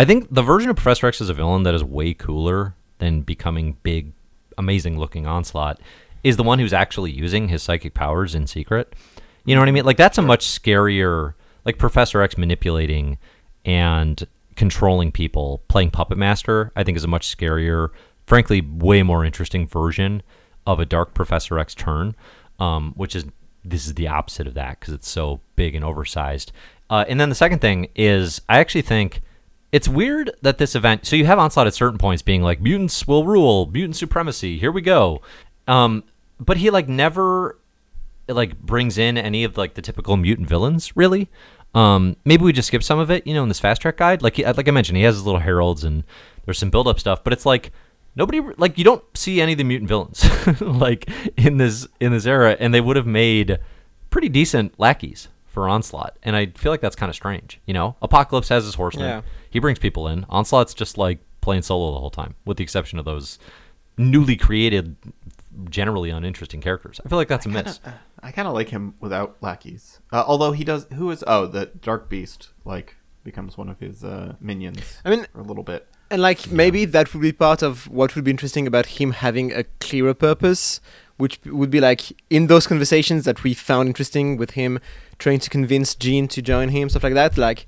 I 0.00 0.06
think 0.06 0.28
the 0.30 0.40
version 0.40 0.70
of 0.70 0.76
Professor 0.76 1.06
X 1.08 1.20
as 1.20 1.28
a 1.28 1.34
villain 1.34 1.64
that 1.64 1.74
is 1.74 1.84
way 1.84 2.14
cooler 2.14 2.74
than 3.00 3.20
becoming 3.20 3.76
big, 3.82 4.14
amazing 4.56 4.98
looking 4.98 5.26
onslaught 5.26 5.78
is 6.24 6.38
the 6.38 6.42
one 6.42 6.58
who's 6.58 6.72
actually 6.72 7.10
using 7.10 7.48
his 7.48 7.62
psychic 7.62 7.92
powers 7.92 8.34
in 8.34 8.46
secret. 8.46 8.94
You 9.44 9.54
know 9.54 9.60
what 9.60 9.68
I 9.68 9.72
mean? 9.72 9.84
Like 9.84 9.98
that's 9.98 10.16
a 10.16 10.22
much 10.22 10.46
scarier, 10.46 11.34
like 11.66 11.76
Professor 11.76 12.22
X 12.22 12.38
manipulating 12.38 13.18
and 13.66 14.26
controlling 14.56 15.12
people, 15.12 15.60
playing 15.68 15.90
puppet 15.90 16.16
master. 16.16 16.72
I 16.74 16.82
think 16.82 16.96
is 16.96 17.04
a 17.04 17.06
much 17.06 17.36
scarier, 17.36 17.90
frankly, 18.26 18.62
way 18.62 19.02
more 19.02 19.22
interesting 19.22 19.68
version 19.68 20.22
of 20.66 20.80
a 20.80 20.86
Dark 20.86 21.12
Professor 21.12 21.58
X 21.58 21.74
turn, 21.74 22.16
um, 22.58 22.94
which 22.96 23.14
is 23.14 23.26
this 23.62 23.86
is 23.86 23.92
the 23.96 24.08
opposite 24.08 24.46
of 24.46 24.54
that 24.54 24.80
because 24.80 24.94
it's 24.94 25.10
so 25.10 25.42
big 25.56 25.74
and 25.74 25.84
oversized. 25.84 26.52
Uh, 26.88 27.04
and 27.06 27.20
then 27.20 27.28
the 27.28 27.34
second 27.34 27.58
thing 27.58 27.88
is, 27.94 28.40
I 28.48 28.60
actually 28.60 28.80
think 28.80 29.20
it's 29.72 29.88
weird 29.88 30.30
that 30.42 30.58
this 30.58 30.74
event. 30.74 31.06
So 31.06 31.16
you 31.16 31.26
have 31.26 31.38
Onslaught 31.38 31.66
at 31.66 31.74
certain 31.74 31.98
points 31.98 32.22
being 32.22 32.42
like, 32.42 32.60
mutants 32.60 33.06
will 33.06 33.24
rule, 33.24 33.66
mutant 33.66 33.96
supremacy. 33.96 34.58
Here 34.58 34.72
we 34.72 34.80
go. 34.82 35.22
Um, 35.68 36.04
but 36.40 36.56
he 36.56 36.70
like 36.70 36.88
never 36.88 37.56
like 38.28 38.58
brings 38.60 38.96
in 38.98 39.18
any 39.18 39.44
of 39.44 39.56
like 39.56 39.74
the 39.74 39.82
typical 39.82 40.16
mutant 40.16 40.48
villains 40.48 40.96
really 40.96 41.28
um 41.74 42.14
maybe 42.24 42.44
we 42.44 42.52
just 42.52 42.68
skip 42.68 42.80
some 42.82 42.98
of 43.00 43.10
it 43.10 43.26
you 43.26 43.34
know 43.34 43.42
in 43.42 43.48
this 43.48 43.58
fast 43.58 43.82
track 43.82 43.96
guide 43.96 44.22
like 44.22 44.36
he, 44.36 44.44
like 44.44 44.68
i 44.68 44.70
mentioned 44.70 44.96
he 44.96 45.02
has 45.02 45.16
his 45.16 45.24
little 45.26 45.40
heralds 45.40 45.82
and 45.82 46.04
there's 46.44 46.56
some 46.58 46.70
build 46.70 46.86
up 46.86 47.00
stuff 47.00 47.24
but 47.24 47.32
it's 47.32 47.44
like 47.44 47.72
nobody 48.14 48.40
like 48.56 48.78
you 48.78 48.84
don't 48.84 49.02
see 49.14 49.40
any 49.40 49.52
of 49.52 49.58
the 49.58 49.64
mutant 49.64 49.88
villains 49.88 50.24
like 50.60 51.10
in 51.36 51.56
this 51.56 51.88
in 51.98 52.12
this 52.12 52.24
era 52.24 52.56
and 52.60 52.72
they 52.72 52.80
would 52.80 52.94
have 52.96 53.06
made 53.06 53.58
pretty 54.10 54.28
decent 54.28 54.78
lackeys 54.78 55.26
for 55.46 55.68
onslaught 55.68 56.16
and 56.22 56.36
i 56.36 56.46
feel 56.46 56.70
like 56.70 56.80
that's 56.80 56.96
kind 56.96 57.10
of 57.10 57.16
strange 57.16 57.60
you 57.66 57.74
know 57.74 57.96
apocalypse 58.00 58.48
has 58.48 58.64
his 58.64 58.76
horsemen 58.76 59.06
Yeah. 59.06 59.22
He 59.50 59.58
brings 59.58 59.78
people 59.78 60.08
in 60.08 60.24
onslaught's 60.28 60.74
just 60.74 60.96
like 60.96 61.18
playing 61.40 61.62
solo 61.62 61.92
the 61.92 62.00
whole 62.00 62.10
time 62.10 62.34
with 62.44 62.56
the 62.56 62.62
exception 62.62 62.98
of 62.98 63.04
those 63.04 63.38
newly 63.98 64.36
created 64.36 64.96
generally 65.68 66.10
uninteresting 66.10 66.60
characters 66.60 67.00
i 67.04 67.08
feel 67.08 67.18
like 67.18 67.28
that's 67.28 67.46
a 67.46 67.48
miss 67.48 67.80
I 68.22 68.32
kind 68.32 68.46
of 68.46 68.54
like 68.54 68.68
him 68.68 68.94
without 69.00 69.36
lackeys. 69.40 70.00
Uh, 70.12 70.24
although 70.26 70.52
he 70.52 70.64
does. 70.64 70.86
Who 70.94 71.10
is? 71.10 71.24
Oh, 71.26 71.46
the 71.46 71.66
Dark 71.66 72.08
Beast. 72.08 72.50
Like 72.64 72.96
becomes 73.24 73.56
one 73.58 73.68
of 73.68 73.78
his 73.80 74.02
uh, 74.04 74.34
minions. 74.40 75.00
I 75.04 75.10
mean, 75.10 75.26
for 75.32 75.40
a 75.40 75.44
little 75.44 75.62
bit. 75.62 75.86
And 76.10 76.22
like 76.22 76.50
maybe 76.50 76.84
that 76.86 77.12
would 77.14 77.22
be 77.22 77.32
part 77.32 77.62
of 77.62 77.88
what 77.88 78.14
would 78.14 78.24
be 78.24 78.30
interesting 78.30 78.66
about 78.66 78.86
him 78.86 79.12
having 79.12 79.52
a 79.52 79.64
clearer 79.80 80.14
purpose, 80.14 80.80
which 81.16 81.38
would 81.46 81.70
be 81.70 81.80
like 81.80 82.12
in 82.28 82.48
those 82.48 82.66
conversations 82.66 83.24
that 83.24 83.42
we 83.42 83.54
found 83.54 83.88
interesting 83.88 84.36
with 84.36 84.52
him 84.52 84.80
trying 85.18 85.38
to 85.38 85.50
convince 85.50 85.94
Jean 85.94 86.28
to 86.28 86.42
join 86.42 86.70
him, 86.70 86.88
stuff 86.88 87.04
like 87.04 87.14
that. 87.14 87.38
Like 87.38 87.66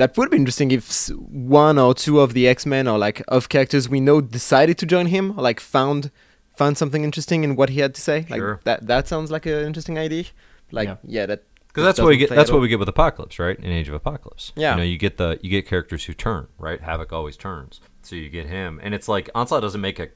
that 0.00 0.16
would 0.16 0.30
be 0.30 0.36
interesting 0.36 0.70
if 0.78 0.84
one 1.18 1.78
or 1.78 1.92
two 1.94 2.16
of 2.24 2.28
the 2.34 2.44
X 2.56 2.66
Men 2.66 2.84
or 2.88 2.98
like 3.06 3.18
of 3.28 3.48
characters 3.48 3.88
we 3.94 4.00
know 4.00 4.20
decided 4.20 4.76
to 4.78 4.86
join 4.94 5.06
him, 5.06 5.24
or 5.38 5.42
like 5.42 5.60
found 5.60 6.10
found 6.56 6.76
something 6.76 7.04
interesting 7.04 7.44
in 7.44 7.56
what 7.56 7.68
he 7.70 7.80
had 7.80 7.94
to 7.94 8.00
say. 8.00 8.18
Like 8.28 8.40
Sure. 8.40 8.60
that 8.64 8.86
that 8.86 9.08
sounds 9.08 9.30
like 9.30 9.46
an 9.46 9.64
interesting 9.70 9.96
idea. 9.98 10.24
Like 10.72 10.88
Yeah. 10.88 10.96
yeah, 11.16 11.26
that 11.30 11.40
Because 11.68 11.84
that's 11.84 11.98
what 12.00 12.08
we 12.08 12.16
get. 12.16 12.30
That's 12.30 12.50
what 12.52 12.60
we 12.60 12.68
get 12.68 12.78
with 12.78 12.88
Apocalypse, 12.88 13.38
right? 13.38 13.56
In 13.58 13.70
Age 13.80 13.88
of 13.88 13.94
Apocalypse. 13.94 14.52
Yeah. 14.56 14.72
You 14.72 14.76
know, 14.78 14.82
you 14.92 14.98
get 14.98 15.16
the 15.16 15.38
you 15.42 15.50
get 15.50 15.66
characters 15.66 16.04
who 16.06 16.12
turn, 16.14 16.48
right? 16.58 16.80
Havoc 16.80 17.12
always 17.12 17.36
turns, 17.36 17.80
so 18.02 18.16
you 18.16 18.28
get 18.28 18.46
him, 18.46 18.80
and 18.82 18.92
it's 18.94 19.08
like 19.08 19.30
Onslaught 19.34 19.62
doesn't 19.62 19.80
make 19.80 19.98
a 20.04 20.08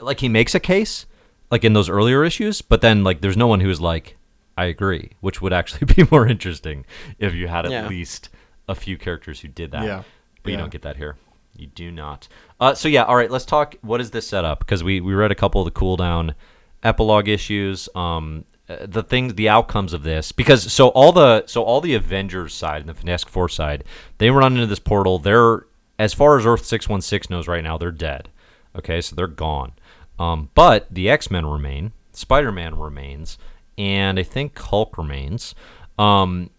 like 0.00 0.20
he 0.20 0.28
makes 0.28 0.54
a 0.54 0.60
case 0.60 1.06
like 1.50 1.64
in 1.64 1.72
those 1.72 1.88
earlier 1.88 2.24
issues, 2.24 2.62
but 2.62 2.80
then 2.80 3.04
like 3.04 3.20
there's 3.22 3.36
no 3.36 3.46
one 3.46 3.60
who's 3.60 3.80
like 3.80 4.16
I 4.56 4.64
agree, 4.66 5.10
which 5.20 5.40
would 5.42 5.52
actually 5.52 5.86
be 5.96 6.04
more 6.10 6.26
interesting 6.26 6.84
if 7.18 7.34
you 7.34 7.48
had 7.48 7.64
at 7.66 7.70
Yeah. 7.72 7.88
least 7.88 8.28
a 8.70 8.74
few 8.74 8.96
characters 8.96 9.40
who 9.40 9.48
did 9.48 9.72
that. 9.72 9.84
Yeah. 9.84 10.02
But 10.42 10.52
you 10.52 10.56
don't 10.56 10.72
get 10.72 10.82
that 10.82 10.96
here. 10.96 11.16
You 11.54 11.66
do 11.66 11.90
not. 11.90 12.28
Uh, 12.58 12.74
so 12.74 12.88
yeah, 12.88 13.04
all 13.04 13.16
right. 13.16 13.30
Let's 13.30 13.44
talk. 13.44 13.74
What 13.82 14.00
is 14.00 14.10
this 14.10 14.26
setup? 14.26 14.60
Because 14.60 14.82
we 14.82 15.00
we 15.00 15.12
read 15.12 15.30
a 15.30 15.34
couple 15.34 15.60
of 15.60 15.66
the 15.66 15.78
cooldown 15.78 16.34
epilogue 16.82 17.28
issues. 17.28 17.88
Um, 17.94 18.44
uh, 18.68 18.86
the 18.86 19.02
things, 19.02 19.34
the 19.34 19.48
outcomes 19.48 19.92
of 19.92 20.02
this, 20.02 20.32
because 20.32 20.72
so 20.72 20.88
all 20.88 21.12
the 21.12 21.44
so 21.46 21.62
all 21.62 21.80
the 21.80 21.94
Avengers 21.94 22.54
side 22.54 22.80
and 22.80 22.88
the 22.88 22.94
Fantastic 22.94 23.28
Four 23.28 23.48
side, 23.48 23.84
they 24.18 24.30
run 24.30 24.54
into 24.54 24.66
this 24.66 24.78
portal. 24.78 25.18
They're 25.18 25.66
as 25.98 26.14
far 26.14 26.38
as 26.38 26.46
Earth 26.46 26.64
six 26.64 26.88
one 26.88 27.02
six 27.02 27.28
knows 27.28 27.48
right 27.48 27.64
now, 27.64 27.76
they're 27.76 27.90
dead. 27.90 28.30
Okay, 28.74 29.00
so 29.00 29.14
they're 29.16 29.26
gone. 29.26 29.72
Um, 30.18 30.50
but 30.54 30.86
the 30.90 31.10
X 31.10 31.30
Men 31.30 31.44
remain. 31.44 31.92
Spider 32.12 32.52
Man 32.52 32.78
remains, 32.78 33.36
and 33.76 34.18
I 34.18 34.22
think 34.22 34.58
Hulk 34.58 34.96
remains. 34.96 35.54
Um, 35.98 36.50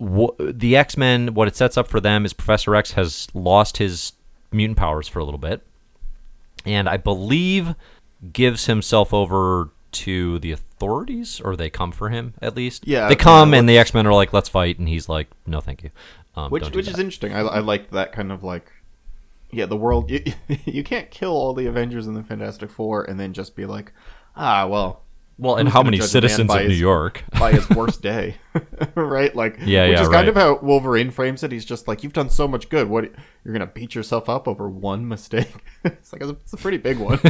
wh- 0.00 0.36
the 0.38 0.76
X 0.76 0.96
Men, 0.96 1.34
what 1.34 1.48
it 1.48 1.56
sets 1.56 1.76
up 1.76 1.88
for 1.88 2.00
them 2.00 2.24
is 2.24 2.32
Professor 2.32 2.74
X 2.74 2.92
has 2.92 3.28
lost 3.34 3.78
his 3.78 4.12
mutant 4.52 4.78
powers 4.78 5.08
for 5.08 5.18
a 5.18 5.24
little 5.24 5.38
bit, 5.38 5.66
and 6.64 6.88
I 6.88 6.96
believe 6.96 7.74
gives 8.32 8.66
himself 8.66 9.14
over 9.14 9.70
to 9.90 10.38
the 10.40 10.52
authorities, 10.52 11.40
or 11.40 11.56
they 11.56 11.70
come 11.70 11.92
for 11.92 12.10
him 12.10 12.34
at 12.42 12.56
least. 12.56 12.86
Yeah, 12.86 13.08
they 13.08 13.16
come, 13.16 13.52
yeah, 13.52 13.60
and 13.60 13.68
the 13.68 13.78
X 13.78 13.94
Men 13.94 14.06
are 14.06 14.14
like, 14.14 14.32
"Let's 14.32 14.48
fight," 14.48 14.78
and 14.78 14.88
he's 14.88 15.08
like, 15.08 15.28
"No, 15.46 15.60
thank 15.60 15.82
you." 15.82 15.90
Um, 16.36 16.50
which 16.50 16.70
which 16.70 16.86
that. 16.86 16.94
is 16.94 16.98
interesting. 16.98 17.32
I, 17.32 17.40
I 17.40 17.58
like 17.60 17.90
that 17.90 18.12
kind 18.12 18.30
of 18.30 18.44
like, 18.44 18.70
yeah, 19.50 19.66
the 19.66 19.76
world. 19.76 20.10
You, 20.10 20.22
you 20.64 20.84
can't 20.84 21.10
kill 21.10 21.32
all 21.32 21.54
the 21.54 21.66
Avengers 21.66 22.06
and 22.06 22.16
the 22.16 22.22
Fantastic 22.22 22.70
Four 22.70 23.02
and 23.02 23.18
then 23.18 23.32
just 23.32 23.56
be 23.56 23.66
like, 23.66 23.92
ah, 24.36 24.66
well, 24.66 25.02
Well, 25.40 25.54
and 25.54 25.68
how 25.68 25.84
many 25.84 25.98
judge 25.98 26.10
a 26.14 26.20
man 26.20 26.28
citizens 26.30 26.52
of 26.52 26.66
New 26.66 26.74
York? 26.74 27.22
by 27.38 27.52
his 27.52 27.68
worst 27.76 28.02
day, 28.02 28.34
right? 28.96 29.34
Like, 29.34 29.56
Yeah, 29.60 29.86
which 29.86 29.96
yeah, 29.98 30.02
is 30.02 30.08
kind 30.08 30.26
of 30.28 30.34
how 30.34 30.58
Wolverine 30.58 31.12
frames 31.12 31.44
it. 31.44 31.52
He's 31.52 31.64
just 31.64 31.86
like, 31.86 32.02
"You've 32.02 32.12
done 32.12 32.28
so 32.28 32.48
much 32.48 32.68
good. 32.68 32.88
What 32.88 33.12
you're 33.44 33.52
gonna 33.52 33.66
beat 33.68 33.94
yourself 33.94 34.28
up 34.28 34.48
over 34.48 34.68
one 34.68 35.06
mistake?" 35.06 35.54
it's 35.84 36.12
like 36.12 36.22
it's 36.22 36.52
a 36.52 36.56
pretty 36.56 36.78
big 36.78 36.98
one. 36.98 37.20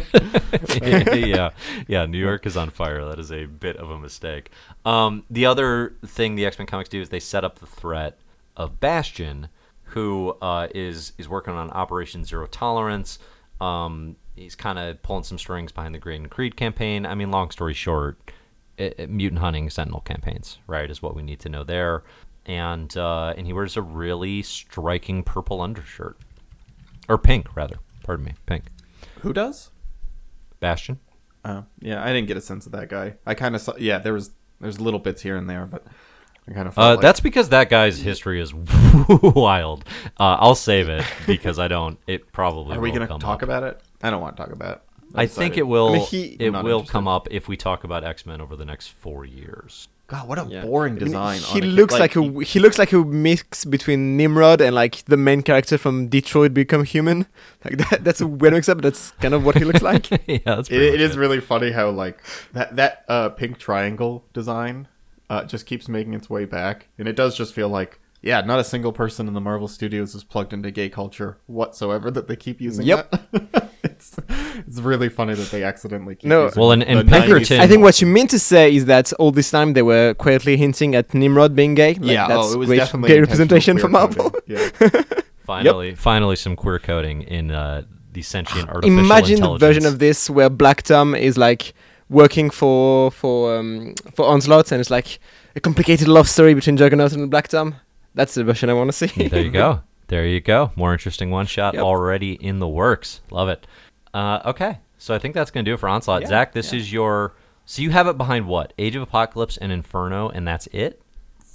yeah, 0.83 1.51
yeah. 1.87 2.07
New 2.07 2.19
York 2.19 2.47
is 2.47 2.57
on 2.57 2.71
fire. 2.71 3.05
That 3.05 3.19
is 3.19 3.31
a 3.31 3.45
bit 3.45 3.77
of 3.77 3.91
a 3.91 3.99
mistake. 3.99 4.51
Um, 4.87 5.25
the 5.29 5.45
other 5.45 5.97
thing 6.07 6.35
the 6.35 6.47
X 6.47 6.59
Men 6.59 6.67
comics 6.67 6.89
do 6.89 7.01
is 7.01 7.11
they 7.11 7.21
set 7.21 7.45
up 7.45 7.59
the 7.59 7.67
threat 7.67 8.19
of 8.57 8.81
Bastion, 8.81 9.49
who 9.83 10.37
uh, 10.41 10.69
is 10.75 11.13
is 11.19 11.29
working 11.29 11.53
on 11.53 11.71
Operation 11.73 12.25
Zero 12.25 12.47
Tolerance. 12.47 13.19
Um, 13.61 14.17
he's 14.39 14.55
kind 14.55 14.79
of 14.79 15.03
pulling 15.03 15.25
some 15.25 15.39
strings 15.39 15.73
behind 15.73 15.95
the 15.95 15.99
Graydon 15.99 16.29
Creed 16.29 16.57
campaign. 16.57 17.05
I 17.07 17.15
mean, 17.15 17.31
long 17.31 17.51
story 17.51 17.75
short, 17.75 18.31
it, 18.77 18.95
it- 18.99 19.11
mutant 19.11 19.41
hunting 19.41 19.69
Sentinel 19.71 20.01
campaigns, 20.01 20.59
right, 20.67 20.91
is 20.91 21.03
what 21.03 21.15
we 21.17 21.23
need 21.23 21.41
to 21.41 21.49
know 21.49 21.65
there. 21.65 22.05
And 22.47 22.97
uh, 22.97 23.35
and 23.37 23.47
he 23.47 23.53
wears 23.53 23.77
a 23.77 23.83
really 23.83 24.41
striking 24.43 25.23
purple 25.23 25.61
undershirt, 25.61 26.17
or 27.09 27.19
pink 27.19 27.55
rather. 27.55 27.77
Pardon 28.05 28.25
me, 28.25 28.35
pink. 28.47 28.65
Who 29.21 29.35
does? 29.35 29.71
Bastion. 30.61 30.99
Oh, 31.45 31.65
yeah, 31.81 32.03
I 32.03 32.13
didn't 32.13 32.27
get 32.27 32.37
a 32.39 32.41
sense 32.41 32.65
of 32.65 32.73
that 32.73 32.89
guy. 32.89 33.17
I 33.27 33.35
kind 33.35 33.55
of 33.55 33.61
saw. 33.61 33.75
Yeah, 33.79 33.99
there 33.99 34.15
was 34.15 34.31
there's 34.63 34.81
little 34.81 34.99
bits 34.99 35.21
here 35.21 35.37
and 35.37 35.49
there, 35.49 35.67
but 35.67 35.87
I 36.49 36.53
kind 36.53 36.69
of. 36.69 36.79
Uh, 36.79 36.97
that's 36.97 37.21
because 37.21 37.51
that 37.51 37.69
guy's 37.69 38.01
history 38.01 38.41
is 38.41 38.55
wild. 39.09 39.85
Uh, 40.19 40.39
I'll 40.41 40.55
save 40.55 40.89
it 40.89 41.05
because 41.27 41.59
I 41.59 41.69
don't. 41.69 41.99
It 42.07 42.33
probably. 42.33 42.77
Are 42.77 42.81
we 42.81 42.93
gonna 42.93 43.07
talk 43.07 43.25
up. 43.25 43.43
about 43.43 43.63
it? 43.63 43.83
I 44.03 44.11
don't 44.11 44.21
want 44.21 44.37
to 44.37 44.43
talk 44.43 44.53
about 44.53 44.77
it. 44.77 44.83
I 45.15 45.27
think 45.27 45.57
it 45.57 45.63
will. 45.67 45.89
I 45.89 45.93
mean, 45.95 46.07
he- 46.07 46.37
it 46.39 46.51
will 46.51 46.59
interested. 46.59 46.93
come 46.93 47.09
up 47.09 47.29
if 47.31 47.49
we 47.49 47.57
talk 47.57 47.83
about 47.85 48.05
X 48.05 48.27
Men 48.27 48.41
over 48.41 48.57
the 48.57 48.65
next 48.67 48.89
four 48.89 49.25
years. 49.25 49.89
God, 50.07 50.27
what 50.29 50.39
a 50.39 50.47
Yeah. 50.49 50.63
boring 50.63 50.93
I 50.95 50.97
mean, 51.01 51.05
design. 51.05 51.39
he 51.41 51.53
on 51.53 51.57
a 51.59 51.61
kid. 51.61 51.73
looks 51.75 51.99
like, 51.99 52.13
he- 52.15 52.27
a 52.27 52.41
he 52.45 52.59
looks 52.61 52.79
like 52.79 52.93
a 52.93 52.99
mix 53.05 53.65
between 53.67 54.17
Nimrod 54.17 54.61
and 54.63 54.75
like 54.75 55.05
the 55.07 55.17
main 55.19 55.43
character 55.43 55.77
from 55.79 56.09
Detroit 56.09 56.55
Become 56.55 56.85
Human. 56.85 57.27
Like 57.65 57.79
that. 57.79 58.05
That's 58.05 58.21
a 58.21 58.27
weird 58.27 58.55
mix 58.55 58.69
up, 58.69 58.81
that's 58.81 59.11
kind 59.21 59.35
of 59.35 59.45
what 59.45 59.57
he 59.57 59.65
looks 59.65 59.83
like. 59.83 60.11
yeah, 60.27 60.39
that's 60.45 60.69
It, 60.69 60.77
pretty 60.77 60.89
it 60.89 60.93
much 60.93 61.01
is 61.01 61.17
really 61.19 61.41
funny 61.41 61.73
how 61.73 61.91
like 61.91 62.23
that 62.53 62.77
that 62.77 63.05
uh, 63.09 63.29
pink 63.31 63.59
triangle 63.59 64.25
design 64.33 64.89
uh, 65.31 65.45
just 65.45 65.67
keeps 65.67 65.89
making 65.89 66.15
its 66.15 66.31
way 66.31 66.45
back, 66.47 66.89
and 66.99 67.07
it 67.09 67.17
does 67.17 67.37
just 67.37 67.53
feel 67.55 67.69
like 67.69 67.99
yeah, 68.23 68.41
not 68.43 68.59
a 68.59 68.65
single 68.65 68.93
person 68.93 69.29
in 69.29 69.35
the 69.35 69.41
Marvel 69.41 69.69
Studios 69.69 70.15
is 70.15 70.25
plugged 70.25 70.53
into 70.53 70.71
gay 70.71 70.89
culture 70.89 71.39
whatsoever 71.47 72.11
that 72.11 72.27
they 72.29 72.37
keep 72.37 72.61
using. 72.61 72.85
Yep. 72.87 73.11
that. 73.11 73.71
it's 73.83 74.17
it's 74.67 74.81
really 74.81 75.09
funny 75.09 75.35
that 75.35 75.51
they 75.51 75.63
accidentally 75.63 76.17
keep 76.17 76.29
No. 76.29 76.45
using 76.45 76.61
Well, 76.61 76.73
and- 76.73 76.83
and 76.83 76.99
the 77.01 77.05
90s 77.05 77.21
Pinkerton- 77.27 77.61
I 77.61 77.67
think 77.67 77.83
what 77.83 78.01
you 78.01 78.07
mean 78.07 78.27
to 78.29 78.39
say 78.39 78.75
is 78.75 78.87
that 78.87 79.13
all 79.15 79.31
this 79.31 79.51
time 79.51 79.73
they 79.75 79.83
were 79.83 80.15
quietly 80.15 80.57
hinting 80.57 80.95
at 80.95 81.15
Nimrod 81.15 81.55
being 81.55 81.75
gay. 81.75 81.95
Like, 81.95 82.11
yeah, 82.11 82.27
that's 82.29 82.49
oh, 82.49 82.55
it 82.55 82.59
was 82.59 82.67
great 82.69 82.77
definitely 82.79 83.09
gay 83.09 83.21
representation 83.21 83.77
queer 83.77 83.83
for 83.83 83.89
Marvel. 83.89 84.35
Yeah. 84.47 84.69
Finally, 85.47 85.95
finally, 85.95 86.37
some 86.37 86.55
queer 86.57 86.79
coding 86.79 87.23
in 87.23 87.51
uh, 87.51 87.83
the 88.13 88.21
sentient 88.21 88.69
artificial 88.69 88.99
Imagine 88.99 89.27
the 89.29 89.35
intelligence. 89.37 89.61
version 89.67 89.87
of 89.87 89.99
this 89.99 90.29
where 90.29 90.51
Black 90.51 90.83
Tom 90.83 91.15
is 91.15 91.39
like 91.39 91.73
working 92.11 92.51
for 92.51 93.11
for 93.11 93.57
um, 93.57 93.95
for 94.15 94.27
Onslaught, 94.27 94.73
and 94.73 94.81
it's 94.83 94.91
like 94.91 95.19
a 95.57 95.61
complicated 95.61 96.07
love 96.07 96.29
story 96.29 96.53
between 96.53 96.77
Juggernaut 96.77 97.13
and 97.15 97.31
Black 97.31 97.49
Tom. 97.49 97.77
That's 98.19 98.35
the 98.35 98.43
version 98.43 98.69
I 98.69 98.73
want 98.73 98.89
to 98.89 98.93
see. 98.93 99.29
there 99.29 99.41
you 99.43 99.53
go. 99.53 99.83
There 100.09 100.27
you 100.27 100.41
go. 100.41 100.73
More 100.75 100.95
interesting 100.95 101.31
one 101.31 101.45
shot 101.45 101.75
Yep. 101.75 101.83
already 101.83 102.33
in 102.33 102.61
the 102.61 102.67
works. 102.67 103.21
Love 103.31 103.51
it. 103.51 103.67
Uh, 104.15 104.41
okay, 104.47 104.79
so 104.97 105.15
I 105.15 105.19
think 105.19 105.35
that's 105.35 105.51
gonna 105.51 105.65
do 105.65 105.75
it 105.75 105.81
for 105.81 105.87
Onslaught. 105.87 106.23
Yeah, 106.23 106.29
Zach, 106.29 106.53
this 106.55 106.73
yeah. 106.73 106.79
is 106.79 106.91
your. 106.91 107.35
So 107.67 107.83
you 107.83 107.91
have 107.91 108.07
it 108.07 108.17
behind 108.17 108.49
what? 108.49 108.73
Age 108.79 108.97
of 108.97 109.03
Apocalypse 109.03 109.59
and 109.59 109.71
Inferno, 109.71 110.31
and 110.31 110.49
that's 110.49 110.67
it. 110.69 111.03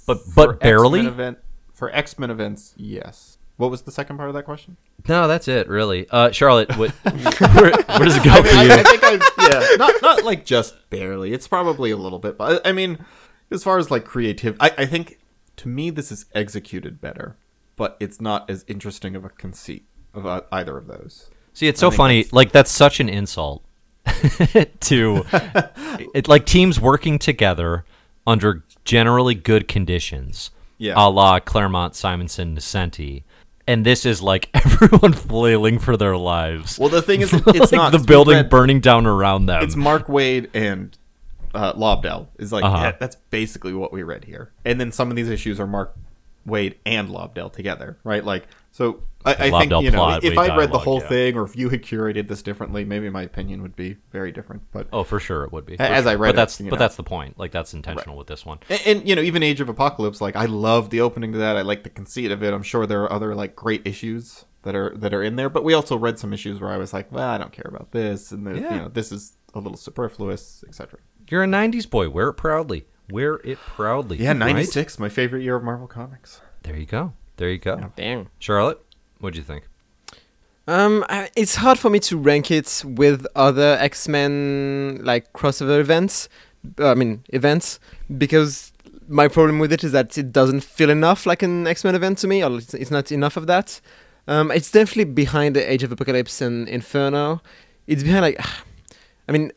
But 0.06 0.18
but 0.36 0.50
For 0.50 0.52
barely. 0.52 1.00
X-Men 1.00 1.12
event, 1.12 1.38
for 1.72 1.92
X 1.92 2.16
Men 2.16 2.30
events, 2.30 2.74
yes. 2.76 3.38
What 3.56 3.72
was 3.72 3.82
the 3.82 3.90
second 3.90 4.18
part 4.18 4.28
of 4.28 4.34
that 4.36 4.44
question? 4.44 4.76
No, 5.08 5.26
that's 5.26 5.48
it. 5.48 5.68
Really. 5.68 6.08
Uh, 6.08 6.30
Charlotte, 6.30 6.76
what, 6.78 6.90
where, 7.02 7.72
where 7.72 8.04
does 8.04 8.16
it 8.16 8.22
go 8.22 8.30
I, 8.30 8.42
for 8.42 8.48
you? 8.62 8.70
I, 8.70 8.78
I 8.78 8.82
think 8.84 9.02
I 9.02 9.12
yeah, 9.50 9.76
not 9.78 9.94
not 10.00 10.24
like 10.24 10.44
just 10.44 10.76
barely. 10.90 11.32
It's 11.32 11.48
probably 11.48 11.90
a 11.90 11.96
little 11.96 12.20
bit, 12.20 12.38
but 12.38 12.64
I 12.64 12.70
mean, 12.70 13.04
as 13.50 13.64
far 13.64 13.78
as 13.78 13.90
like 13.90 14.04
creative, 14.04 14.56
I, 14.60 14.70
I 14.78 14.86
think 14.86 15.18
to 15.56 15.68
me 15.68 15.90
this 15.90 16.10
is 16.12 16.26
executed 16.34 17.00
better, 17.00 17.36
but 17.76 17.96
it's 18.00 18.20
not 18.20 18.48
as 18.50 18.64
interesting 18.68 19.14
of 19.16 19.24
a 19.24 19.28
conceit 19.28 19.84
of 20.12 20.26
uh, 20.26 20.42
either 20.52 20.76
of 20.76 20.86
those. 20.86 21.30
See, 21.52 21.68
it's 21.68 21.80
so 21.80 21.90
funny. 21.90 22.18
that's- 22.22 22.32
Like 22.32 22.52
that's 22.52 22.70
such 22.70 23.00
an 23.00 23.08
insult 23.08 23.64
to 24.80 25.24
it. 26.14 26.28
Like 26.28 26.46
teams 26.46 26.80
working 26.80 27.18
together 27.18 27.84
under 28.26 28.64
generally 28.84 29.34
good 29.34 29.68
conditions, 29.68 30.50
Yeah. 30.78 30.94
a 30.96 31.08
la 31.08 31.40
Claremont, 31.40 31.94
Simonson, 31.94 32.56
Nocenti, 32.56 33.22
and 33.66 33.84
this 33.86 34.04
is 34.04 34.20
like 34.22 34.48
everyone 34.54 35.12
flailing 35.12 35.78
for 35.78 35.96
their 35.96 36.16
lives. 36.16 36.78
Well, 36.78 36.88
the 36.88 37.02
thing 37.02 37.22
is, 37.22 37.32
it's 37.32 37.46
like 37.46 37.72
not 37.72 37.92
the 37.92 37.98
building 37.98 38.36
Red- 38.36 38.50
burning 38.50 38.80
down 38.80 39.06
around 39.06 39.46
them. 39.46 39.62
It's 39.62 39.76
Mark 39.76 40.06
Waid 40.06 40.50
and 40.54 40.96
uh, 41.54 41.72
Lobdell 41.74 42.28
is 42.38 42.52
like 42.52 42.64
Uh-huh. 42.64 42.76
yeah, 42.76 42.92
that's 42.98 43.16
basically 43.30 43.72
what 43.72 43.92
we 43.92 44.02
read 44.02 44.24
here. 44.24 44.52
And 44.64 44.80
then 44.80 44.92
some 44.92 45.10
of 45.10 45.16
these 45.16 45.28
issues 45.28 45.58
are 45.60 45.66
Mark 45.66 45.94
Waid 46.46 46.74
and 46.84 47.08
Lobdell 47.08 47.52
together, 47.52 47.98
right? 48.04 48.24
Like 48.24 48.46
so. 48.70 49.02
I, 49.26 49.32
I 49.32 49.50
think 49.58 49.72
you 49.82 49.90
know 49.90 49.98
plot, 49.98 50.22
if 50.24 50.36
I 50.36 50.54
read 50.54 50.70
the 50.70 50.78
whole 50.78 51.00
yeah. 51.00 51.08
thing, 51.08 51.36
or 51.38 51.44
if 51.44 51.56
you 51.56 51.70
had 51.70 51.82
curated 51.82 52.28
this 52.28 52.42
differently, 52.42 52.84
maybe 52.84 53.08
my 53.08 53.22
opinion 53.22 53.62
would 53.62 53.74
be 53.74 53.96
very 54.12 54.30
different. 54.32 54.64
But 54.70 54.86
oh, 54.92 55.02
for 55.02 55.18
sure 55.18 55.44
it 55.44 55.52
would 55.52 55.64
be. 55.64 55.78
As 55.78 56.06
I 56.06 56.14
read 56.16 56.30
but 56.30 56.36
that's 56.36 56.60
you 56.60 56.68
but 56.68 56.76
know. 56.76 56.80
that's 56.80 56.96
the 56.96 57.04
point. 57.04 57.38
Like 57.38 57.50
that's 57.50 57.72
intentional 57.72 58.18
with 58.18 58.26
this 58.26 58.44
one. 58.44 58.58
And, 58.68 58.82
and 58.84 59.08
you 59.08 59.16
know, 59.16 59.22
even 59.22 59.42
Age 59.42 59.62
of 59.62 59.70
Apocalypse, 59.70 60.20
like 60.20 60.36
I 60.36 60.44
love 60.44 60.90
the 60.90 61.00
opening 61.00 61.32
to 61.32 61.38
that. 61.38 61.56
I 61.56 61.62
like 61.62 61.84
the 61.84 61.88
conceit 61.88 62.30
of 62.30 62.42
it. 62.42 62.52
I'm 62.52 62.62
sure 62.62 62.84
there 62.86 63.02
are 63.04 63.12
other 63.12 63.34
like 63.34 63.56
great 63.56 63.86
issues 63.86 64.44
that 64.64 64.74
are 64.74 64.94
that 64.96 65.14
are 65.14 65.22
in 65.22 65.36
there. 65.36 65.48
But 65.48 65.64
we 65.64 65.72
also 65.72 65.96
read 65.96 66.18
some 66.18 66.34
issues 66.34 66.60
where 66.60 66.70
I 66.70 66.76
was 66.76 66.92
like, 66.92 67.10
well, 67.10 67.28
I 67.28 67.38
don't 67.38 67.52
care 67.52 67.68
about 67.68 67.92
this, 67.92 68.30
and 68.30 68.46
the, 68.46 68.60
Yeah. 68.60 68.74
you 68.74 68.80
know, 68.80 68.88
this 68.88 69.10
is 69.10 69.38
a 69.54 69.58
little 69.58 69.78
superfluous, 69.78 70.62
etc. 70.68 70.98
You're 71.28 71.44
a 71.44 71.46
'90s 71.46 71.88
boy. 71.88 72.08
Wear 72.10 72.28
it 72.28 72.34
proudly. 72.34 72.86
Wear 73.10 73.34
it 73.44 73.58
proudly. 73.58 74.18
Yeah, 74.18 74.28
right? 74.28 74.38
'96, 74.38 74.98
my 74.98 75.08
favorite 75.08 75.42
year 75.42 75.56
of 75.56 75.62
Marvel 75.62 75.86
Comics. 75.86 76.40
There 76.62 76.76
you 76.76 76.86
go. 76.86 77.12
There 77.36 77.50
you 77.50 77.58
go. 77.58 77.92
Damn. 77.96 78.28
Charlotte, 78.38 78.80
what'd 79.18 79.36
you 79.36 79.42
think? 79.42 79.64
Um, 80.66 81.04
it's 81.36 81.56
hard 81.56 81.78
for 81.78 81.90
me 81.90 81.98
to 82.00 82.16
rank 82.16 82.50
it 82.50 82.82
with 82.86 83.26
other 83.36 83.76
X 83.80 84.08
Men 84.08 85.00
like 85.02 85.32
crossover 85.34 85.78
events. 85.78 86.28
uh, 86.78 86.90
I 86.90 86.94
mean 86.94 87.22
events 87.28 87.78
because 88.16 88.72
my 89.08 89.28
problem 89.28 89.58
with 89.58 89.72
it 89.72 89.84
is 89.84 89.92
that 89.92 90.16
it 90.16 90.32
doesn't 90.32 90.62
feel 90.64 90.88
enough 90.88 91.26
like 91.26 91.42
an 91.42 91.66
X 91.66 91.84
Men 91.84 91.94
event 91.94 92.18
to 92.18 92.26
me, 92.26 92.42
or 92.42 92.56
it's, 92.56 92.72
it's 92.72 92.90
not 92.90 93.12
enough 93.12 93.36
of 93.36 93.46
that. 93.46 93.80
Um, 94.26 94.50
it's 94.50 94.70
definitely 94.70 95.04
behind 95.12 95.54
the 95.54 95.70
Age 95.70 95.82
of 95.82 95.92
Apocalypse 95.92 96.40
and 96.40 96.66
Inferno. 96.68 97.42
It's 97.86 98.02
behind 98.02 98.22
like, 98.22 98.40
I 99.28 99.32
mean, 99.32 99.52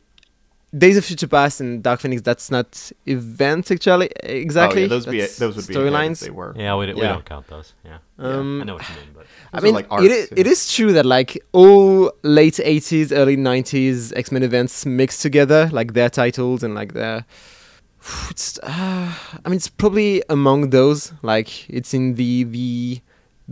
Days 0.76 0.98
of 0.98 1.04
Future 1.04 1.26
Past 1.28 1.62
and 1.62 1.82
Dark 1.82 2.00
Phoenix. 2.00 2.20
That's 2.20 2.50
not 2.50 2.92
events 3.06 3.70
actually 3.70 4.10
exactly. 4.22 4.82
Oh, 4.82 4.84
yeah, 4.84 4.88
those 4.88 5.06
be 5.06 5.20
those 5.20 5.56
would 5.56 5.66
be 5.66 5.74
storylines. 5.74 6.20
They 6.20 6.30
were. 6.30 6.54
Yeah, 6.56 6.76
we, 6.76 6.92
we 6.92 7.00
Yeah. 7.00 7.14
don't 7.14 7.24
count 7.24 7.46
those. 7.46 7.72
Yeah. 7.84 7.98
Um, 8.18 8.60
I 8.60 8.64
know 8.64 8.74
what 8.74 8.86
you 8.88 8.94
mean, 8.96 9.08
but 9.14 9.26
I 9.52 9.60
Those 9.60 9.62
are 9.62 9.64
mean, 9.64 9.74
like 9.74 9.84
it, 9.86 9.90
arcs, 9.92 10.04
is, 10.04 10.28
yeah. 10.32 10.40
it 10.40 10.46
is 10.46 10.70
true 10.72 10.92
that 10.92 11.06
like 11.06 11.42
all 11.52 12.12
late 12.22 12.54
80s, 12.54 13.12
early 13.16 13.36
90s 13.38 14.12
X 14.14 14.30
Men 14.30 14.42
events 14.42 14.84
mixed 14.84 15.22
together, 15.22 15.70
like 15.72 15.94
their 15.94 16.10
titles 16.10 16.62
and 16.62 16.74
like 16.74 16.92
their. 16.92 17.24
It's, 18.30 18.58
uh, 18.62 19.12
I 19.44 19.48
mean, 19.48 19.56
it's 19.56 19.68
probably 19.68 20.22
among 20.28 20.70
those. 20.70 21.12
Like, 21.22 21.68
it's 21.70 21.94
in 21.94 22.14
the 22.14 22.44
the 22.44 23.00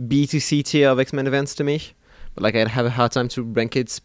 B 0.07 0.27
to 0.27 0.39
C 0.39 0.61
tier 0.63 0.89
of 0.89 0.99
X 0.99 1.13
Men 1.13 1.25
events 1.27 1.55
to 1.55 1.63
me. 1.63 1.81
But 2.35 2.43
like, 2.43 2.55
I'd 2.55 2.67
have 2.67 2.85
a 2.85 2.91
hard 2.91 3.11
time 3.11 3.27
to 3.29 3.41
rank 3.41 3.75
it 3.75 3.99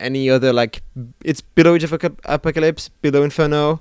any 0.00 0.28
other. 0.30 0.52
Like, 0.52 0.82
it's 1.24 1.40
below 1.40 1.74
Age 1.74 1.84
of 1.84 1.92
Apocalypse, 2.24 2.88
below 3.02 3.22
Inferno. 3.22 3.80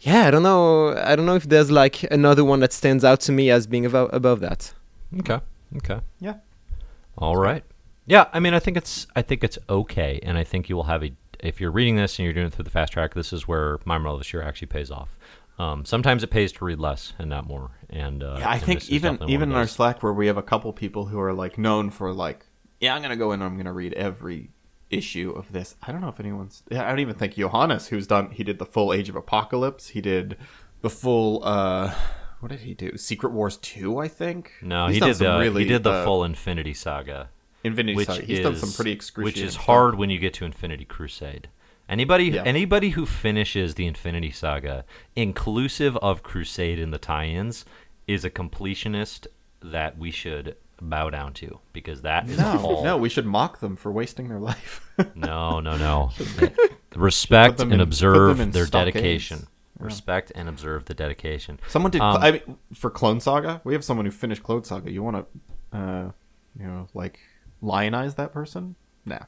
Yeah, 0.00 0.26
I 0.26 0.30
don't 0.30 0.42
know. 0.42 0.94
I 0.96 1.16
don't 1.16 1.24
know 1.26 1.36
if 1.36 1.44
there's 1.44 1.70
like 1.70 2.02
another 2.04 2.44
one 2.44 2.60
that 2.60 2.72
stands 2.72 3.04
out 3.04 3.20
to 3.20 3.32
me 3.32 3.50
as 3.50 3.66
being 3.66 3.86
above 3.86 4.10
above 4.12 4.40
that. 4.40 4.72
okay, 5.20 5.40
okay, 5.76 6.00
Yeah. 6.20 6.34
all 7.16 7.36
right. 7.36 7.64
Yeah, 8.06 8.26
I 8.34 8.40
mean, 8.40 8.52
I 8.52 8.58
think 8.58 8.76
it's 8.76 9.06
I 9.16 9.22
think 9.22 9.42
it's 9.42 9.58
okay, 9.68 10.20
and 10.22 10.36
I 10.36 10.44
think 10.44 10.68
you 10.68 10.76
will 10.76 10.82
have 10.84 11.02
a 11.02 11.12
if 11.40 11.60
you're 11.60 11.70
reading 11.70 11.96
this 11.96 12.18
and 12.18 12.24
you're 12.24 12.34
doing 12.34 12.48
it 12.48 12.52
through 12.52 12.64
the 12.64 12.70
fast 12.70 12.92
track. 12.92 13.14
This 13.14 13.32
is 13.32 13.48
where 13.48 13.78
my 13.86 13.96
Marvel 13.96 14.18
this 14.18 14.32
year 14.32 14.42
actually 14.42 14.66
pays 14.68 14.90
off. 14.90 15.08
Um, 15.58 15.84
sometimes 15.84 16.22
it 16.22 16.30
pays 16.30 16.52
to 16.52 16.64
read 16.64 16.80
less 16.80 17.12
and 17.18 17.30
not 17.30 17.46
more. 17.46 17.70
And 17.88 18.22
uh, 18.22 18.36
Yeah, 18.40 18.48
I 18.50 18.54
and 18.56 18.62
think 18.62 18.90
even 18.90 19.18
even 19.28 19.50
in 19.52 19.56
our. 19.56 19.66
Slack 19.66 20.02
where 20.02 20.12
we 20.12 20.26
have 20.26 20.36
a 20.36 20.42
couple 20.42 20.70
people 20.74 21.06
who 21.06 21.18
are 21.20 21.32
like 21.32 21.56
known 21.56 21.88
for 21.90 22.12
like, 22.12 22.44
yeah, 22.80 22.94
I'm 22.94 23.00
gonna 23.00 23.16
go 23.16 23.32
in 23.32 23.40
and 23.40 23.44
I'm 23.50 23.56
gonna 23.56 23.72
read 23.72 23.94
every 23.94 24.50
issue 24.98 25.30
of 25.32 25.52
this. 25.52 25.76
I 25.82 25.92
don't 25.92 26.00
know 26.00 26.08
if 26.08 26.20
anyone's. 26.20 26.62
I 26.70 26.76
don't 26.88 27.00
even 27.00 27.14
think 27.16 27.34
Johannes, 27.34 27.88
who's 27.88 28.06
done. 28.06 28.30
He 28.30 28.44
did 28.44 28.58
the 28.58 28.66
full 28.66 28.92
Age 28.92 29.08
of 29.08 29.16
Apocalypse. 29.16 29.88
He 29.88 30.00
did 30.00 30.36
the 30.82 30.90
full. 30.90 31.42
uh 31.44 31.94
What 32.40 32.50
did 32.50 32.60
he 32.60 32.74
do? 32.74 32.96
Secret 32.96 33.32
Wars 33.32 33.56
two, 33.58 33.98
I 33.98 34.08
think. 34.08 34.52
no, 34.62 34.86
He's 34.86 34.96
he 34.96 35.00
did 35.00 35.16
the 35.16 35.38
really, 35.38 35.62
he 35.64 35.68
did 35.68 35.82
the 35.82 35.92
uh, 35.92 36.04
full 36.04 36.24
Infinity 36.24 36.74
Saga. 36.74 37.30
Infinity 37.62 37.96
which 37.96 38.06
Saga. 38.08 38.22
He's 38.24 38.38
is 38.40 38.44
done 38.44 38.56
some 38.56 38.72
pretty 38.72 38.92
excruciating. 38.92 39.40
which 39.42 39.46
is 39.48 39.54
stuff. 39.54 39.64
hard 39.66 39.94
when 39.96 40.10
you 40.10 40.18
get 40.18 40.34
to 40.34 40.44
Infinity 40.44 40.84
Crusade. 40.84 41.48
Anybody 41.88 42.26
Yeah. 42.26 42.42
anybody 42.44 42.90
who 42.90 43.04
finishes 43.06 43.74
the 43.74 43.86
Infinity 43.86 44.30
Saga, 44.30 44.84
inclusive 45.16 45.96
of 45.98 46.22
Crusade 46.22 46.78
and 46.78 46.92
the 46.92 46.98
tie-ins, 46.98 47.64
is 48.06 48.24
a 48.24 48.30
completionist 48.30 49.26
that 49.62 49.96
we 49.98 50.10
should 50.10 50.56
bow 50.80 51.10
down 51.10 51.32
to 51.34 51.58
because 51.72 52.02
that 52.02 52.28
is 52.28 52.38
No, 52.38 52.60
all. 52.62 52.84
no, 52.84 52.96
we 52.96 53.08
should 53.08 53.26
mock 53.26 53.60
them 53.60 53.76
for 53.76 53.90
wasting 53.92 54.28
their 54.28 54.40
life. 54.40 54.80
no, 55.14 55.60
no, 55.60 55.76
no. 55.76 56.10
Respect 56.96 57.60
and 57.60 57.72
in- 57.72 57.80
observe 57.80 58.38
their 58.52 58.66
stockades. 58.66 58.94
dedication. 58.94 59.46
Respect 59.80 60.30
and 60.36 60.48
observe 60.48 60.84
the 60.84 60.94
dedication. 60.94 61.58
Someone 61.68 61.90
did. 61.90 62.00
Um, 62.00 62.18
I 62.18 62.30
mean, 62.32 62.58
for 62.74 62.90
Clone 62.90 63.18
Saga, 63.20 63.60
we 63.64 63.72
have 63.74 63.82
someone 63.84 64.06
who 64.06 64.12
finished 64.12 64.42
Clone 64.44 64.62
Saga. 64.62 64.90
You 64.90 65.02
want 65.02 65.26
to, 65.72 65.76
uh, 65.76 66.10
you 66.58 66.64
know, 66.66 66.86
like 66.94 67.18
lionize 67.60 68.14
that 68.14 68.32
person? 68.32 68.76
Nah. 69.04 69.18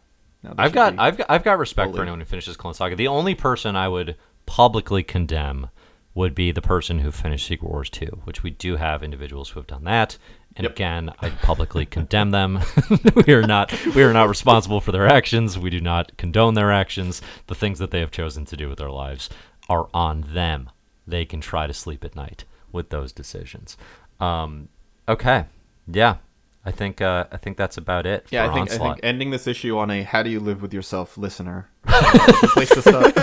No, 0.45 0.55
I've 0.57 0.73
got 0.73 0.95
I've 0.99 1.17
got 1.17 1.27
I've 1.29 1.43
got 1.43 1.59
respect 1.59 1.95
for 1.97 2.03
anyone 2.03 2.21
who 2.21 2.27
finishes 2.27 2.57
Clone 2.57 2.75
Saga. 2.75 2.95
The 2.95 3.09
only 3.09 3.35
person 3.35 3.75
I 3.75 3.89
would 3.89 4.17
publicly 4.47 5.03
condemn 5.03 5.69
would 6.15 6.35
be 6.35 6.53
the 6.53 6.63
person 6.63 7.01
who 7.01 7.11
finished 7.11 7.47
Secret 7.47 7.69
Wars 7.69 7.91
2, 7.91 8.07
which 8.25 8.43
we 8.45 8.51
do 8.51 8.77
have 8.77 9.03
individuals 9.03 9.51
who 9.51 9.61
have 9.61 9.67
done 9.67 9.85
that. 9.85 10.17
And 10.57 10.65
Yep. 10.65 10.73
again, 10.73 11.13
I 11.21 11.31
publicly 11.31 11.85
condemn 11.87 12.31
them. 12.31 12.61
we 13.27 13.35
are 13.35 13.47
not 13.47 13.73
we 13.95 14.03
are 14.03 14.13
not 14.13 14.29
responsible 14.29 14.81
for 14.81 14.91
their 14.93 15.07
actions. 15.07 15.59
We 15.59 15.69
do 15.71 15.81
not 15.81 16.17
condone 16.17 16.55
their 16.55 16.73
actions. 16.73 17.21
The 17.47 17.55
things 17.55 17.79
that 17.79 17.91
they 17.91 18.01
have 18.01 18.11
chosen 18.11 18.45
to 18.47 18.57
do 18.57 18.69
with 18.69 18.79
their 18.79 18.91
lives 18.91 19.29
are 19.69 19.89
on 19.93 20.25
them. 20.33 20.71
They 21.07 21.25
can 21.25 21.41
try 21.41 21.67
to 21.67 21.75
sleep 21.75 22.05
at 22.05 22.17
night 22.17 22.45
with 22.73 22.89
those 22.89 23.13
decisions. 23.13 23.77
Um, 24.19 24.69
okay, 25.09 25.45
yeah, 25.87 26.17
I 26.65 26.71
think 26.71 27.01
uh, 27.01 27.27
I 27.31 27.37
think 27.37 27.57
that's 27.57 27.77
about 27.77 28.07
it. 28.07 28.27
Yeah, 28.31 28.47
for 28.47 28.51
I 28.51 28.55
think, 28.55 28.71
I 28.73 28.79
think 28.79 29.01
ending 29.03 29.31
this 29.31 29.47
issue 29.47 29.77
on 29.79 29.91
a 29.91 30.03
"How 30.03 30.23
do 30.23 30.31
you 30.31 30.41
live 30.41 30.63
with 30.63 30.73
yourself?" 30.75 31.17
listener. 31.19 31.69
place 31.87 32.71
to 32.71 32.83
start. 32.83 33.15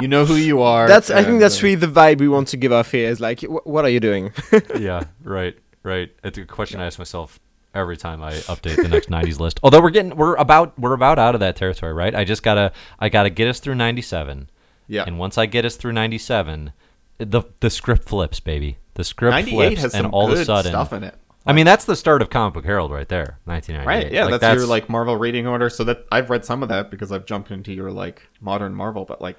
you 0.00 0.08
know 0.08 0.24
who 0.24 0.34
you 0.34 0.60
are. 0.62 0.88
That's 0.88 1.10
I 1.10 1.22
think 1.22 1.38
that's 1.40 1.60
uh, 1.60 1.64
really 1.64 1.76
the 1.76 1.86
vibe 1.86 2.18
we 2.18 2.28
want 2.28 2.48
to 2.48 2.56
give 2.56 2.72
off 2.72 2.90
here. 2.90 3.08
Is 3.08 3.20
like, 3.20 3.40
wh- 3.42 3.64
what 3.66 3.84
are 3.84 3.88
you 3.88 4.00
doing? 4.00 4.32
yeah, 4.78 5.04
right, 5.22 5.56
right. 5.84 6.10
It's 6.24 6.36
a 6.38 6.44
question 6.44 6.80
I 6.80 6.86
ask 6.86 6.98
myself 6.98 7.38
every 7.74 7.96
time 7.96 8.22
I 8.22 8.32
update 8.32 8.76
the 8.82 8.88
next 8.88 9.08
'90s 9.10 9.38
list. 9.38 9.60
Although 9.62 9.80
we're 9.80 9.90
getting, 9.90 10.16
we're 10.16 10.34
about, 10.36 10.76
we're 10.78 10.94
about 10.94 11.18
out 11.18 11.34
of 11.34 11.40
that 11.40 11.54
territory, 11.56 11.92
right? 11.92 12.14
I 12.14 12.24
just 12.24 12.42
gotta, 12.42 12.72
I 12.98 13.08
gotta 13.08 13.30
get 13.30 13.46
us 13.48 13.60
through 13.60 13.74
'97, 13.76 14.50
Yeah. 14.88 15.04
and 15.06 15.18
once 15.18 15.38
I 15.38 15.46
get 15.46 15.64
us 15.64 15.76
through 15.76 15.92
'97, 15.92 16.72
the 17.18 17.42
the 17.60 17.70
script 17.70 18.08
flips, 18.08 18.40
baby. 18.40 18.78
The 18.94 19.04
script 19.04 19.32
98 19.32 19.54
flips, 19.56 19.82
has 19.82 19.94
and 19.94 20.04
some 20.04 20.14
all 20.14 20.30
of 20.32 20.38
a 20.38 20.44
sudden, 20.44 20.70
stuff 20.72 20.92
in 20.92 21.04
it. 21.04 21.14
I 21.46 21.52
mean, 21.52 21.66
that's 21.66 21.84
the 21.84 21.94
start 21.96 22.22
of 22.22 22.30
Comic 22.30 22.54
Book 22.54 22.64
Herald 22.64 22.90
right 22.90 23.08
there, 23.08 23.38
1998. 23.44 23.86
Right? 23.86 24.12
Yeah, 24.12 24.24
Like, 24.30 24.40
that's, 24.40 24.56
your 24.56 24.66
like 24.66 24.88
Marvel 24.88 25.16
reading 25.16 25.46
order. 25.46 25.68
So 25.68 25.84
that 25.84 26.06
I've 26.10 26.30
read 26.30 26.44
some 26.44 26.62
of 26.62 26.70
that 26.70 26.90
because 26.90 27.12
I've 27.12 27.26
jumped 27.26 27.50
into 27.50 27.72
your 27.72 27.90
like 27.90 28.28
modern 28.40 28.74
Marvel, 28.74 29.04
but 29.04 29.20
like 29.20 29.38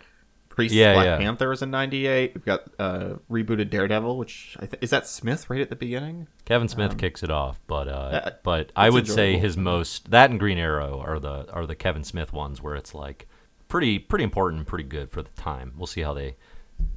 Priest 0.56 0.73
Yeah, 0.73 0.94
Black 0.94 1.06
yeah. 1.06 1.18
Panther 1.18 1.52
is 1.52 1.61
in 1.61 1.69
'98. 1.69 2.32
We've 2.34 2.45
got 2.45 2.64
uh 2.80 3.15
rebooted 3.30 3.69
Daredevil, 3.69 4.18
which 4.18 4.56
I 4.60 4.65
th- 4.65 4.82
is 4.82 4.90
that 4.90 5.06
Smith 5.06 5.49
right 5.49 5.61
at 5.61 5.69
the 5.69 5.76
beginning. 5.76 6.27
Kevin 6.45 6.68
Smith 6.68 6.98
kicks 6.98 7.22
it 7.23 7.30
off, 7.30 7.60
but 7.68 7.88
uh, 7.88 7.91
uh, 7.91 8.30
but 8.44 8.72
I 8.76 8.90
would 8.90 9.07
say 9.07 9.38
his 9.38 9.57
most 9.57 10.10
that 10.11 10.30
and 10.32 10.40
Green 10.40 10.57
Arrow 10.57 10.99
are 11.06 11.19
the 11.19 11.52
are 11.53 11.65
the 11.68 11.76
Kevin 11.76 12.03
Smith 12.03 12.32
ones 12.34 12.61
where 12.61 12.76
it's 12.76 12.95
like 12.95 13.27
pretty 13.68 13.99
pretty 13.99 14.23
important, 14.23 14.60
and 14.61 14.68
pretty 14.68 14.86
good 14.86 15.11
for 15.11 15.22
the 15.22 15.30
time. 15.32 15.73
We'll 15.77 15.88
see 15.88 16.02
how 16.02 16.14
they 16.14 16.36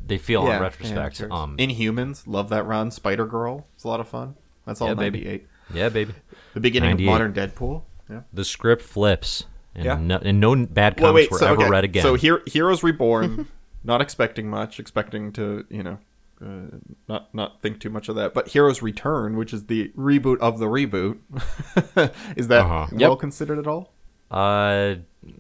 they 0.07 0.19
feel 0.19 0.49
in 0.51 0.61
retrospect. 0.61 1.21
Yeah, 1.21 1.27
um, 1.31 1.57
Inhumans, 1.57 2.23
love 2.27 2.49
that 2.51 2.65
run. 2.65 2.91
Spider 2.91 3.27
Girl, 3.27 3.67
it's 3.75 3.85
a 3.85 3.89
lot 3.89 4.01
of 4.01 4.09
fun. 4.09 4.37
That's 4.67 4.81
all 4.81 4.89
Yeah, 4.89 4.95
baby. 4.95 5.19
'98. 5.25 5.47
yeah, 5.75 5.89
baby. 5.89 6.15
The 6.55 6.61
beginning 6.61 6.93
of 6.93 7.01
modern 7.01 7.33
Deadpool. 7.33 7.83
Yeah. 8.11 8.21
The 8.33 8.45
script 8.45 8.83
flips, 8.83 9.45
and, 9.79 9.85
Yeah. 9.85 9.99
no, 10.01 10.19
and 10.23 10.41
no 10.41 10.55
bad 10.67 10.99
Well, 11.01 11.11
comics 11.13 11.25
wait, 11.27 11.31
were 11.31 11.39
so, 11.39 11.47
ever 11.47 11.63
okay. 11.63 11.71
read 11.71 11.85
again. 11.85 12.03
So 12.03 12.15
here, 12.15 12.43
Heroes 12.47 12.83
Reborn, 12.83 13.47
not 13.85 14.01
expecting 14.01 14.49
much, 14.51 14.79
expecting 14.81 15.33
to, 15.33 15.65
you 15.71 15.83
know, 15.83 15.99
uh, 16.41 16.77
not 17.09 17.35
not 17.35 17.61
think 17.63 17.81
too 17.81 17.91
much 17.91 18.09
of 18.09 18.15
that. 18.17 18.33
But 18.35 18.49
Heroes 18.49 18.81
Return, 18.83 19.37
which 19.37 19.53
is 19.53 19.67
the 19.67 19.89
reboot 19.97 20.39
of 20.39 20.59
the 20.59 20.67
reboot, 20.67 21.19
is 22.37 22.49
that 22.49 22.61
Uh-huh. 22.65 22.87
well 22.93 23.11
Yep. 23.13 23.19
considered 23.19 23.59
at 23.59 23.67
all? 23.67 23.93
Uh, 24.31 24.97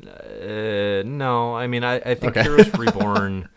uh, 0.06 1.02
no. 1.04 1.54
I 1.54 1.66
mean, 1.66 1.84
I, 1.84 1.96
I 1.96 2.14
think 2.14 2.36
Okay. 2.36 2.42
Heroes 2.42 2.72
Reborn 2.78 3.48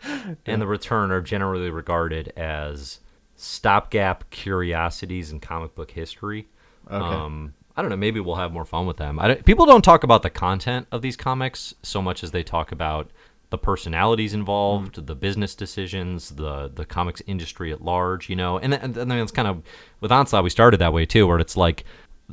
and 0.46 0.60
The 0.62 0.66
Return 0.66 1.10
are 1.10 1.20
generally 1.20 1.70
regarded 1.70 2.32
as 2.36 3.00
stopgap 3.36 4.30
curiosities 4.30 5.32
in 5.32 5.40
comic 5.40 5.74
book 5.74 5.90
history. 5.90 6.48
Okay. 6.90 6.96
Um, 7.04 7.54
I 7.76 7.82
don't 7.82 7.90
know. 7.90 7.96
Maybe 7.96 8.20
we'll 8.20 8.36
have 8.36 8.52
more 8.52 8.64
fun 8.64 8.86
with 8.86 8.98
them. 8.98 9.18
I 9.18 9.28
don't, 9.28 9.44
people 9.44 9.64
don't 9.66 9.82
talk 9.82 10.04
about 10.04 10.22
the 10.22 10.30
content 10.30 10.86
of 10.92 11.00
these 11.02 11.16
comics 11.16 11.74
so 11.82 12.02
much 12.02 12.22
as 12.22 12.30
they 12.30 12.42
talk 12.42 12.70
about 12.72 13.10
the 13.50 13.58
personalities 13.58 14.32
involved, 14.34 14.96
Mm. 14.96 15.06
the 15.06 15.14
business 15.14 15.54
decisions, 15.54 16.30
the 16.30 16.68
the 16.74 16.84
comics 16.84 17.22
industry 17.26 17.72
at 17.72 17.82
large. 17.82 18.28
You 18.30 18.36
know, 18.36 18.58
and 18.58 18.74
and, 18.74 18.96
and 18.96 19.10
then 19.10 19.18
it's 19.18 19.32
kind 19.32 19.48
of 19.48 19.62
with 20.00 20.12
Onslaught 20.12 20.44
we 20.44 20.50
started 20.50 20.78
that 20.78 20.92
way 20.92 21.04
too, 21.06 21.26
where 21.26 21.38
it's 21.38 21.56
like 21.56 21.84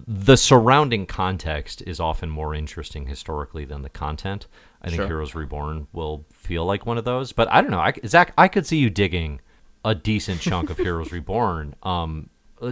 the 0.07 0.37
surrounding 0.37 1.05
context 1.05 1.81
is 1.85 1.99
often 1.99 2.29
more 2.29 2.55
interesting 2.55 3.07
historically 3.07 3.65
than 3.65 3.81
the 3.81 3.89
content. 3.89 4.47
I 4.81 4.87
think 4.87 4.99
Sure. 4.99 5.07
Heroes 5.07 5.35
Reborn 5.35 5.87
will 5.91 6.25
feel 6.31 6.63
like 6.65 6.85
one 6.85 6.97
of 6.97 7.03
those, 7.03 7.33
but 7.33 7.49
I 7.51 7.59
don't 7.59 7.71
know. 7.71 7.79
I, 7.81 7.93
Zach, 8.05 8.31
I 8.37 8.47
could 8.47 8.65
see 8.65 8.77
you 8.77 8.89
digging 8.89 9.41
a 9.83 9.93
decent 9.93 10.39
chunk 10.39 10.69
of 10.69 10.77
Heroes 10.77 11.11
Reborn, 11.17 11.75
um, 11.83 12.29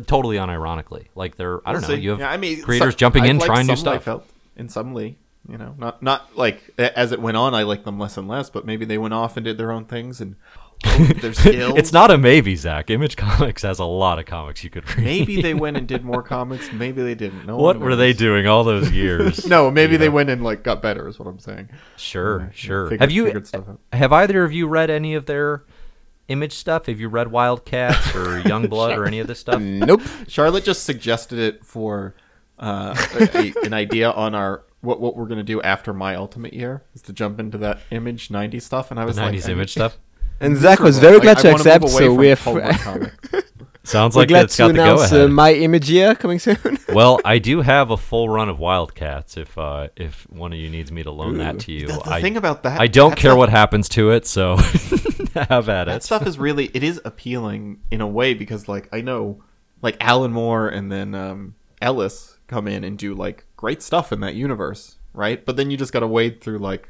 totally 0.07 0.37
unironically. 0.37 1.07
Like 1.15 1.35
they're, 1.35 1.67
I 1.67 1.73
don't 1.73 1.81
We'll 1.81 1.89
know. 1.91 1.95
see. 1.97 2.01
You 2.01 2.09
have 2.11 2.19
Yeah, 2.19 2.31
I 2.31 2.37
mean, 2.37 2.61
creators 2.61 2.93
some- 2.93 2.97
jumping 2.99 3.23
I've 3.23 3.29
in, 3.31 3.39
trying 3.39 3.67
new 3.67 3.75
stuff. 3.75 4.03
felt 4.03 4.25
in 4.55 4.69
some 4.69 4.93
Lee, 4.93 5.17
you 5.49 5.57
know, 5.57 5.75
not 5.77 6.01
not 6.03 6.35
like 6.37 6.61
as 6.77 7.11
it 7.11 7.21
went 7.21 7.37
on, 7.37 7.53
I 7.55 7.63
liked 7.63 7.85
them 7.85 7.99
less 7.99 8.17
and 8.17 8.27
less. 8.27 8.49
But 8.49 8.65
maybe 8.65 8.85
they 8.85 8.97
went 8.97 9.13
off 9.13 9.37
and 9.37 9.43
did 9.45 9.57
their 9.57 9.71
own 9.71 9.85
things 9.85 10.19
and 10.21 10.35
their 11.21 11.33
skills. 11.33 11.73
It's 11.75 11.91
not 11.91 12.11
a 12.11 12.17
maybe, 12.19 12.55
Zach. 12.55 12.91
Image 12.91 13.15
Comics 13.15 13.63
has 13.63 13.79
a 13.79 13.85
lot 13.85 14.19
of 14.19 14.25
comics 14.25 14.63
you 14.63 14.69
could 14.69 14.87
read. 14.95 15.03
Maybe 15.05 15.41
they 15.41 15.55
went 15.55 15.75
and 15.75 15.87
did 15.87 16.03
more 16.05 16.21
comics. 16.35 16.71
Maybe 16.71 17.01
they 17.01 17.15
didn't. 17.15 17.47
No 17.47 17.57
what 17.57 17.79
were 17.79 17.95
they 17.95 18.13
doing 18.13 18.45
all 18.45 18.63
those 18.63 18.91
years? 18.91 19.45
No, 19.47 19.71
maybe 19.71 19.93
You 19.93 19.97
they 19.97 20.09
went 20.09 20.29
and 20.29 20.43
like 20.43 20.61
got 20.63 20.81
better. 20.83 21.07
Is 21.07 21.17
what 21.17 21.27
I'm 21.27 21.39
saying. 21.39 21.69
Sure, 21.95 22.41
Yeah, 22.41 22.49
sure. 22.53 22.83
figured- 22.89 23.01
have 23.01 23.11
you 23.11 23.43
stuff 23.45 23.67
out. 23.69 23.79
have 23.93 24.13
either 24.13 24.43
of 24.43 24.51
you 24.51 24.67
read 24.67 24.89
any 24.91 25.15
of 25.15 25.25
their 25.25 25.63
image 26.27 26.53
stuff? 26.53 26.85
Have 26.87 26.99
you 26.99 27.09
read 27.09 27.31
Wildcats 27.31 28.15
or 28.15 28.41
Youngblood 28.43 28.97
or 28.97 29.05
any 29.05 29.19
of 29.19 29.27
this 29.27 29.39
stuff? 29.39 29.61
nope. 29.61 30.01
Charlotte 30.27 30.63
just 30.63 30.83
suggested 30.83 31.39
it 31.39 31.65
for 31.65 32.15
uh, 32.59 32.95
a, 33.19 33.37
a- 33.37 33.65
an 33.65 33.73
idea 33.73 34.11
on 34.11 34.33
our 34.35 34.63
what 34.81 34.99
what 35.01 35.15
we're 35.15 35.25
gonna 35.25 35.43
do 35.43 35.61
after 35.61 35.93
my 35.93 36.15
ultimate 36.15 36.53
year 36.53 36.83
is 36.93 37.01
to 37.03 37.13
jump 37.13 37.39
into 37.39 37.57
that 37.57 37.79
image 37.91 38.29
90 38.29 38.59
stuff, 38.59 38.91
and 38.91 38.99
I 38.99 39.03
The 39.03 39.07
was 39.07 39.17
like, 39.17 39.33
'90s 39.35 39.49
I- 39.49 39.51
image 39.53 39.71
stuff. 39.71 39.97
And 40.39 40.55
Zach 40.55 40.79
was 40.79 40.97
miserable. 40.97 41.09
very 41.21 41.21
glad 41.21 41.37
Like, 41.37 41.41
to 41.41 41.47
I 41.47 41.51
wanna 41.51 41.63
move 41.63 41.67
accept, 41.67 41.83
away 41.95 42.05
so 42.05 42.13
we 42.13 42.27
have. 42.27 42.39
Hallmark 42.41 42.79
comics. 42.81 43.17
Sounds 43.83 44.15
We're 44.15 44.21
like 44.21 44.27
glad 44.27 44.43
it's 44.43 44.55
to 44.57 44.63
got 44.63 44.67
the 44.67 44.73
go 44.75 44.83
announce 44.83 45.11
uh, 45.13 45.27
my 45.29 45.53
image 45.53 45.89
year 45.89 46.13
coming 46.13 46.37
soon. 46.39 46.77
well, 46.93 47.19
I 47.25 47.39
do 47.39 47.61
have 47.61 47.89
a 47.89 47.97
full 47.97 48.29
run 48.29 48.47
of 48.49 48.59
Wildcats. 48.59 49.35
If 49.37 49.57
uh, 49.57 49.87
if 49.95 50.29
one 50.29 50.53
of 50.53 50.59
you 50.59 50.69
needs 50.69 50.91
me 50.91 51.01
to 51.03 51.09
loan 51.11 51.37
that 51.39 51.59
to 51.61 51.71
you, 51.71 51.87
The, 51.87 51.93
the 51.93 52.09
I 52.11 52.21
thing 52.21 52.37
about 52.37 52.61
that, 52.63 52.79
I 52.79 52.85
don't 52.85 53.15
care 53.15 53.31
stuff- 53.31 53.37
what 53.39 53.49
happens 53.49 53.89
to 53.89 54.11
it. 54.11 54.27
So 54.27 54.57
have 55.49 55.69
at 55.69 55.87
it. 55.87 55.91
that 55.91 56.03
stuff 56.03 56.25
is 56.25 56.37
really 56.37 56.65
it 56.73 56.83
is 56.83 57.01
appealing 57.05 57.79
in 57.91 58.01
a 58.01 58.07
way 58.07 58.33
because 58.33 58.67
like 58.67 58.89
I 58.91 59.01
know 59.01 59.43
like 59.81 59.97
Alan 59.99 60.31
Moore 60.31 60.67
and 60.67 60.91
then 60.91 61.13
um, 61.13 61.55
Ellis 61.81 62.37
come 62.47 62.67
in 62.67 62.83
and 62.83 62.97
do 62.97 63.13
like 63.13 63.45
great 63.55 63.81
stuff 63.81 64.11
in 64.11 64.19
that 64.21 64.35
universe, 64.35 64.97
right? 65.13 65.45
But 65.45 65.55
then 65.57 65.69
you 65.69 65.77
just 65.77 65.93
got 65.93 65.99
to 65.99 66.07
wade 66.07 66.41
through 66.41 66.59
like 66.59 66.89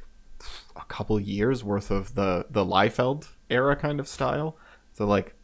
a 0.75 0.85
couple 0.85 1.19
years 1.19 1.63
worth 1.63 1.91
of 1.91 2.15
the 2.15 2.45
the 2.49 2.65
Liefeld 2.65 3.27
era 3.49 3.75
kind 3.75 3.99
of 3.99 4.07
style. 4.07 4.57
So 4.93 5.05
like 5.05 5.35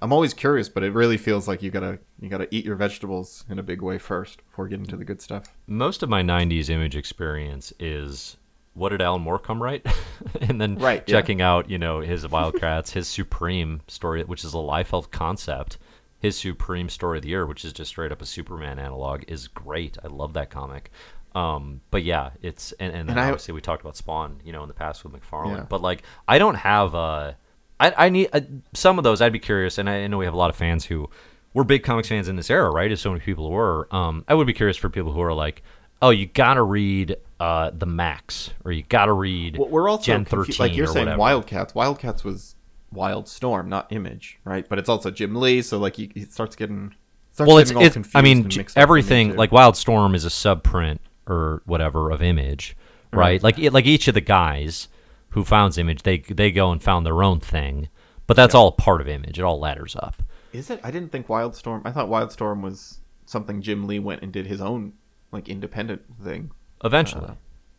I'm 0.00 0.12
always 0.12 0.34
curious, 0.34 0.68
but 0.68 0.82
it 0.82 0.92
really 0.92 1.16
feels 1.16 1.48
like 1.48 1.62
you 1.62 1.70
gotta 1.70 1.98
you 2.20 2.28
gotta 2.28 2.48
eat 2.50 2.64
your 2.64 2.76
vegetables 2.76 3.44
in 3.48 3.58
a 3.58 3.62
big 3.62 3.82
way 3.82 3.98
first 3.98 4.44
before 4.44 4.68
getting 4.68 4.86
to 4.86 4.96
the 4.96 5.04
good 5.04 5.20
stuff. 5.20 5.56
Most 5.66 6.02
of 6.02 6.08
my 6.08 6.22
'90s 6.22 6.68
image 6.68 6.96
experience 6.96 7.72
is 7.78 8.36
what 8.74 8.88
did 8.90 9.02
Alan 9.02 9.22
Moore 9.22 9.38
come 9.38 9.62
right, 9.62 9.84
and 10.40 10.60
then 10.60 10.76
Right, 10.76 11.02
yeah. 11.06 11.14
checking 11.14 11.40
out 11.42 11.68
you 11.70 11.78
know 11.78 12.00
his 12.00 12.26
Wildcats, 12.28 12.92
his 12.92 13.08
Supreme 13.08 13.80
story, 13.88 14.22
which 14.24 14.44
is 14.44 14.54
a 14.54 14.58
Liefeld 14.58 15.10
concept. 15.10 15.78
His 16.18 16.38
Supreme 16.38 16.88
story 16.88 17.18
of 17.18 17.22
the 17.22 17.30
year, 17.30 17.44
which 17.46 17.64
is 17.64 17.72
just 17.72 17.88
straight 17.90 18.12
up 18.12 18.22
a 18.22 18.26
Superman 18.26 18.78
analog, 18.78 19.24
is 19.26 19.48
great. 19.48 19.98
I 20.04 20.06
love 20.06 20.34
that 20.34 20.50
comic. 20.50 20.90
Um, 21.34 21.80
but 21.90 22.04
yeah, 22.04 22.30
it's 22.42 22.72
and, 22.72 22.94
and 22.94 23.08
then 23.08 23.16
And 23.16 23.20
I- 23.26 23.28
obviously 23.30 23.54
we 23.54 23.60
talked 23.60 23.80
about 23.82 23.96
Spawn, 23.96 24.40
you 24.44 24.52
know, 24.52 24.62
in 24.62 24.68
the 24.68 24.74
past 24.74 25.02
with 25.02 25.12
McFarlane. 25.14 25.56
Yeah. 25.56 25.66
But 25.68 25.82
like, 25.82 26.02
I 26.28 26.38
don't 26.38 26.54
have 26.56 26.94
uh 26.94 27.32
I, 27.80 28.06
I 28.06 28.08
need 28.10 28.28
uh, 28.32 28.42
some 28.74 28.98
of 28.98 29.02
those. 29.04 29.20
I'd 29.20 29.32
be 29.32 29.40
curious, 29.40 29.78
and 29.78 29.90
I, 29.90 30.04
I 30.04 30.06
know 30.06 30.18
we 30.18 30.24
have 30.26 30.34
a 30.34 30.36
lot 30.36 30.50
of 30.50 30.56
fans 30.56 30.84
who 30.84 31.10
were 31.52 31.64
big 31.64 31.82
comics 31.82 32.08
fans 32.08 32.28
in 32.28 32.36
this 32.36 32.48
era, 32.50 32.70
right? 32.70 32.92
As 32.92 33.00
so 33.00 33.10
many 33.10 33.24
people 33.24 33.50
were. 33.50 33.88
Um, 33.92 34.24
I 34.28 34.34
would 34.34 34.46
be 34.46 34.52
curious 34.52 34.76
for 34.76 34.88
people 34.88 35.12
who 35.12 35.20
are 35.22 35.32
like, 35.34 35.64
oh, 36.02 36.10
you 36.10 36.26
gotta 36.26 36.62
read 36.62 37.16
uh 37.40 37.70
the 37.72 37.86
Max, 37.86 38.50
or 38.64 38.72
you 38.72 38.82
gotta 38.88 39.12
read 39.12 39.56
Well, 39.56 39.68
we're 39.68 39.88
also 39.88 40.04
Gen 40.04 40.24
confu- 40.24 40.60
like 40.62 40.76
you're 40.76 40.86
saying 40.86 41.06
whatever. 41.06 41.18
Wildcats. 41.18 41.74
Wildcats 41.74 42.24
was 42.24 42.56
Wildstorm, 42.94 43.68
not 43.68 43.90
Image, 43.90 44.38
right? 44.44 44.68
But 44.68 44.78
it's 44.78 44.88
also 44.88 45.10
Jim 45.10 45.34
Lee, 45.34 45.62
so 45.62 45.78
like 45.78 45.96
he, 45.96 46.10
he 46.14 46.24
starts 46.24 46.56
getting 46.56 46.94
starts 47.32 47.48
well, 47.48 47.58
it's, 47.58 47.70
getting 47.70 47.96
all 47.96 48.02
it's 48.02 48.14
I 48.14 48.20
mean, 48.20 48.42
and 48.42 48.50
j- 48.50 48.58
mixed 48.58 48.76
up 48.76 48.82
for 48.82 48.94
me, 48.94 49.00
everything 49.00 49.36
like 49.36 49.50
Wildstorm 49.50 50.14
is 50.14 50.24
a 50.24 50.28
subprint 50.28 50.98
or 51.26 51.62
whatever 51.64 52.10
of 52.10 52.22
Image, 52.22 52.76
right? 53.12 53.42
Like 53.42 53.58
it, 53.58 53.72
like 53.72 53.86
each 53.86 54.08
of 54.08 54.14
the 54.14 54.20
guys 54.20 54.88
who 55.30 55.44
founds 55.44 55.78
Image, 55.78 56.02
they 56.02 56.18
they 56.18 56.50
go 56.50 56.70
and 56.70 56.82
found 56.82 57.06
their 57.06 57.22
own 57.22 57.40
thing, 57.40 57.88
but 58.26 58.36
that's 58.36 58.54
all 58.54 58.72
part 58.72 59.00
of 59.00 59.08
Image. 59.08 59.38
It 59.38 59.42
all 59.42 59.58
ladders 59.58 59.96
up. 59.96 60.22
Is 60.52 60.68
it? 60.68 60.80
I 60.84 60.90
didn't 60.90 61.10
think 61.10 61.28
Wildstorm. 61.28 61.82
I 61.84 61.92
thought 61.92 62.08
Wildstorm 62.08 62.60
was 62.60 63.00
something 63.24 63.62
Jim 63.62 63.86
Lee 63.86 63.98
went 63.98 64.22
and 64.22 64.32
did 64.32 64.46
his 64.46 64.60
own 64.60 64.92
like 65.32 65.48
independent 65.48 66.02
thing. 66.22 66.50
Eventually, 66.84 67.32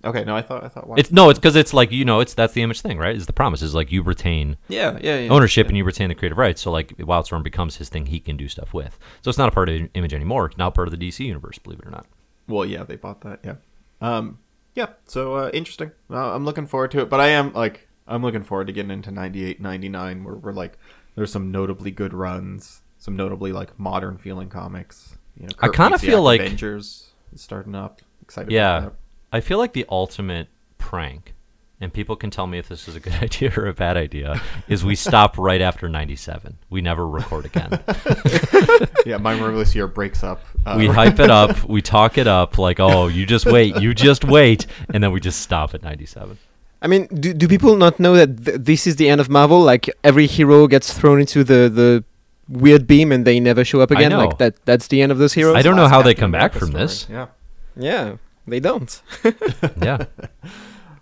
Okay, 0.06 0.26
no, 0.26 0.36
I 0.36 0.42
thought 0.42 0.66
I 0.66 0.68
thought 0.68 0.88
Wildstorm. 0.88 1.00
it's 1.00 1.12
no, 1.12 1.30
it's 1.30 1.40
because 1.40 1.56
it's 1.56 1.74
like 1.74 1.92
you 1.92 2.04
know, 2.04 2.20
it's 2.20 2.34
that's 2.34 2.54
the 2.54 2.62
Image 2.62 2.82
thing, 2.82 2.98
right? 2.98 3.16
Is 3.16 3.26
the 3.26 3.34
promise 3.34 3.62
is 3.62 3.74
like 3.74 3.90
you 3.92 4.04
retain 4.04 4.58
yeah, 4.68 4.98
yeah, 5.02 5.20
yeah. 5.20 5.32
ownership 5.32 5.68
and 5.70 5.78
you 5.78 5.86
retain 5.86 6.10
the 6.10 6.16
creative 6.16 6.38
rights. 6.38 6.62
So 6.62 6.72
like 6.72 6.90
Wildstorm 6.98 7.42
becomes 7.42 7.78
his 7.78 7.88
thing; 7.88 8.08
he 8.08 8.20
can 8.20 8.36
do 8.36 8.50
stuff 8.50 8.74
with. 8.74 9.00
So 9.22 9.30
it's 9.30 9.38
not 9.38 9.48
a 9.48 9.52
part 9.52 9.70
of 9.70 9.90
Image 9.94 10.14
anymore. 10.14 10.48
It's 10.48 10.58
now 10.58 10.70
part 10.70 10.90
of 10.90 10.98
the 10.98 11.10
DC 11.10 11.26
universe, 11.26 11.58
believe 11.58 11.80
it 11.80 11.86
or 11.88 11.92
not. 11.92 12.06
Well, 12.48 12.66
yeah, 12.66 12.84
they 12.84 12.98
bought 12.98 13.22
that. 13.22 13.40
Yeah. 13.46 13.56
Um. 14.02 14.40
Yeah. 14.76 14.88
So 15.06 15.36
uh, 15.36 15.52
interesting. 15.54 15.92
Uh, 16.10 16.34
I'm 16.36 16.44
looking 16.44 16.68
forward 16.68 16.92
to 16.92 17.00
it, 17.00 17.10
but 17.10 17.22
I 17.22 17.28
am 17.30 17.54
like 17.54 17.88
I'm 18.06 18.24
looking 18.24 18.44
forward 18.44 18.68
to 18.68 18.74
getting 18.74 18.92
into 18.92 19.10
98, 19.12 19.62
99, 19.62 20.24
where 20.26 20.36
we're 20.36 20.52
like 20.52 20.78
there's 21.16 21.32
some 21.32 21.50
notably 21.50 21.92
good 21.92 22.14
runs, 22.14 22.82
some 22.98 23.16
notably 23.16 23.54
like 23.54 23.80
modern 23.80 24.18
feeling 24.18 24.50
comics. 24.50 25.16
You 25.40 25.48
know, 25.48 25.54
I 25.62 25.70
kinda 25.70 25.98
feel 25.98 26.22
like- 26.22 26.42
Avengers 26.42 27.13
is 27.34 27.42
starting 27.42 27.76
up. 27.76 28.02
Excited. 28.22 28.52
Yeah, 28.52 28.78
About 28.78 28.96
I 29.32 29.40
feel 29.40 29.58
like 29.58 29.74
the 29.74 29.86
ultimate 29.90 30.48
prank, 30.78 31.34
and 31.82 31.92
people 31.92 32.16
can 32.16 32.30
tell 32.30 32.46
me 32.46 32.60
if 32.60 32.70
this 32.70 32.88
is 32.88 32.96
a 32.96 33.00
good 33.00 33.14
idea 33.22 33.52
or 33.58 33.66
a 33.68 33.74
bad 33.74 33.98
idea, 33.98 34.40
is 34.68 34.86
we 34.86 34.96
stop 34.96 35.38
right 35.38 35.60
after 35.62 35.90
97. 35.90 36.58
We 36.70 36.82
never 36.82 37.08
record 37.08 37.46
again. 37.46 37.84
yeah, 39.06 39.18
my 39.18 39.36
marvelous 39.36 39.74
year 39.74 39.88
breaks 39.88 40.24
up. 40.24 40.42
Uh, 40.66 40.76
we 40.78 40.88
hype 41.00 41.20
it 41.20 41.32
up, 41.32 41.64
we 41.68 41.82
talk 41.82 42.18
it 42.18 42.28
up 42.28 42.58
like, 42.58 42.80
oh, 42.80 43.08
you 43.08 43.26
just 43.26 43.46
wait, 43.46 43.76
you 43.82 43.94
just 43.94 44.24
wait, 44.24 44.68
and 44.94 45.04
then 45.04 45.12
we 45.12 45.20
just 45.20 45.42
stop 45.42 45.74
at 45.74 45.82
97. 45.82 46.38
I 46.82 46.88
mean, 46.88 47.08
do, 47.08 47.34
do 47.34 47.48
people 47.48 47.78
not 47.78 48.00
know 48.00 48.14
that 48.16 48.46
th- 48.46 48.58
this 48.60 48.86
is 48.88 48.98
the 48.98 49.08
end 49.10 49.22
of 49.22 49.30
Marvel? 49.30 49.62
Like 49.62 49.90
every 50.04 50.28
hero 50.28 50.68
gets 50.68 50.94
thrown 50.94 51.22
into 51.22 51.44
the, 51.44 51.70
the 51.70 52.04
weird 52.48 52.88
beam 52.88 53.12
and 53.12 53.26
they 53.26 53.40
never 53.40 53.64
show 53.64 53.82
up 53.82 53.92
I 53.92 53.96
again. 53.96 54.12
know. 54.12 54.26
Like 54.26 54.38
that 54.40 54.66
that's 54.66 54.88
the 54.88 55.02
end 55.02 55.12
of 55.12 55.18
those 55.18 55.34
heroes. 55.34 55.56
I 55.56 55.62
don't 55.62 55.76
know 55.76 55.88
how 55.88 56.02
they 56.02 56.14
come 56.14 56.32
back 56.32 56.54
from 56.54 56.70
story. 56.70 56.84
this. 56.84 57.08
Yeah. 57.10 57.28
Yeah, 57.76 58.18
they 58.48 58.60
don't. 58.60 59.02
Yeah. 59.82 60.06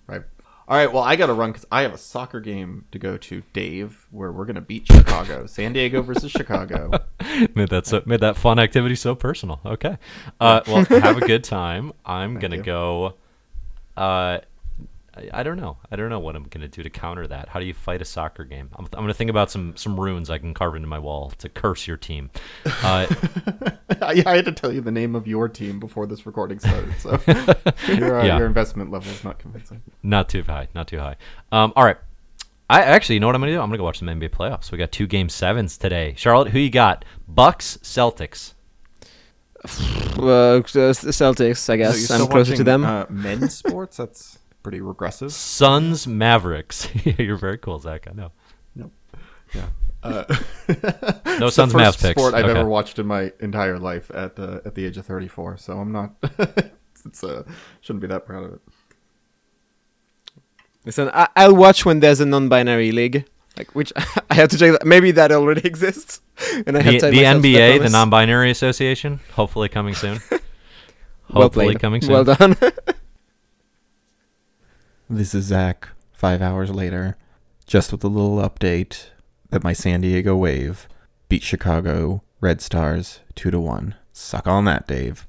Right. 0.08 0.24
All 0.68 0.78
right. 0.78 0.92
Well, 0.92 1.04
I 1.04 1.16
got 1.16 1.28
to 1.28 1.34
run 1.34 1.52
because 1.52 1.66
I 1.72 1.82
have 1.84 1.94
a 1.94 1.98
soccer 1.98 2.40
game 2.40 2.86
to 2.92 3.00
go 3.00 3.18
to, 3.18 3.44
Dave, 3.54 4.08
where 4.12 4.32
we're 4.32 4.46
gonna 4.46 4.62
beat 4.62 4.88
Chicago, 4.88 5.46
San 5.48 5.74
Diego 5.74 6.02
versus 6.02 6.32
Chicago. 6.32 6.92
made 7.56 7.70
that 7.70 7.86
so, 7.86 8.02
made 8.06 8.20
that 8.22 8.36
fun 8.38 8.60
activity 8.60 8.96
so 8.96 9.16
personal. 9.16 9.60
Okay. 9.66 9.98
Uh, 10.40 10.62
well, 10.68 10.84
have 10.86 11.18
a 11.18 11.26
good 11.28 11.44
time. 11.44 11.94
I'm 12.06 12.40
gonna 12.40 12.58
you. 12.58 12.64
go. 12.64 13.14
Uh, 13.96 14.40
I, 15.16 15.30
I 15.34 15.44
don't 15.44 15.58
know. 15.58 15.78
I 15.92 15.96
don't 15.98 16.10
know 16.10 16.20
what 16.20 16.36
I'm 16.36 16.44
gonna 16.46 16.68
do 16.70 16.84
to 16.84 16.90
counter 16.90 17.28
that. 17.28 17.50
How 17.50 17.60
do 17.60 17.66
you 17.66 17.74
fight 17.74 18.02
a 18.02 18.06
soccer 18.06 18.46
game? 18.46 18.70
I'm, 18.78 18.86
I'm 18.94 19.04
gonna 19.04 19.14
think 19.14 19.30
about 19.30 19.52
some 19.52 19.76
some 19.76 20.00
runes 20.00 20.30
I 20.30 20.38
can 20.38 20.54
carve 20.54 20.76
into 20.76 20.88
my 20.88 21.00
wall 21.00 21.32
to 21.40 21.50
curse 21.50 21.88
your 21.88 21.98
team. 21.98 22.30
Uh, 22.84 24.14
yeah, 24.16 24.24
I 24.30 24.36
had 24.38 24.46
to 24.46 24.52
tell 24.52 24.72
you 24.74 24.82
the 24.82 24.92
name 24.92 25.14
of 25.16 25.28
your 25.28 25.48
team 25.48 25.80
before 25.80 26.08
this 26.08 26.26
recording 26.26 26.60
started, 26.60 26.94
so 27.00 27.12
your 27.94 28.20
uh, 28.20 28.26
Yeah. 28.26 28.38
your 28.38 28.48
investment 28.48 28.90
level 28.90 29.12
is 29.12 29.24
not 29.24 29.38
convincing. 29.38 29.82
not 30.02 30.28
too 30.30 30.42
high. 30.44 30.70
Not 30.74 30.88
too 30.88 30.98
high. 30.98 31.18
Um, 31.52 31.72
all 31.76 31.84
right. 31.84 31.98
I 32.70 32.82
actually, 32.84 33.16
you 33.16 33.20
know 33.20 33.28
what 33.28 33.36
I'm 33.36 33.42
gonna 33.42 33.52
do? 33.52 33.60
I'm 33.60 33.68
gonna 33.68 33.78
go 33.78 33.84
watch 33.84 34.00
some 34.00 34.08
NBA 34.08 34.30
playoffs. 34.30 34.72
We 34.72 34.78
got 34.78 34.92
two 34.92 35.06
game 35.08 35.28
sevens 35.30 35.78
today. 35.78 36.14
Charlotte, 36.18 36.50
who 36.52 36.60
you 36.60 36.70
got? 36.72 37.04
Bucks, 37.28 37.78
Celtics. 37.84 38.54
Uh, 40.22 40.62
Celtics, 40.62 41.70
I 41.70 41.78
guess. 41.78 42.06
So 42.08 42.14
I'm 42.14 42.20
you're 42.20 42.26
still 42.26 42.28
closer 42.28 42.56
to 42.56 42.64
them. 42.64 42.84
Uh, 42.86 43.06
men's 43.10 43.56
sports. 43.58 43.98
That's 43.98 44.38
pretty 44.64 44.82
regressive. 44.82 45.32
Suns, 45.34 46.08
Mavericks. 46.08 46.88
You're 47.18 47.38
very 47.38 47.58
cool, 47.58 47.80
Zach. 47.80 48.08
I 48.10 48.14
know. 48.14 48.32
Nope. 48.76 48.92
Yeah. 49.54 49.68
Uh, 50.04 50.24
No 50.28 50.36
it's 50.68 50.86
the 51.26 51.52
Suns, 51.52 51.74
Mavs 51.74 51.86
first 51.86 52.02
picks. 52.02 52.20
sport 52.20 52.34
I've 52.34 52.46
Okay. 52.46 52.60
ever 52.60 52.68
watched 52.68 52.98
in 52.98 53.06
my 53.06 53.32
entire 53.40 53.78
life 53.78 54.10
at 54.12 54.40
uh, 54.40 54.60
at 54.66 54.74
the 54.74 54.84
age 54.88 54.98
of 54.98 55.06
34. 55.06 55.58
So 55.58 55.78
I'm 55.78 55.92
not. 55.92 56.16
it's 57.06 57.24
uh, 57.24 57.44
shouldn't 57.82 58.02
be 58.02 58.08
that 58.08 58.26
proud 58.26 58.46
of 58.46 58.54
it. 58.54 58.62
Listen, 60.86 61.12
I- 61.14 61.28
I'll 61.36 61.56
watch 61.56 61.86
when 61.86 62.00
there's 62.00 62.20
a 62.20 62.26
non-binary 62.26 62.92
league, 62.92 63.26
like 63.60 63.76
which 63.76 63.94
I 63.96 64.34
have 64.34 64.50
to 64.50 64.58
check. 64.58 64.72
That. 64.72 64.86
Maybe 64.88 65.12
that 65.12 65.32
already 65.32 65.68
exists, 65.68 66.22
and 66.66 66.76
I 66.76 66.82
have 66.82 66.94
the, 66.94 67.00
tied 67.00 67.12
the 67.14 67.18
myself 67.18 67.42
to 67.44 67.52
that 67.52 67.60
NBA, 67.80 67.84
the 67.84 67.90
non-binary 67.90 68.50
association, 68.50 69.20
hopefully 69.34 69.70
coming 69.70 69.94
soon. 69.94 70.18
Well 71.30 71.44
hopefully 71.44 71.66
played. 71.68 71.80
coming 71.80 72.02
soon. 72.02 72.12
Well 72.14 72.24
done. 72.24 72.56
This 75.14 75.36
is 75.36 75.44
Zach. 75.44 75.90
Five 76.14 76.42
hours 76.42 76.72
later, 76.72 77.18
just 77.68 77.92
with 77.92 78.02
a 78.02 78.08
little 78.08 78.38
update 78.38 79.08
that 79.50 79.62
my 79.62 79.74
San 79.74 80.00
Diego 80.00 80.38
Wave 80.38 80.88
beat 81.28 81.44
Chicago 81.44 82.24
Red 82.40 82.62
Stars 82.62 83.20
two 83.36 83.52
to 83.52 83.60
one. 83.60 83.96
Suck 84.14 84.48
on 84.48 84.64
that, 84.66 84.88
Dave. 84.88 85.28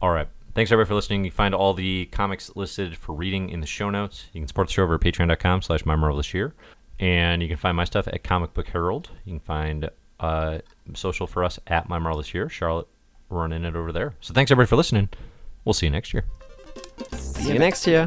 All 0.00 0.10
right. 0.10 0.26
Thanks 0.52 0.72
everybody 0.72 0.88
for 0.88 0.96
listening. 0.96 1.24
You 1.24 1.30
find 1.30 1.54
all 1.54 1.74
the 1.74 2.06
comics 2.06 2.50
listed 2.56 2.96
for 2.96 3.14
reading 3.14 3.50
in 3.50 3.60
the 3.60 3.68
show 3.68 3.88
notes. 3.88 4.24
You 4.32 4.40
can 4.40 4.48
support 4.48 4.66
the 4.66 4.72
show 4.72 4.82
over 4.82 4.96
at 4.96 5.00
patreon.com 5.00 5.62
slash 5.62 5.86
my 5.86 5.94
marvelous 5.94 6.34
year. 6.34 6.54
And 6.98 7.40
you 7.40 7.46
can 7.46 7.56
find 7.56 7.76
my 7.76 7.84
stuff 7.84 8.08
at 8.08 8.24
Comic 8.24 8.52
Book 8.52 8.66
Herald. 8.66 9.10
You 9.24 9.34
can 9.34 9.40
find 9.40 9.88
uh, 10.18 10.58
social 10.94 11.28
for 11.28 11.44
us 11.44 11.60
at 11.68 11.88
my 11.88 12.00
marvelous 12.00 12.34
year. 12.34 12.48
Charlotte 12.48 12.88
running 13.30 13.64
it 13.64 13.76
over 13.76 13.92
there. 13.92 14.14
So 14.20 14.34
thanks 14.34 14.50
everybody 14.50 14.68
for 14.68 14.76
listening. 14.76 15.08
We'll 15.64 15.72
see 15.72 15.86
you 15.86 15.92
next 15.92 16.12
year. 16.12 16.24
See 17.16 17.52
you 17.52 17.58
next 17.58 17.86
year. 17.86 18.06